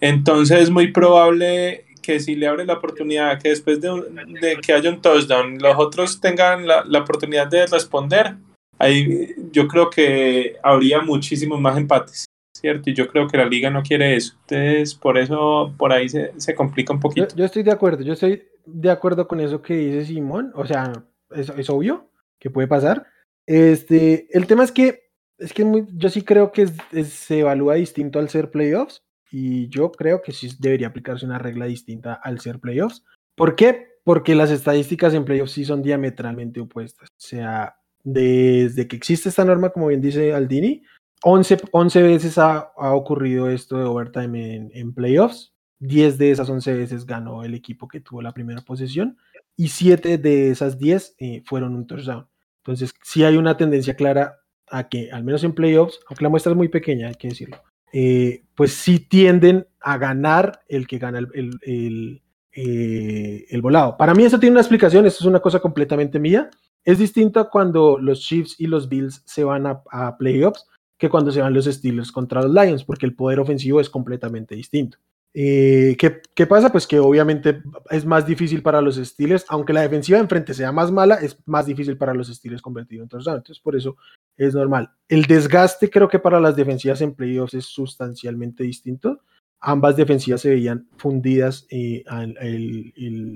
Entonces 0.00 0.62
es 0.62 0.70
muy 0.70 0.90
probable 0.90 1.84
que 2.02 2.18
si 2.18 2.34
le 2.34 2.48
abre 2.48 2.66
la 2.66 2.74
oportunidad 2.74 3.40
que 3.40 3.50
después 3.50 3.80
de, 3.80 4.58
que 4.60 4.72
haya 4.72 4.90
un 4.90 5.00
touchdown, 5.00 5.58
los 5.58 5.76
otros 5.78 6.20
tengan 6.20 6.66
la, 6.66 6.84
la, 6.84 6.98
oportunidad 6.98 7.46
de 7.46 7.66
responder, 7.66 8.34
ahí 8.78 9.28
yo 9.52 9.68
creo 9.68 9.88
que 9.88 10.56
habría 10.64 11.00
muchísimos 11.00 11.60
más 11.60 11.76
empates. 11.76 12.26
¿cierto? 12.62 12.90
Y 12.90 12.94
yo 12.94 13.08
creo 13.08 13.26
que 13.26 13.36
la 13.36 13.46
liga 13.46 13.70
no 13.70 13.82
quiere 13.82 14.14
eso. 14.14 14.34
Entonces, 14.42 14.94
por 14.94 15.18
eso, 15.18 15.74
por 15.76 15.92
ahí 15.92 16.08
se, 16.08 16.32
se 16.36 16.54
complica 16.54 16.92
un 16.92 17.00
poquito. 17.00 17.34
Yo, 17.34 17.44
estoy 17.44 17.62
de 17.64 17.72
acuerdo, 17.72 18.02
yo 18.02 18.12
estoy 18.12 18.44
de 18.66 18.90
acuerdo 18.90 19.26
con 19.26 19.40
eso 19.40 19.62
que 19.62 19.74
dice 19.74 20.04
Simón, 20.04 20.52
o 20.54 20.64
sea, 20.64 20.92
es, 21.34 21.48
es 21.48 21.70
obvio 21.70 22.06
que 22.42 22.50
puede 22.50 22.66
pasar. 22.66 23.06
Este, 23.46 24.26
el 24.36 24.48
tema 24.48 24.64
es 24.64 24.72
que, 24.72 25.10
es 25.38 25.52
que 25.52 25.86
yo 25.94 26.08
sí 26.08 26.22
creo 26.22 26.50
que 26.50 26.66
se 27.04 27.38
evalúa 27.38 27.74
distinto 27.74 28.18
al 28.18 28.28
ser 28.28 28.50
playoffs, 28.50 29.04
y 29.30 29.68
yo 29.68 29.92
creo 29.92 30.20
que 30.20 30.32
sí 30.32 30.50
debería 30.58 30.88
aplicarse 30.88 31.24
una 31.24 31.38
regla 31.38 31.66
distinta 31.66 32.14
al 32.14 32.40
ser 32.40 32.58
playoffs. 32.58 33.04
¿Por 33.36 33.54
qué? 33.54 33.88
Porque 34.04 34.34
las 34.34 34.50
estadísticas 34.50 35.14
en 35.14 35.24
playoffs 35.24 35.52
sí 35.52 35.64
son 35.64 35.82
diametralmente 35.82 36.60
opuestas. 36.60 37.08
O 37.08 37.20
sea, 37.20 37.76
desde 38.02 38.88
que 38.88 38.96
existe 38.96 39.28
esta 39.28 39.44
norma, 39.44 39.70
como 39.70 39.86
bien 39.86 40.02
dice 40.02 40.34
Aldini, 40.34 40.82
11, 41.22 42.02
veces 42.02 42.36
ha, 42.36 42.72
ocurrido 42.76 43.48
esto 43.48 43.78
de 43.78 43.84
overtime 43.84 44.70
en, 44.74 44.92
playoffs. 44.92 45.54
10 45.78 46.18
de 46.18 46.30
esas 46.32 46.50
11 46.50 46.74
veces 46.74 47.06
ganó 47.06 47.42
el 47.42 47.54
equipo 47.54 47.88
que 47.88 48.00
tuvo 48.00 48.22
la 48.22 48.32
primera 48.32 48.60
posesión 48.62 49.16
y 49.56 49.68
7 49.68 50.18
de 50.18 50.50
esas 50.50 50.78
10 50.78 51.16
eh, 51.18 51.42
fueron 51.44 51.74
un 51.74 51.86
touchdown. 51.86 52.28
Entonces, 52.62 52.92
sí 53.02 53.24
hay 53.24 53.36
una 53.36 53.56
tendencia 53.56 53.94
clara 53.94 54.38
a 54.68 54.88
que, 54.88 55.10
al 55.10 55.24
menos 55.24 55.44
en 55.44 55.52
playoffs, 55.52 56.00
aunque 56.08 56.22
la 56.22 56.30
muestra 56.30 56.52
es 56.52 56.56
muy 56.56 56.68
pequeña, 56.68 57.08
hay 57.08 57.14
que 57.14 57.28
decirlo, 57.28 57.60
eh, 57.92 58.44
pues 58.54 58.72
sí 58.72 59.00
tienden 59.00 59.66
a 59.80 59.98
ganar 59.98 60.60
el 60.68 60.86
que 60.86 60.98
gana 60.98 61.18
el, 61.18 61.28
el, 61.62 62.22
eh, 62.52 63.46
el, 63.50 63.62
volado. 63.62 63.96
Para 63.96 64.14
mí 64.14 64.24
eso 64.24 64.38
tiene 64.38 64.52
una 64.52 64.60
explicación, 64.60 65.04
esto 65.06 65.24
es 65.24 65.26
una 65.26 65.40
cosa 65.40 65.60
completamente 65.60 66.18
mía. 66.18 66.50
Es 66.84 66.98
distinto 66.98 67.40
a 67.40 67.50
cuando 67.50 67.98
los 67.98 68.20
Chiefs 68.20 68.58
y 68.58 68.66
los 68.66 68.88
Bills 68.88 69.22
se 69.24 69.44
van 69.44 69.66
a 69.66 70.16
playoffs, 70.16 70.66
que 71.02 71.10
cuando 71.10 71.32
se 71.32 71.40
van 71.40 71.52
los 71.52 71.64
Steelers 71.64 72.12
contra 72.12 72.42
los 72.42 72.52
Lions, 72.52 72.84
porque 72.84 73.06
el 73.06 73.16
poder 73.16 73.40
ofensivo 73.40 73.80
es 73.80 73.90
completamente 73.90 74.54
distinto. 74.54 74.98
Eh, 75.34 75.96
¿qué, 75.98 76.46
pasa? 76.46 76.70
Pues 76.70 76.86
que 76.86 76.98
obviamente 77.00 77.62
es 77.90 78.04
más 78.04 78.26
difícil 78.26 78.62
para 78.62 78.82
los 78.82 78.96
Steelers, 78.96 79.46
aunque 79.48 79.72
la 79.72 79.80
defensiva 79.80 80.18
de 80.18 80.24
enfrente 80.24 80.52
sea 80.52 80.72
más 80.72 80.92
mala, 80.92 81.16
es 81.16 81.38
más 81.46 81.66
difícil 81.66 81.96
para 81.96 82.12
los 82.12 82.28
Steelers 82.28 82.60
convertir 82.60 83.00
en 83.00 83.08
touchdown. 83.08 83.38
Entonces, 83.38 83.62
por 83.62 83.74
eso 83.74 83.96
es 84.36 84.54
normal. 84.54 84.90
El 85.08 85.24
desgaste 85.24 85.88
creo 85.88 86.08
que 86.08 86.18
para 86.18 86.40
las 86.40 86.54
defensivas 86.54 87.00
en 87.00 87.14
playoffs 87.14 87.54
es 87.54 87.64
sustancialmente 87.64 88.64
distinto. 88.64 89.20
Ambas 89.60 89.96
defensivas 89.96 90.40
se 90.40 90.50
veían 90.50 90.88
fundidas 90.96 91.66
eh, 91.70 92.02
el, 92.40 92.92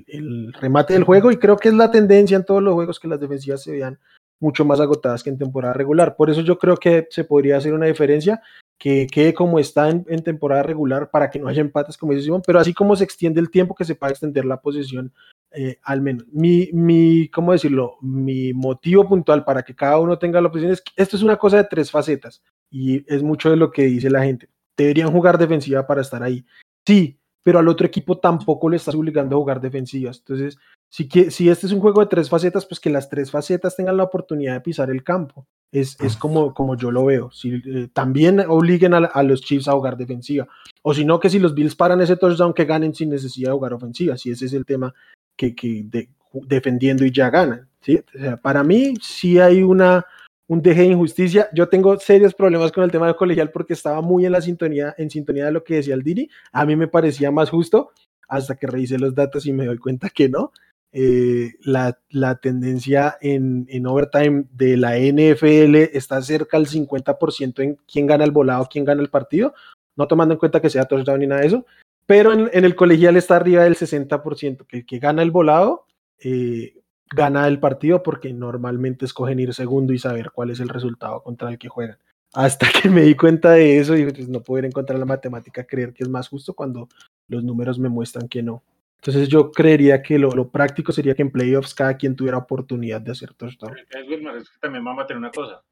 el, 0.08 0.52
remate 0.54 0.94
del 0.94 1.04
juego 1.04 1.30
y 1.30 1.38
creo 1.38 1.56
que 1.56 1.68
es 1.68 1.74
la 1.74 1.90
tendencia 1.90 2.36
en 2.36 2.44
todos 2.44 2.62
los 2.62 2.74
juegos 2.74 2.98
que 2.98 3.08
las 3.08 3.20
defensivas 3.20 3.62
se 3.62 3.70
veían 3.70 3.98
mucho 4.40 4.64
más 4.64 4.80
agotadas 4.80 5.22
que 5.22 5.30
en 5.30 5.38
temporada 5.38 5.74
regular. 5.74 6.16
Por 6.16 6.30
eso 6.30 6.40
yo 6.42 6.58
creo 6.58 6.76
que 6.76 7.06
se 7.10 7.24
podría 7.24 7.56
hacer 7.56 7.74
una 7.74 7.86
diferencia 7.86 8.42
que 8.78 9.06
quede 9.06 9.32
como 9.32 9.58
está 9.58 9.88
en, 9.88 10.04
temporada 10.22 10.62
regular 10.62 11.10
para 11.10 11.30
que 11.30 11.38
no 11.38 11.48
haya 11.48 11.62
empates, 11.62 11.96
como 11.96 12.12
dice 12.12 12.24
Simón, 12.24 12.42
pero 12.46 12.58
así 12.58 12.74
como 12.74 12.94
se 12.94 13.04
extiende 13.04 13.40
el 13.40 13.50
tiempo 13.50 13.74
que 13.74 13.84
se 13.84 13.94
pueda 13.94 14.10
extender 14.10 14.44
la 14.44 14.60
posesión 14.60 15.12
eh, 15.52 15.78
al 15.82 16.02
menos. 16.02 16.26
Mi, 16.30 16.68
mi, 16.72 17.28
¿cómo 17.28 17.52
decirlo? 17.52 17.96
Mi 18.02 18.52
motivo 18.52 19.08
puntual 19.08 19.44
para 19.44 19.62
que 19.62 19.74
cada 19.74 19.98
uno 19.98 20.18
tenga 20.18 20.40
la 20.40 20.50
posición 20.50 20.72
es 20.72 20.82
esto 20.96 21.16
es 21.16 21.22
una 21.22 21.36
cosa 21.36 21.56
de 21.56 21.64
tres 21.64 21.90
facetas 21.90 22.42
y 22.70 23.02
es 23.12 23.22
mucho 23.22 23.48
de 23.48 23.56
lo 23.56 23.70
que 23.70 23.84
dice 23.84 24.10
la 24.10 24.22
gente. 24.22 24.48
Deberían 24.76 25.10
jugar 25.10 25.38
defensiva 25.38 25.86
para 25.86 26.02
estar 26.02 26.22
ahí. 26.22 26.44
Sí, 26.86 27.18
pero 27.46 27.60
al 27.60 27.68
otro 27.68 27.86
equipo 27.86 28.18
tampoco 28.18 28.68
le 28.68 28.76
estás 28.76 28.96
obligando 28.96 29.36
a 29.36 29.38
jugar 29.38 29.60
defensivas. 29.60 30.18
Entonces, 30.18 30.58
si, 30.88 31.08
si 31.30 31.48
este 31.48 31.68
es 31.68 31.72
un 31.72 31.78
juego 31.78 32.00
de 32.00 32.08
tres 32.08 32.28
facetas, 32.28 32.66
pues 32.66 32.80
que 32.80 32.90
las 32.90 33.08
tres 33.08 33.30
facetas 33.30 33.76
tengan 33.76 33.96
la 33.96 34.02
oportunidad 34.02 34.54
de 34.54 34.62
pisar 34.62 34.90
el 34.90 35.04
campo. 35.04 35.46
Es, 35.70 35.96
es 36.00 36.16
como, 36.16 36.52
como 36.54 36.76
yo 36.76 36.90
lo 36.90 37.04
veo. 37.04 37.30
Si, 37.30 37.62
eh, 37.64 37.86
también 37.92 38.40
obliguen 38.40 38.94
a, 38.94 39.22
los 39.22 39.42
Chiefs 39.42 39.68
a 39.68 39.74
jugar 39.74 39.96
defensiva. 39.96 40.48
O 40.82 40.92
si 40.92 41.04
no, 41.04 41.20
que 41.20 41.30
si 41.30 41.38
los 41.38 41.54
Bills 41.54 41.76
paran 41.76 42.00
ese 42.00 42.16
touchdown, 42.16 42.52
que 42.52 42.64
ganen 42.64 42.92
sin 42.92 43.10
necesidad 43.10 43.50
de 43.50 43.54
jugar 43.54 43.74
ofensiva. 43.74 44.16
Si 44.16 44.32
ese 44.32 44.46
es 44.46 44.52
el 44.52 44.66
tema 44.66 44.92
que, 45.36 45.54
que 45.54 45.86
defendiendo 46.48 47.04
y 47.04 47.12
ya 47.12 47.30
ganan. 47.30 47.68
¿sí? 47.80 48.00
para 48.42 48.64
mí, 48.64 48.94
sí 49.00 49.38
hay 49.38 49.62
una, 49.62 50.04
un 50.48 50.62
deje 50.62 50.82
de 50.82 50.88
injusticia. 50.88 51.48
Yo 51.52 51.68
tengo 51.68 51.98
serios 51.98 52.34
problemas 52.34 52.72
con 52.72 52.84
el 52.84 52.90
tema 52.90 53.06
del 53.06 53.16
colegial 53.16 53.50
porque 53.50 53.72
estaba 53.74 54.00
muy 54.00 54.26
en 54.26 54.32
la 54.32 54.40
sintonía, 54.40 54.94
en 54.98 55.10
sintonía 55.10 55.46
de 55.46 55.52
lo 55.52 55.64
que 55.64 55.76
decía 55.76 55.94
el 55.94 56.02
Dini. 56.02 56.28
A 56.52 56.64
mí 56.64 56.76
me 56.76 56.88
parecía 56.88 57.30
más 57.30 57.50
justo 57.50 57.90
hasta 58.28 58.56
que 58.56 58.66
revisé 58.66 58.98
los 58.98 59.14
datos 59.14 59.46
y 59.46 59.52
me 59.52 59.66
doy 59.66 59.78
cuenta 59.78 60.10
que 60.10 60.28
no. 60.28 60.52
Eh, 60.92 61.54
la, 61.60 61.98
la, 62.08 62.36
tendencia 62.36 63.18
en, 63.20 63.66
en, 63.68 63.86
overtime 63.86 64.44
de 64.52 64.78
la 64.78 64.96
NFL 64.96 65.74
está 65.94 66.22
cerca 66.22 66.56
al 66.56 66.66
50% 66.66 67.62
en 67.62 67.76
quién 67.90 68.06
gana 68.06 68.24
el 68.24 68.30
volado, 68.30 68.66
quién 68.70 68.86
gana 68.86 69.02
el 69.02 69.10
partido, 69.10 69.52
no 69.94 70.06
tomando 70.06 70.34
en 70.34 70.38
cuenta 70.38 70.62
que 70.62 70.70
sea 70.70 70.86
touchdown 70.86 71.20
ni 71.20 71.26
nada 71.26 71.42
de 71.42 71.48
eso, 71.48 71.66
pero 72.06 72.32
en, 72.32 72.48
en 72.50 72.64
el 72.64 72.74
colegial 72.76 73.16
está 73.16 73.36
arriba 73.36 73.64
del 73.64 73.76
60%, 73.76 74.64
que 74.66 74.78
el 74.78 74.86
que 74.86 74.98
gana 74.98 75.22
el 75.22 75.32
volado 75.32 75.86
eh, 76.18 76.76
gana 77.14 77.46
el 77.46 77.60
partido 77.60 78.02
porque 78.02 78.32
normalmente 78.32 79.04
escogen 79.04 79.40
ir 79.40 79.54
segundo 79.54 79.92
y 79.92 79.98
saber 79.98 80.30
cuál 80.32 80.50
es 80.50 80.60
el 80.60 80.68
resultado 80.68 81.22
contra 81.22 81.50
el 81.50 81.58
que 81.58 81.68
juegan. 81.68 81.98
Hasta 82.32 82.68
que 82.70 82.90
me 82.90 83.02
di 83.02 83.14
cuenta 83.14 83.52
de 83.52 83.78
eso 83.78 83.96
y 83.96 84.10
pues, 84.10 84.28
no 84.28 84.42
poder 84.42 84.64
encontrar 84.64 84.98
la 84.98 85.06
matemática, 85.06 85.66
creer 85.66 85.92
que 85.92 86.02
es 86.02 86.08
más 86.08 86.28
justo 86.28 86.54
cuando 86.54 86.88
los 87.28 87.44
números 87.44 87.78
me 87.78 87.88
muestran 87.88 88.28
que 88.28 88.42
no. 88.42 88.62
Entonces 88.96 89.28
yo 89.28 89.52
creería 89.52 90.02
que 90.02 90.18
lo, 90.18 90.50
práctico 90.50 90.92
sería 90.92 91.14
que 91.14 91.22
en 91.22 91.30
playoffs 91.30 91.74
cada 91.74 91.96
quien 91.96 92.16
tuviera 92.16 92.38
oportunidad 92.38 93.00
de 93.00 93.12
hacer 93.12 93.34
touchdown. 93.34 93.76
también 94.60 94.84
vamos 94.84 95.04
a 95.04 95.06
tener 95.06 95.18
una 95.18 95.30
cosa. 95.30 95.62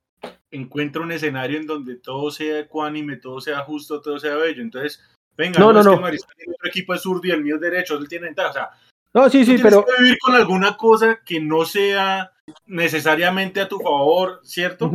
Encuentra 0.50 1.02
un 1.02 1.10
escenario 1.10 1.58
en 1.58 1.66
donde 1.66 1.96
todo 1.96 2.30
sea 2.30 2.60
ecuánime, 2.60 3.16
todo 3.16 3.40
sea 3.40 3.60
justo, 3.60 4.00
todo 4.00 4.18
sea 4.18 4.36
bello. 4.36 4.62
Entonces, 4.62 5.02
venga, 5.36 5.58
no, 5.58 5.72
no, 5.72 5.82
no. 5.82 6.08
Es 6.08 6.24
que 6.24 6.50
otro 6.50 6.68
equipo 6.68 6.94
es 6.94 7.02
zurdo 7.02 7.26
y 7.26 7.32
el 7.32 7.42
mío 7.42 7.56
es 7.56 7.60
derecho, 7.60 7.98
él 7.98 8.08
tiene 8.08 8.26
ventaja. 8.26 8.50
O 8.50 8.52
sea, 8.52 8.70
no, 9.14 9.30
sí, 9.30 9.44
sí, 9.44 9.56
pero. 9.62 9.84
Que 9.84 10.02
vivir 10.02 10.18
con 10.18 10.34
alguna 10.34 10.76
cosa 10.76 11.20
que 11.24 11.40
no 11.40 11.64
sea 11.64 12.32
necesariamente 12.66 13.60
a 13.60 13.68
tu 13.68 13.78
favor, 13.78 14.40
¿cierto? 14.44 14.90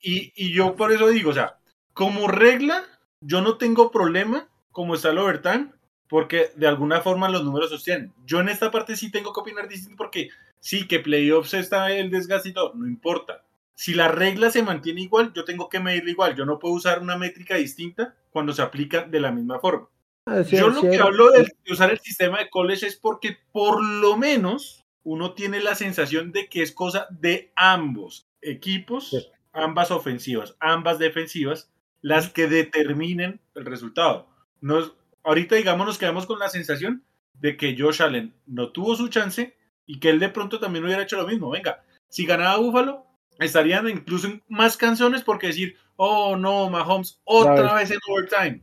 y, 0.00 0.32
y 0.36 0.52
yo 0.54 0.76
por 0.76 0.92
eso 0.92 1.08
digo, 1.08 1.30
o 1.30 1.34
sea, 1.34 1.58
como 1.92 2.28
regla, 2.28 2.84
yo 3.20 3.40
no 3.42 3.56
tengo 3.58 3.90
problema 3.90 4.48
como 4.70 4.94
está 4.94 5.10
el 5.10 5.18
overtime 5.18 5.70
porque 6.08 6.50
de 6.54 6.66
alguna 6.68 7.00
forma 7.00 7.28
los 7.28 7.44
números 7.44 7.70
sostienen. 7.70 8.12
Yo 8.24 8.40
en 8.40 8.48
esta 8.48 8.70
parte 8.70 8.96
sí 8.96 9.10
tengo 9.10 9.32
que 9.32 9.40
opinar 9.40 9.68
distinto 9.68 9.96
porque 9.96 10.28
sí, 10.60 10.86
que 10.86 11.00
playoffs 11.00 11.54
está 11.54 11.90
el 11.90 12.10
desgaste 12.10 12.50
y 12.50 12.52
todo, 12.52 12.72
no 12.74 12.86
importa. 12.86 13.42
si 13.74 13.94
la 13.94 14.08
regla 14.08 14.50
se 14.50 14.62
mantiene 14.62 15.02
igual, 15.02 15.32
yo 15.34 15.44
tengo 15.44 15.68
que 15.68 15.80
medirla 15.80 16.10
igual. 16.10 16.34
Yo 16.36 16.46
no 16.46 16.58
puedo 16.58 16.74
usar 16.74 17.00
una 17.00 17.16
métrica 17.16 17.56
distinta 17.56 18.14
cuando 18.30 18.52
se 18.52 18.62
aplica 18.62 19.02
de 19.02 19.20
la 19.20 19.32
misma 19.32 19.58
forma. 19.58 19.88
Ah, 20.26 20.42
yo 20.42 20.68
lo 20.70 20.82
que 20.82 20.98
hablo 20.98 21.30
de, 21.30 21.46
usar 21.70 21.90
el 21.90 22.00
sistema 22.00 22.38
de 22.38 22.50
college 22.50 22.86
es 22.86 22.96
porque 22.96 23.38
por 23.52 23.82
lo 23.82 24.16
menos 24.16 24.84
uno 25.04 25.34
tiene 25.34 25.60
la 25.60 25.76
sensación 25.76 26.32
de 26.32 26.48
que 26.48 26.62
es 26.62 26.72
cosa 26.72 27.06
de 27.10 27.52
ambos 27.54 28.28
equipos, 28.42 29.10
Sí. 29.10 29.24
ambas 29.52 29.92
ofensivas, 29.92 30.56
ambas 30.58 30.98
defensivas, 30.98 31.70
las 32.02 32.28
que 32.28 32.48
determinen 32.48 33.40
el 33.54 33.64
resultado. 33.66 34.28
Nos, 34.60 34.96
ahorita, 35.22 35.54
digamos, 35.54 35.86
nos 35.86 35.98
quedamos 35.98 36.26
con 36.26 36.40
la 36.40 36.48
sensación 36.48 37.04
de 37.34 37.56
que 37.56 37.76
Josh 37.78 38.02
Allen 38.02 38.34
no 38.46 38.72
tuvo 38.72 38.96
su 38.96 39.06
chance 39.08 39.56
y 39.86 40.00
que 40.00 40.10
él 40.10 40.18
de 40.18 40.28
pronto 40.28 40.58
también 40.58 40.84
hubiera 40.84 41.02
hecho 41.04 41.16
lo 41.16 41.26
mismo. 41.28 41.50
Venga, 41.50 41.84
si 42.08 42.26
ganaba 42.26 42.56
Buffalo, 42.56 43.06
estarían 43.38 43.88
incluso 43.88 44.28
más 44.48 44.76
canciones 44.76 45.22
porque 45.22 45.48
decir, 45.48 45.76
oh 45.94 46.36
no, 46.36 46.68
Mahomes, 46.68 47.20
otra 47.24 47.74
vez 47.74 47.92
en 47.92 47.98
overtime. 48.08 48.62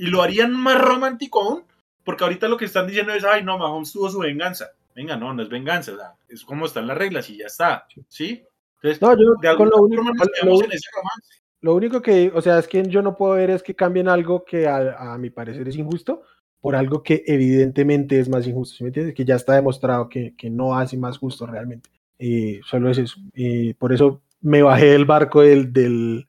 Y 0.00 0.06
lo 0.06 0.22
harían 0.22 0.52
más 0.54 0.80
romántico 0.80 1.42
aún, 1.42 1.64
porque 2.04 2.24
ahorita 2.24 2.48
lo 2.48 2.56
que 2.56 2.64
están 2.64 2.86
diciendo 2.86 3.12
es, 3.12 3.22
ay 3.22 3.44
no, 3.44 3.58
Mahomes 3.58 3.92
tuvo 3.92 4.08
su 4.08 4.18
venganza. 4.18 4.70
Venga, 4.96 5.14
no, 5.16 5.34
no 5.34 5.42
es 5.42 5.50
venganza, 5.50 5.92
o 5.92 5.96
sea, 5.96 6.14
es 6.28 6.42
como 6.42 6.64
están 6.64 6.86
las 6.86 6.96
reglas 6.96 7.28
y 7.28 7.36
ya 7.36 7.46
está, 7.46 7.86
¿sí? 8.08 8.42
Entonces, 8.76 9.02
No, 9.02 9.12
yo 9.12 9.34
de 9.42 9.56
con 9.56 9.68
lo 9.68 9.76
único, 9.82 10.02
forma 10.02 10.24
nos 10.24 10.28
lo 10.42 10.50
único- 10.52 10.64
en 10.64 10.72
ese 10.72 10.88
romance. 10.96 11.28
Lo 11.60 11.74
único 11.74 12.00
que, 12.00 12.32
o 12.34 12.40
sea, 12.40 12.58
es 12.58 12.66
que 12.66 12.82
yo 12.88 13.02
no 13.02 13.14
puedo 13.14 13.34
ver 13.34 13.50
es 13.50 13.62
que 13.62 13.74
cambien 13.76 14.08
algo 14.08 14.42
que 14.46 14.66
a, 14.66 15.12
a 15.12 15.18
mi 15.18 15.28
parecer 15.28 15.68
es 15.68 15.76
injusto 15.76 16.22
por 16.62 16.74
algo 16.74 17.02
que 17.02 17.22
evidentemente 17.26 18.18
es 18.18 18.30
más 18.30 18.46
injusto, 18.46 18.76
¿sí 18.76 18.84
me 18.84 18.88
entiendes? 18.88 19.14
Que 19.14 19.26
ya 19.26 19.34
está 19.34 19.54
demostrado 19.54 20.08
que, 20.08 20.34
que 20.34 20.48
no 20.48 20.74
hace 20.74 20.96
más 20.96 21.18
justo 21.18 21.46
realmente. 21.46 21.90
Eh, 22.18 22.60
solo 22.64 22.90
es 22.90 22.96
eso. 22.96 23.16
Eh, 23.34 23.74
por 23.78 23.92
eso 23.92 24.22
me 24.40 24.62
bajé 24.62 24.86
del 24.86 25.04
barco 25.04 25.42
del, 25.42 25.72
del, 25.74 26.26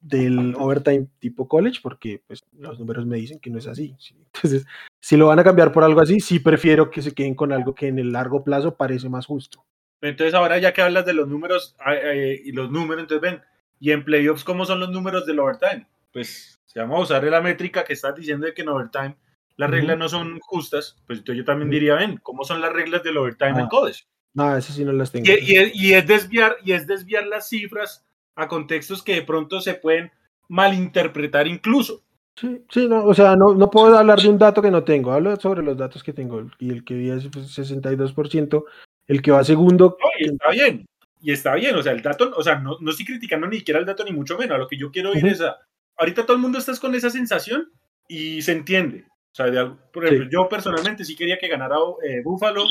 del, 0.00 0.54
overtime 0.56 1.06
tipo 1.18 1.48
college, 1.48 1.80
porque 1.82 2.22
pues 2.26 2.42
los 2.58 2.78
números 2.78 3.06
me 3.06 3.16
dicen 3.16 3.38
que 3.40 3.50
no 3.50 3.58
es 3.58 3.66
así. 3.66 3.96
¿sí? 3.98 4.14
Entonces, 4.34 4.66
si 5.00 5.16
lo 5.16 5.26
van 5.26 5.38
a 5.38 5.44
cambiar 5.44 5.72
por 5.72 5.84
algo 5.84 6.00
así, 6.00 6.20
sí 6.20 6.38
prefiero 6.38 6.90
que 6.90 7.02
se 7.02 7.12
queden 7.12 7.34
con 7.34 7.52
algo 7.52 7.74
que 7.74 7.88
en 7.88 7.98
el 7.98 8.12
largo 8.12 8.44
plazo 8.44 8.74
parece 8.76 9.08
más 9.08 9.26
justo. 9.26 9.64
Entonces 10.00 10.34
ahora 10.34 10.58
ya 10.58 10.72
que 10.72 10.82
hablas 10.82 11.04
de 11.06 11.12
los 11.12 11.26
números 11.26 11.74
ay, 11.80 11.98
ay, 11.98 12.40
y 12.44 12.52
los 12.52 12.70
números, 12.70 13.02
entonces 13.02 13.20
ven, 13.20 13.42
y 13.80 13.90
en 13.90 14.04
playoffs, 14.04 14.44
¿cómo 14.44 14.64
son 14.64 14.78
los 14.80 14.90
números 14.90 15.26
del 15.26 15.40
overtime? 15.40 15.86
Pues 16.12 16.60
si 16.66 16.78
vamos 16.78 16.98
a 16.98 17.02
usar 17.02 17.24
la 17.24 17.40
métrica 17.40 17.84
que 17.84 17.94
estás 17.94 18.14
diciendo 18.14 18.46
de 18.46 18.54
que 18.54 18.62
en 18.62 18.68
overtime 18.68 19.16
las 19.56 19.70
reglas 19.70 19.98
no 19.98 20.08
son 20.08 20.38
justas, 20.38 20.96
pues 21.06 21.18
entonces 21.18 21.38
yo 21.38 21.44
también 21.44 21.68
diría, 21.68 21.96
ven, 21.96 22.18
¿cómo 22.22 22.44
son 22.44 22.60
las 22.60 22.72
reglas 22.72 23.02
del 23.02 23.16
overtime 23.16 23.50
en 23.50 23.60
Ah. 23.62 23.68
college? 23.68 24.04
No, 24.34 24.56
eso 24.56 24.72
sí 24.72 24.84
no 24.84 24.92
las 24.92 25.10
tengo. 25.10 25.26
Y, 25.26 25.52
y 25.52 25.56
es, 25.56 25.74
y 25.74 25.94
es 25.94 26.06
desviar, 26.06 26.56
y 26.64 26.72
es 26.72 26.86
desviar 26.86 27.26
las 27.26 27.48
cifras 27.48 28.06
a 28.38 28.46
contextos 28.46 29.02
que 29.02 29.16
de 29.16 29.22
pronto 29.22 29.60
se 29.60 29.74
pueden 29.74 30.12
malinterpretar 30.48 31.46
incluso. 31.48 32.02
Sí, 32.36 32.64
sí, 32.70 32.86
no, 32.88 33.04
o 33.04 33.12
sea, 33.12 33.34
no, 33.34 33.52
no 33.52 33.68
puedo 33.68 33.98
hablar 33.98 34.20
de 34.20 34.28
un 34.28 34.38
dato 34.38 34.62
que 34.62 34.70
no 34.70 34.84
tengo, 34.84 35.12
hablo 35.12 35.34
sobre 35.36 35.62
los 35.62 35.76
datos 35.76 36.04
que 36.04 36.12
tengo, 36.12 36.48
y 36.60 36.70
el 36.70 36.84
que 36.84 36.94
vi 36.94 37.10
es 37.10 37.26
pues, 37.32 37.58
62%, 37.58 38.64
el 39.08 39.22
que 39.22 39.32
va 39.32 39.42
segundo, 39.42 39.96
No, 40.00 40.06
y 40.20 40.30
está 40.30 40.50
bien, 40.50 40.86
y 41.20 41.32
está 41.32 41.54
bien, 41.56 41.74
o 41.74 41.82
sea, 41.82 41.90
el 41.90 42.00
dato, 42.00 42.30
o 42.36 42.42
sea, 42.44 42.60
no, 42.60 42.76
no 42.80 42.90
estoy 42.92 43.06
criticando 43.06 43.48
ni 43.48 43.58
siquiera 43.58 43.80
el 43.80 43.86
dato 43.86 44.04
ni 44.04 44.12
mucho 44.12 44.38
menos, 44.38 44.54
a 44.54 44.58
lo 44.58 44.68
que 44.68 44.76
yo 44.76 44.92
quiero 44.92 45.10
ir 45.14 45.24
Ujú. 45.24 45.26
es 45.26 45.40
a, 45.40 45.58
ahorita 45.96 46.22
todo 46.22 46.36
el 46.36 46.42
mundo 46.42 46.58
está 46.58 46.72
con 46.76 46.94
esa 46.94 47.10
sensación 47.10 47.72
y 48.06 48.40
se 48.42 48.52
entiende. 48.52 49.04
O 49.32 49.34
sea, 49.34 49.46
de 49.46 49.72
por 49.92 50.06
Sí. 50.06 50.14
ejemplo, 50.14 50.30
yo 50.30 50.48
personalmente 50.48 51.04
sí 51.04 51.16
quería 51.16 51.38
que 51.38 51.48
ganara 51.48 51.76
eh, 52.04 52.22
Buffalo, 52.22 52.64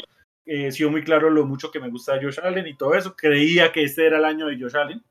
eh, 0.46 0.72
sido 0.72 0.90
muy 0.90 1.04
claro 1.04 1.30
lo 1.30 1.46
mucho 1.46 1.72
que 1.72 1.82
me 1.82 1.90
gusta 1.90 2.20
Josh 2.22 2.40
Allen 2.42 2.68
y 2.68 2.78
todo 2.78 2.96
eso, 2.96 3.16
creía 3.18 3.74
que 3.74 3.84
este 3.84 4.08
era 4.08 4.18
el 4.18 4.26
año 4.26 4.48
de 4.48 4.58
Josh 4.58 4.78
Allen, 4.78 5.04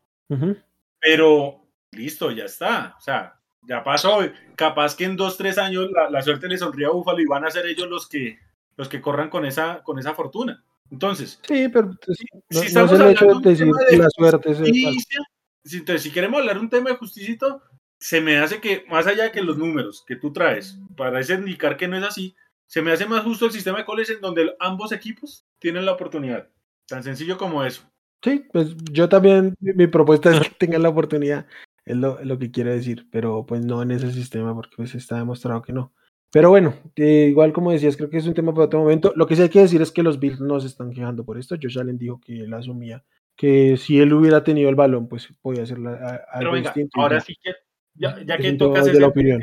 Pero 1.00 1.66
listo, 1.92 2.30
ya 2.30 2.44
está, 2.44 2.94
o 2.98 3.00
sea, 3.00 3.40
ya 3.62 3.82
pasó, 3.82 4.20
capaz 4.54 4.96
que 4.96 5.04
en 5.04 5.16
dos, 5.16 5.36
tres 5.36 5.58
años 5.58 5.90
la, 5.90 6.10
la 6.10 6.22
suerte 6.22 6.48
le 6.48 6.58
sonríe 6.58 6.86
a 6.86 6.90
Buffalo 6.90 7.20
y 7.20 7.26
van 7.26 7.44
a 7.44 7.50
ser 7.50 7.66
ellos 7.66 7.88
los 7.88 8.08
que, 8.08 8.38
los 8.76 8.88
que 8.88 9.00
corran 9.00 9.30
con 9.30 9.44
esa, 9.44 9.82
con 9.82 9.98
esa 9.98 10.14
fortuna. 10.14 10.64
Entonces, 10.90 11.40
sí, 11.46 11.68
pero 11.68 11.90
pues, 12.04 12.18
no, 12.50 12.60
si 12.60 12.66
estamos 12.66 12.92
hecho 12.92 13.24
hablando 13.24 13.40
de 13.40 13.50
decir 13.50 13.98
la 13.98 14.10
suerte 14.10 14.54
justicia, 14.54 15.20
si, 15.64 15.78
entonces, 15.78 16.02
si 16.02 16.12
queremos 16.12 16.40
hablar 16.40 16.58
un 16.58 16.70
tema 16.70 16.90
de 16.90 16.96
justicito, 16.96 17.60
se 17.98 18.20
me 18.20 18.38
hace 18.38 18.60
que, 18.60 18.84
más 18.88 19.06
allá 19.06 19.32
que 19.32 19.42
los 19.42 19.58
números 19.58 20.04
que 20.06 20.16
tú 20.16 20.32
traes, 20.32 20.78
parece 20.96 21.34
indicar 21.34 21.76
que 21.76 21.88
no 21.88 21.96
es 21.96 22.04
así, 22.04 22.36
se 22.66 22.82
me 22.82 22.92
hace 22.92 23.06
más 23.06 23.24
justo 23.24 23.46
el 23.46 23.52
sistema 23.52 23.78
de 23.78 23.84
college 23.84 24.14
en 24.14 24.20
donde 24.20 24.54
ambos 24.60 24.92
equipos 24.92 25.44
tienen 25.58 25.86
la 25.86 25.92
oportunidad. 25.92 26.48
Tan 26.86 27.02
sencillo 27.02 27.36
como 27.36 27.64
eso. 27.64 27.82
Sí, 28.22 28.44
pues 28.52 28.74
yo 28.90 29.08
también, 29.08 29.54
mi, 29.60 29.86
propuesta 29.86 30.30
es 30.30 30.40
que 30.40 30.54
tengan 30.58 30.82
la 30.82 30.88
oportunidad, 30.88 31.46
es 31.84 31.96
lo, 31.96 32.22
lo 32.24 32.38
que 32.38 32.50
quiero 32.50 32.72
decir, 32.72 33.06
pero 33.10 33.46
pues 33.46 33.64
no 33.64 33.82
en 33.82 33.90
ese 33.92 34.12
sistema, 34.12 34.54
porque 34.54 34.76
pues 34.76 34.94
está 34.94 35.16
demostrado 35.16 35.62
que 35.62 35.72
no. 35.72 35.92
Pero 36.32 36.50
bueno, 36.50 36.74
eh, 36.96 37.28
igual 37.30 37.52
como 37.52 37.70
decías, 37.70 37.96
creo 37.96 38.10
que 38.10 38.18
es 38.18 38.26
un 38.26 38.34
tema 38.34 38.52
para 38.52 38.66
otro 38.66 38.80
momento. 38.80 39.12
Lo 39.16 39.26
que 39.26 39.36
sí 39.36 39.42
hay 39.42 39.48
que 39.48 39.60
decir 39.60 39.80
es 39.80 39.92
que 39.92 40.02
los 40.02 40.18
Bills 40.18 40.40
no 40.40 40.60
se 40.60 40.66
están 40.66 40.90
quejando 40.92 41.24
por 41.24 41.38
esto. 41.38 41.56
Josh 41.60 41.78
Allen 41.78 41.98
dijo 41.98 42.20
que 42.20 42.40
él 42.40 42.52
asumía 42.52 43.04
que 43.36 43.76
si 43.76 44.00
él 44.00 44.12
hubiera 44.14 44.42
tenido 44.42 44.68
el 44.70 44.74
balón, 44.74 45.08
pues 45.08 45.28
podía 45.42 45.62
hacer 45.62 45.78
la- 45.78 45.92
a- 45.92 45.98
Pero 45.98 46.26
algo 46.32 46.52
venga, 46.52 46.70
distinto. 46.70 47.00
ahora 47.00 47.18
ya. 47.18 47.24
sí 47.24 47.36
que, 47.42 47.50
ya, 47.94 48.18
ya 48.24 48.38
que 48.38 48.52
tocas 48.54 48.86
ese, 48.88 48.98
la 49.00 49.06
opinión. 49.08 49.40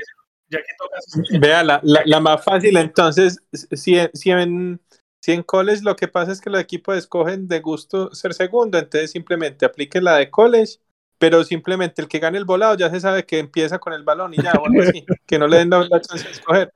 ya 0.49 0.57
que 0.57 0.73
tocas 0.77 1.05
ese- 1.07 1.39
Vea, 1.39 1.63
la, 1.63 1.79
la, 1.83 2.01
la 2.05 2.19
más 2.19 2.43
fácil, 2.43 2.75
entonces, 2.77 3.39
si, 3.51 3.97
si, 4.13 4.31
en, 4.31 4.81
si 5.23 5.31
en 5.31 5.41
college 5.41 5.83
lo 5.83 5.95
que 5.95 6.09
pasa 6.09 6.33
es 6.33 6.41
que 6.41 6.49
los 6.49 6.59
equipos 6.59 6.97
escogen 6.97 7.47
de 7.47 7.61
gusto 7.61 8.13
ser 8.13 8.33
segundo, 8.33 8.77
entonces 8.77 9.11
simplemente 9.11 9.65
aplique 9.65 10.01
la 10.01 10.17
de 10.17 10.29
college, 10.29 10.79
pero 11.17 11.45
simplemente 11.45 12.01
el 12.01 12.09
que 12.09 12.19
gane 12.19 12.37
el 12.37 12.43
volado 12.43 12.75
ya 12.75 12.89
se 12.89 12.99
sabe 12.99 13.25
que 13.25 13.39
empieza 13.39 13.79
con 13.79 13.93
el 13.93 14.03
balón 14.03 14.33
y 14.33 14.37
ya, 14.37 14.51
o 14.51 14.65
algo 14.67 14.81
así, 14.81 15.05
que 15.25 15.39
no 15.39 15.47
le 15.47 15.59
den 15.59 15.69
la, 15.69 15.87
la 15.89 16.01
chance 16.01 16.25
de 16.25 16.31
escoger, 16.31 16.73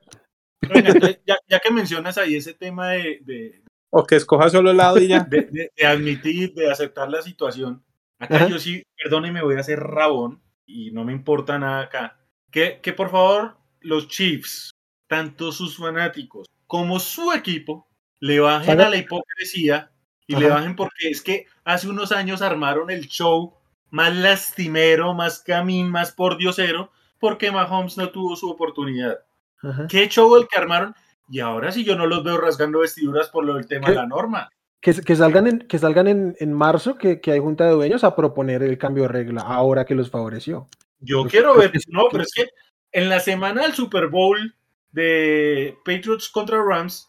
entonces, 0.62 1.20
ya, 1.26 1.36
ya 1.46 1.60
que 1.60 1.70
mencionas 1.70 2.16
ahí 2.16 2.36
ese 2.36 2.54
tema 2.54 2.90
de, 2.90 3.20
de, 3.22 3.62
o 3.90 4.04
que 4.04 4.16
escoja 4.16 4.48
solo 4.48 4.72
lado 4.72 4.98
y 4.98 5.08
ya. 5.08 5.20
de, 5.20 5.42
de- 5.42 5.72
de 5.76 5.86
admitir, 5.86 6.54
de 6.54 6.70
aceptar 6.70 7.10
la 7.10 7.20
situación. 7.20 7.84
Acá 8.18 8.36
Ajá. 8.36 8.48
yo 8.48 8.58
sí, 8.58 8.82
perdóneme, 9.02 9.42
voy 9.42 9.56
a 9.56 9.60
hacer 9.60 9.78
rabón 9.78 10.42
y 10.66 10.90
no 10.90 11.04
me 11.04 11.12
importa 11.12 11.58
nada 11.58 11.82
acá. 11.82 12.18
Que, 12.50 12.80
que 12.80 12.92
por 12.92 13.10
favor 13.10 13.58
los 13.80 14.08
Chiefs, 14.08 14.70
tanto 15.06 15.52
sus 15.52 15.76
fanáticos 15.76 16.46
como 16.66 16.98
su 16.98 17.32
equipo, 17.32 17.87
le 18.20 18.40
bajen 18.40 18.80
a 18.80 18.88
la 18.88 18.96
hipocresía 18.96 19.90
y 20.26 20.34
Ajá. 20.34 20.42
le 20.42 20.50
bajen 20.50 20.76
porque 20.76 21.08
es 21.10 21.22
que 21.22 21.46
hace 21.64 21.88
unos 21.88 22.12
años 22.12 22.42
armaron 22.42 22.90
el 22.90 23.06
show 23.08 23.54
más 23.90 24.14
lastimero, 24.14 25.14
más 25.14 25.40
camín, 25.40 25.90
más 25.90 26.12
pordiosero, 26.12 26.90
porque 27.18 27.50
Mahomes 27.50 27.96
no 27.96 28.10
tuvo 28.10 28.36
su 28.36 28.50
oportunidad. 28.50 29.18
Ajá. 29.62 29.86
¿Qué 29.88 30.08
show 30.08 30.36
el 30.36 30.46
que 30.46 30.58
armaron? 30.58 30.94
Y 31.30 31.40
ahora 31.40 31.72
sí 31.72 31.84
yo 31.84 31.96
no 31.96 32.06
los 32.06 32.22
veo 32.24 32.38
rasgando 32.38 32.80
vestiduras 32.80 33.28
por 33.28 33.44
lo 33.44 33.54
del 33.54 33.66
tema 33.66 33.86
¿Qué? 33.86 33.92
de 33.92 33.96
la 33.98 34.06
norma. 34.06 34.48
Que, 34.80 34.94
que 34.94 35.16
salgan, 35.16 35.46
en, 35.46 35.58
que 35.60 35.78
salgan 35.78 36.06
en, 36.06 36.36
en 36.38 36.52
marzo, 36.52 36.96
que, 36.96 37.20
que 37.20 37.32
hay 37.32 37.40
junta 37.40 37.64
de 37.64 37.72
dueños 37.72 38.04
a 38.04 38.14
proponer 38.14 38.62
el 38.62 38.78
cambio 38.78 39.02
de 39.04 39.08
regla, 39.08 39.40
ahora 39.42 39.84
que 39.84 39.94
los 39.96 40.08
favoreció. 40.10 40.68
Yo 41.00 41.22
Pues, 41.22 41.32
quiero 41.32 41.56
ver, 41.56 41.72
no, 41.88 42.04
pero 42.10 42.22
es 42.22 42.32
que 42.34 42.46
en 42.92 43.08
la 43.08 43.18
semana 43.20 43.62
del 43.62 43.72
Super 43.74 44.06
Bowl 44.06 44.54
de 44.92 45.76
Patriots 45.84 46.28
contra 46.28 46.62
Rams, 46.62 47.08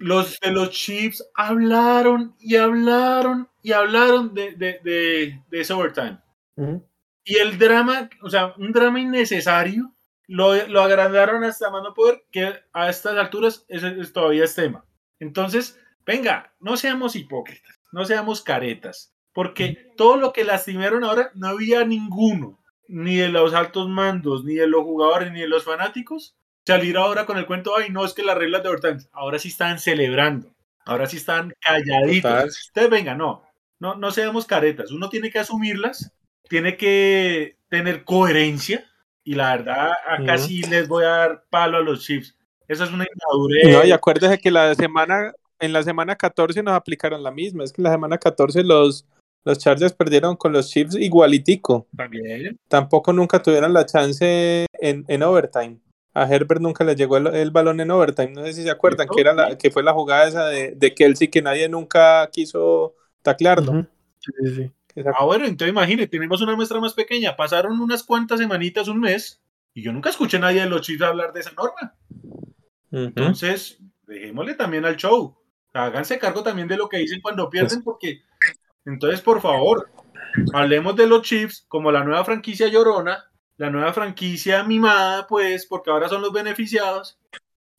Los 0.00 0.38
de 0.40 0.50
los 0.52 0.70
Chiefs 0.70 1.24
hablaron 1.34 2.34
y 2.38 2.56
hablaron 2.56 3.48
y 3.62 3.72
hablaron 3.72 4.34
de, 4.34 4.52
de, 4.52 4.80
de, 4.84 5.42
de 5.48 5.60
ese 5.60 5.72
overtime. 5.72 6.18
Y 7.24 7.36
el 7.36 7.58
drama, 7.58 8.10
o 8.22 8.28
sea, 8.30 8.54
un 8.58 8.72
drama 8.72 9.00
innecesario, 9.00 9.94
lo, 10.26 10.54
lo 10.68 10.80
agrandaron 10.82 11.44
hasta 11.44 11.70
más 11.70 11.82
no 11.82 11.94
poder, 11.94 12.24
que 12.30 12.52
a 12.72 12.88
estas 12.90 13.16
alturas 13.16 13.64
es, 13.68 13.82
es- 13.82 14.12
todavía 14.12 14.44
es 14.44 14.54
tema. 14.54 14.84
Entonces, 15.20 15.78
venga, 16.04 16.52
no 16.60 16.76
seamos 16.76 17.14
hipócritas, 17.16 17.80
no 17.92 18.04
seamos 18.04 18.42
caretas, 18.42 19.14
porque 19.32 19.92
todo 19.96 20.16
lo 20.16 20.32
que 20.32 20.44
lastimaron 20.44 21.04
ahora 21.04 21.30
no 21.34 21.48
había 21.48 21.84
ninguno, 21.84 22.58
ni 22.88 23.16
de 23.16 23.28
los 23.28 23.54
altos 23.54 23.88
mandos, 23.88 24.44
ni 24.44 24.54
de 24.54 24.66
los 24.66 24.82
jugadores, 24.82 25.32
ni 25.32 25.40
de 25.40 25.48
los 25.48 25.64
fanáticos, 25.64 26.36
salir 26.66 26.96
ahora 26.96 27.26
con 27.26 27.38
el 27.38 27.46
cuento, 27.46 27.76
ay, 27.76 27.90
no, 27.90 28.04
es 28.04 28.14
que 28.14 28.22
las 28.22 28.36
reglas 28.36 28.62
de 28.62 28.68
overtime, 28.68 28.98
ahora 29.12 29.38
sí 29.38 29.48
están 29.48 29.78
celebrando, 29.78 30.54
ahora 30.84 31.06
sí 31.06 31.16
están 31.16 31.52
calladitos. 31.60 32.30
Total. 32.30 32.48
Ustedes 32.48 32.90
venga, 32.90 33.14
no, 33.14 33.42
no, 33.78 33.94
no 33.96 34.10
seamos 34.10 34.46
caretas, 34.46 34.90
uno 34.90 35.08
tiene 35.08 35.30
que 35.30 35.38
asumirlas, 35.38 36.12
tiene 36.48 36.76
que 36.76 37.56
tener 37.68 38.04
coherencia, 38.04 38.88
y 39.24 39.34
la 39.34 39.56
verdad, 39.56 39.92
acá 40.06 40.36
sí 40.38 40.62
les 40.62 40.88
voy 40.88 41.04
a 41.04 41.08
dar 41.08 41.44
palo 41.48 41.78
a 41.78 41.80
los 41.80 42.04
Chiefs. 42.04 42.36
Eso 42.66 42.84
es 42.84 42.90
una 42.90 43.04
inmadurez. 43.04 43.72
No, 43.72 43.84
y 43.84 43.92
acuérdese 43.92 44.38
que 44.38 44.50
la 44.50 44.74
semana, 44.74 45.32
en 45.60 45.72
la 45.72 45.82
semana 45.82 46.16
14 46.16 46.62
nos 46.62 46.74
aplicaron 46.74 47.22
la 47.22 47.30
misma, 47.30 47.64
es 47.64 47.72
que 47.72 47.80
en 47.80 47.84
la 47.84 47.92
semana 47.92 48.18
14 48.18 48.64
los, 48.64 49.06
los 49.44 49.58
Chargers 49.58 49.92
perdieron 49.92 50.36
con 50.36 50.52
los 50.52 50.70
Chiefs 50.70 50.96
igualitico. 50.96 51.86
También. 51.96 52.58
tampoco 52.68 53.12
nunca 53.12 53.40
tuvieron 53.40 53.72
la 53.72 53.86
chance 53.86 54.66
en, 54.72 55.04
en 55.06 55.22
overtime. 55.22 55.78
A 56.14 56.26
Herbert 56.26 56.60
nunca 56.60 56.84
le 56.84 56.94
llegó 56.94 57.16
el, 57.16 57.28
el 57.28 57.50
balón 57.50 57.80
en 57.80 57.90
overtime. 57.90 58.32
No 58.32 58.44
sé 58.44 58.52
si 58.52 58.62
se 58.62 58.70
acuerdan 58.70 59.08
que 59.08 59.20
era 59.20 59.32
la, 59.32 59.56
que 59.56 59.70
fue 59.70 59.82
la 59.82 59.92
jugada 59.92 60.28
esa 60.28 60.46
de, 60.46 60.72
de 60.72 60.94
Kelsey 60.94 61.28
que 61.28 61.42
nadie 61.42 61.68
nunca 61.68 62.28
quiso 62.30 62.94
taclearlo. 63.22 63.86
Sí, 64.18 64.32
sí. 64.54 64.72
Ah, 65.18 65.24
bueno, 65.24 65.46
entonces 65.46 65.72
imagínate, 65.72 66.08
tenemos 66.08 66.42
una 66.42 66.54
muestra 66.54 66.80
más 66.80 66.92
pequeña. 66.92 67.34
Pasaron 67.34 67.80
unas 67.80 68.02
cuantas 68.02 68.38
semanitas, 68.38 68.88
un 68.88 69.00
mes, 69.00 69.42
y 69.72 69.82
yo 69.82 69.92
nunca 69.92 70.10
escuché 70.10 70.36
a 70.36 70.40
nadie 70.40 70.60
de 70.60 70.68
los 70.68 70.82
Chiefs 70.82 71.02
hablar 71.02 71.32
de 71.32 71.40
esa 71.40 71.52
norma. 71.52 71.96
Entonces, 72.90 73.78
dejémosle 74.06 74.54
también 74.54 74.84
al 74.84 74.96
show. 74.96 75.38
Háganse 75.72 76.18
cargo 76.18 76.42
también 76.42 76.68
de 76.68 76.76
lo 76.76 76.90
que 76.90 76.98
dicen 76.98 77.22
cuando 77.22 77.48
pierden, 77.48 77.82
porque 77.82 78.20
entonces, 78.84 79.22
por 79.22 79.40
favor, 79.40 79.88
hablemos 80.52 80.94
de 80.96 81.06
los 81.06 81.22
Chiefs 81.22 81.64
como 81.68 81.90
la 81.90 82.04
nueva 82.04 82.24
franquicia 82.24 82.68
llorona, 82.68 83.31
la 83.58 83.70
nueva 83.70 83.92
franquicia 83.92 84.62
mimada, 84.64 85.26
pues, 85.26 85.66
porque 85.66 85.90
ahora 85.90 86.08
son 86.08 86.22
los 86.22 86.32
beneficiados. 86.32 87.18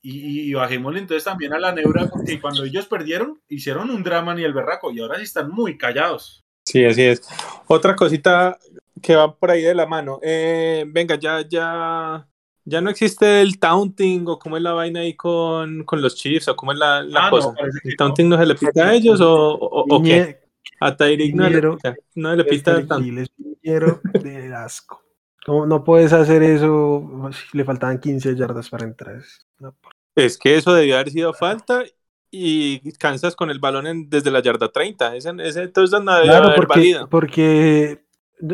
Y, 0.01 0.17
y- 0.19 0.49
y 0.49 0.53
bajémosle 0.53 0.99
entonces 0.99 1.23
también 1.23 1.53
a 1.53 1.59
la 1.59 1.71
neura, 1.71 2.09
porque 2.09 2.39
cuando 2.41 2.65
ellos 2.65 2.87
perdieron, 2.87 3.41
hicieron 3.47 3.89
un 3.89 4.03
drama 4.03 4.35
ni 4.35 4.43
el 4.43 4.53
berraco, 4.53 4.91
y 4.91 4.99
ahora 4.99 5.15
sí 5.17 5.23
están 5.23 5.49
muy 5.49 5.77
callados. 5.77 6.41
Sí, 6.65 6.83
así 6.85 7.03
es. 7.03 7.21
Otra 7.67 7.95
cosita 7.95 8.57
que 9.01 9.15
va 9.15 9.33
por 9.35 9.51
ahí 9.51 9.61
de 9.61 9.75
la 9.75 9.85
mano. 9.85 10.19
Eh, 10.21 10.85
venga, 10.87 11.15
ya, 11.15 11.41
ya, 11.47 12.27
ya 12.65 12.81
no 12.81 12.89
existe 12.89 13.41
el 13.41 13.59
taunting 13.59 14.25
o 14.27 14.39
cómo 14.39 14.57
es 14.57 14.63
la 14.63 14.73
vaina 14.73 15.01
ahí 15.01 15.15
con, 15.15 15.83
con 15.83 16.01
los 16.01 16.15
Chiefs 16.15 16.47
o 16.49 16.55
cómo 16.55 16.71
es 16.73 16.77
la, 16.79 17.01
la 17.03 17.21
Ah, 17.21 17.25
no, 17.25 17.31
cosa. 17.31 17.53
¿El 17.83 17.95
taunting 17.97 18.29
no 18.29 18.37
se 18.37 18.45
le 18.45 18.55
pita 18.55 18.87
a 18.87 18.93
ellos 18.93 19.19
o, 19.21 19.53
o, 19.53 19.85
o 19.95 20.03
qué? 20.03 20.39
A 20.79 20.95
Tyreek 20.95 21.33
no, 21.35 21.43
le 21.43 21.49
Viñero. 21.49 21.75
pita, 21.77 21.95
no 22.15 22.31
se 22.31 22.37
le 22.37 22.43
pita 22.45 22.75
tanto. 22.87 22.97
Piñero 22.97 24.01
de 24.21 24.53
asco. 24.55 25.01
¿Cómo 25.45 25.65
no 25.65 25.83
puedes 25.83 26.13
hacer 26.13 26.41
eso? 26.43 27.29
Si 27.31 27.57
Le 27.57 27.63
faltaban 27.65 27.99
15 27.99 28.35
yardas 28.35 28.69
para 28.69 28.85
entrar. 28.85 29.21
No, 29.59 29.73
por- 29.73 29.93
Es 30.15 30.37
que 30.37 30.55
eso 30.55 30.73
debió 30.73 30.95
haber 30.95 31.09
sido 31.09 31.33
falta 31.33 31.83
y 32.31 32.91
cansas 32.93 33.35
con 33.35 33.49
el 33.51 33.59
balón 33.59 33.87
en- 33.87 34.09
desde 34.09 34.31
la 34.31 34.41
yarda 34.41 34.71
30. 34.71 35.15
Ese, 35.15 35.31
ese 35.39 35.67
touchdown 35.67 36.05
no 36.05 36.13
debió 36.15 36.31
Claro, 36.31 36.45
haber 36.45 36.55
porque, 36.57 36.79
valido. 36.79 37.09
porque 37.09 38.05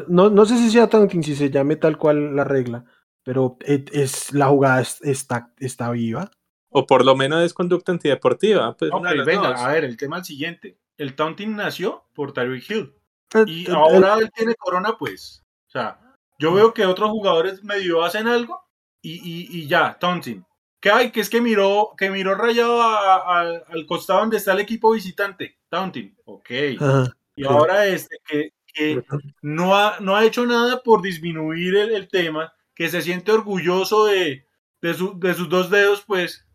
no, 0.08 0.30
no 0.30 0.46
sé 0.46 0.58
si 0.58 0.70
sea 0.72 0.88
taunting, 0.90 1.24
si 1.24 1.36
se 1.36 1.50
llame 1.50 1.76
tal 1.76 1.98
cual 1.98 2.36
la 2.36 2.44
regla, 2.44 2.86
pero 3.24 3.58
es, 3.62 3.84
es- 3.92 4.34
la 4.34 4.48
jugada 4.48 4.82
es- 4.82 5.02
está, 5.04 5.54
está 5.60 5.92
viva. 5.92 6.32
O 6.72 6.86
por 6.86 7.04
lo 7.06 7.16
menos 7.16 7.44
es 7.44 7.54
conducta 7.54 7.92
antideportiva. 7.92 8.76
Pues 8.78 8.92
venga, 9.26 9.50
dos. 9.50 9.60
a 9.62 9.70
ver, 9.70 9.84
el 9.84 9.98
tema 9.98 10.18
es 10.18 10.22
el 10.22 10.26
siguiente. 10.26 10.78
El 10.98 11.16
taunting 11.16 11.56
nació 11.56 12.04
por 12.14 12.32
Tyreek 12.34 12.70
Hill. 12.70 12.94
Eh, 13.34 13.44
Y 13.48 13.66
eh, 13.70 13.74
ahora 13.74 14.16
él 14.20 14.30
tiene 14.36 14.56
corona, 14.56 14.96
pues. 14.98 15.44
O 15.68 15.72
sea, 15.72 16.00
yo 16.40 16.54
veo 16.54 16.74
que 16.74 16.86
otros 16.86 17.10
jugadores 17.12 17.64
medio 17.64 18.04
hacen 18.04 18.28
algo 18.28 18.60
y, 19.02 19.14
y, 19.14 19.48
y 19.60 19.68
ya, 19.68 19.98
taunting. 20.00 20.44
¿Qué 20.82 20.90
hay? 20.92 21.12
Que 21.12 21.20
es 21.20 21.30
que 21.30 21.42
miró, 21.42 21.90
que 21.98 22.10
miró 22.10 22.36
rayado 22.36 22.82
a- 22.82 23.16
a- 23.18 23.42
al 23.70 23.86
costado 23.86 24.22
donde 24.22 24.38
está 24.38 24.54
el 24.54 24.60
equipo 24.62 24.92
visitante. 24.92 25.60
Taunting. 25.70 26.16
Ok. 26.26 26.50
ajá, 26.80 27.14
Y 27.36 27.46
ahora 27.46 27.86
este, 27.86 28.18
que, 28.26 28.54
que 28.74 29.04
no, 29.42 29.76
ha, 29.78 30.00
no 30.00 30.16
ha 30.16 30.24
hecho 30.26 30.46
nada 30.46 30.82
por 30.82 31.02
disminuir 31.02 31.76
el, 31.76 31.92
el 31.92 32.08
tema, 32.08 32.54
que 32.74 32.88
se 32.90 33.02
siente 33.02 33.32
orgulloso 33.34 34.06
de, 34.06 34.46
de, 34.82 34.94
su- 34.94 35.20
de 35.20 35.34
sus 35.34 35.50
dos 35.50 35.70
dedos, 35.70 36.04
pues. 36.08 36.46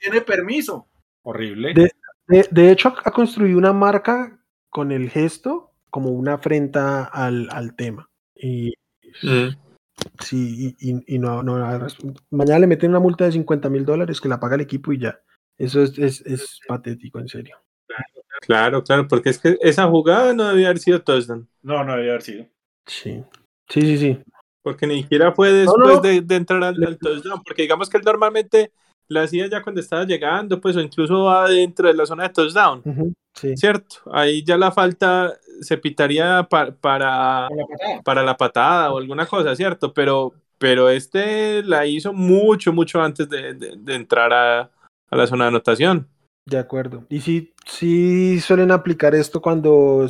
tiene 0.00 0.20
permiso. 0.22 0.88
Horrible. 1.22 1.74
De- 1.74 1.92
De, 2.26 2.48
de 2.50 2.70
hecho, 2.72 2.94
ha 3.04 3.10
construido 3.10 3.58
una 3.58 3.72
marca 3.72 4.40
con 4.70 4.92
el 4.92 5.10
gesto 5.10 5.72
como 5.90 6.10
una 6.10 6.34
afrenta 6.34 7.04
al, 7.04 7.48
al 7.50 7.74
tema. 7.74 8.08
Y 8.42 8.72
Mm. 9.22 9.48
sí, 10.20 10.76
y, 10.80 10.90
y- 10.90 11.14
y 11.16 11.18
no, 11.18 11.42
no, 11.42 11.56
mañana 12.30 12.58
le 12.60 12.66
meten 12.66 12.90
una 12.90 13.00
multa 13.00 13.24
de 13.24 13.32
50 13.32 13.68
mil 13.68 13.84
dólares 13.84 14.20
que 14.20 14.28
la 14.28 14.38
paga 14.40 14.54
el 14.54 14.60
equipo 14.62 14.92
y 14.92 14.98
ya. 15.00 15.20
Eso 15.58 15.82
es, 15.82 15.98
es, 15.98 16.20
es 16.24 16.60
patético, 16.66 17.18
en 17.18 17.28
serio. 17.28 17.56
Claro, 18.42 18.82
claro, 18.82 19.06
porque 19.08 19.30
es 19.30 19.38
que 19.38 19.58
esa 19.60 19.86
jugada 19.88 20.32
no 20.32 20.48
debía 20.48 20.68
haber 20.68 20.78
sido 20.78 21.02
touchdown. 21.02 21.46
No, 21.62 21.84
no 21.84 21.92
debe 21.96 22.10
haber 22.10 22.22
sido. 22.22 22.46
Sí, 22.86 23.22
sí, 23.68 23.80
sí, 23.82 23.98
sí. 23.98 24.18
Porque 24.62 24.86
ni 24.86 25.02
siquiera 25.02 25.32
fue 25.32 25.52
después 25.52 25.96
no. 25.96 26.00
De, 26.00 26.20
de 26.22 26.36
entrar 26.36 26.62
al, 26.64 26.82
al 26.82 26.98
touchdown. 26.98 27.42
Porque 27.44 27.62
digamos 27.62 27.90
que 27.90 27.98
él 27.98 28.04
normalmente 28.04 28.72
la 29.08 29.22
hacía 29.22 29.48
ya 29.48 29.62
cuando 29.62 29.80
estaba 29.80 30.04
llegando, 30.04 30.60
pues, 30.60 30.76
o 30.76 30.80
incluso 30.80 31.28
adentro 31.28 31.88
de 31.88 31.94
la 31.94 32.06
zona 32.06 32.22
de 32.24 32.28
touchdown. 32.30 32.82
Sí. 33.34 33.56
¿Cierto? 33.56 33.96
Ahí 34.12 34.42
ya 34.44 34.56
la 34.56 34.70
falta 34.72 35.34
se 35.60 35.78
pitaría 35.78 36.46
pa- 36.50 36.70
para, 36.72 37.48
la 37.50 37.66
patada. 37.66 38.02
para 38.02 38.22
la 38.22 38.36
patada 38.36 38.92
o 38.92 38.98
alguna 38.98 39.26
cosa, 39.26 39.54
¿cierto? 39.54 39.92
Pero, 39.92 40.32
pero 40.58 40.88
este 40.90 41.62
la 41.62 41.86
hizo 41.86 42.12
mucho, 42.12 42.72
mucho 42.72 43.00
antes 43.00 43.28
de, 43.28 43.54
de- 43.54 43.76
de 43.76 43.94
entrar 43.94 44.32
a, 44.32 44.60
a 45.10 45.16
la 45.16 45.26
zona 45.26 45.44
de 45.44 45.48
anotación. 45.48 46.08
De 46.46 46.58
acuerdo. 46.58 47.04
Y 47.08 47.20
sí, 47.20 47.52
sí 47.66 48.40
suelen 48.40 48.70
aplicar 48.72 49.14
esto 49.14 49.40
cuando 49.40 50.06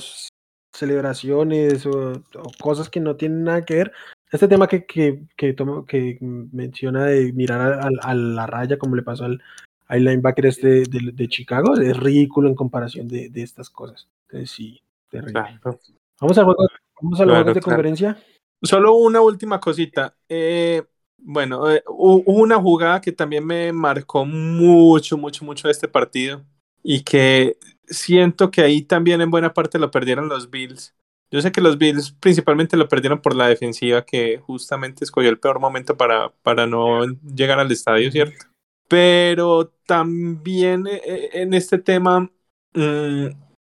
celebraciones 0.74 1.84
o, 1.86 2.12
o 2.12 2.52
cosas 2.60 2.88
que 2.88 3.00
no 3.00 3.16
tienen 3.16 3.44
nada 3.44 3.64
que 3.64 3.74
ver. 3.74 3.92
Este 4.30 4.46
tema 4.48 4.68
que, 4.68 4.86
que, 4.86 5.22
que, 5.36 5.52
toma- 5.52 5.84
que 5.86 6.18
menciona 6.20 7.06
de 7.06 7.32
mirar 7.32 7.60
a, 7.60 7.84
a- 7.86 8.10
a 8.10 8.14
la 8.14 8.46
raya, 8.46 8.78
como 8.78 8.94
le 8.96 9.02
pasó 9.02 9.24
al, 9.24 9.42
al 9.88 10.04
linebacker 10.04 10.46
este 10.46 10.68
de, 10.84 11.10
de 11.12 11.28
Chicago, 11.28 11.76
es 11.76 11.96
ridículo 11.96 12.48
en 12.48 12.54
comparación 12.54 13.08
de, 13.08 13.28
de 13.28 13.42
estas 13.42 13.68
cosas. 13.68 14.08
Entonces, 14.28 14.50
sí, 14.52 14.80
terrible. 15.10 15.32
Claro. 15.32 15.78
Vamos 16.20 16.38
al 16.38 16.44
juego, 16.44 16.66
vamos 17.00 17.20
a 17.20 17.24
los 17.24 17.32
Claro, 17.32 17.44
juegos 17.44 17.54
de 17.54 17.60
claro. 17.60 17.76
conferencia. 17.76 18.18
Solo 18.62 18.94
una 18.94 19.20
última 19.20 19.58
cosita. 19.60 20.14
Eh, 20.28 20.82
bueno, 21.18 21.70
eh, 21.70 21.82
hu- 21.86 22.22
hubo 22.26 22.40
una 22.42 22.58
jugada 22.60 23.00
que 23.00 23.12
también 23.12 23.44
me 23.46 23.72
marcó 23.72 24.24
mucho, 24.24 25.16
mucho, 25.18 25.44
mucho 25.44 25.68
este 25.68 25.88
partido 25.88 26.44
y 26.82 27.02
que 27.02 27.58
siento 27.86 28.50
que 28.50 28.62
ahí 28.62 28.82
también 28.82 29.20
en 29.20 29.30
buena 29.30 29.52
parte 29.52 29.78
lo 29.78 29.90
perdieron 29.90 30.28
los 30.28 30.50
Bills. 30.50 30.94
Yo 31.32 31.40
sé 31.40 31.52
que 31.52 31.60
los 31.60 31.78
Bills 31.78 32.12
principalmente 32.12 32.76
lo 32.76 32.88
perdieron 32.88 33.20
por 33.22 33.34
la 33.36 33.48
defensiva 33.48 34.04
que 34.04 34.38
justamente 34.38 35.04
escogió 35.04 35.30
el 35.30 35.38
peor 35.38 35.60
momento 35.60 35.96
para, 35.96 36.30
para 36.42 36.66
no 36.66 37.06
llegar 37.34 37.60
al 37.60 37.70
estadio, 37.70 38.10
¿cierto? 38.10 38.46
Pero 38.88 39.72
también 39.86 40.86
eh, 40.88 41.30
en 41.34 41.54
este 41.54 41.78
tema 41.78 42.30
mm, 42.74 43.26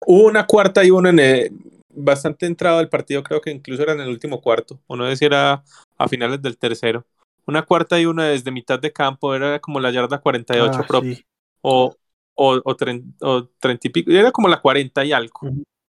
hubo 0.06 0.26
una 0.26 0.46
cuarta 0.46 0.84
y 0.84 0.90
uno 0.90 1.08
en 1.08 1.18
el- 1.18 1.52
bastante 1.94 2.46
entrado 2.46 2.78
al 2.78 2.88
partido, 2.88 3.22
creo 3.22 3.40
que 3.40 3.50
incluso 3.50 3.82
era 3.82 3.92
en 3.92 4.00
el 4.00 4.08
último 4.08 4.40
cuarto, 4.40 4.80
o 4.86 4.96
no 4.96 5.06
sé 5.08 5.16
si 5.16 5.24
era 5.26 5.62
a 5.98 6.08
finales 6.08 6.40
del 6.40 6.56
tercero. 6.56 7.04
Una 7.46 7.62
cuarta 7.62 8.00
y 8.00 8.06
una 8.06 8.26
desde 8.28 8.50
mitad 8.50 8.78
de 8.78 8.92
campo, 8.92 9.34
era 9.34 9.58
como 9.58 9.78
la 9.80 9.90
yarda 9.90 10.18
48 10.18 10.80
Ah, 10.82 10.86
propia, 10.86 11.14
sí. 11.16 11.24
o, 11.60 11.94
o, 12.34 12.60
o, 12.64 12.76
tren- 12.76 13.12
o 13.20 13.44
30 13.58 13.88
y 13.88 13.90
pico, 13.90 14.10
era 14.10 14.32
como 14.32 14.48
la 14.48 14.60
40 14.60 15.04
y 15.04 15.12
algo. 15.12 15.40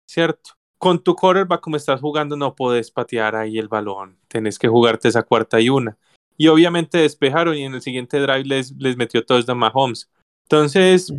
¿cierto? 0.10 0.52
Con 0.78 1.04
tu 1.04 1.16
quarterback 1.16 1.60
como 1.62 1.76
estás 1.76 2.00
jugando 2.00 2.36
no 2.38 2.56
puedes 2.56 2.92
patear 2.92 3.36
ahí 3.36 3.58
el 3.58 3.68
balón, 3.68 4.18
tenés 4.28 4.60
que 4.60 4.68
jugarte 4.68 5.08
esa 5.08 5.24
cuarta 5.24 5.60
y 5.60 5.70
una. 5.70 5.98
Y 6.38 6.48
obviamente 6.50 7.00
despejaron 7.00 7.56
y 7.56 7.64
en 7.64 7.74
el 7.74 7.82
siguiente 7.82 8.20
drive 8.20 8.46
les, 8.46 8.72
les 8.74 8.96
metió 8.96 9.26
touchdown 9.26 9.58
Mahomes. 9.58 10.10
Entonces, 10.44 11.12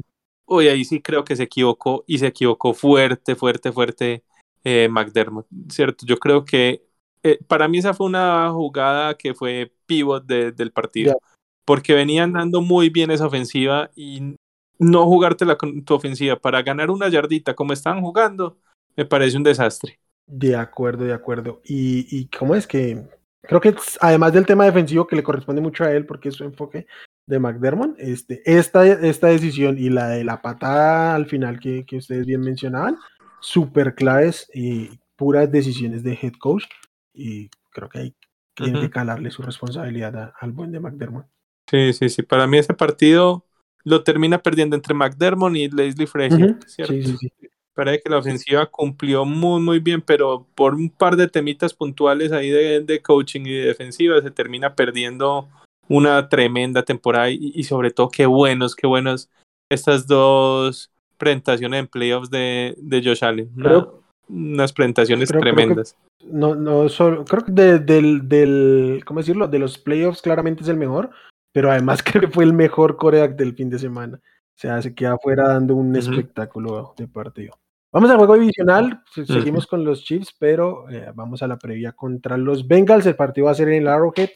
uy, 0.48 0.68
ahí 0.68 0.84
sí 0.84 1.00
creo 1.02 1.24
que 1.24 1.36
se 1.36 1.44
equivocó 1.44 2.04
y 2.06 2.18
se 2.18 2.26
equivocó 2.28 2.74
fuerte, 2.74 3.36
fuerte, 3.36 3.72
fuerte 3.72 4.24
eh, 4.64 4.88
McDermott, 4.90 5.46
¿cierto? 5.70 6.04
Yo 6.06 6.18
creo 6.18 6.44
que 6.44 6.82
eh, 7.22 7.38
para 7.46 7.68
mí 7.68 7.78
esa 7.78 7.94
fue 7.94 8.06
una 8.06 8.50
jugada 8.50 9.14
que 9.16 9.34
fue 9.34 9.72
pivot 9.86 10.24
de- 10.26 10.52
del 10.52 10.72
partido, 10.72 11.18
porque 11.64 11.94
venían 11.94 12.32
dando 12.32 12.60
muy 12.60 12.90
bien 12.90 13.10
esa 13.10 13.26
ofensiva 13.26 13.90
y 13.96 14.36
no 14.78 15.04
jugártela 15.06 15.56
con 15.56 15.84
tu 15.84 15.94
ofensiva 15.94 16.36
para 16.36 16.62
ganar 16.62 16.90
una 16.90 17.08
yardita 17.08 17.54
como 17.54 17.72
estaban 17.72 18.00
jugando, 18.02 18.58
me 18.96 19.04
parece 19.04 19.36
un 19.36 19.42
desastre. 19.42 19.98
De 20.26 20.56
acuerdo, 20.56 21.04
de 21.04 21.12
acuerdo. 21.12 21.60
Y, 21.64 22.06
y 22.16 22.26
cómo 22.26 22.54
es 22.54 22.66
que 22.66 23.02
creo 23.42 23.60
que 23.60 23.74
además 24.00 24.32
del 24.32 24.46
tema 24.46 24.64
defensivo 24.64 25.06
que 25.06 25.16
le 25.16 25.22
corresponde 25.22 25.60
mucho 25.60 25.84
a 25.84 25.92
él 25.92 26.06
porque 26.06 26.28
es 26.28 26.34
su 26.34 26.44
enfoque 26.44 26.86
de 27.28 27.38
McDermott, 27.38 27.94
este, 27.98 28.40
esta, 28.44 28.86
esta 28.86 29.28
decisión 29.28 29.78
y 29.78 29.90
la 29.90 30.08
de 30.08 30.24
la 30.24 30.40
patada 30.40 31.14
al 31.14 31.26
final 31.26 31.60
que, 31.60 31.84
que 31.84 31.98
ustedes 31.98 32.26
bien 32.26 32.40
mencionaban, 32.40 32.96
súper 33.40 33.94
claves 33.94 34.50
y 34.54 34.98
puras 35.14 35.50
decisiones 35.52 36.02
de 36.02 36.18
head 36.20 36.32
coach 36.38 36.64
y 37.12 37.50
creo 37.70 37.88
que 37.88 37.98
hay 37.98 38.14
que 38.54 38.64
Ujú. 38.72 38.90
calarle 38.90 39.30
su 39.30 39.42
responsabilidad 39.42 40.16
a- 40.16 40.32
al 40.40 40.52
buen 40.52 40.72
de 40.72 40.80
McDermott. 40.80 41.26
Sí, 41.70 41.92
sí, 41.92 42.08
sí, 42.08 42.22
para 42.22 42.46
mí 42.46 42.58
ese 42.58 42.74
partido 42.74 43.44
lo 43.84 44.02
termina 44.02 44.38
perdiendo 44.38 44.74
entre 44.74 44.94
McDermott 44.94 45.54
y 45.54 45.68
Leslie 45.68 46.06
Frazier, 46.06 46.50
Ujú, 46.50 46.58
¿cierto? 46.66 46.92
Sí, 46.94 47.02
sí, 47.04 47.16
sí. 47.18 47.48
Parece 47.74 48.02
que 48.02 48.10
la 48.10 48.18
ofensiva 48.18 48.66
cumplió 48.66 49.24
muy, 49.24 49.60
muy 49.60 49.78
bien, 49.78 50.00
pero 50.02 50.48
por 50.56 50.74
un 50.74 50.90
par 50.90 51.14
de 51.14 51.28
temitas 51.28 51.74
puntuales 51.74 52.32
ahí 52.32 52.48
de, 52.50 52.80
de 52.80 53.02
coaching 53.02 53.42
y 53.42 53.52
de 53.52 53.66
defensiva 53.66 54.20
se 54.20 54.32
termina 54.32 54.74
perdiendo 54.74 55.48
una 55.88 56.28
tremenda 56.28 56.82
temporada 56.82 57.30
y, 57.30 57.52
y 57.54 57.64
sobre 57.64 57.90
todo 57.90 58.08
qué 58.10 58.26
buenos, 58.26 58.74
qué 58.76 58.86
buenos 58.86 59.30
estas 59.70 60.06
dos 60.06 60.90
presentaciones 61.16 61.80
en 61.80 61.86
playoffs 61.86 62.30
de, 62.30 62.74
de 62.78 63.02
Josh 63.02 63.24
Allen. 63.24 63.50
Una- 63.56 63.64
Creo- 63.64 64.00
unas 64.28 64.72
presentaciones 64.72 65.30
creo- 65.30 65.40
creo 65.40 65.54
que- 65.54 65.60
tremendas. 65.62 65.96
No, 66.24 66.54
no 66.54 66.88
solo, 66.88 67.24
creo 67.24 67.44
que 67.44 67.52
de- 67.52 67.78
del, 67.78 68.28
del, 68.28 69.02
¿cómo 69.06 69.20
decirlo? 69.20 69.46
De 69.48 69.58
los 69.58 69.78
playoffs 69.78 70.20
claramente 70.20 70.62
es 70.62 70.68
el 70.68 70.76
mejor, 70.76 71.10
pero 71.52 71.70
además 71.70 72.02
creo 72.04 72.20
que 72.22 72.28
fue 72.28 72.44
el 72.44 72.52
mejor 72.52 72.96
coreback 72.96 73.36
del 73.36 73.54
fin 73.54 73.70
de 73.70 73.78
semana. 73.78 74.18
O 74.22 74.60
sea, 74.60 74.82
se 74.82 74.94
queda 74.94 75.12
afuera 75.14 75.48
dando 75.48 75.74
un 75.76 75.94
espectáculo 75.96 76.92
de 76.96 77.06
partido. 77.06 77.54
Vamos 77.92 78.10
al 78.10 78.18
juego 78.18 78.34
divisional, 78.34 79.02
se- 79.14 79.24
seguimos 79.24 79.66
con 79.66 79.84
los 79.84 80.02
Chiefs, 80.04 80.34
pero 80.38 80.90
eh, 80.90 81.10
vamos 81.14 81.42
a 81.42 81.46
la 81.46 81.56
previa 81.56 81.92
contra 81.92 82.36
los 82.36 82.66
Bengals. 82.66 83.06
El 83.06 83.16
partido 83.16 83.46
va 83.46 83.52
a 83.52 83.54
ser 83.54 83.68
en 83.68 83.74
el 83.82 83.88
Arrowhead, 83.88 84.28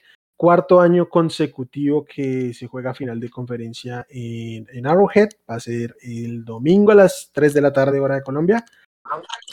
cuarto 0.42 0.80
año 0.80 1.08
consecutivo 1.08 2.04
que 2.04 2.52
se 2.52 2.66
juega 2.66 2.94
final 2.94 3.20
de 3.20 3.30
conferencia 3.30 4.04
en, 4.10 4.66
en 4.72 4.86
Arrowhead. 4.88 5.28
Va 5.48 5.54
a 5.54 5.60
ser 5.60 5.94
el 6.02 6.44
domingo 6.44 6.90
a 6.90 6.96
las 6.96 7.30
3 7.32 7.54
de 7.54 7.60
la 7.60 7.72
tarde, 7.72 8.00
hora 8.00 8.16
de 8.16 8.22
Colombia. 8.24 8.64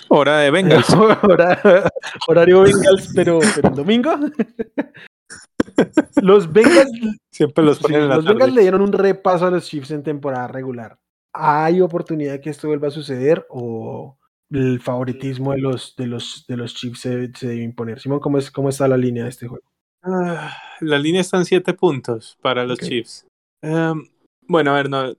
Hora 0.07 0.39
de 0.39 0.49
Bengals. 0.49 0.89
Hora- 1.23 1.91
horario 2.27 2.63
Bengals, 2.63 3.11
pero, 3.13 3.37
pero 3.53 3.69
el 3.69 3.75
domingo. 3.75 4.15
los 6.23 6.51
Bengals 6.51 6.89
Siempre 7.31 7.63
los 7.63 7.77
Sí, 7.77 7.83
ponen 7.83 8.01
en 8.01 8.09
la 8.09 8.15
los 8.15 8.25
Bengals 8.25 8.53
le 8.55 8.61
dieron 8.61 8.81
un 8.81 8.91
repaso 8.91 9.45
a 9.45 9.51
los 9.51 9.67
Chiefs 9.67 9.91
en 9.91 10.01
temporada 10.01 10.47
regular. 10.47 10.97
¿Hay 11.33 11.81
oportunidad 11.81 12.31
de 12.31 12.41
que 12.41 12.49
esto 12.49 12.67
vuelva 12.67 12.87
a 12.87 12.91
suceder 12.91 13.45
o 13.51 14.17
el 14.49 14.79
favoritismo 14.81 15.51
de 15.51 15.59
los, 15.59 15.95
de 15.95 16.07
los, 16.07 16.45
de 16.47 16.57
los 16.57 16.73
Chiefs 16.73 17.01
se, 17.01 17.31
se 17.35 17.47
debe 17.49 17.61
imponer? 17.61 17.99
Simón, 17.99 18.19
¿cómo, 18.19 18.39
es, 18.39 18.49
¿cómo 18.49 18.69
está 18.69 18.87
la 18.87 18.97
línea 18.97 19.25
de 19.25 19.29
este 19.29 19.47
juego? 19.47 19.63
Ah, 20.03 20.55
la 20.79 20.97
línea 20.97 21.21
está 21.21 21.37
en 21.37 21.45
siete 21.45 21.73
puntos 21.73 22.37
para 22.41 22.63
los 22.65 22.79
Ok. 22.79 22.85
Chiefs. 22.85 23.25
Em, 23.61 24.07
bueno, 24.47 24.71
a 24.71 24.75
ver, 24.75 24.89
no, 24.89 25.13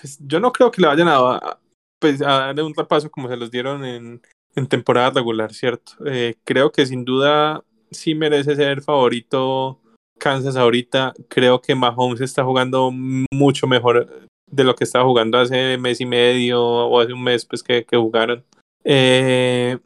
pues, 0.00 0.18
yo 0.20 0.40
no 0.40 0.52
creo 0.52 0.70
que 0.70 0.80
le 0.80 0.88
vayan 0.88 1.08
a, 1.08 1.16
a- 1.16 1.58
pues, 2.00 2.22
a 2.22 2.46
darle 2.46 2.62
un 2.62 2.74
repaso 2.74 3.10
como 3.10 3.28
se 3.28 3.36
los 3.36 3.50
dieron 3.50 3.84
en, 3.84 4.22
en 4.54 4.66
temporada 4.66 5.10
regular, 5.10 5.52
¿cierto? 5.52 5.92
Eh, 6.06 6.34
creo 6.44 6.72
que 6.72 6.86
sin 6.86 7.04
duda 7.04 7.62
sí 7.90 8.14
merece 8.14 8.56
ser 8.56 8.82
favorito 8.82 9.80
Kansas 10.18 10.56
ahorita. 10.56 11.12
Creo 11.28 11.60
que 11.60 11.74
Mahomes 11.74 12.20
está 12.20 12.42
jugando 12.44 12.90
mucho 12.90 13.66
mejor 13.66 14.26
de 14.50 14.64
lo 14.64 14.74
que 14.74 14.84
estaba 14.84 15.04
jugando 15.04 15.38
hace 15.38 15.76
mes 15.78 16.00
y 16.00 16.06
medio 16.06 16.62
o 16.64 17.00
hace 17.00 17.12
un 17.12 17.22
mes 17.22 17.44
pues 17.44 17.62
que, 17.62 17.84
que 17.84 17.96
jugaron. 17.96 18.44
Eh, 18.84 19.78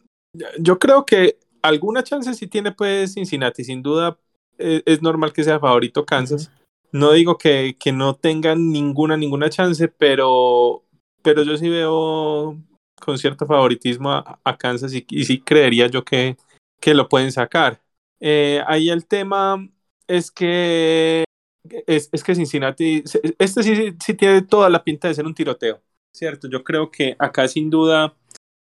yo 0.58 0.78
creo 0.78 1.04
que 1.04 1.38
alguna 1.62 2.02
chance 2.02 2.34
sí 2.34 2.46
tiene 2.46 2.72
pues 2.72 3.14
Cincinnati, 3.14 3.64
sin 3.64 3.82
duda 3.82 4.18
eh, 4.58 4.82
es 4.86 5.02
normal 5.02 5.32
que 5.32 5.44
sea 5.44 5.60
favorito 5.60 6.04
Kansas. 6.04 6.50
No 6.92 7.12
digo 7.12 7.38
que, 7.38 7.76
que 7.78 7.92
no 7.92 8.14
tengan 8.14 8.70
ninguna, 8.70 9.16
ninguna 9.16 9.48
chance, 9.48 9.86
pero, 9.88 10.82
pero 11.22 11.42
yo 11.44 11.56
sí 11.56 11.68
veo 11.68 12.56
con 13.00 13.16
cierto 13.16 13.46
favoritismo 13.46 14.10
a, 14.10 14.40
a 14.42 14.56
Kansas 14.56 14.92
y, 14.92 15.06
y 15.08 15.24
sí 15.24 15.40
creería 15.40 15.86
yo 15.86 16.04
que, 16.04 16.36
que 16.80 16.94
lo 16.94 17.08
pueden 17.08 17.32
sacar. 17.32 17.80
Eh, 18.20 18.62
ahí 18.66 18.90
el 18.90 19.06
tema 19.06 19.66
es 20.06 20.30
que 20.30 21.24
es, 21.86 22.08
es 22.12 22.24
que 22.24 22.34
Cincinnati, 22.34 23.04
este 23.38 23.62
sí, 23.62 23.94
sí 24.04 24.14
tiene 24.14 24.42
toda 24.42 24.68
la 24.68 24.82
pinta 24.82 25.08
de 25.08 25.14
ser 25.14 25.26
un 25.26 25.34
tiroteo, 25.34 25.80
¿cierto? 26.12 26.48
Yo 26.48 26.64
creo 26.64 26.90
que 26.90 27.14
acá 27.18 27.46
sin 27.48 27.70
duda 27.70 28.16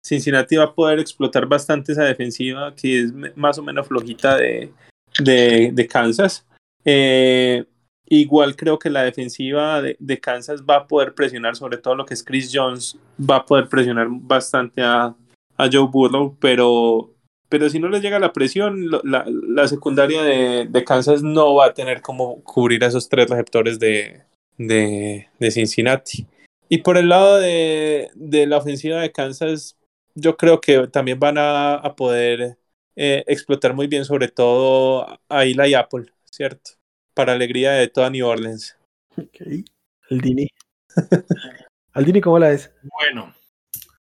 Cincinnati 0.02 0.56
va 0.56 0.64
a 0.64 0.74
poder 0.74 0.98
explotar 0.98 1.46
bastante 1.46 1.92
esa 1.92 2.04
defensiva 2.04 2.74
que 2.74 3.00
es 3.00 3.12
más 3.36 3.58
o 3.58 3.62
menos 3.62 3.86
flojita 3.86 4.36
de, 4.36 4.72
de, 5.18 5.88
Kansas. 5.90 6.46
Eh, 6.84 7.64
igual 8.06 8.56
creo 8.56 8.78
que 8.78 8.90
la 8.90 9.02
defensiva 9.02 9.82
de, 9.82 9.96
de 9.98 10.20
Kansas 10.20 10.62
va 10.62 10.76
a 10.76 10.86
poder 10.86 11.14
presionar, 11.14 11.56
sobre 11.56 11.78
todo 11.78 11.94
lo 11.94 12.06
que 12.06 12.14
es 12.14 12.24
Chris 12.24 12.50
Jones, 12.52 12.96
va 13.18 13.36
a 13.36 13.46
poder 13.46 13.68
presionar 13.68 14.08
bastante 14.10 14.82
a, 14.82 15.14
a 15.56 15.68
Joe 15.70 15.88
Burrow, 15.90 16.36
pero, 16.40 17.14
pero 17.48 17.68
si 17.68 17.78
no 17.78 17.88
le 17.88 18.00
llega 18.00 18.18
la 18.18 18.32
presión, 18.32 18.90
la, 19.04 19.24
la 19.26 19.68
secundaria 19.68 20.22
de, 20.22 20.66
de 20.68 20.84
Kansas 20.84 21.22
no 21.22 21.54
va 21.54 21.66
a 21.66 21.74
tener 21.74 22.00
como 22.00 22.42
cubrir 22.42 22.82
a 22.84 22.88
esos 22.88 23.08
tres 23.08 23.28
receptores 23.28 23.78
de, 23.78 24.22
de, 24.56 25.28
de 25.38 25.50
Cincinnati. 25.50 26.26
Y 26.68 26.78
por 26.78 26.96
el 26.96 27.08
lado 27.08 27.38
de, 27.38 28.10
de 28.14 28.46
la 28.46 28.58
ofensiva 28.58 29.00
de 29.00 29.10
Kansas, 29.10 29.76
yo 30.14 30.36
creo 30.36 30.60
que 30.60 30.86
también 30.88 31.18
van 31.18 31.38
a, 31.38 31.74
a 31.74 31.94
poder 31.96 32.58
eh, 32.96 33.24
explotar 33.26 33.74
muy 33.74 33.86
bien, 33.86 34.04
sobre 34.04 34.28
todo 34.28 35.06
a 35.28 35.44
Eli 35.44 35.74
Apple, 35.74 36.12
¿cierto? 36.24 36.72
Para 37.14 37.32
alegría 37.32 37.72
de 37.72 37.88
toda 37.88 38.10
New 38.10 38.26
Orleans. 38.26 38.76
Ok. 39.16 39.64
Aldini. 40.10 40.48
Aldini, 41.92 42.20
¿cómo 42.20 42.38
la 42.38 42.48
ves? 42.48 42.72
Bueno, 42.82 43.34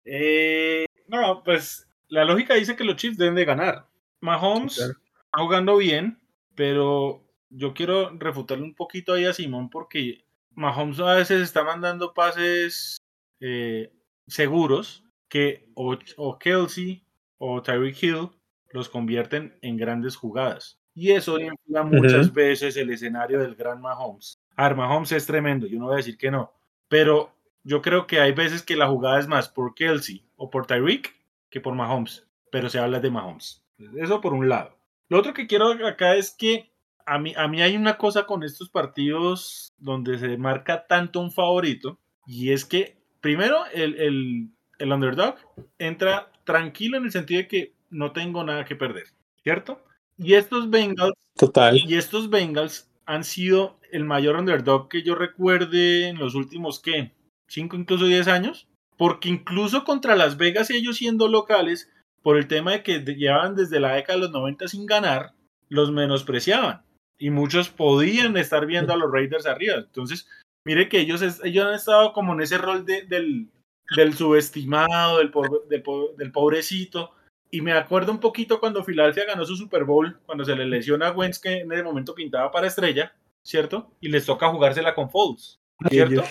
eh, 0.04 0.86
no, 1.06 1.42
pues 1.44 1.86
la 2.08 2.24
lógica 2.24 2.54
dice 2.54 2.76
que 2.76 2.84
los 2.84 2.96
Chiefs 2.96 3.18
deben 3.18 3.34
de 3.34 3.44
ganar. 3.44 3.86
Mahomes 4.20 4.74
Sí, 4.74 4.80
claro. 4.80 4.98
está 5.24 5.38
jugando 5.38 5.76
bien, 5.76 6.20
pero 6.54 7.24
yo 7.48 7.74
quiero 7.74 8.10
refutarle 8.18 8.64
un 8.64 8.74
poquito 8.74 9.12
ahí 9.12 9.24
a 9.24 9.32
Simón 9.32 9.70
porque 9.70 10.24
Mahomes 10.54 11.00
a 11.00 11.14
veces 11.14 11.42
está 11.42 11.64
mandando 11.64 12.12
pases 12.12 12.98
eh, 13.40 13.92
seguros 14.26 15.04
que 15.30 15.70
o, 15.74 15.96
o 16.18 16.38
Kelsey 16.38 17.02
o 17.38 17.62
Tyreek 17.62 18.02
Hill 18.02 18.28
los 18.72 18.90
convierten 18.90 19.58
en 19.62 19.78
grandes 19.78 20.16
jugadas. 20.16 20.78
Y 20.94 21.12
eso 21.12 21.40
infla 21.40 21.82
muchas 21.84 22.26
Ujú. 22.26 22.34
veces 22.34 22.76
el 22.76 22.90
escenario 22.90 23.38
del 23.38 23.54
gran 23.54 23.80
Mahomes. 23.80 24.38
A 24.56 24.68
Mahomes 24.74 25.12
es 25.12 25.26
tremendo, 25.26 25.66
yo 25.66 25.78
no 25.78 25.86
voy 25.86 25.94
a 25.94 25.96
decir 25.98 26.18
que 26.18 26.30
no, 26.30 26.52
pero 26.88 27.32
yo 27.62 27.80
creo 27.80 28.06
que 28.06 28.20
hay 28.20 28.32
veces 28.32 28.62
que 28.62 28.76
la 28.76 28.88
jugada 28.88 29.18
es 29.18 29.26
más 29.26 29.48
por 29.48 29.74
Kelsey 29.74 30.26
o 30.36 30.50
por 30.50 30.66
Tyreek 30.66 31.14
que 31.48 31.60
por 31.60 31.74
Mahomes, 31.74 32.26
pero 32.50 32.68
se 32.68 32.78
habla 32.78 33.00
de 33.00 33.10
Mahomes. 33.10 33.64
Eso 33.96 34.20
por 34.20 34.34
un 34.34 34.48
lado. 34.48 34.76
Lo 35.08 35.18
otro 35.18 35.32
que 35.32 35.46
quiero 35.46 35.86
acá 35.86 36.16
es 36.16 36.34
que 36.36 36.70
a 37.06 37.18
mí, 37.18 37.34
a 37.36 37.48
mí 37.48 37.62
hay 37.62 37.76
una 37.76 37.96
cosa 37.96 38.26
con 38.26 38.42
estos 38.42 38.68
partidos 38.68 39.72
donde 39.78 40.18
se 40.18 40.36
marca 40.36 40.86
tanto 40.86 41.20
un 41.20 41.32
favorito 41.32 41.98
y 42.26 42.52
es 42.52 42.64
que 42.64 42.96
primero 43.20 43.64
el, 43.72 43.98
el, 43.98 44.50
el 44.80 44.92
underdog 44.92 45.36
entra 45.78 46.30
tranquilo 46.44 46.96
en 46.96 47.04
el 47.04 47.12
sentido 47.12 47.42
de 47.42 47.48
que 47.48 47.72
no 47.90 48.12
tengo 48.12 48.42
nada 48.44 48.64
que 48.64 48.76
perder, 48.76 49.06
¿cierto? 49.42 49.84
Y 50.18 50.34
estos 50.34 50.68
Bengals 50.70 51.12
Total. 51.36 51.76
y 51.76 51.96
estos 51.96 52.28
Bengals 52.30 52.90
han 53.06 53.24
sido 53.24 53.78
el 53.92 54.04
mayor 54.04 54.36
underdog 54.36 54.88
que 54.88 55.02
yo 55.02 55.14
recuerde 55.14 56.08
en 56.08 56.18
los 56.18 56.34
últimos, 56.34 56.80
¿qué? 56.80 57.12
5, 57.48 57.76
incluso 57.76 58.04
10 58.06 58.28
años. 58.28 58.66
Porque 58.96 59.28
incluso 59.30 59.84
contra 59.84 60.14
Las 60.14 60.36
Vegas, 60.36 60.70
ellos 60.70 60.98
siendo 60.98 61.26
locales, 61.26 61.90
por 62.22 62.36
el 62.36 62.46
tema 62.48 62.72
de 62.72 62.82
que 62.82 62.98
llevaban 62.98 63.56
desde 63.56 63.80
la 63.80 63.94
década 63.94 64.18
de 64.18 64.24
los 64.26 64.30
90 64.30 64.68
sin 64.68 64.84
ganar, 64.84 65.32
los 65.70 65.90
menospreciaban. 65.90 66.82
Y 67.18 67.30
muchos 67.30 67.70
podían 67.70 68.36
estar 68.36 68.66
viendo 68.66 68.92
a 68.92 68.96
los 68.96 69.10
Raiders 69.10 69.46
arriba. 69.46 69.76
Entonces, 69.76 70.28
mire 70.66 70.90
que 70.90 71.00
ellos, 71.00 71.22
ellos 71.42 71.64
han 71.66 71.74
estado 71.74 72.12
como 72.12 72.34
en 72.34 72.42
ese 72.42 72.58
rol 72.58 72.84
de- 72.84 73.02
del, 73.06 73.48
del 73.96 74.14
subestimado, 74.14 75.18
del, 75.18 75.30
po- 75.30 75.64
del 75.68 75.82
po- 75.82 76.12
del 76.16 76.32
pobrecito. 76.32 77.12
Y 77.50 77.60
me 77.62 77.72
acuerdo 77.72 78.12
un 78.12 78.20
poquito 78.20 78.60
cuando 78.60 78.84
Philadelphia 78.84 79.24
ganó 79.26 79.44
su 79.44 79.56
Super 79.56 79.84
Bowl, 79.84 80.18
cuando 80.26 80.44
se 80.44 80.54
le 80.54 80.66
lesiona 80.66 81.08
a 81.08 81.12
Wentz, 81.12 81.38
que 81.40 81.58
en 81.58 81.72
ese 81.72 81.82
momento 81.82 82.14
pintaba 82.14 82.50
para 82.52 82.68
estrella, 82.68 83.12
¿cierto? 83.42 83.90
Y 84.00 84.08
les 84.08 84.24
toca 84.24 84.48
jugársela 84.50 84.94
con 84.94 85.10
Foles, 85.10 85.58
¿cierto? 85.90 86.22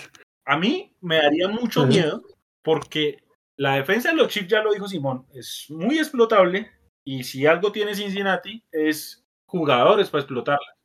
A 0.46 0.56
mí 0.56 0.94
me 1.00 1.16
daría 1.16 1.48
mucho 1.48 1.86
miedo 1.86 2.22
porque 2.62 3.22
la 3.56 3.74
defensa 3.74 4.10
de 4.10 4.16
los 4.16 4.28
Chiefs, 4.28 4.48
ya 4.48 4.62
lo 4.62 4.72
dijo 4.72 4.88
Simón, 4.88 5.26
es 5.34 5.66
muy 5.68 5.98
explotable 5.98 6.70
y 7.04 7.24
si 7.24 7.44
algo 7.46 7.70
tiene 7.70 7.94
Cincinnati 7.94 8.64
es 8.72 9.22
jugadores 9.44 10.08
para 10.08 10.22
explotarla. 10.22 10.76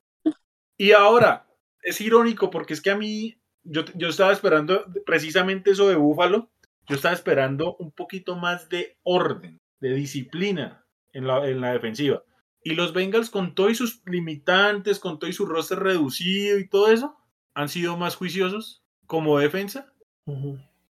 Y 0.78 0.92
ahora, 0.92 1.48
es 1.82 2.02
irónico 2.02 2.50
porque 2.50 2.74
es 2.74 2.82
que 2.82 2.90
a 2.92 2.98
mí, 2.98 3.38
yo, 3.64 3.86
yo 3.96 4.10
estaba 4.10 4.34
esperando 4.34 4.86
precisamente 5.06 5.72
eso 5.72 5.88
de 5.88 5.96
Búfalo, 5.96 6.50
yo 6.88 6.96
estaba 6.96 7.14
esperando 7.14 7.76
un 7.78 7.92
poquito 7.92 8.36
más 8.36 8.70
de 8.70 8.98
orden, 9.04 9.60
de 9.80 9.94
disciplina 9.94 10.86
en 11.14 11.28
la, 11.28 11.48
en 11.48 11.62
la 11.62 11.72
defensiva. 11.74 12.24
Y 12.64 12.74
los 12.76 12.94
Bengals 12.94 13.30
con 13.30 13.54
todo 13.56 13.70
y 13.70 13.76
sus 13.76 14.02
limitantes, 14.06 15.00
con 15.00 15.20
todo 15.20 15.30
y 15.30 15.34
su 15.34 15.46
roster 15.46 15.80
reducido 15.80 16.58
y 16.60 16.68
todo 16.68 16.92
eso, 16.92 17.16
han 17.54 17.70
sido 17.70 17.96
más 17.98 18.16
juiciosos 18.16 18.84
como 19.06 19.38
defensa 19.40 19.94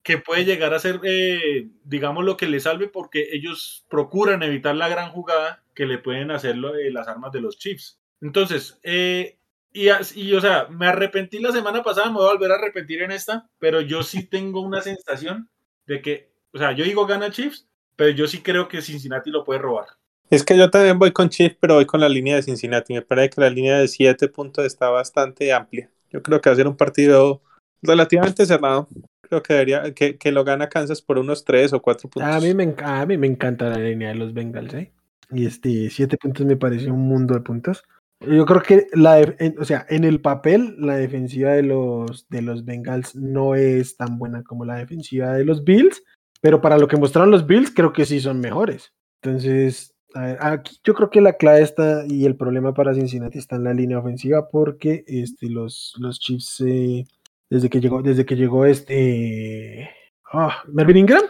que 0.02 0.18
puede 0.18 0.44
llegar 0.44 0.74
a 0.74 0.78
ser, 0.80 1.00
eh, 1.04 1.68
digamos, 1.84 2.24
lo 2.24 2.36
que 2.36 2.48
le 2.48 2.60
salve 2.60 2.88
porque 2.88 3.28
ellos 3.32 3.86
procuran 3.88 4.42
evitar 4.42 4.74
la 4.74 4.88
gran 4.88 5.10
jugada 5.12 5.62
que 5.74 5.86
le 5.86 5.98
pueden 5.98 6.30
hacer 6.30 6.56
lo- 6.56 6.74
eh, 6.74 6.90
las 6.90 7.06
armas 7.08 7.32
de 7.32 7.40
los 7.40 7.58
Chiefs. 7.58 8.00
Entonces, 8.20 8.80
eh, 8.82 9.38
y, 9.72 9.86
y, 10.16 10.34
o 10.34 10.40
sea, 10.40 10.66
me 10.68 10.86
arrepentí 10.86 11.38
la 11.38 11.52
semana 11.52 11.82
pasada, 11.82 12.08
me 12.08 12.16
voy 12.16 12.28
a 12.28 12.32
volver 12.34 12.50
a 12.52 12.56
arrepentir 12.56 13.02
en 13.02 13.12
esta, 13.12 13.48
pero 13.58 13.80
yo 13.80 14.02
sí 14.02 14.26
tengo 14.26 14.60
una 14.60 14.80
sensación 14.82 15.48
de 15.86 16.02
que, 16.02 16.30
o 16.52 16.58
sea, 16.58 16.72
yo 16.72 16.84
digo 16.84 17.06
gana 17.06 17.30
Chiefs, 17.30 17.66
pero 17.96 18.10
yo 18.10 18.26
sí 18.26 18.40
creo 18.40 18.68
que 18.68 18.82
Cincinnati 18.82 19.30
lo 19.30 19.44
puede 19.44 19.60
robar. 19.60 19.86
Es 20.30 20.44
que 20.44 20.56
yo 20.56 20.70
también 20.70 20.98
voy 20.98 21.12
con 21.12 21.28
Chiefs, 21.28 21.56
pero 21.60 21.74
voy 21.74 21.84
con 21.84 22.00
la 22.00 22.08
línea 22.08 22.36
de 22.36 22.42
Cincinnati. 22.42 22.94
Me 22.94 23.02
parece 23.02 23.30
que 23.30 23.40
la 23.42 23.50
línea 23.50 23.78
de 23.78 23.86
7 23.86 24.28
puntos 24.28 24.64
está 24.64 24.88
bastante 24.88 25.52
amplia. 25.52 25.90
Yo 26.10 26.22
creo 26.22 26.40
que 26.40 26.48
va 26.48 26.54
a 26.54 26.56
ser 26.56 26.68
un 26.68 26.76
partido 26.76 27.42
relativamente 27.82 28.46
cerrado. 28.46 28.88
Creo 29.20 29.42
que, 29.42 29.52
debería, 29.52 29.94
que, 29.94 30.16
que 30.16 30.32
lo 30.32 30.44
gana 30.44 30.68
Kansas 30.68 31.02
por 31.02 31.18
unos 31.18 31.44
3 31.44 31.74
o 31.74 31.82
4 31.82 32.08
puntos. 32.08 32.34
A 32.34 32.40
mí, 32.40 32.54
me, 32.54 32.74
a 32.82 33.04
mí 33.04 33.18
me 33.18 33.26
encanta 33.26 33.68
la 33.68 33.76
línea 33.76 34.08
de 34.08 34.14
los 34.14 34.32
Bengals, 34.32 34.72
¿eh? 34.74 34.92
Y 35.30 35.46
este, 35.46 35.88
siete 35.90 36.16
puntos 36.18 36.44
me 36.44 36.56
parece 36.56 36.90
un 36.90 37.08
mundo 37.08 37.34
de 37.34 37.40
puntos. 37.40 37.84
Yo 38.28 38.44
creo 38.46 38.62
que 38.62 38.86
la, 38.92 39.20
en- 39.20 39.56
o 39.58 39.64
sea, 39.64 39.86
en 39.88 40.04
el 40.04 40.20
papel, 40.20 40.76
la 40.78 40.96
defensiva 40.96 41.52
de 41.52 41.62
los, 41.62 42.28
de 42.28 42.42
los 42.42 42.64
Bengals 42.64 43.14
no 43.16 43.54
es 43.54 43.96
tan 43.96 44.18
buena 44.18 44.42
como 44.42 44.64
la 44.64 44.76
defensiva 44.76 45.32
de 45.34 45.44
los 45.44 45.64
Bills, 45.64 46.02
pero 46.40 46.60
para 46.60 46.78
lo 46.78 46.88
que 46.88 46.96
mostraron 46.96 47.30
los 47.30 47.46
Bills, 47.46 47.72
creo 47.74 47.92
que 47.92 48.04
sí 48.04 48.20
son 48.20 48.40
mejores. 48.40 48.92
Entonces, 49.22 49.94
a 50.14 50.22
ver, 50.26 50.38
aquí 50.40 50.76
yo 50.84 50.94
creo 50.94 51.10
que 51.10 51.20
la 51.20 51.34
clave 51.34 51.62
está 51.62 52.04
y 52.06 52.26
el 52.26 52.36
problema 52.36 52.74
para 52.74 52.94
Cincinnati 52.94 53.38
está 53.38 53.56
en 53.56 53.64
la 53.64 53.74
línea 53.74 53.98
ofensiva 53.98 54.48
porque 54.50 55.04
este, 55.06 55.48
los, 55.48 55.94
los 55.98 56.18
Chiefs, 56.20 56.60
eh, 56.66 57.04
desde 57.50 57.70
que 57.70 57.80
llegó, 57.80 58.02
desde 58.02 58.26
que 58.26 58.36
llegó 58.36 58.66
este 58.66 59.90
ah, 60.32 60.62
Melvin 60.68 60.98
Ingram, 60.98 61.22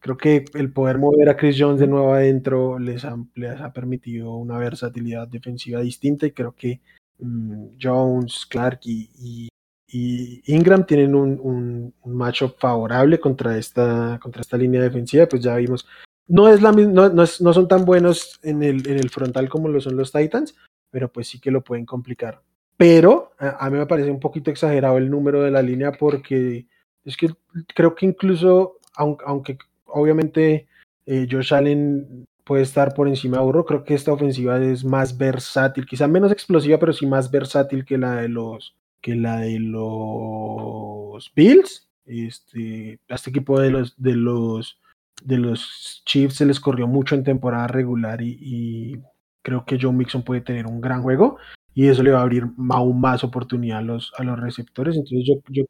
creo 0.00 0.16
que 0.16 0.44
el 0.54 0.72
poder 0.72 0.98
mover 0.98 1.28
a 1.28 1.36
Chris 1.36 1.56
Jones 1.58 1.78
de 1.78 1.86
nuevo 1.86 2.14
adentro 2.14 2.78
les 2.78 3.04
ha, 3.04 3.16
les 3.34 3.60
ha 3.60 3.72
permitido 3.72 4.34
una 4.34 4.58
versatilidad 4.58 5.28
defensiva 5.28 5.80
distinta 5.80 6.26
y 6.26 6.32
creo 6.32 6.52
que 6.52 6.80
mm, 7.18 7.76
Jones, 7.80 8.46
Clark 8.46 8.80
y, 8.84 9.48
Ingram 9.92 10.86
tienen 10.86 11.16
un, 11.16 11.92
un, 12.02 12.14
matchup 12.14 12.56
favorable 12.58 13.18
contra 13.18 13.58
esta, 13.58 14.20
contra 14.22 14.40
esta 14.40 14.56
línea 14.56 14.80
defensiva, 14.80 15.26
pues 15.26 15.42
ya 15.42 15.56
vimos. 15.56 15.84
No, 16.28 16.48
es 16.48 16.62
la, 16.62 16.70
no, 16.70 17.08
no, 17.08 17.22
es- 17.24 17.40
no 17.40 17.52
son 17.52 17.66
tan 17.66 17.84
buenos 17.84 18.38
en 18.44 18.62
el, 18.62 18.86
en 18.88 18.98
el 18.98 19.10
frontal 19.10 19.48
como 19.48 19.68
lo 19.68 19.80
son 19.80 19.96
los 19.96 20.12
Titans, 20.12 20.54
pero 20.90 21.10
pues 21.12 21.26
sí 21.26 21.40
que 21.40 21.50
lo 21.50 21.62
pueden 21.64 21.86
complicar. 21.86 22.40
Pero 22.76 23.32
a, 23.38 23.66
a 23.66 23.68
mí 23.68 23.78
me 23.78 23.86
parece 23.86 24.12
un 24.12 24.20
poquito 24.20 24.52
exagerado 24.52 24.96
el 24.96 25.10
número 25.10 25.42
de 25.42 25.50
la 25.50 25.60
línea 25.60 25.90
porque 25.90 26.68
es 27.04 27.16
que 27.16 27.34
creo 27.74 27.96
que 27.96 28.06
incluso, 28.06 28.78
aunque 28.94 29.58
obviamente 29.92 30.66
eh, 31.06 31.26
Josh 31.30 31.54
Allen 31.54 32.26
puede 32.44 32.62
estar 32.62 32.94
por 32.94 33.08
encima 33.08 33.38
de 33.38 33.44
Burrow, 33.44 33.64
creo 33.64 33.84
que 33.84 33.94
esta 33.94 34.12
ofensiva 34.12 34.58
es 34.58 34.84
más 34.84 35.16
versátil, 35.16 35.86
quizá 35.86 36.08
menos 36.08 36.32
explosiva, 36.32 36.78
pero 36.78 36.92
sí 36.92 37.06
más 37.06 37.30
versátil 37.30 37.84
que 37.84 37.98
la 37.98 38.16
de 38.16 38.28
los 38.28 38.76
que 39.00 39.14
la 39.14 39.38
de 39.40 39.58
los 39.60 41.32
Bills. 41.34 41.88
Este, 42.06 42.98
este 43.06 43.30
equipo 43.30 43.60
de 43.60 43.70
los 43.70 43.94
de 44.02 44.14
los 44.16 44.80
de 45.22 45.38
los 45.38 46.02
Chiefs 46.06 46.36
se 46.36 46.46
les 46.46 46.58
corrió 46.60 46.86
mucho 46.86 47.14
en 47.14 47.24
temporada 47.24 47.66
regular 47.68 48.20
y, 48.22 48.38
y 48.40 49.00
creo 49.42 49.64
que 49.64 49.78
Joe 49.80 49.92
Mixon 49.92 50.22
puede 50.22 50.40
tener 50.40 50.66
un 50.66 50.80
gran 50.80 51.02
juego 51.02 51.38
y 51.74 51.88
eso 51.88 52.02
le 52.02 52.10
va 52.10 52.18
a 52.18 52.22
abrir 52.22 52.44
aún 52.70 53.00
más 53.00 53.22
oportunidad 53.24 53.78
a 53.78 53.82
los, 53.82 54.12
a 54.18 54.24
los 54.24 54.38
receptores. 54.38 54.96
Entonces 54.96 55.24
yo, 55.26 55.34
yo, 55.48 55.64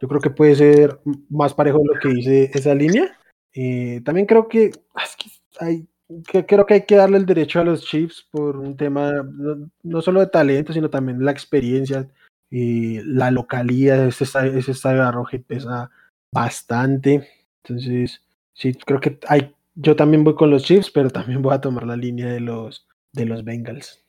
yo 0.00 0.08
creo 0.08 0.20
que 0.20 0.30
puede 0.30 0.54
ser 0.54 1.00
más 1.28 1.54
parejo 1.54 1.78
de 1.78 1.84
lo 1.84 2.00
que 2.00 2.08
dice 2.08 2.50
esa 2.54 2.74
línea. 2.74 3.16
Eh, 3.54 4.00
también 4.04 4.26
creo 4.26 4.48
que, 4.48 4.70
ah, 4.94 5.04
que 5.18 5.30
hay, 5.58 5.86
que 6.26 6.46
creo 6.46 6.66
que 6.66 6.74
hay 6.74 6.82
que 6.82 6.96
darle 6.96 7.18
el 7.18 7.26
derecho 7.26 7.60
a 7.60 7.64
los 7.64 7.84
Chiefs 7.84 8.26
por 8.30 8.56
un 8.56 8.76
tema 8.76 9.22
no, 9.22 9.70
no 9.82 10.02
solo 10.02 10.20
de 10.20 10.26
talento, 10.26 10.72
sino 10.72 10.90
también 10.90 11.24
la 11.24 11.32
experiencia, 11.32 12.08
eh, 12.50 13.02
la 13.04 13.30
localidad, 13.30 14.06
ese 14.06 14.24
estadio, 14.24 14.52
ese 14.52 14.72
estadio 14.72 15.04
pesa 15.46 15.90
bastante. 16.32 17.28
Entonces, 17.62 18.22
sí, 18.54 18.74
creo 18.74 19.00
que 19.00 19.18
hay, 19.28 19.54
yo 19.74 19.96
también 19.96 20.24
voy 20.24 20.34
con 20.34 20.50
los 20.50 20.64
Chiefs, 20.64 20.90
pero 20.90 21.10
también 21.10 21.42
voy 21.42 21.54
a 21.54 21.60
tomar 21.60 21.86
la 21.86 21.96
línea 21.96 22.26
de 22.32 22.40
los, 22.40 22.86
de 23.12 23.26
los 23.26 23.44
Bengals. 23.44 24.02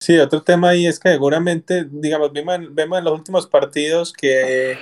Sí, 0.00 0.18
otro 0.18 0.42
tema 0.42 0.70
ahí 0.70 0.86
es 0.86 1.00
que 1.00 1.08
seguramente, 1.08 1.86
digamos, 1.90 2.32
vemos 2.32 2.74
vemos 2.74 2.98
en 2.98 3.04
los 3.04 3.14
últimos 3.14 3.46
partidos 3.46 4.12
que, 4.12 4.78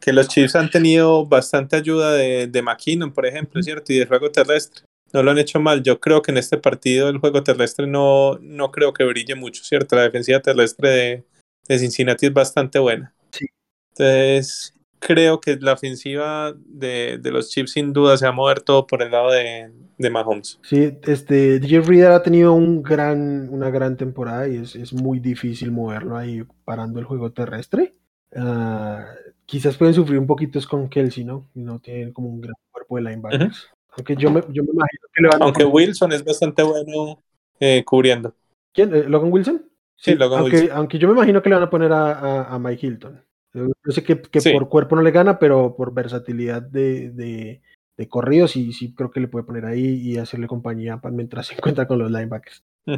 que 0.00 0.12
los 0.12 0.28
Chiefs 0.28 0.56
han 0.56 0.70
tenido 0.70 1.26
bastante 1.26 1.76
ayuda 1.76 2.12
de, 2.12 2.46
de 2.46 2.62
McKinnon, 2.62 3.12
por 3.12 3.26
ejemplo, 3.26 3.62
¿cierto? 3.62 3.92
Y 3.92 3.98
del 3.98 4.08
juego 4.08 4.30
terrestre. 4.30 4.84
No 5.12 5.22
lo 5.22 5.30
han 5.30 5.38
hecho 5.38 5.60
mal. 5.60 5.82
Yo 5.82 6.00
creo 6.00 6.22
que 6.22 6.32
en 6.32 6.38
este 6.38 6.58
partido 6.58 7.08
el 7.08 7.18
juego 7.18 7.42
terrestre 7.42 7.86
no, 7.86 8.38
no 8.40 8.70
creo 8.70 8.92
que 8.92 9.04
brille 9.04 9.34
mucho, 9.34 9.64
¿cierto? 9.64 9.96
La 9.96 10.02
defensiva 10.02 10.40
terrestre 10.40 10.88
de, 10.90 11.24
de 11.68 11.78
Cincinnati 11.78 12.26
es 12.26 12.32
bastante 12.32 12.78
buena. 12.78 13.14
Sí. 13.30 13.46
Entonces, 13.90 14.74
creo 14.98 15.40
que 15.40 15.56
la 15.60 15.72
ofensiva 15.72 16.54
de, 16.56 17.18
de 17.20 17.30
los 17.30 17.50
Chiefs 17.50 17.72
sin 17.72 17.92
duda 17.92 18.16
se 18.16 18.26
va 18.26 18.30
a 18.30 18.34
mover 18.34 18.60
todo 18.60 18.86
por 18.86 19.02
el 19.02 19.10
lado 19.10 19.30
de, 19.30 19.70
de 19.98 20.10
Mahomes. 20.10 20.58
Sí, 20.62 20.98
este, 21.04 21.58
DJ 21.58 21.80
Reader 21.80 22.12
ha 22.12 22.22
tenido 22.22 22.52
un 22.52 22.82
gran, 22.82 23.48
una 23.50 23.70
gran 23.70 23.96
temporada 23.96 24.48
y 24.48 24.56
es, 24.56 24.74
es 24.76 24.92
muy 24.92 25.20
difícil 25.20 25.70
moverlo 25.70 26.16
ahí 26.16 26.44
parando 26.64 26.98
el 26.98 27.06
juego 27.06 27.32
terrestre. 27.32 27.94
Ah, 28.34 29.06
quizás 29.46 29.76
pueden 29.76 29.94
sufrir 29.94 30.18
un 30.18 30.26
poquito 30.26 30.58
es 30.58 30.66
con 30.66 30.88
Kelsey, 30.88 31.24
¿no? 31.24 31.46
No 31.54 31.78
tienen 31.78 32.12
como 32.12 32.28
un 32.28 32.40
gran 32.40 32.54
cuerpo 32.72 32.96
de 32.96 33.02
linebackers. 33.02 33.68
Aunque 33.96 34.16
yo 34.16 34.30
me, 34.30 34.40
yo 34.50 34.62
me 34.62 34.70
imagino 34.72 35.08
que 35.14 35.22
le 35.22 35.28
van 35.28 35.40
a 35.42 35.44
Aunque 35.46 35.64
Wilson 35.64 36.12
es 36.12 36.24
bastante 36.24 36.62
bueno 36.62 37.22
eh, 37.60 37.82
cubriendo. 37.84 38.34
¿Quién? 38.74 38.94
Eh, 38.94 39.04
¿Logan 39.08 39.32
Wilson? 39.32 39.64
Sí, 39.96 40.14
Logan 40.14 40.40
aunque, 40.40 40.56
Wilson. 40.58 40.76
aunque 40.76 40.98
yo 40.98 41.08
me 41.08 41.14
imagino 41.14 41.40
que 41.40 41.48
le 41.48 41.54
van 41.54 41.64
a 41.64 41.70
poner 41.70 41.92
a, 41.92 42.12
a- 42.12 42.54
a 42.54 42.58
Mike 42.58 42.86
Hilton. 42.86 43.22
Yo 43.54 43.70
sé 43.86 44.02
que, 44.04 44.20
que 44.20 44.40
Sí. 44.42 44.52
por 44.52 44.68
cuerpo 44.68 44.96
no 44.96 45.02
le 45.02 45.10
gana, 45.12 45.38
pero 45.38 45.74
por 45.74 45.94
versatilidad 45.94 46.60
de, 46.60 47.10
de, 47.12 47.62
de 47.96 48.08
corridos 48.08 48.50
sí, 48.50 48.74
sí 48.74 48.92
creo 48.94 49.10
que 49.10 49.20
le 49.20 49.28
puede 49.28 49.46
poner 49.46 49.64
ahí 49.64 49.82
y 50.02 50.18
hacerle 50.18 50.46
compañía 50.46 51.00
pa- 51.00 51.10
mientras 51.10 51.46
se 51.46 51.54
encuentra 51.54 51.88
con 51.88 51.98
los 51.98 52.10
linebackers. 52.10 52.62
Mm. 52.84 52.94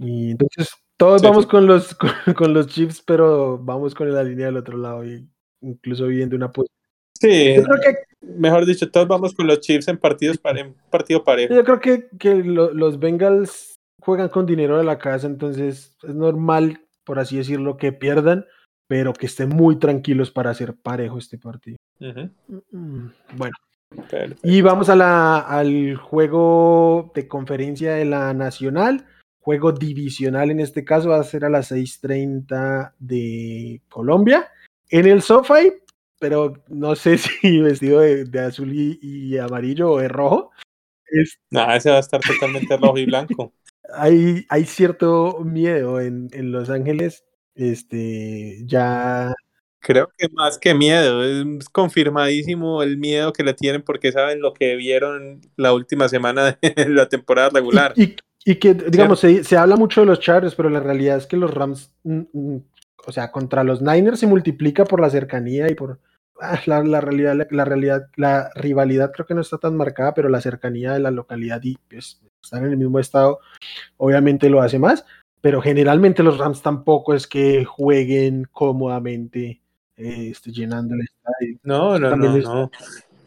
Y 0.00 0.30
entonces 0.32 0.70
todos 0.96 1.20
Sí, 1.20 1.26
vamos 1.28 1.46
con 1.46 1.66
los 1.68 1.94
con, 2.24 2.34
con 2.34 2.52
los 2.54 2.66
Chiefs, 2.66 3.02
pero 3.06 3.56
vamos 3.58 3.94
con 3.94 4.12
la 4.12 4.24
línea 4.24 4.46
del 4.46 4.56
otro 4.56 4.76
lado 4.78 5.04
y 5.04 5.28
incluso 5.60 6.06
viendo 6.06 6.36
una 6.36 6.50
posición. 6.52 6.76
Sí, 7.18 7.54
Yo 7.56 7.64
creo 7.64 7.76
que 7.82 8.26
mejor 8.26 8.64
dicho, 8.66 8.90
todos 8.90 9.06
vamos 9.08 9.34
con 9.34 9.46
los 9.46 9.60
Chiefs 9.60 9.88
en 9.88 9.98
partidos 9.98 10.38
pare- 10.38 10.60
en 10.60 10.74
partido 10.90 11.22
parejo. 11.22 11.54
Yo 11.54 11.64
creo 11.64 11.80
que, 11.80 12.08
que 12.18 12.36
lo- 12.36 12.72
los 12.72 12.98
Bengals 12.98 13.74
juegan 14.00 14.28
con 14.30 14.46
dinero 14.46 14.78
de 14.78 14.84
la 14.84 14.98
casa, 14.98 15.26
entonces 15.26 15.96
es 16.02 16.14
normal, 16.14 16.80
por 17.04 17.18
así 17.18 17.36
decirlo, 17.36 17.76
que 17.76 17.92
pierdan, 17.92 18.46
pero 18.88 19.12
que 19.12 19.26
estén 19.26 19.50
muy 19.50 19.76
tranquilos 19.78 20.30
para 20.30 20.50
hacer 20.50 20.74
parejo 20.74 21.18
este 21.18 21.36
partido. 21.38 21.76
Bueno, 22.70 23.54
perfecto. 23.90 24.36
y 24.42 24.62
vamos 24.62 24.88
a 24.88 24.96
la, 24.96 25.38
al 25.40 25.96
juego 25.96 27.12
de 27.14 27.28
conferencia 27.28 27.94
de 27.94 28.04
la 28.06 28.32
Nacional, 28.34 29.06
juego 29.40 29.72
divisional 29.72 30.50
en 30.50 30.60
este 30.60 30.84
caso, 30.84 31.10
va 31.10 31.20
a 31.20 31.24
ser 31.24 31.44
a 31.44 31.50
las 31.50 31.70
6:30 31.70 32.94
de 32.98 33.82
Colombia, 33.88 34.48
en 34.90 35.06
el 35.06 35.22
SoFi, 35.22 35.72
pero 36.18 36.54
no 36.68 36.94
sé 36.96 37.18
si 37.42 37.60
vestido 37.60 38.00
de, 38.00 38.24
de 38.24 38.40
azul 38.40 38.72
y, 38.72 38.98
y 39.02 39.38
amarillo 39.38 39.90
o 39.92 39.98
de 40.00 40.08
rojo. 40.08 40.50
Es- 41.06 41.38
Nah, 41.50 41.74
ese 41.76 41.90
va 41.90 41.96
a 41.96 42.00
estar 42.00 42.20
totalmente 42.20 42.76
rojo 42.76 42.98
y 42.98 43.06
blanco. 43.06 43.52
hay, 43.94 44.44
hay 44.48 44.64
cierto 44.64 45.38
miedo 45.44 46.00
en, 46.00 46.28
en 46.32 46.52
Los 46.52 46.70
Ángeles. 46.70 47.24
Este, 47.54 48.62
ya. 48.66 49.34
Creo 49.80 50.08
que 50.16 50.28
más 50.28 50.58
que 50.58 50.74
miedo, 50.74 51.24
es 51.24 51.68
confirmadísimo 51.70 52.82
el 52.82 52.98
miedo 52.98 53.32
que 53.32 53.42
le 53.42 53.54
tienen 53.54 53.82
porque 53.82 54.12
saben 54.12 54.40
lo 54.40 54.52
que 54.54 54.76
vieron 54.76 55.40
la 55.56 55.72
última 55.72 56.08
semana 56.08 56.58
de 56.62 56.74
la 56.88 57.08
temporada 57.08 57.48
regular. 57.50 57.92
Y, 57.96 58.02
y- 58.04 58.16
y 58.42 58.54
que, 58.56 58.72
digamos, 58.72 59.20
se, 59.20 59.44
se 59.44 59.56
habla 59.58 59.76
mucho 59.76 60.00
de 60.00 60.06
los 60.06 60.20
Chargers, 60.20 60.54
pero 60.54 60.70
la 60.70 60.80
realidad 60.80 61.18
es 61.18 61.26
que 61.26 61.36
los 61.36 61.52
Rams, 61.52 61.92
o 63.06 63.12
sea, 63.12 63.30
contra 63.30 63.64
los 63.64 63.82
Niners 63.82 64.20
se 64.20 64.26
multiplica 64.26 64.84
por 64.84 65.00
la 65.00 65.10
cercanía 65.10 65.70
y 65.70 65.74
por. 65.74 66.00
ah, 66.40 66.60
la, 66.66 66.82
la 66.82 67.00
realidad, 67.00 67.34
la, 67.34 67.46
la 67.50 67.64
realidad, 67.64 68.08
la 68.16 68.50
rivalidad 68.54 69.12
creo 69.12 69.26
que 69.26 69.34
no 69.34 69.40
está 69.40 69.58
tan 69.58 69.76
marcada, 69.76 70.14
pero 70.14 70.28
la 70.28 70.40
cercanía 70.40 70.92
de 70.92 71.00
la 71.00 71.10
localidad 71.10 71.60
y 71.62 71.76
pues, 71.88 72.20
estar 72.42 72.62
en 72.64 72.70
el 72.70 72.76
mismo 72.76 72.98
estado, 72.98 73.40
obviamente 73.96 74.50
lo 74.50 74.62
hace 74.62 74.78
más. 74.78 75.04
Pero 75.42 75.62
generalmente 75.62 76.22
los 76.22 76.36
Rams 76.36 76.60
tampoco 76.60 77.14
es 77.14 77.26
que 77.26 77.64
jueguen 77.64 78.46
cómodamente, 78.52 79.62
eh, 79.96 80.28
este, 80.30 80.52
llenando 80.52 80.94
el 80.94 81.00
estadio. 81.00 81.58
No, 81.62 81.98
no, 81.98 82.10
También 82.10 82.42
no, 82.42 82.54
no. 82.54 82.70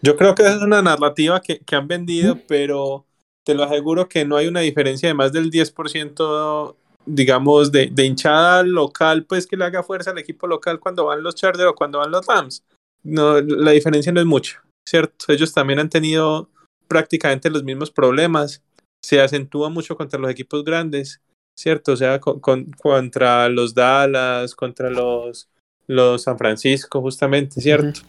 Yo 0.04 0.16
creo 0.16 0.36
que 0.36 0.44
es 0.44 0.58
una 0.58 0.82
narrativa 0.82 1.42
que, 1.42 1.60
que 1.60 1.76
han 1.76 1.88
vendido, 1.88 2.38
pero 2.48 3.06
te 3.44 3.56
lo 3.56 3.64
aseguro 3.64 4.08
que 4.08 4.26
no 4.26 4.36
hay 4.36 4.48
una 4.48 4.60
diferencia 4.60 5.08
de 5.10 5.16
más 5.16 5.32
del 5.32 5.50
10%, 5.50 6.76
digamos, 7.06 7.72
de, 7.72 7.88
de 7.92 8.06
hinchada 8.06 8.64
local, 8.64 9.26
pues 9.26 9.48
que 9.48 9.58
le 9.58 9.66
haga 9.66 9.84
fuerza 9.84 10.12
al 10.12 10.18
equipo 10.18 10.48
local 10.48 10.80
cuando 10.80 11.06
van 11.06 11.24
los 11.24 11.36
Chargers 11.36 11.70
o 11.70 11.76
cuando 11.76 12.00
van 12.00 12.12
los 12.12 12.26
Rams. 12.26 12.64
No, 13.04 13.42
la 13.42 13.72
diferencia 13.72 14.12
no 14.12 14.20
es 14.22 14.26
mucha, 14.26 14.64
¿cierto? 14.88 15.26
Ellos 15.28 15.54
también 15.54 15.80
han 15.80 15.90
tenido 15.90 16.50
prácticamente 16.88 17.50
los 17.50 17.64
mismos 17.64 17.92
problemas. 17.92 18.64
Se 19.04 19.20
acentúa 19.20 19.70
mucho 19.70 19.98
contra 19.98 20.20
los 20.20 20.32
equipos 20.32 20.64
grandes, 20.64 21.22
¿cierto? 21.60 21.92
O 21.92 21.98
sea, 21.98 22.20
con- 22.20 22.40
con- 22.40 22.72
contra 22.72 23.50
los 23.50 23.74
Dallas, 23.74 24.56
contra 24.56 24.90
los, 24.90 25.50
los 25.88 26.24
San 26.24 26.38
Francisco, 26.38 27.02
justamente, 27.02 27.60
¿cierto? 27.60 28.00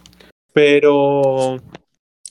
Pero, 0.53 1.57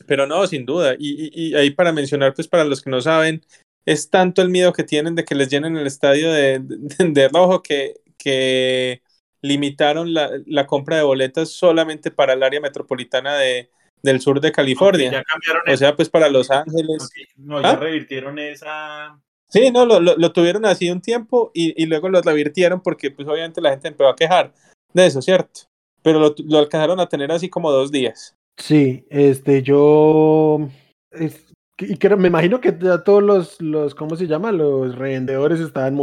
pero 0.06 0.26
no, 0.26 0.46
sin 0.46 0.64
duda. 0.64 0.94
Y, 0.98 1.26
y- 1.26 1.48
y 1.50 1.54
ahí 1.54 1.70
para 1.70 1.92
mencionar, 1.92 2.32
pues 2.34 2.48
para 2.48 2.64
los 2.64 2.80
que 2.80 2.88
no 2.88 3.02
saben, 3.02 3.44
es 3.86 4.10
tanto 4.10 4.42
el 4.42 4.48
miedo 4.50 4.72
que 4.72 4.84
tienen 4.84 5.14
de 5.14 5.24
que 5.24 5.34
les 5.34 5.48
llenen 5.48 5.76
el 5.76 5.86
estadio 5.86 6.32
de, 6.32 6.60
de, 6.60 6.78
de 7.10 7.28
rojo 7.28 7.62
que, 7.62 7.94
que 8.18 9.02
limitaron 9.42 10.14
la, 10.14 10.30
la 10.46 10.66
compra 10.66 10.96
de 10.96 11.02
boletas 11.02 11.50
solamente 11.50 12.10
para 12.10 12.32
el 12.32 12.42
área 12.42 12.60
metropolitana 12.60 13.36
de, 13.36 13.70
del 14.02 14.20
sur 14.20 14.40
de 14.40 14.52
California. 14.52 15.10
Ya 15.12 15.22
cambiaron 15.22 15.62
O 15.68 15.76
sea, 15.76 15.96
pues 15.96 16.08
para 16.08 16.28
Los 16.28 16.50
Ángeles. 16.50 17.10
No, 17.36 17.60
ya 17.60 17.70
¿Ah? 17.70 17.76
revirtieron 17.76 18.38
esa. 18.38 19.20
Sí, 19.48 19.70
no, 19.70 19.86
lo, 19.86 20.00
lo, 20.00 20.16
lo 20.16 20.32
tuvieron 20.32 20.64
así 20.64 20.90
un 20.90 21.00
tiempo 21.00 21.50
y, 21.54 21.80
y 21.80 21.86
luego 21.86 22.08
lo 22.08 22.20
revirtieron 22.22 22.80
porque 22.80 23.10
pues 23.10 23.28
obviamente 23.28 23.60
la 23.60 23.70
gente 23.70 23.88
empezó 23.88 24.08
a 24.08 24.16
quejar 24.16 24.52
de 24.92 25.06
eso, 25.06 25.20
¿cierto? 25.22 25.60
Pero 26.02 26.18
lo, 26.18 26.34
lo 26.46 26.58
alcanzaron 26.58 27.00
a 27.00 27.08
tener 27.08 27.30
así 27.30 27.48
como 27.48 27.70
dos 27.70 27.92
días. 27.92 28.34
Sí, 28.56 29.04
este, 29.10 29.62
yo. 29.62 30.68
es- 31.10 31.43
y 31.78 31.96
creo- 31.96 32.16
me 32.16 32.28
imagino 32.28 32.60
que 32.60 32.76
ya 32.80 33.02
todos 33.02 33.22
los, 33.22 33.60
los, 33.60 33.94
¿cómo 33.94 34.16
se 34.16 34.26
llama? 34.26 34.52
Los 34.52 34.94
revendedores 34.96 35.60
estaban 35.60 35.96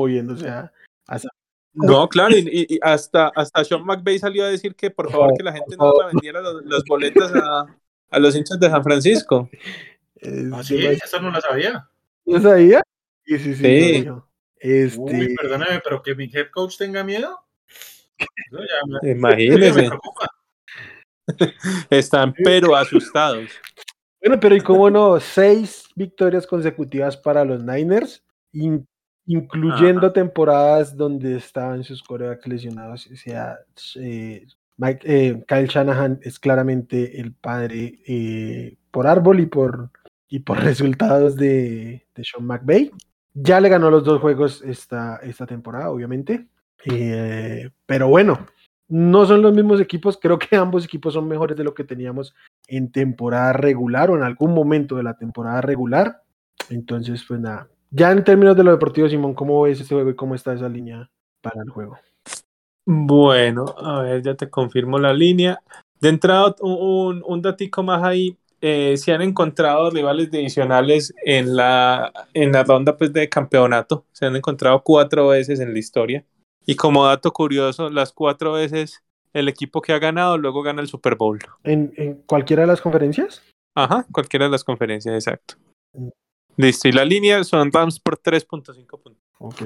hasta- 1.08 1.30
No, 1.74 2.10
claro, 2.10 2.36
y, 2.38 2.80
hasta, 2.82 3.32
hasta 3.36 3.64
Sean 3.64 3.86
McVay 3.86 4.20
salió 4.20 4.44
a 4.44 4.50
decir 4.50 4.76
que 4.76 4.92
por 4.92 5.10
favor 5.12 5.34
que 5.38 5.44
la 5.44 5.54
gente 5.54 5.76
no 5.78 5.94
la 6.00 6.08
vendiera 6.08 6.42
los, 6.42 6.64
los 6.66 6.84
boletos 6.86 7.32
a, 7.34 7.66
a 8.10 8.20
los 8.20 8.36
hinchas 8.36 8.60
de 8.60 8.70
San 8.70 8.84
Francisco. 8.84 9.50
es 10.16 10.52
¿Ah, 10.54 10.62
Esa 10.62 11.20
no 11.20 11.32
la 11.32 11.42
sabía. 11.42 11.90
¿No 12.26 12.40
sabía? 12.42 12.84
Sí, 13.26 13.40
sí, 13.40 13.56
sí. 13.56 14.08
Este, 14.58 15.00
Uy, 15.00 15.36
perdóname, 15.36 15.80
pero 15.84 16.04
que 16.04 16.14
mi 16.14 16.26
head 16.26 16.52
coach 16.52 16.78
tenga 16.78 17.04
miedo. 17.04 17.40
Eso 18.18 18.60
ya 18.60 18.86
me, 18.86 19.00
me 19.02 19.12
Imagínense, 19.12 19.84
preocupa. 19.88 20.28
están 21.90 22.34
pero 22.44 22.76
asustados. 22.76 23.50
Bueno, 24.22 24.40
pero 24.40 24.56
y 24.56 24.62
cómo 24.62 24.90
no, 24.90 25.20
seis 25.20 25.86
victorias 25.96 26.46
consecutivas 26.46 27.18
para 27.18 27.44
los 27.44 27.64
Niners, 27.64 28.24
in- 28.54 28.88
incluyendo 29.26 30.12
temporadas 30.14 30.96
donde 30.96 31.38
estaban 31.38 31.84
sus 31.84 32.04
corebacks 32.04 32.48
lesionados. 32.48 33.08
O 33.12 33.16
sea, 33.16 33.58
eh, 33.96 34.46
Mike- 34.78 35.06
eh, 35.06 35.44
Kyle 35.48 35.68
Shanahan 35.68 36.20
es 36.22 36.40
claramente 36.40 37.20
el 37.20 37.34
padre 37.34 38.00
eh, 38.08 38.78
por 38.92 39.08
árbol 39.08 39.40
y 39.40 39.46
por, 39.48 39.90
y 40.30 40.40
por 40.40 40.58
resultados 40.64 41.36
de, 41.36 42.06
de 42.16 42.24
Sean 42.24 42.46
McVay. 42.46 42.92
Ya 43.34 43.62
le 43.62 43.70
ganó 43.70 43.90
los 43.90 44.04
dos 44.04 44.20
juegos 44.22 44.62
esta, 44.62 45.18
esta 45.24 45.46
temporada, 45.48 45.90
obviamente. 45.90 46.48
Pero 47.86 48.08
bueno, 48.10 48.46
no 48.92 49.26
son 49.26 49.42
los 49.42 49.54
mismos 49.54 49.80
equipos. 49.80 50.20
Creo 50.22 50.38
que 50.38 50.56
ambos 50.58 50.84
equipos 50.84 51.14
son 51.14 51.28
mejores 51.28 51.56
de 51.56 51.64
lo 51.64 51.74
que 51.74 51.86
teníamos 51.86 52.36
en 52.68 52.92
temporada 52.92 53.54
regular 53.54 54.12
o 54.12 54.18
en 54.18 54.24
algún 54.24 54.54
momento 54.54 54.98
de 54.98 55.04
la 55.04 55.16
temporada 55.16 55.62
regular. 55.62 56.22
Entonces, 56.70 57.24
pues 57.26 57.40
nada. 57.40 57.70
Ya 57.90 58.12
en 58.12 58.24
términos 58.24 58.56
de 58.56 58.66
lo 58.66 58.72
deportivo, 58.72 59.08
Simón, 59.08 59.34
¿cómo 59.34 59.62
ves 59.62 59.80
este 59.80 59.96
juego 59.96 60.10
y 60.10 60.16
cómo 60.16 60.36
está 60.36 60.54
esa 60.54 60.68
línea 60.68 61.10
para 61.42 61.62
el 61.64 61.70
juego? 61.70 61.98
Bueno, 62.86 63.66
a 63.78 64.02
ver, 64.02 64.22
ya 64.24 64.36
te 64.36 64.50
confirmo 64.50 65.00
la 65.00 65.14
línea. 65.14 65.60
De 66.02 66.10
entrada, 66.10 66.54
un, 66.60 67.24
un, 67.26 67.42
datico 67.42 67.84
más 67.84 68.04
ahí. 68.04 68.38
Eh, 68.60 68.98
se 68.98 69.14
han 69.14 69.22
encontrado 69.22 69.90
rivales 69.90 70.30
divisionales 70.30 71.14
en 71.26 71.56
la, 71.56 72.12
en 72.34 72.52
la 72.52 72.64
ronda 72.64 72.98
pues, 72.98 73.14
de 73.14 73.30
campeonato. 73.30 74.06
Se 74.12 74.26
han 74.26 74.36
encontrado 74.36 74.84
cuatro 74.84 75.30
veces 75.30 75.62
en 75.62 75.72
la 75.74 75.80
historia. 75.80 76.26
Y 76.66 76.76
como 76.76 77.06
dato 77.06 77.32
curioso, 77.32 77.90
las 77.90 78.12
cuatro 78.12 78.54
veces 78.54 79.04
el 79.34 79.48
equipo 79.48 79.82
que 79.82 79.94
ha 79.94 80.00
ganado 80.00 80.38
luego 80.38 80.62
gana 80.62 80.82
el 80.82 80.88
Super 80.88 81.16
Bowl. 81.16 81.40
¿En, 81.64 81.94
en 81.98 82.16
cualquiera 82.24 82.64
de 82.64 82.68
las 82.68 82.82
conferencias? 82.82 83.42
Ajá, 83.76 84.06
cualquiera 84.12 84.46
de 84.46 84.52
las 84.52 84.64
conferencias, 84.64 85.16
exacto. 85.16 85.56
Mm. 85.94 86.10
Listo, 86.58 86.88
y 86.90 86.92
la 86.92 87.06
línea 87.06 87.44
son 87.44 87.72
Rams 87.72 88.00
por 88.00 88.18
3.5 88.20 89.02
puntos. 89.02 89.24
Ok. 89.40 89.62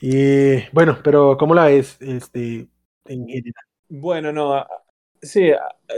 Y 0.00 0.68
bueno, 0.72 0.98
pero 1.04 1.36
¿cómo 1.36 1.54
la 1.54 1.66
ves 1.66 1.98
este, 2.00 2.68
en 3.04 3.28
general? 3.28 3.64
Bueno, 3.88 4.32
no, 4.32 4.64
sí, 5.20 5.50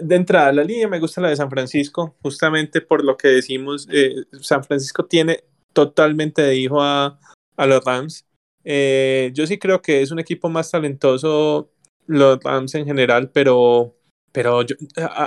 de 0.03 0.17
entrada, 0.17 0.53
la 0.53 0.65
línea 0.65 0.89
me 0.89 0.99
gusta 0.99 1.21
la 1.21 1.29
de 1.29 1.37
San 1.37 1.51
Francisco, 1.51 2.17
justamente 2.21 2.81
por 2.81 3.05
lo 3.05 3.17
que 3.17 3.29
decimos, 3.29 3.87
eh, 3.93 4.25
San 4.41 4.65
Francisco 4.65 5.05
tiene 5.05 5.45
totalmente 5.73 6.43
de 6.43 6.57
hijo 6.57 6.83
a, 6.83 7.19
a 7.57 7.67
los 7.67 7.85
Rams. 7.85 8.27
Eh, 8.65 9.31
yo 9.35 9.47
sí 9.47 9.59
creo 9.59 9.83
que 9.83 10.03
es 10.03 10.11
un 10.11 10.19
equipo 10.19 10.49
más 10.49 10.71
talentoso 10.71 11.71
los 12.07 12.43
Rams 12.43 12.75
en 12.75 12.87
general, 12.87 13.31
pero, 13.31 13.95
pero 14.33 14.61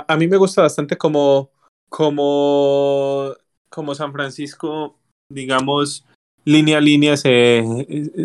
a, 0.08 0.16
mí 0.16 0.26
me 0.28 0.36
gusta 0.36 0.62
bastante 0.62 0.96
como, 0.96 1.50
como, 1.88 3.34
como 3.68 3.94
San 3.94 4.12
Francisco, 4.12 4.98
digamos, 5.30 6.04
línea 6.44 6.78
a 6.78 6.80
línea 6.80 7.16
se, 7.16 7.64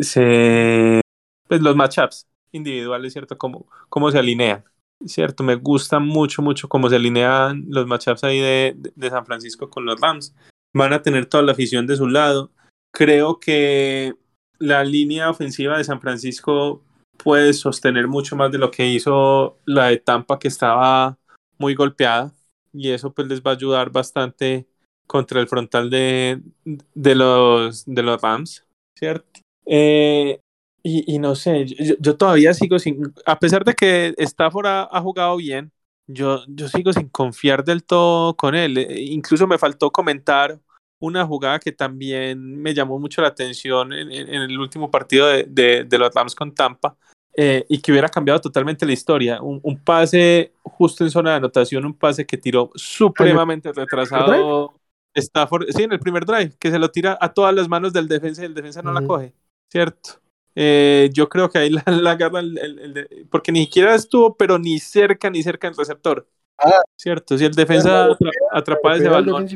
se 0.02 1.02
pues 1.48 1.62
los 1.62 1.76
matchups 1.76 2.28
individuales, 2.52 3.14
¿cierto? 3.14 3.38
Cómo, 3.38 3.68
cómo 3.90 4.12
se 4.12 4.20
alinean, 4.20 4.64
¿cierto? 5.06 5.44
Me 5.44 5.56
gusta 5.56 6.00
mucho, 6.00 6.42
mucho 6.42 6.70
cómo 6.70 6.90
se 6.90 6.98
alinean 6.98 7.66
los 7.68 7.88
matchups 7.88 8.24
ahí 8.24 8.40
de, 8.40 8.76
de 8.96 9.10
San 9.10 9.26
Francisco 9.26 9.70
con 9.70 9.86
los 9.86 10.00
Rams. 10.00 10.36
Van 10.74 10.94
a 10.94 11.02
tener 11.02 11.26
toda 11.26 11.44
la 11.44 11.52
afición 11.54 11.88
de 11.88 11.98
su 11.98 12.08
lado. 12.08 12.52
Creo 12.94 13.40
que 13.40 14.14
la 14.62 14.84
línea 14.84 15.30
ofensiva 15.30 15.78
de 15.78 15.84
San 15.84 16.00
Francisco 16.00 16.82
puede 17.18 17.54
sostener 17.54 18.08
mucho 18.08 18.36
más 18.36 18.52
de 18.52 18.60
lo 18.60 18.72
que 18.72 18.88
hizo 18.88 19.58
la 19.66 19.88
de 19.88 19.98
Tampa, 19.98 20.40
que 20.40 20.48
estaba 20.48 21.18
muy 21.58 21.76
golpeada, 21.76 22.34
y 22.74 22.90
eso 22.90 23.12
pues 23.14 23.28
les 23.28 23.42
va 23.42 23.52
a 23.52 23.56
ayudar 23.56 23.92
bastante 23.92 24.68
contra 25.08 25.42
el 25.42 25.48
frontal 25.48 25.90
de, 25.90 26.42
de, 26.64 27.16
los, 27.16 27.84
de 27.86 28.04
los 28.04 28.22
Rams, 28.22 28.66
¿cierto? 28.98 29.42
Eh, 29.66 30.40
y, 30.84 31.16
y, 31.16 31.20
no 31.20 31.36
sé, 31.36 31.66
yo, 31.66 31.96
yo, 32.00 32.18
todavía 32.18 32.54
sigo 32.54 32.80
sin, 32.80 33.14
a 33.26 33.38
pesar 33.38 33.64
de 33.64 33.74
que 33.74 34.14
Stafford 34.18 34.68
ha, 34.68 35.02
jugado 35.02 35.38
bien, 35.38 35.72
yo, 36.08 36.44
yo, 36.48 36.68
sigo 36.68 36.94
sin 36.94 37.10
confiar 37.10 37.64
del 37.64 37.84
todo 37.84 38.36
con 38.36 38.56
él. 38.56 38.78
Eh, 38.78 39.02
incluso 39.02 39.48
me 39.48 39.58
faltó 39.58 39.92
comentar 39.92 40.60
una 41.02 41.26
jugada 41.26 41.60
que 41.60 41.74
también 41.74 42.62
me 42.62 42.74
llamó 42.74 42.98
mucho 43.00 43.22
la 43.22 43.28
atención 43.28 43.92
en, 43.92 44.12
en, 44.12 44.34
en 44.34 44.42
el 44.44 44.58
último 44.58 44.90
partido 44.90 45.28
de, 45.28 45.44
de, 45.44 45.84
de, 45.84 45.98
los 45.98 46.14
Rams 46.16 46.34
con 46.34 46.54
Tampa 46.54 46.96
eh, 47.36 47.66
y 47.68 47.82
que 47.82 47.92
hubiera 47.92 48.08
cambiado 48.08 48.40
totalmente 48.40 48.86
la 48.86 48.94
historia. 48.94 49.42
Un, 49.42 49.60
un, 49.64 49.78
pase 49.78 50.54
justo 50.64 51.04
en 51.04 51.12
zona 51.12 51.32
de 51.32 51.38
anotación, 51.38 51.86
un 51.86 51.94
pase 51.94 52.26
que 52.26 52.38
tiró 52.38 52.72
supremamente 52.76 53.74
retrasado. 53.74 54.74
Stafford, 55.14 55.66
sí, 55.76 55.84
en 55.84 55.92
el 55.92 56.00
primer 56.00 56.26
drive, 56.26 56.54
que 56.58 56.72
se 56.72 56.80
lo 56.80 56.90
tira 56.90 57.18
a 57.20 57.34
todas 57.34 57.54
las 57.54 57.68
manos 57.68 57.92
del 57.92 58.08
defensa 58.08 58.44
y 58.44 58.46
el 58.46 58.54
defensa 58.54 58.82
no 58.82 58.92
uh 58.92 58.94
-huh. 58.94 59.02
la 59.02 59.08
coge, 59.08 59.34
¿cierto? 59.70 60.22
Eh, 60.56 61.10
yo 61.14 61.28
creo 61.28 61.50
que 61.50 61.58
ahí 61.60 61.70
la, 61.70 61.84
la 61.88 62.12
agarra 62.12 62.40
el, 62.40 62.58
el, 62.58 62.98
el, 62.98 63.28
porque 63.30 63.52
ni 63.52 63.66
siquiera 63.66 63.96
estuvo, 63.96 64.36
pero 64.38 64.58
ni 64.58 64.80
cerca, 64.80 65.30
ni 65.30 65.44
cerca 65.44 65.68
del 65.68 65.78
receptor, 65.78 66.28
ah, 66.58 66.82
¿cierto? 66.98 67.38
Si 67.38 67.46
el 67.46 67.54
defensa 67.54 68.06
atra, 68.06 68.32
atrapa 68.52 68.96
ese 68.96 69.10
balón. 69.10 69.48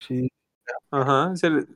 Sí. 0.00 0.28
Ajá, 0.90 1.34
se, 1.36 1.66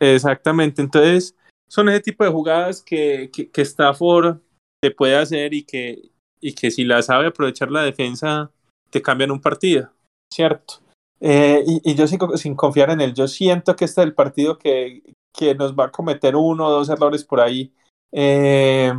exactamente. 0.00 0.82
Entonces, 0.82 1.34
son 1.68 1.88
ese 1.88 2.00
tipo 2.00 2.24
de 2.24 2.30
jugadas 2.30 2.82
que, 2.82 3.30
que, 3.32 3.50
que 3.50 3.62
Stafford 3.62 4.38
te 4.80 4.90
puede 4.90 5.16
hacer 5.16 5.54
y 5.54 5.64
que, 5.64 6.10
y 6.40 6.54
que 6.54 6.70
si 6.70 6.84
la 6.84 7.02
sabe 7.02 7.26
aprovechar 7.26 7.70
la 7.70 7.82
defensa, 7.82 8.50
te 8.90 9.02
cambian 9.02 9.30
un 9.30 9.40
partido, 9.40 9.90
¿cierto? 10.32 10.74
Eh, 11.20 11.64
y, 11.66 11.90
y, 11.90 11.94
yo 11.94 12.06
sigo 12.06 12.36
sin 12.36 12.54
confiar 12.54 12.90
en 12.90 13.00
él. 13.00 13.14
Yo 13.14 13.26
siento 13.28 13.74
que 13.74 13.86
este 13.86 14.02
es 14.02 14.06
el 14.06 14.14
partido 14.14 14.58
que, 14.58 15.02
que 15.32 15.54
nos 15.54 15.74
va 15.74 15.86
a 15.86 15.90
cometer 15.90 16.36
uno 16.36 16.66
o 16.66 16.70
dos 16.70 16.88
errores 16.88 17.24
por 17.24 17.40
ahí. 17.40 17.72
Eh, 18.12 18.92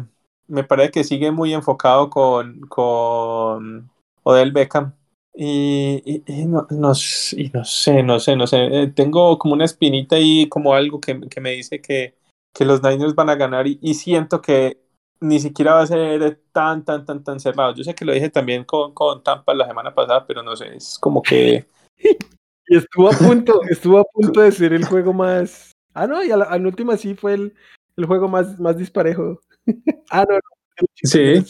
me 0.48 0.64
parece 0.64 0.92
que 0.92 1.04
sigue 1.04 1.32
muy 1.32 1.54
enfocado 1.54 2.10
con, 2.10 2.62
con 2.62 3.90
Odell 4.24 4.52
Beckham. 4.52 4.94
Y, 5.38 6.02
y, 6.06 6.24
y, 6.28 6.46
no, 6.46 6.66
no, 6.70 6.94
y, 7.34 7.50
no, 7.50 7.66
sé, 7.66 8.04
no 8.04 8.20
sé, 8.20 8.36
no 8.38 8.48
sé. 8.48 8.68
Eh, 8.72 8.88
tengo 8.88 9.38
como 9.38 9.54
una 9.54 9.66
espinita 9.66 10.16
ahí, 10.16 10.48
como 10.48 10.74
algo 10.74 11.02
que, 11.02 11.20
que 11.30 11.42
me 11.42 11.52
dice 11.52 11.82
que, 11.82 12.16
que, 12.54 12.64
los 12.64 12.82
Niners 12.82 13.16
van 13.16 13.30
a 13.30 13.36
ganar 13.36 13.68
y, 13.68 13.94
siento 13.96 14.42
que 14.42 14.80
ni 15.20 15.40
siquiera 15.40 15.74
va 15.74 15.82
a 15.82 15.88
ser 15.88 16.42
tan, 16.54 16.86
tan, 16.86 17.06
tan, 17.06 17.22
tan 17.24 17.40
cerrado. 17.42 17.76
Yo 17.76 17.84
sé 17.84 17.94
que 17.94 18.06
lo 18.06 18.14
dije 18.14 18.30
también 18.30 18.64
con, 18.64 18.94
con 18.94 19.24
Tampa 19.24 19.54
la 19.54 19.68
semana 19.68 19.94
pasada, 19.94 20.26
pero 20.26 20.42
no 20.42 20.56
sé, 20.56 20.76
es 20.76 20.98
como 21.00 21.22
que... 21.22 21.66
Y 22.68 22.78
estuvo 22.78 23.10
a 23.10 23.12
punto, 23.12 23.62
estuvo 23.70 24.00
a 24.00 24.04
punto 24.06 24.42
de 24.42 24.52
ser 24.52 24.74
el 24.74 24.86
juego 24.86 25.14
más. 25.14 25.72
Ah, 25.94 26.08
no, 26.08 26.24
y 26.24 26.32
a 26.32 26.38
la, 26.38 26.46
a 26.46 26.58
la 26.58 26.68
última 26.68 26.98
sí 26.98 27.14
fue 27.14 27.36
el, 27.36 27.54
el, 27.96 28.06
juego 28.08 28.28
más, 28.28 28.60
más 28.60 28.76
disparejo. 28.76 29.40
ah, 30.10 30.26
no, 30.28 30.34
no. 30.34 30.88
Sí. 30.96 31.44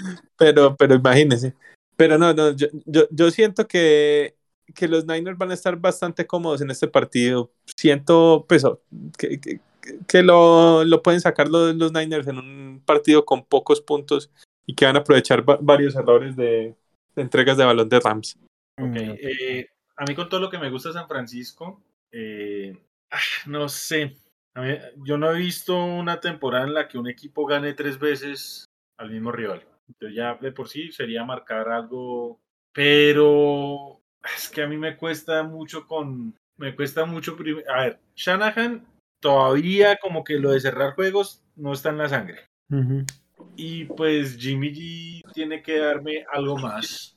pero, 0.40 0.74
pero 0.74 0.94
imagínense. 0.94 1.54
Pero 1.96 2.16
no, 2.16 2.32
no, 2.32 2.56
yo, 2.56 2.68
yo, 2.86 3.02
yo 3.10 3.30
siento 3.30 3.68
que, 3.68 4.34
que 4.74 4.88
los 4.88 5.04
Niners 5.06 5.36
van 5.36 5.50
a 5.50 5.54
estar 5.54 5.76
bastante 5.76 6.26
cómodos 6.26 6.62
en 6.62 6.70
este 6.70 6.88
partido. 6.88 7.52
Siento, 7.76 8.46
pues, 8.48 8.64
que, 9.18 9.38
que, 9.38 9.60
que 10.08 10.22
lo, 10.22 10.82
lo, 10.84 11.02
pueden 11.02 11.20
sacar 11.20 11.48
los, 11.50 11.74
los 11.76 11.92
Niners 11.92 12.26
en 12.26 12.38
un 12.38 12.82
partido 12.86 13.26
con 13.26 13.44
pocos 13.44 13.82
puntos 13.82 14.30
y 14.64 14.74
que 14.74 14.86
van 14.86 14.96
a 14.96 15.00
aprovechar 15.00 15.44
varios 15.60 15.94
errores 15.94 16.34
de, 16.36 16.74
de 17.14 17.22
entregas 17.22 17.58
de 17.58 17.66
balón 17.66 17.90
de 17.90 18.00
Rams. 18.00 18.38
Ok, 18.80 18.96
eh, 18.96 19.68
a 19.94 20.04
mí 20.06 20.14
con 20.14 20.30
todo 20.30 20.40
lo 20.40 20.48
que 20.48 20.58
me 20.58 20.70
gusta 20.70 20.90
San 20.94 21.06
Francisco, 21.06 21.82
eh, 22.12 22.78
no 23.44 23.68
sé, 23.68 24.16
a 24.54 24.62
mí, 24.62 24.74
yo 25.04 25.18
no 25.18 25.32
he 25.32 25.38
visto 25.38 25.76
una 25.76 26.18
temporada 26.18 26.64
en 26.64 26.72
la 26.72 26.88
que 26.88 26.96
un 26.96 27.08
equipo 27.08 27.44
gane 27.44 27.74
tres 27.74 27.98
veces 27.98 28.64
al 28.96 29.10
mismo 29.10 29.32
rival. 29.32 29.66
Entonces 29.90 30.16
ya 30.16 30.34
de 30.34 30.52
por 30.52 30.68
sí 30.68 30.92
sería 30.92 31.24
marcar 31.24 31.68
algo, 31.68 32.40
pero 32.72 34.00
es 34.36 34.48
que 34.48 34.62
a 34.62 34.66
mí 34.66 34.76
me 34.76 34.96
cuesta 34.96 35.42
mucho 35.42 35.86
con, 35.86 36.34
me 36.56 36.74
cuesta 36.76 37.04
mucho, 37.04 37.36
a 37.68 37.80
ver, 37.82 38.00
Shanahan 38.14 38.86
todavía 39.20 39.96
como 39.96 40.24
que 40.24 40.38
lo 40.38 40.52
de 40.52 40.60
cerrar 40.60 40.94
juegos 40.94 41.42
no 41.56 41.72
está 41.72 41.90
en 41.90 41.98
la 41.98 42.08
sangre. 42.08 42.46
Uh 42.70 42.76
-huh. 42.76 43.06
Y 43.56 43.84
pues 43.84 44.36
Jimmy 44.36 44.72
G 44.72 45.32
tiene 45.32 45.62
que 45.62 45.78
darme 45.78 46.24
algo 46.32 46.56
más. 46.56 47.16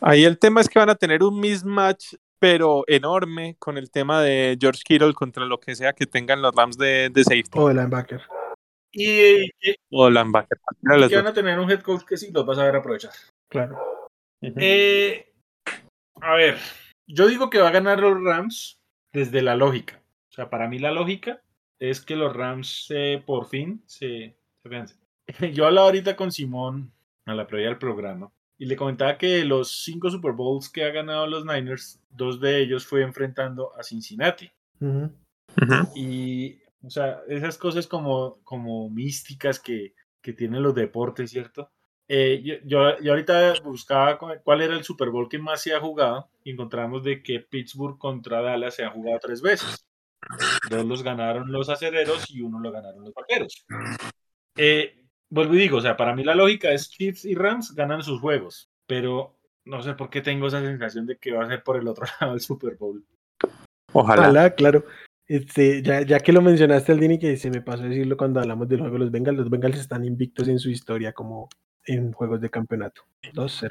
Ahí 0.00 0.24
el 0.24 0.38
tema 0.38 0.60
es 0.60 0.68
que 0.68 0.78
van 0.78 0.90
a 0.90 0.94
tener 0.94 1.22
un 1.22 1.40
mismatch, 1.40 2.14
pero 2.38 2.84
enorme, 2.86 3.56
con 3.58 3.76
el 3.78 3.90
tema 3.90 4.22
de 4.22 4.56
George 4.60 4.82
Kittle 4.84 5.12
contra 5.14 5.44
lo 5.44 5.58
que 5.58 5.74
sea 5.74 5.92
que 5.92 6.06
tengan 6.06 6.42
los 6.42 6.54
Rams 6.54 6.76
de, 6.78 7.10
de 7.10 7.24
safety 7.24 7.58
O 7.58 7.68
de 7.68 7.74
linebacker. 7.74 8.22
Y, 8.92 9.44
y- 9.60 9.76
y 10.96 11.08
que 11.08 11.16
van 11.16 11.26
a 11.28 11.32
tener 11.34 11.58
un 11.58 11.70
head 11.70 11.80
coach 11.82 12.02
que 12.04 12.16
sí 12.16 12.30
los 12.32 12.44
vas 12.46 12.58
a 12.58 12.64
ver 12.64 12.76
aprovechar. 12.76 13.12
Claro. 13.48 13.78
Eh, 14.42 15.32
a 16.20 16.34
ver, 16.34 16.56
yo 17.06 17.28
digo 17.28 17.50
que 17.50 17.58
va 17.58 17.68
a 17.68 17.72
ganar 17.72 18.00
los 18.00 18.22
Rams 18.22 18.78
desde 19.12 19.42
la 19.42 19.54
lógica. 19.56 20.00
O 20.30 20.32
sea, 20.32 20.48
para 20.50 20.68
mí 20.68 20.78
la 20.78 20.90
lógica 20.92 21.42
es 21.78 22.00
que 22.00 22.16
los 22.16 22.34
Rams 22.34 22.86
eh, 22.90 23.22
por 23.24 23.48
fin 23.48 23.82
se, 23.86 24.36
se 24.62 24.68
vean. 24.68 24.86
Yo 25.54 25.66
hablaba 25.66 25.86
ahorita 25.88 26.16
con 26.16 26.30
Simón 26.32 26.92
a 27.26 27.34
la 27.34 27.46
previa 27.46 27.68
del 27.68 27.78
programa 27.78 28.30
y 28.58 28.66
le 28.66 28.76
comentaba 28.76 29.16
que 29.18 29.44
los 29.44 29.82
cinco 29.84 30.10
Super 30.10 30.32
Bowls 30.32 30.68
que 30.68 30.84
ha 30.84 30.90
ganado 30.90 31.26
los 31.26 31.44
Niners, 31.44 32.00
dos 32.10 32.40
de 32.40 32.60
ellos 32.60 32.86
fue 32.86 33.02
enfrentando 33.02 33.74
a 33.76 33.82
Cincinnati. 33.82 34.50
Ujú. 34.80 35.10
Y, 35.94 36.58
o 36.82 36.90
sea, 36.90 37.20
esas 37.28 37.58
cosas 37.58 37.86
como, 37.86 38.40
como 38.44 38.88
místicas 38.90 39.60
que, 39.60 39.94
que 40.20 40.32
tienen 40.32 40.62
los 40.62 40.74
deportes, 40.74 41.30
¿cierto? 41.30 41.70
Eh, 42.08 42.42
yo, 42.42 42.54
yo, 42.64 42.98
yo 43.00 43.12
ahorita 43.12 43.54
buscaba 43.62 44.18
cu- 44.18 44.40
cuál 44.42 44.62
era 44.62 44.74
el 44.74 44.82
Super 44.82 45.10
Bowl 45.10 45.28
que 45.28 45.38
más 45.38 45.62
se 45.62 45.74
ha 45.74 45.80
jugado 45.80 46.28
y 46.42 46.50
encontramos 46.52 47.04
de 47.04 47.22
que 47.22 47.40
Pittsburgh 47.40 47.98
contra 47.98 48.42
Dallas 48.42 48.74
se 48.74 48.84
ha 48.84 48.90
jugado 48.90 49.18
tres 49.20 49.40
veces. 49.42 49.86
Dos 50.68 50.84
los 50.84 51.02
ganaron 51.02 51.50
los 51.52 51.68
acereros 51.68 52.28
y 52.30 52.40
uno 52.40 52.58
lo 52.60 52.72
ganaron 52.72 53.04
los 53.04 53.14
vaqueros. 53.14 53.64
Eh, 54.56 55.04
vuelvo 55.28 55.54
y 55.54 55.58
digo, 55.58 55.78
o 55.78 55.80
sea, 55.80 55.96
para 55.96 56.14
mí 56.14 56.24
la 56.24 56.34
lógica 56.34 56.72
es 56.72 56.90
Chiefs 56.90 57.24
y 57.24 57.34
Rams 57.34 57.74
ganan 57.74 58.02
sus 58.02 58.20
juegos, 58.20 58.70
pero 58.86 59.38
no 59.64 59.82
sé 59.82 59.94
por 59.94 60.10
qué 60.10 60.20
tengo 60.20 60.48
esa 60.48 60.60
sensación 60.60 61.06
de 61.06 61.16
que 61.16 61.32
va 61.32 61.44
a 61.44 61.48
ser 61.48 61.62
por 61.62 61.76
el 61.76 61.86
otro 61.86 62.06
lado 62.20 62.34
el 62.34 62.40
Super 62.40 62.74
Bowl. 62.76 63.04
Ojalá. 63.92 64.22
Ojalá, 64.22 64.50
claro. 64.54 64.84
Este, 65.30 65.80
ya, 65.80 66.18
que 66.18 66.32
lo 66.32 66.42
mencionaste, 66.42 66.90
Aldini, 66.90 67.16
que 67.16 67.36
se 67.36 67.50
me 67.50 67.60
pasó 67.62 67.84
a 67.84 67.88
decirlo 67.88 68.16
cuando 68.16 68.40
hablamos 68.40 68.68
del 68.68 68.80
juego 68.80 68.94
de 68.94 68.98
los 68.98 69.10
Bengals, 69.12 69.38
los 69.38 69.48
Bengals 69.48 69.78
están 69.78 70.04
invictos 70.04 70.48
en 70.48 70.58
su 70.58 70.70
historia 70.70 71.12
como 71.12 71.48
en 71.86 72.10
juegos 72.10 72.40
de 72.40 72.50
campeonato. 72.50 73.02
2-0. 73.32 73.70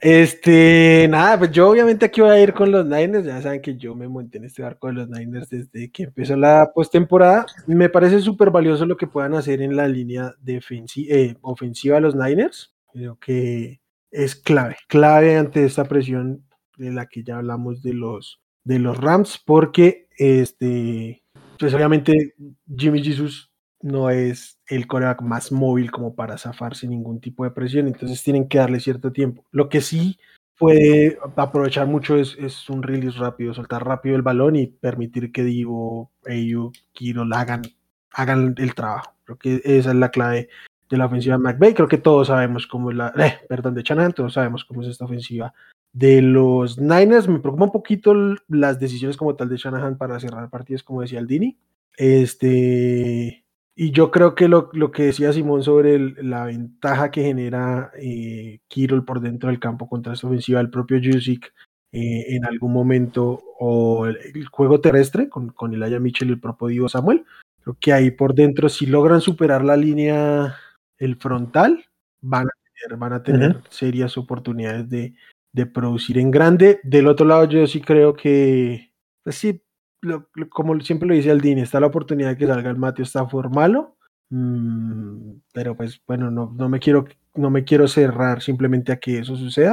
Este, 0.00 1.06
nada, 1.10 1.38
pues 1.38 1.50
yo 1.50 1.68
obviamente 1.68 2.06
aquí 2.06 2.22
voy 2.22 2.30
a 2.30 2.40
ir 2.42 2.54
con 2.54 2.70
los 2.72 2.86
Niners. 2.86 3.26
Ya 3.26 3.42
saben 3.42 3.60
que 3.60 3.76
yo 3.76 3.94
me 3.94 4.08
monté 4.08 4.38
en 4.38 4.44
este 4.46 4.62
barco 4.62 4.86
de 4.86 4.94
los 4.94 5.10
Niners 5.10 5.50
desde 5.50 5.90
que 5.90 6.04
empezó 6.04 6.36
la 6.36 6.70
postemporada. 6.74 7.44
Me 7.66 7.90
parece 7.90 8.20
súper 8.20 8.48
valioso 8.50 8.86
lo 8.86 8.96
que 8.96 9.06
puedan 9.06 9.34
hacer 9.34 9.60
en 9.60 9.76
la 9.76 9.86
línea 9.86 10.34
defensi- 10.42 11.06
eh, 11.10 11.36
ofensiva 11.42 11.96
de 11.96 12.00
los 12.00 12.16
Niners. 12.16 12.74
Creo 12.94 13.18
que 13.18 13.80
es 14.10 14.34
clave, 14.34 14.76
clave 14.88 15.36
ante 15.36 15.66
esta 15.66 15.84
presión 15.84 16.46
de 16.78 16.92
la 16.92 17.04
que 17.04 17.22
ya 17.22 17.36
hablamos 17.36 17.82
de 17.82 17.92
los, 17.92 18.40
de 18.66 18.80
los 18.80 18.98
Rams, 18.98 19.40
porque 19.44 20.08
este, 20.18 21.22
pues 21.58 21.72
obviamente 21.72 22.34
Jimmy 22.76 23.02
Jesus 23.02 23.52
no 23.80 24.10
es 24.10 24.58
el 24.66 24.88
coreback 24.88 25.22
más 25.22 25.52
móvil 25.52 25.92
como 25.92 26.16
para 26.16 26.36
zafar 26.36 26.74
sin 26.74 26.90
ningún 26.90 27.20
tipo 27.20 27.44
de 27.44 27.52
presión, 27.52 27.86
entonces 27.86 28.22
tienen 28.24 28.48
que 28.48 28.58
darle 28.58 28.80
cierto 28.80 29.12
tiempo. 29.12 29.44
Lo 29.52 29.68
que 29.68 29.80
sí 29.80 30.18
puede 30.58 31.16
aprovechar 31.36 31.86
mucho 31.86 32.16
es, 32.16 32.36
es 32.40 32.68
un 32.68 32.82
release 32.82 33.16
rápido, 33.18 33.54
soltar 33.54 33.86
rápido 33.86 34.16
el 34.16 34.22
balón 34.22 34.56
y 34.56 34.66
permitir 34.66 35.30
que 35.30 35.44
Divo, 35.44 36.10
Ayu, 36.26 36.72
Kiro 36.92 37.24
hagan, 37.32 37.62
hagan 38.10 38.56
el 38.58 38.74
trabajo. 38.74 39.14
Creo 39.24 39.38
que 39.38 39.60
esa 39.64 39.90
es 39.90 39.96
la 39.96 40.10
clave 40.10 40.48
de 40.90 40.96
la 40.96 41.06
ofensiva 41.06 41.36
de 41.36 41.42
McVay. 41.42 41.72
Creo 41.74 41.88
que 41.88 41.98
todos 41.98 42.28
sabemos 42.28 42.66
cómo 42.66 42.90
es 42.90 42.96
la, 42.96 43.12
eh, 43.16 43.38
perdón, 43.48 43.74
de 43.74 43.82
Shanahan, 43.84 44.12
todos 44.12 44.32
sabemos 44.32 44.64
cómo 44.64 44.82
es 44.82 44.88
esta 44.88 45.04
ofensiva 45.04 45.54
de 45.96 46.20
los 46.20 46.78
Niners. 46.78 47.26
Me 47.26 47.38
preocupa 47.40 47.64
un 47.64 47.72
poquito 47.72 48.12
las 48.48 48.78
decisiones 48.78 49.16
como 49.16 49.34
tal 49.34 49.48
de 49.48 49.56
Shanahan 49.56 49.96
para 49.96 50.20
cerrar 50.20 50.50
partidos, 50.50 50.82
como 50.82 51.00
decía 51.00 51.18
Aldini. 51.20 51.56
Este, 51.96 53.44
y 53.74 53.90
yo 53.92 54.10
creo 54.10 54.34
que 54.34 54.48
lo, 54.48 54.68
lo 54.74 54.90
que 54.90 55.04
decía 55.04 55.32
Simón 55.32 55.62
sobre 55.62 55.94
el- 55.94 56.16
la 56.20 56.44
ventaja 56.44 57.10
que 57.10 57.22
genera 57.22 57.92
eh, 57.98 58.60
Kirol 58.68 59.04
por 59.04 59.20
dentro 59.20 59.48
del 59.48 59.58
campo 59.58 59.88
contra 59.88 60.12
esta 60.12 60.26
ofensiva, 60.26 60.60
el 60.60 60.70
propio 60.70 60.98
Jusic 61.02 61.52
eh, 61.92 62.24
en 62.36 62.44
algún 62.44 62.72
momento, 62.72 63.42
o 63.58 64.06
el, 64.06 64.18
el 64.34 64.46
juego 64.48 64.80
terrestre 64.80 65.28
con, 65.30 65.48
con 65.48 65.72
Elijah 65.72 65.98
Mitchell 66.00 66.28
y 66.28 66.32
el 66.32 66.40
propio 66.40 66.68
Divo 66.68 66.88
Samuel. 66.90 67.24
Creo 67.62 67.76
que 67.80 67.92
ahí 67.94 68.10
por 68.10 68.34
dentro, 68.34 68.68
si 68.68 68.84
logran 68.86 69.20
superar 69.22 69.64
la 69.64 69.76
línea, 69.78 70.56
el 70.98 71.16
frontal, 71.16 71.84
van 72.20 72.46
a 72.46 72.50
tener, 72.82 72.98
van 72.98 73.12
a 73.14 73.22
tener 73.22 73.56
serias 73.70 74.18
oportunidades 74.18 74.88
de, 74.90 75.14
de 75.56 75.66
producir 75.66 76.18
en 76.18 76.30
grande. 76.30 76.80
Del 76.84 77.08
otro 77.08 77.26
lado, 77.26 77.46
yo 77.46 77.66
sí 77.66 77.80
creo 77.80 78.14
que, 78.14 78.92
pues 79.24 79.36
sí, 79.36 79.62
lo- 80.02 80.28
lo- 80.34 80.48
como 80.50 80.78
siempre 80.80 81.08
lo 81.08 81.14
dice 81.14 81.30
Aldini, 81.30 81.62
está 81.62 81.80
la 81.80 81.86
oportunidad 81.88 82.28
de 82.30 82.36
que 82.36 82.46
salga 82.46 82.70
el 82.70 82.76
Mateo 82.76 83.04
Stafford 83.04 83.50
malo, 83.54 83.96
mm, 84.30 85.30
pero 85.54 85.74
pues 85.76 86.00
bueno, 86.06 86.30
no, 86.30 86.52
no, 86.56 86.68
me 86.68 86.78
quiero, 86.78 87.06
no 87.34 87.48
me 87.50 87.64
quiero 87.64 87.88
cerrar 87.88 88.42
simplemente 88.42 88.92
a 88.92 88.98
que 89.00 89.18
eso 89.18 89.34
suceda. 89.36 89.72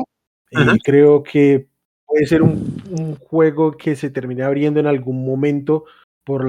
Eh, 0.51 0.55
creo 0.83 1.21
que 1.23 1.67
puede 2.05 2.25
ser 2.27 2.41
un, 2.43 2.81
un 2.91 3.15
juego 3.17 3.73
que 3.73 3.95
se 3.97 4.09
termine 4.09 4.43
abriendo 4.43 4.79
en 4.79 4.87
algún 4.87 5.25
momento 5.25 5.83
por 6.23 6.47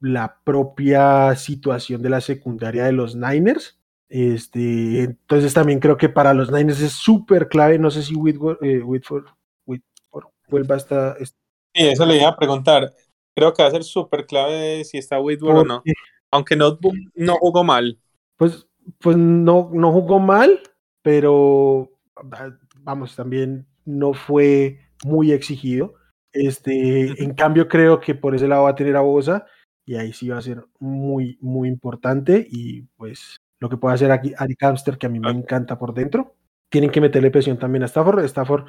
la 0.00 0.38
propia 0.44 1.34
situación 1.36 2.02
de 2.02 2.10
la 2.10 2.20
secundaria 2.20 2.84
de 2.84 2.92
los 2.92 3.16
Niners. 3.16 3.80
Este, 4.16 5.00
entonces 5.00 5.52
también 5.52 5.80
creo 5.80 5.96
que 5.96 6.08
para 6.08 6.32
los 6.34 6.52
Niners 6.52 6.80
es 6.80 6.92
súper 6.92 7.48
clave. 7.48 7.80
No 7.80 7.90
sé 7.90 8.04
si 8.04 8.14
Whitworth, 8.14 8.62
eh, 8.62 8.80
Whitford, 8.80 9.24
Whitford 9.66 10.26
vuelva 10.48 10.76
hasta, 10.76 11.16
Sí, 11.18 11.32
eso 11.74 12.06
le 12.06 12.18
iba 12.18 12.28
a 12.28 12.36
preguntar. 12.36 12.92
Creo 13.34 13.52
que 13.52 13.64
va 13.64 13.68
a 13.70 13.72
ser 13.72 13.82
súper 13.82 14.24
clave 14.24 14.84
si 14.84 14.98
está 14.98 15.18
Whitworth 15.18 15.56
o 15.56 15.64
no. 15.64 15.82
Aunque 16.30 16.54
no, 16.54 16.78
no 17.16 17.34
jugó 17.38 17.64
mal. 17.64 17.98
pues, 18.36 18.68
pues 19.00 19.16
no, 19.16 19.70
no 19.72 19.90
jugó 19.90 20.20
mal, 20.20 20.60
pero 21.02 21.90
ah, 22.14 22.50
vamos, 22.82 23.16
también 23.16 23.66
no 23.84 24.14
fue 24.14 24.78
muy 25.04 25.32
exigido. 25.32 25.94
Este, 26.32 27.20
en 27.20 27.34
cambio, 27.34 27.66
creo 27.66 27.98
que 27.98 28.14
por 28.14 28.36
ese 28.36 28.46
lado 28.46 28.62
va 28.62 28.70
a 28.70 28.76
tener 28.76 28.94
a 28.94 29.00
Bosa 29.00 29.44
y 29.84 29.96
ahí 29.96 30.12
sí 30.12 30.28
va 30.28 30.38
a 30.38 30.42
ser 30.42 30.64
muy, 30.78 31.36
muy 31.40 31.68
importante. 31.68 32.46
Y 32.48 32.82
pues 32.96 33.40
lo 33.64 33.70
que 33.70 33.78
puede 33.78 33.94
hacer 33.94 34.10
aquí 34.12 34.32
Ari 34.36 34.56
Camster, 34.56 34.98
que 34.98 35.06
a 35.06 35.08
mí 35.08 35.18
me 35.18 35.30
encanta 35.30 35.78
por 35.78 35.94
dentro, 35.94 36.34
tienen 36.68 36.90
que 36.90 37.00
meterle 37.00 37.30
presión 37.30 37.58
también 37.58 37.82
a 37.82 37.86
Stafford. 37.86 38.22
Stafford 38.24 38.66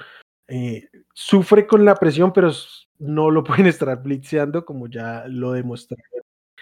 eh, 0.48 0.88
sufre 1.14 1.68
con 1.68 1.84
la 1.84 1.96
presión, 1.96 2.32
pero 2.32 2.50
no 3.00 3.30
lo 3.30 3.44
pueden 3.44 3.68
estar 3.68 4.02
blitzeando 4.02 4.64
como 4.64 4.88
ya 4.88 5.26
lo 5.28 5.52
demostraron 5.52 6.06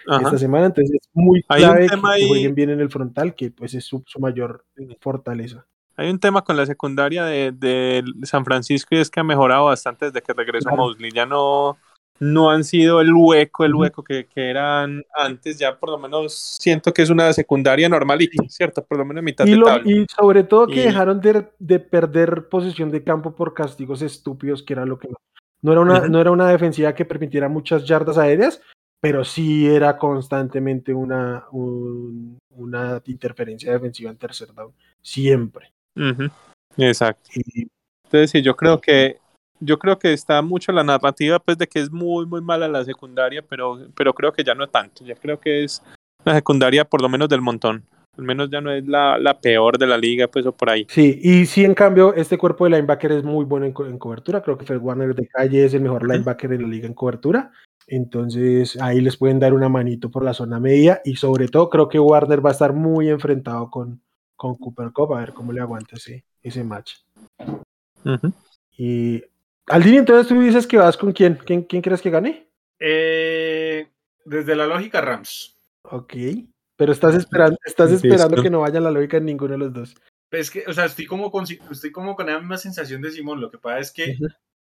Ajá. 0.08 0.22
esta 0.24 0.38
semana. 0.38 0.66
Entonces 0.66 0.96
es 1.00 1.08
muy 1.12 1.42
clave 1.44 1.86
que, 1.86 1.96
ahí- 2.02 2.26
jueguen 2.26 2.54
bien 2.56 2.70
en 2.70 2.80
el 2.80 2.90
frontal, 2.90 3.36
que 3.36 3.52
pues 3.52 3.72
es 3.74 3.84
su, 3.84 4.02
su 4.04 4.18
mayor 4.18 4.64
fortaleza. 5.00 5.64
Hay 5.96 6.10
un 6.10 6.18
tema 6.18 6.42
con 6.42 6.56
la 6.56 6.66
secundaria 6.66 7.24
de, 7.24 7.52
de 7.52 8.02
San 8.24 8.44
Francisco 8.44 8.96
y 8.96 8.98
es 8.98 9.08
que 9.10 9.20
ha 9.20 9.24
mejorado 9.24 9.66
bastante 9.66 10.06
desde 10.06 10.22
que 10.22 10.32
regresó 10.32 10.70
Claro. 10.70 10.82
Mosley. 10.82 11.12
Ya 11.12 11.24
no, 11.24 11.76
no 12.20 12.50
han 12.50 12.64
sido 12.64 13.00
el 13.00 13.12
hueco, 13.12 13.64
el 13.64 13.74
hueco 13.74 14.02
que, 14.04 14.26
que 14.26 14.48
eran 14.50 15.02
antes. 15.16 15.58
Ya 15.58 15.76
por 15.78 15.90
lo 15.90 15.98
menos 15.98 16.32
siento 16.60 16.92
que 16.94 17.02
es 17.02 17.10
una 17.10 17.32
secundaria 17.32 17.88
normalita, 17.88 18.42
¿cierto? 18.48 18.84
Por 18.84 18.98
lo 18.98 19.04
menos 19.04 19.22
mitad 19.24 19.46
Y, 19.46 19.50
de 19.52 19.56
lo- 19.56 19.66
tabla. 19.66 19.90
y 19.90 20.06
sobre 20.16 20.44
todo 20.44 20.66
que 20.66 20.80
Y- 20.82 20.84
dejaron 20.84 21.20
de, 21.20 21.46
de 21.58 21.78
perder 21.80 22.48
posición 22.48 22.90
de 22.90 23.02
campo 23.02 23.34
por 23.34 23.52
castigos 23.54 24.00
estúpidos, 24.02 24.62
que 24.62 24.72
era 24.74 24.86
lo 24.86 24.98
que 24.98 25.08
no. 25.08 25.16
Era, 25.72 25.80
una, 25.80 26.08
no 26.08 26.20
era 26.20 26.30
una 26.30 26.48
defensiva 26.48 26.94
que 26.94 27.04
permitiera 27.06 27.48
muchas 27.48 27.84
yardas 27.86 28.18
aéreas, 28.18 28.60
pero 29.00 29.24
sí 29.24 29.66
era 29.66 29.96
constantemente 29.98 30.92
una, 30.94 31.44
un- 31.52 32.38
una 32.50 33.02
interferencia 33.06 33.72
defensiva 33.72 34.10
en 34.10 34.16
tercer 34.18 34.52
down. 34.54 34.72
Siempre. 35.02 35.72
Exacto. 36.76 37.30
Y 37.34 37.68
Entonces 38.04 38.30
sí, 38.30 38.42
yo 38.42 38.54
creo 38.56 38.80
que 38.80 39.18
yo 39.64 39.78
creo 39.78 39.98
que 39.98 40.12
está 40.12 40.42
mucho 40.42 40.72
la 40.72 40.84
narrativa 40.84 41.38
pues 41.38 41.58
de 41.58 41.66
que 41.66 41.80
es 41.80 41.90
muy 41.90 42.26
muy 42.26 42.40
mala 42.40 42.68
la 42.68 42.84
secundaria, 42.84 43.42
pero 43.42 43.78
pero 43.96 44.12
creo 44.14 44.32
que 44.32 44.44
ya 44.44 44.54
no 44.54 44.68
tanto. 44.68 45.04
Ya 45.04 45.14
creo 45.14 45.38
que 45.40 45.64
es 45.64 45.82
la 46.24 46.34
secundaria 46.34 46.84
por 46.84 47.02
lo 47.02 47.08
menos 47.08 47.28
del 47.28 47.40
montón. 47.40 47.84
Al 48.16 48.24
menos 48.24 48.48
ya 48.48 48.60
no 48.60 48.70
es 48.70 48.86
la, 48.86 49.18
la 49.18 49.40
peor 49.40 49.76
de 49.76 49.88
la 49.88 49.98
liga, 49.98 50.28
pues 50.28 50.46
o 50.46 50.52
por 50.52 50.70
ahí. 50.70 50.86
Sí, 50.88 51.18
y 51.20 51.46
sí, 51.46 51.64
en 51.64 51.74
cambio, 51.74 52.14
este 52.14 52.38
cuerpo 52.38 52.62
de 52.64 52.70
linebacker 52.70 53.10
es 53.10 53.24
muy 53.24 53.44
bueno 53.44 53.66
en, 53.66 53.72
co- 53.72 53.86
en 53.86 53.98
cobertura. 53.98 54.40
Creo 54.40 54.56
que 54.56 54.64
Fred 54.64 54.78
Warner 54.78 55.16
de 55.16 55.26
calle 55.26 55.64
es 55.64 55.74
el 55.74 55.80
mejor 55.80 56.06
linebacker 56.08 56.52
en 56.52 56.62
la 56.62 56.68
liga 56.68 56.86
en 56.86 56.94
cobertura. 56.94 57.50
Entonces 57.88 58.80
ahí 58.80 59.00
les 59.00 59.16
pueden 59.16 59.40
dar 59.40 59.52
una 59.52 59.68
manito 59.68 60.12
por 60.12 60.24
la 60.24 60.32
zona 60.32 60.60
media. 60.60 61.00
Y 61.04 61.16
sobre 61.16 61.48
todo, 61.48 61.68
creo 61.68 61.88
que 61.88 61.98
Warner 61.98 62.44
va 62.44 62.50
a 62.50 62.52
estar 62.52 62.72
muy 62.72 63.08
enfrentado 63.08 63.68
con, 63.68 64.00
con 64.36 64.54
Cooper 64.54 64.92
Cup. 64.92 65.14
A 65.14 65.18
ver 65.18 65.32
cómo 65.34 65.52
le 65.52 65.60
aguanta 65.60 65.96
ese, 65.96 66.24
ese 66.40 66.62
match. 66.62 66.92
Y 68.78 69.24
Aldini, 69.66 69.98
entonces 69.98 70.28
tú 70.28 70.40
dices 70.40 70.66
que 70.66 70.76
vas 70.76 70.96
con 70.96 71.12
quién? 71.12 71.38
¿Quién, 71.44 71.62
quién 71.62 71.82
crees 71.82 72.02
que 72.02 72.10
gane? 72.10 72.48
Eh, 72.78 73.88
desde 74.24 74.56
la 74.56 74.66
lógica, 74.66 75.00
Rams. 75.00 75.56
Ok. 75.82 76.14
Pero 76.76 76.92
estás 76.92 77.14
esperando, 77.14 77.56
estás 77.64 77.92
esperando 77.92 78.42
que 78.42 78.50
no 78.50 78.60
vaya 78.60 78.80
la 78.80 78.90
lógica 78.90 79.16
en 79.16 79.26
ninguno 79.26 79.52
de 79.52 79.58
los 79.58 79.72
dos. 79.72 79.94
Es 80.30 80.50
que, 80.50 80.64
o 80.66 80.72
sea, 80.72 80.86
estoy 80.86 81.06
como 81.06 81.30
con, 81.30 81.44
estoy 81.70 81.92
como 81.92 82.16
con 82.16 82.26
la 82.26 82.38
misma 82.38 82.58
sensación 82.58 83.00
de 83.00 83.12
Simón. 83.12 83.40
Lo 83.40 83.50
que 83.50 83.58
pasa 83.58 83.78
es 83.78 83.92
que 83.92 84.16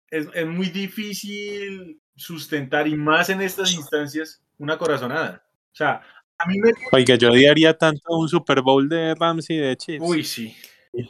es, 0.10 0.28
es 0.34 0.48
muy 0.48 0.70
difícil 0.70 2.02
sustentar, 2.16 2.88
y 2.88 2.96
más 2.96 3.30
en 3.30 3.42
estas 3.42 3.74
instancias, 3.74 4.42
una 4.58 4.78
corazonada. 4.78 5.46
O 5.72 5.76
sea, 5.76 6.02
a 6.38 6.48
mí 6.48 6.60
me. 6.60 6.72
Oiga, 6.92 7.16
yo 7.16 7.32
odiaría 7.32 7.78
tanto 7.78 8.18
un 8.18 8.28
Super 8.28 8.62
Bowl 8.62 8.90
de 8.90 9.14
Rams 9.16 9.50
y 9.50 9.58
de 9.58 9.78
Chiefs. 9.78 10.04
Uy, 10.06 10.24
sí. 10.24 10.56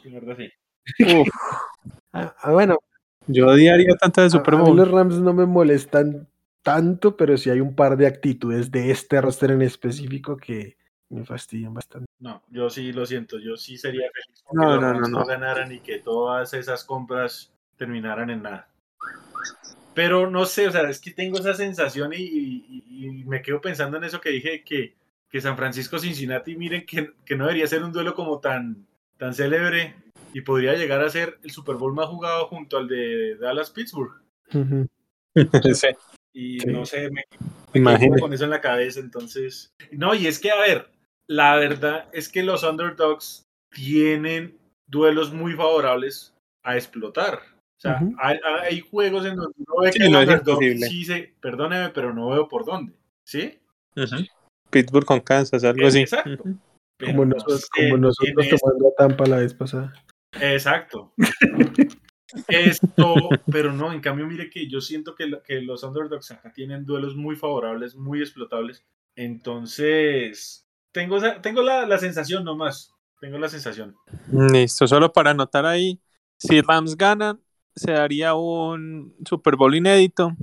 Verdad, 0.04 0.36
sí. 0.36 0.50
Uf, 1.04 1.28
Ah, 2.12 2.34
ah, 2.40 2.50
bueno, 2.50 2.76
yo 3.26 3.46
odiaría 3.48 3.94
tanto 3.96 4.22
de 4.22 4.30
Super 4.30 4.54
a 4.54 4.58
mí 4.58 4.64
Bowl. 4.64 4.76
los 4.76 4.90
Rams 4.90 5.18
no 5.20 5.32
me 5.32 5.46
molestan 5.46 6.28
tanto, 6.62 7.16
pero 7.16 7.36
sí 7.36 7.50
hay 7.50 7.60
un 7.60 7.74
par 7.74 7.96
de 7.96 8.06
actitudes 8.06 8.70
de 8.70 8.90
este 8.90 9.20
roster 9.20 9.50
en 9.52 9.62
específico 9.62 10.36
que 10.36 10.76
me 11.08 11.24
fastidian 11.24 11.74
bastante. 11.74 12.06
No, 12.20 12.42
yo 12.50 12.70
sí 12.70 12.92
lo 12.92 13.04
siento. 13.06 13.38
Yo 13.38 13.56
sí 13.56 13.76
sería 13.78 14.08
feliz 14.12 14.42
con 14.44 14.56
No, 14.58 14.64
que 14.64 14.72
los 14.74 14.80
no, 14.82 14.92
Rams 14.92 15.10
no, 15.10 15.18
no. 15.20 15.26
ganaran 15.26 15.72
y 15.72 15.80
que 15.80 15.98
todas 15.98 16.52
esas 16.54 16.84
compras 16.84 17.52
terminaran 17.76 18.30
en 18.30 18.42
nada. 18.42 18.68
Pero 19.94 20.30
no 20.30 20.44
sé, 20.44 20.68
o 20.68 20.70
sea, 20.70 20.88
es 20.88 21.00
que 21.00 21.10
tengo 21.10 21.38
esa 21.38 21.54
sensación 21.54 22.12
y, 22.12 22.16
y- 22.22 22.84
y 22.88 23.24
me 23.24 23.42
quedo 23.42 23.60
pensando 23.60 23.96
en 23.96 24.04
eso 24.04 24.20
que 24.20 24.30
dije 24.30 24.62
que, 24.62 24.94
que 25.28 25.40
San 25.40 25.56
Francisco 25.56 25.98
Cincinnati, 25.98 26.56
miren 26.56 26.86
que, 26.86 27.12
que 27.24 27.36
no 27.36 27.44
debería 27.44 27.66
ser 27.66 27.82
un 27.82 27.92
duelo 27.92 28.14
como 28.14 28.38
tan, 28.38 28.86
tan 29.18 29.34
célebre 29.34 29.94
y 30.32 30.40
podría 30.42 30.74
llegar 30.74 31.02
a 31.02 31.10
ser 31.10 31.38
el 31.42 31.50
Super 31.50 31.76
Bowl 31.76 31.94
más 31.94 32.08
jugado 32.08 32.46
junto 32.46 32.76
al 32.78 32.88
de 32.88 33.36
Dallas 33.36 33.70
Pittsburgh. 33.70 34.12
Ujú. 34.54 34.86
Sí. 35.74 35.88
Y 36.32 36.60
Sí. 36.60 36.66
no 36.68 36.84
sé, 36.86 37.10
me, 37.10 37.24
me 37.80 38.20
con 38.20 38.32
eso 38.32 38.44
en 38.44 38.50
la 38.50 38.60
cabeza, 38.60 39.00
entonces. 39.00 39.72
No, 39.90 40.14
y 40.14 40.26
es 40.28 40.38
que, 40.38 40.50
a 40.50 40.60
ver, 40.60 40.88
la 41.28 41.56
verdad 41.56 42.08
es 42.12 42.28
que 42.28 42.42
los 42.42 42.62
underdogs 42.62 43.42
tienen 43.70 44.56
duelos 44.86 45.32
muy 45.32 45.54
favorables 45.54 46.34
a 46.64 46.76
explotar. 46.76 47.40
O 47.78 47.80
sea, 47.80 48.00
hay, 48.18 48.38
hay 48.62 48.80
juegos 48.80 49.24
en 49.24 49.36
donde 49.36 49.54
uno 49.56 49.82
ve 49.82 49.92
Sí, 49.92 49.98
que 50.00 50.06
el 50.06 50.12
no 50.12 50.20
es 50.20 50.28
underdog 50.28 50.60
sí 50.60 51.04
se, 51.04 51.34
perdóneme, 51.40 51.88
pero 51.90 52.12
no 52.12 52.28
veo 52.28 52.46
por 52.46 52.64
dónde. 52.64 52.92
¿Sí? 53.24 53.58
Pittsburgh 54.70 55.06
con 55.06 55.20
Kansas, 55.20 55.64
algo 55.64 55.86
así. 55.86 56.00
Exacto. 56.00 56.44
Pero 56.96 57.12
Como, 57.12 57.24
no 57.24 57.34
nosotros, 57.34 57.70
como 57.70 57.96
nosotros 57.96 58.46
tomando 58.60 58.88
a 58.88 58.94
Tampa 58.96 59.26
la 59.26 59.36
vez 59.38 59.54
pasada. 59.54 59.92
Exacto. 60.32 61.12
Esto, 62.48 63.30
pero 63.50 63.72
no, 63.72 63.92
en 63.92 64.00
cambio, 64.00 64.26
mire 64.26 64.50
que 64.50 64.68
yo 64.68 64.80
siento 64.80 65.14
que, 65.14 65.26
la- 65.26 65.42
que 65.42 65.60
los 65.60 65.82
underdogs 65.82 66.30
acá 66.30 66.52
tienen 66.52 66.84
duelos 66.84 67.16
muy 67.16 67.36
favorables, 67.36 67.96
muy 67.96 68.20
explotables. 68.20 68.84
Entonces, 69.16 70.66
tengo, 70.92 71.18
tengo 71.40 71.62
la, 71.62 71.86
la 71.86 71.98
sensación 71.98 72.44
nomás. 72.44 72.94
Tengo 73.20 73.38
la 73.38 73.48
sensación. 73.48 73.96
Listo, 74.32 74.86
solo 74.86 75.12
para 75.12 75.30
anotar 75.32 75.66
ahí, 75.66 76.00
si 76.38 76.60
Rams 76.60 76.96
ganan, 76.96 77.40
se 77.74 77.92
daría 77.92 78.34
un 78.34 79.14
Super 79.28 79.56
Bowl 79.56 79.74
inédito. 79.74 80.34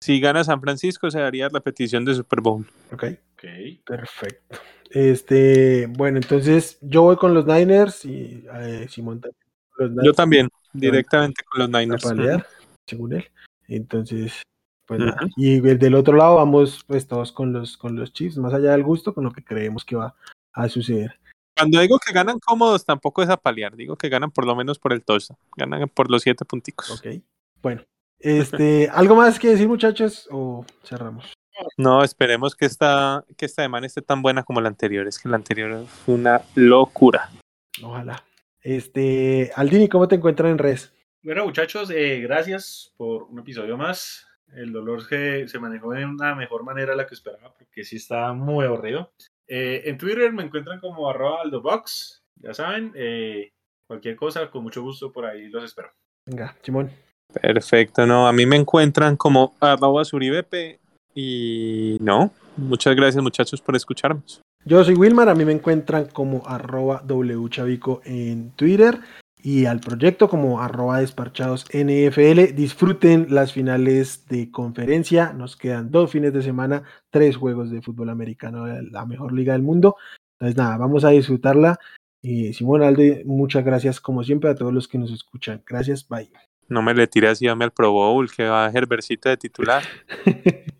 Si 0.00 0.18
gana 0.18 0.42
San 0.42 0.60
Francisco, 0.60 1.10
se 1.10 1.20
daría 1.20 1.48
repetición 1.50 2.04
de 2.04 2.14
Super 2.14 2.40
Bowl. 2.40 2.66
Ok, 2.92 3.04
Ok. 3.34 3.44
perfecto. 3.84 4.58
Este, 4.90 5.86
bueno, 5.86 6.18
entonces 6.18 6.78
yo 6.80 7.02
voy 7.02 7.16
con 7.16 7.32
los 7.32 7.46
Niners 7.46 8.04
y 8.04 8.44
eh, 8.52 8.86
Simón 8.88 9.20
también 9.20 9.50
los 9.80 9.90
Yo 9.90 9.96
Niners 9.96 10.16
también, 10.16 10.48
directamente 10.72 11.42
con 11.44 11.60
los 11.60 11.74
a 11.74 11.80
Niners. 11.80 12.02
palear, 12.02 12.46
según 12.86 13.14
él. 13.14 13.24
Entonces, 13.68 14.42
pues 14.86 15.00
nada. 15.00 15.20
Y 15.36 15.56
el 15.66 15.78
del 15.78 15.94
otro 15.94 16.16
lado 16.16 16.36
vamos 16.36 16.84
pues 16.86 17.06
todos 17.06 17.32
con 17.32 17.52
los 17.52 17.76
con 17.76 17.96
los 17.96 18.12
Chiefs, 18.12 18.36
más 18.36 18.52
allá 18.52 18.72
del 18.72 18.82
gusto, 18.82 19.14
con 19.14 19.24
lo 19.24 19.32
que 19.32 19.44
creemos 19.44 19.84
que 19.84 19.96
va 19.96 20.14
a 20.52 20.68
suceder. 20.68 21.18
Cuando 21.56 21.80
digo 21.80 21.98
que 22.04 22.12
ganan 22.12 22.38
cómodos, 22.38 22.84
tampoco 22.84 23.22
es 23.22 23.28
a 23.28 23.36
paliar. 23.36 23.76
Digo 23.76 23.96
que 23.96 24.08
ganan 24.08 24.30
por 24.30 24.46
lo 24.46 24.56
menos 24.56 24.78
por 24.78 24.92
el 24.92 25.02
touchdown. 25.02 25.38
Ganan 25.56 25.88
por 25.88 26.10
los 26.10 26.22
siete 26.22 26.44
punticos. 26.44 26.90
Ok. 26.90 27.22
Bueno, 27.62 27.82
este, 28.18 28.88
¿algo 28.92 29.14
más 29.14 29.38
que 29.38 29.48
decir, 29.48 29.68
muchachos? 29.68 30.26
O 30.30 30.64
cerramos. 30.84 31.32
No, 31.76 32.02
esperemos 32.04 32.54
que 32.54 32.66
esta, 32.66 33.24
que 33.36 33.46
esta 33.46 33.62
semana 33.62 33.86
esté 33.86 34.02
tan 34.02 34.22
buena 34.22 34.42
como 34.42 34.60
la 34.60 34.68
anterior. 34.68 35.06
Es 35.06 35.18
que 35.18 35.28
la 35.28 35.36
anterior 35.36 35.86
fue 35.86 36.14
una 36.14 36.42
locura. 36.54 37.30
Ojalá. 37.82 38.22
Este, 38.62 39.50
Aldini, 39.56 39.88
¿cómo 39.88 40.08
te 40.08 40.16
encuentran 40.16 40.50
en 40.52 40.58
redes? 40.58 40.92
Bueno, 41.22 41.44
muchachos, 41.44 41.90
eh, 41.90 42.20
gracias 42.20 42.92
por 42.96 43.24
un 43.24 43.38
episodio 43.38 43.76
más. 43.76 44.26
El 44.54 44.72
dolor 44.72 45.02
se, 45.04 45.46
se 45.48 45.58
manejó 45.58 45.92
de 45.92 46.04
una 46.04 46.34
mejor 46.34 46.64
manera 46.64 46.92
de 46.92 46.96
la 46.96 47.06
que 47.06 47.14
esperaba, 47.14 47.54
porque 47.54 47.84
sí 47.84 47.96
estaba 47.96 48.32
muy 48.32 48.64
aburrido. 48.64 49.12
Eh, 49.46 49.82
en 49.84 49.98
Twitter 49.98 50.32
me 50.32 50.42
encuentran 50.42 50.80
como 50.80 51.08
arroba 51.08 51.42
aldobox, 51.42 52.22
ya 52.36 52.54
saben. 52.54 52.92
eh, 52.94 53.52
cualquier 53.86 54.16
cosa, 54.16 54.50
con 54.50 54.62
mucho 54.62 54.82
gusto 54.82 55.12
por 55.12 55.26
ahí 55.26 55.48
los 55.48 55.64
espero. 55.64 55.90
Venga, 56.26 56.56
Simón. 56.62 56.90
Perfecto, 57.32 58.06
no. 58.06 58.26
A 58.26 58.32
mí 58.32 58.46
me 58.46 58.56
encuentran 58.56 59.16
como 59.16 59.54
arroba 59.60 60.04
suribepe. 60.04 60.78
Y 61.22 61.98
no, 62.00 62.32
muchas 62.56 62.96
gracias 62.96 63.22
muchachos 63.22 63.60
por 63.60 63.76
escucharnos. 63.76 64.40
Yo 64.64 64.82
soy 64.82 64.94
Wilmar, 64.94 65.28
a 65.28 65.34
mí 65.34 65.44
me 65.44 65.52
encuentran 65.52 66.06
como 66.06 66.42
arroba 66.46 67.02
wchavico 67.06 68.00
en 68.04 68.52
Twitter 68.52 69.00
y 69.42 69.66
al 69.66 69.80
proyecto 69.80 70.28
como 70.28 70.62
arroba 70.62 71.00
desparchados 71.00 71.66
NFL. 71.72 72.54
Disfruten 72.54 73.26
las 73.30 73.52
finales 73.52 74.26
de 74.28 74.50
conferencia, 74.50 75.34
nos 75.34 75.56
quedan 75.56 75.90
dos 75.90 76.10
fines 76.10 76.32
de 76.32 76.42
semana, 76.42 76.84
tres 77.10 77.36
juegos 77.36 77.70
de 77.70 77.82
fútbol 77.82 78.08
americano, 78.08 78.66
la 78.66 79.04
mejor 79.04 79.32
liga 79.32 79.52
del 79.52 79.62
mundo. 79.62 79.96
Entonces 80.38 80.56
nada, 80.56 80.78
vamos 80.78 81.04
a 81.04 81.10
disfrutarla. 81.10 81.78
Y 82.22 82.54
Simón 82.54 82.82
Alde, 82.82 83.22
muchas 83.26 83.64
gracias 83.64 84.00
como 84.00 84.24
siempre 84.24 84.50
a 84.50 84.54
todos 84.54 84.72
los 84.72 84.88
que 84.88 84.98
nos 84.98 85.10
escuchan. 85.10 85.62
Gracias, 85.66 86.06
bye. 86.08 86.30
No 86.68 86.82
me 86.82 86.94
le 86.94 87.06
tire 87.06 87.28
así, 87.28 87.46
dame 87.46 87.64
al 87.64 87.72
Pro 87.72 87.92
Bowl, 87.92 88.30
que 88.30 88.44
va 88.48 88.70
Herbercito 88.72 89.28
de 89.28 89.36
titular. 89.36 89.82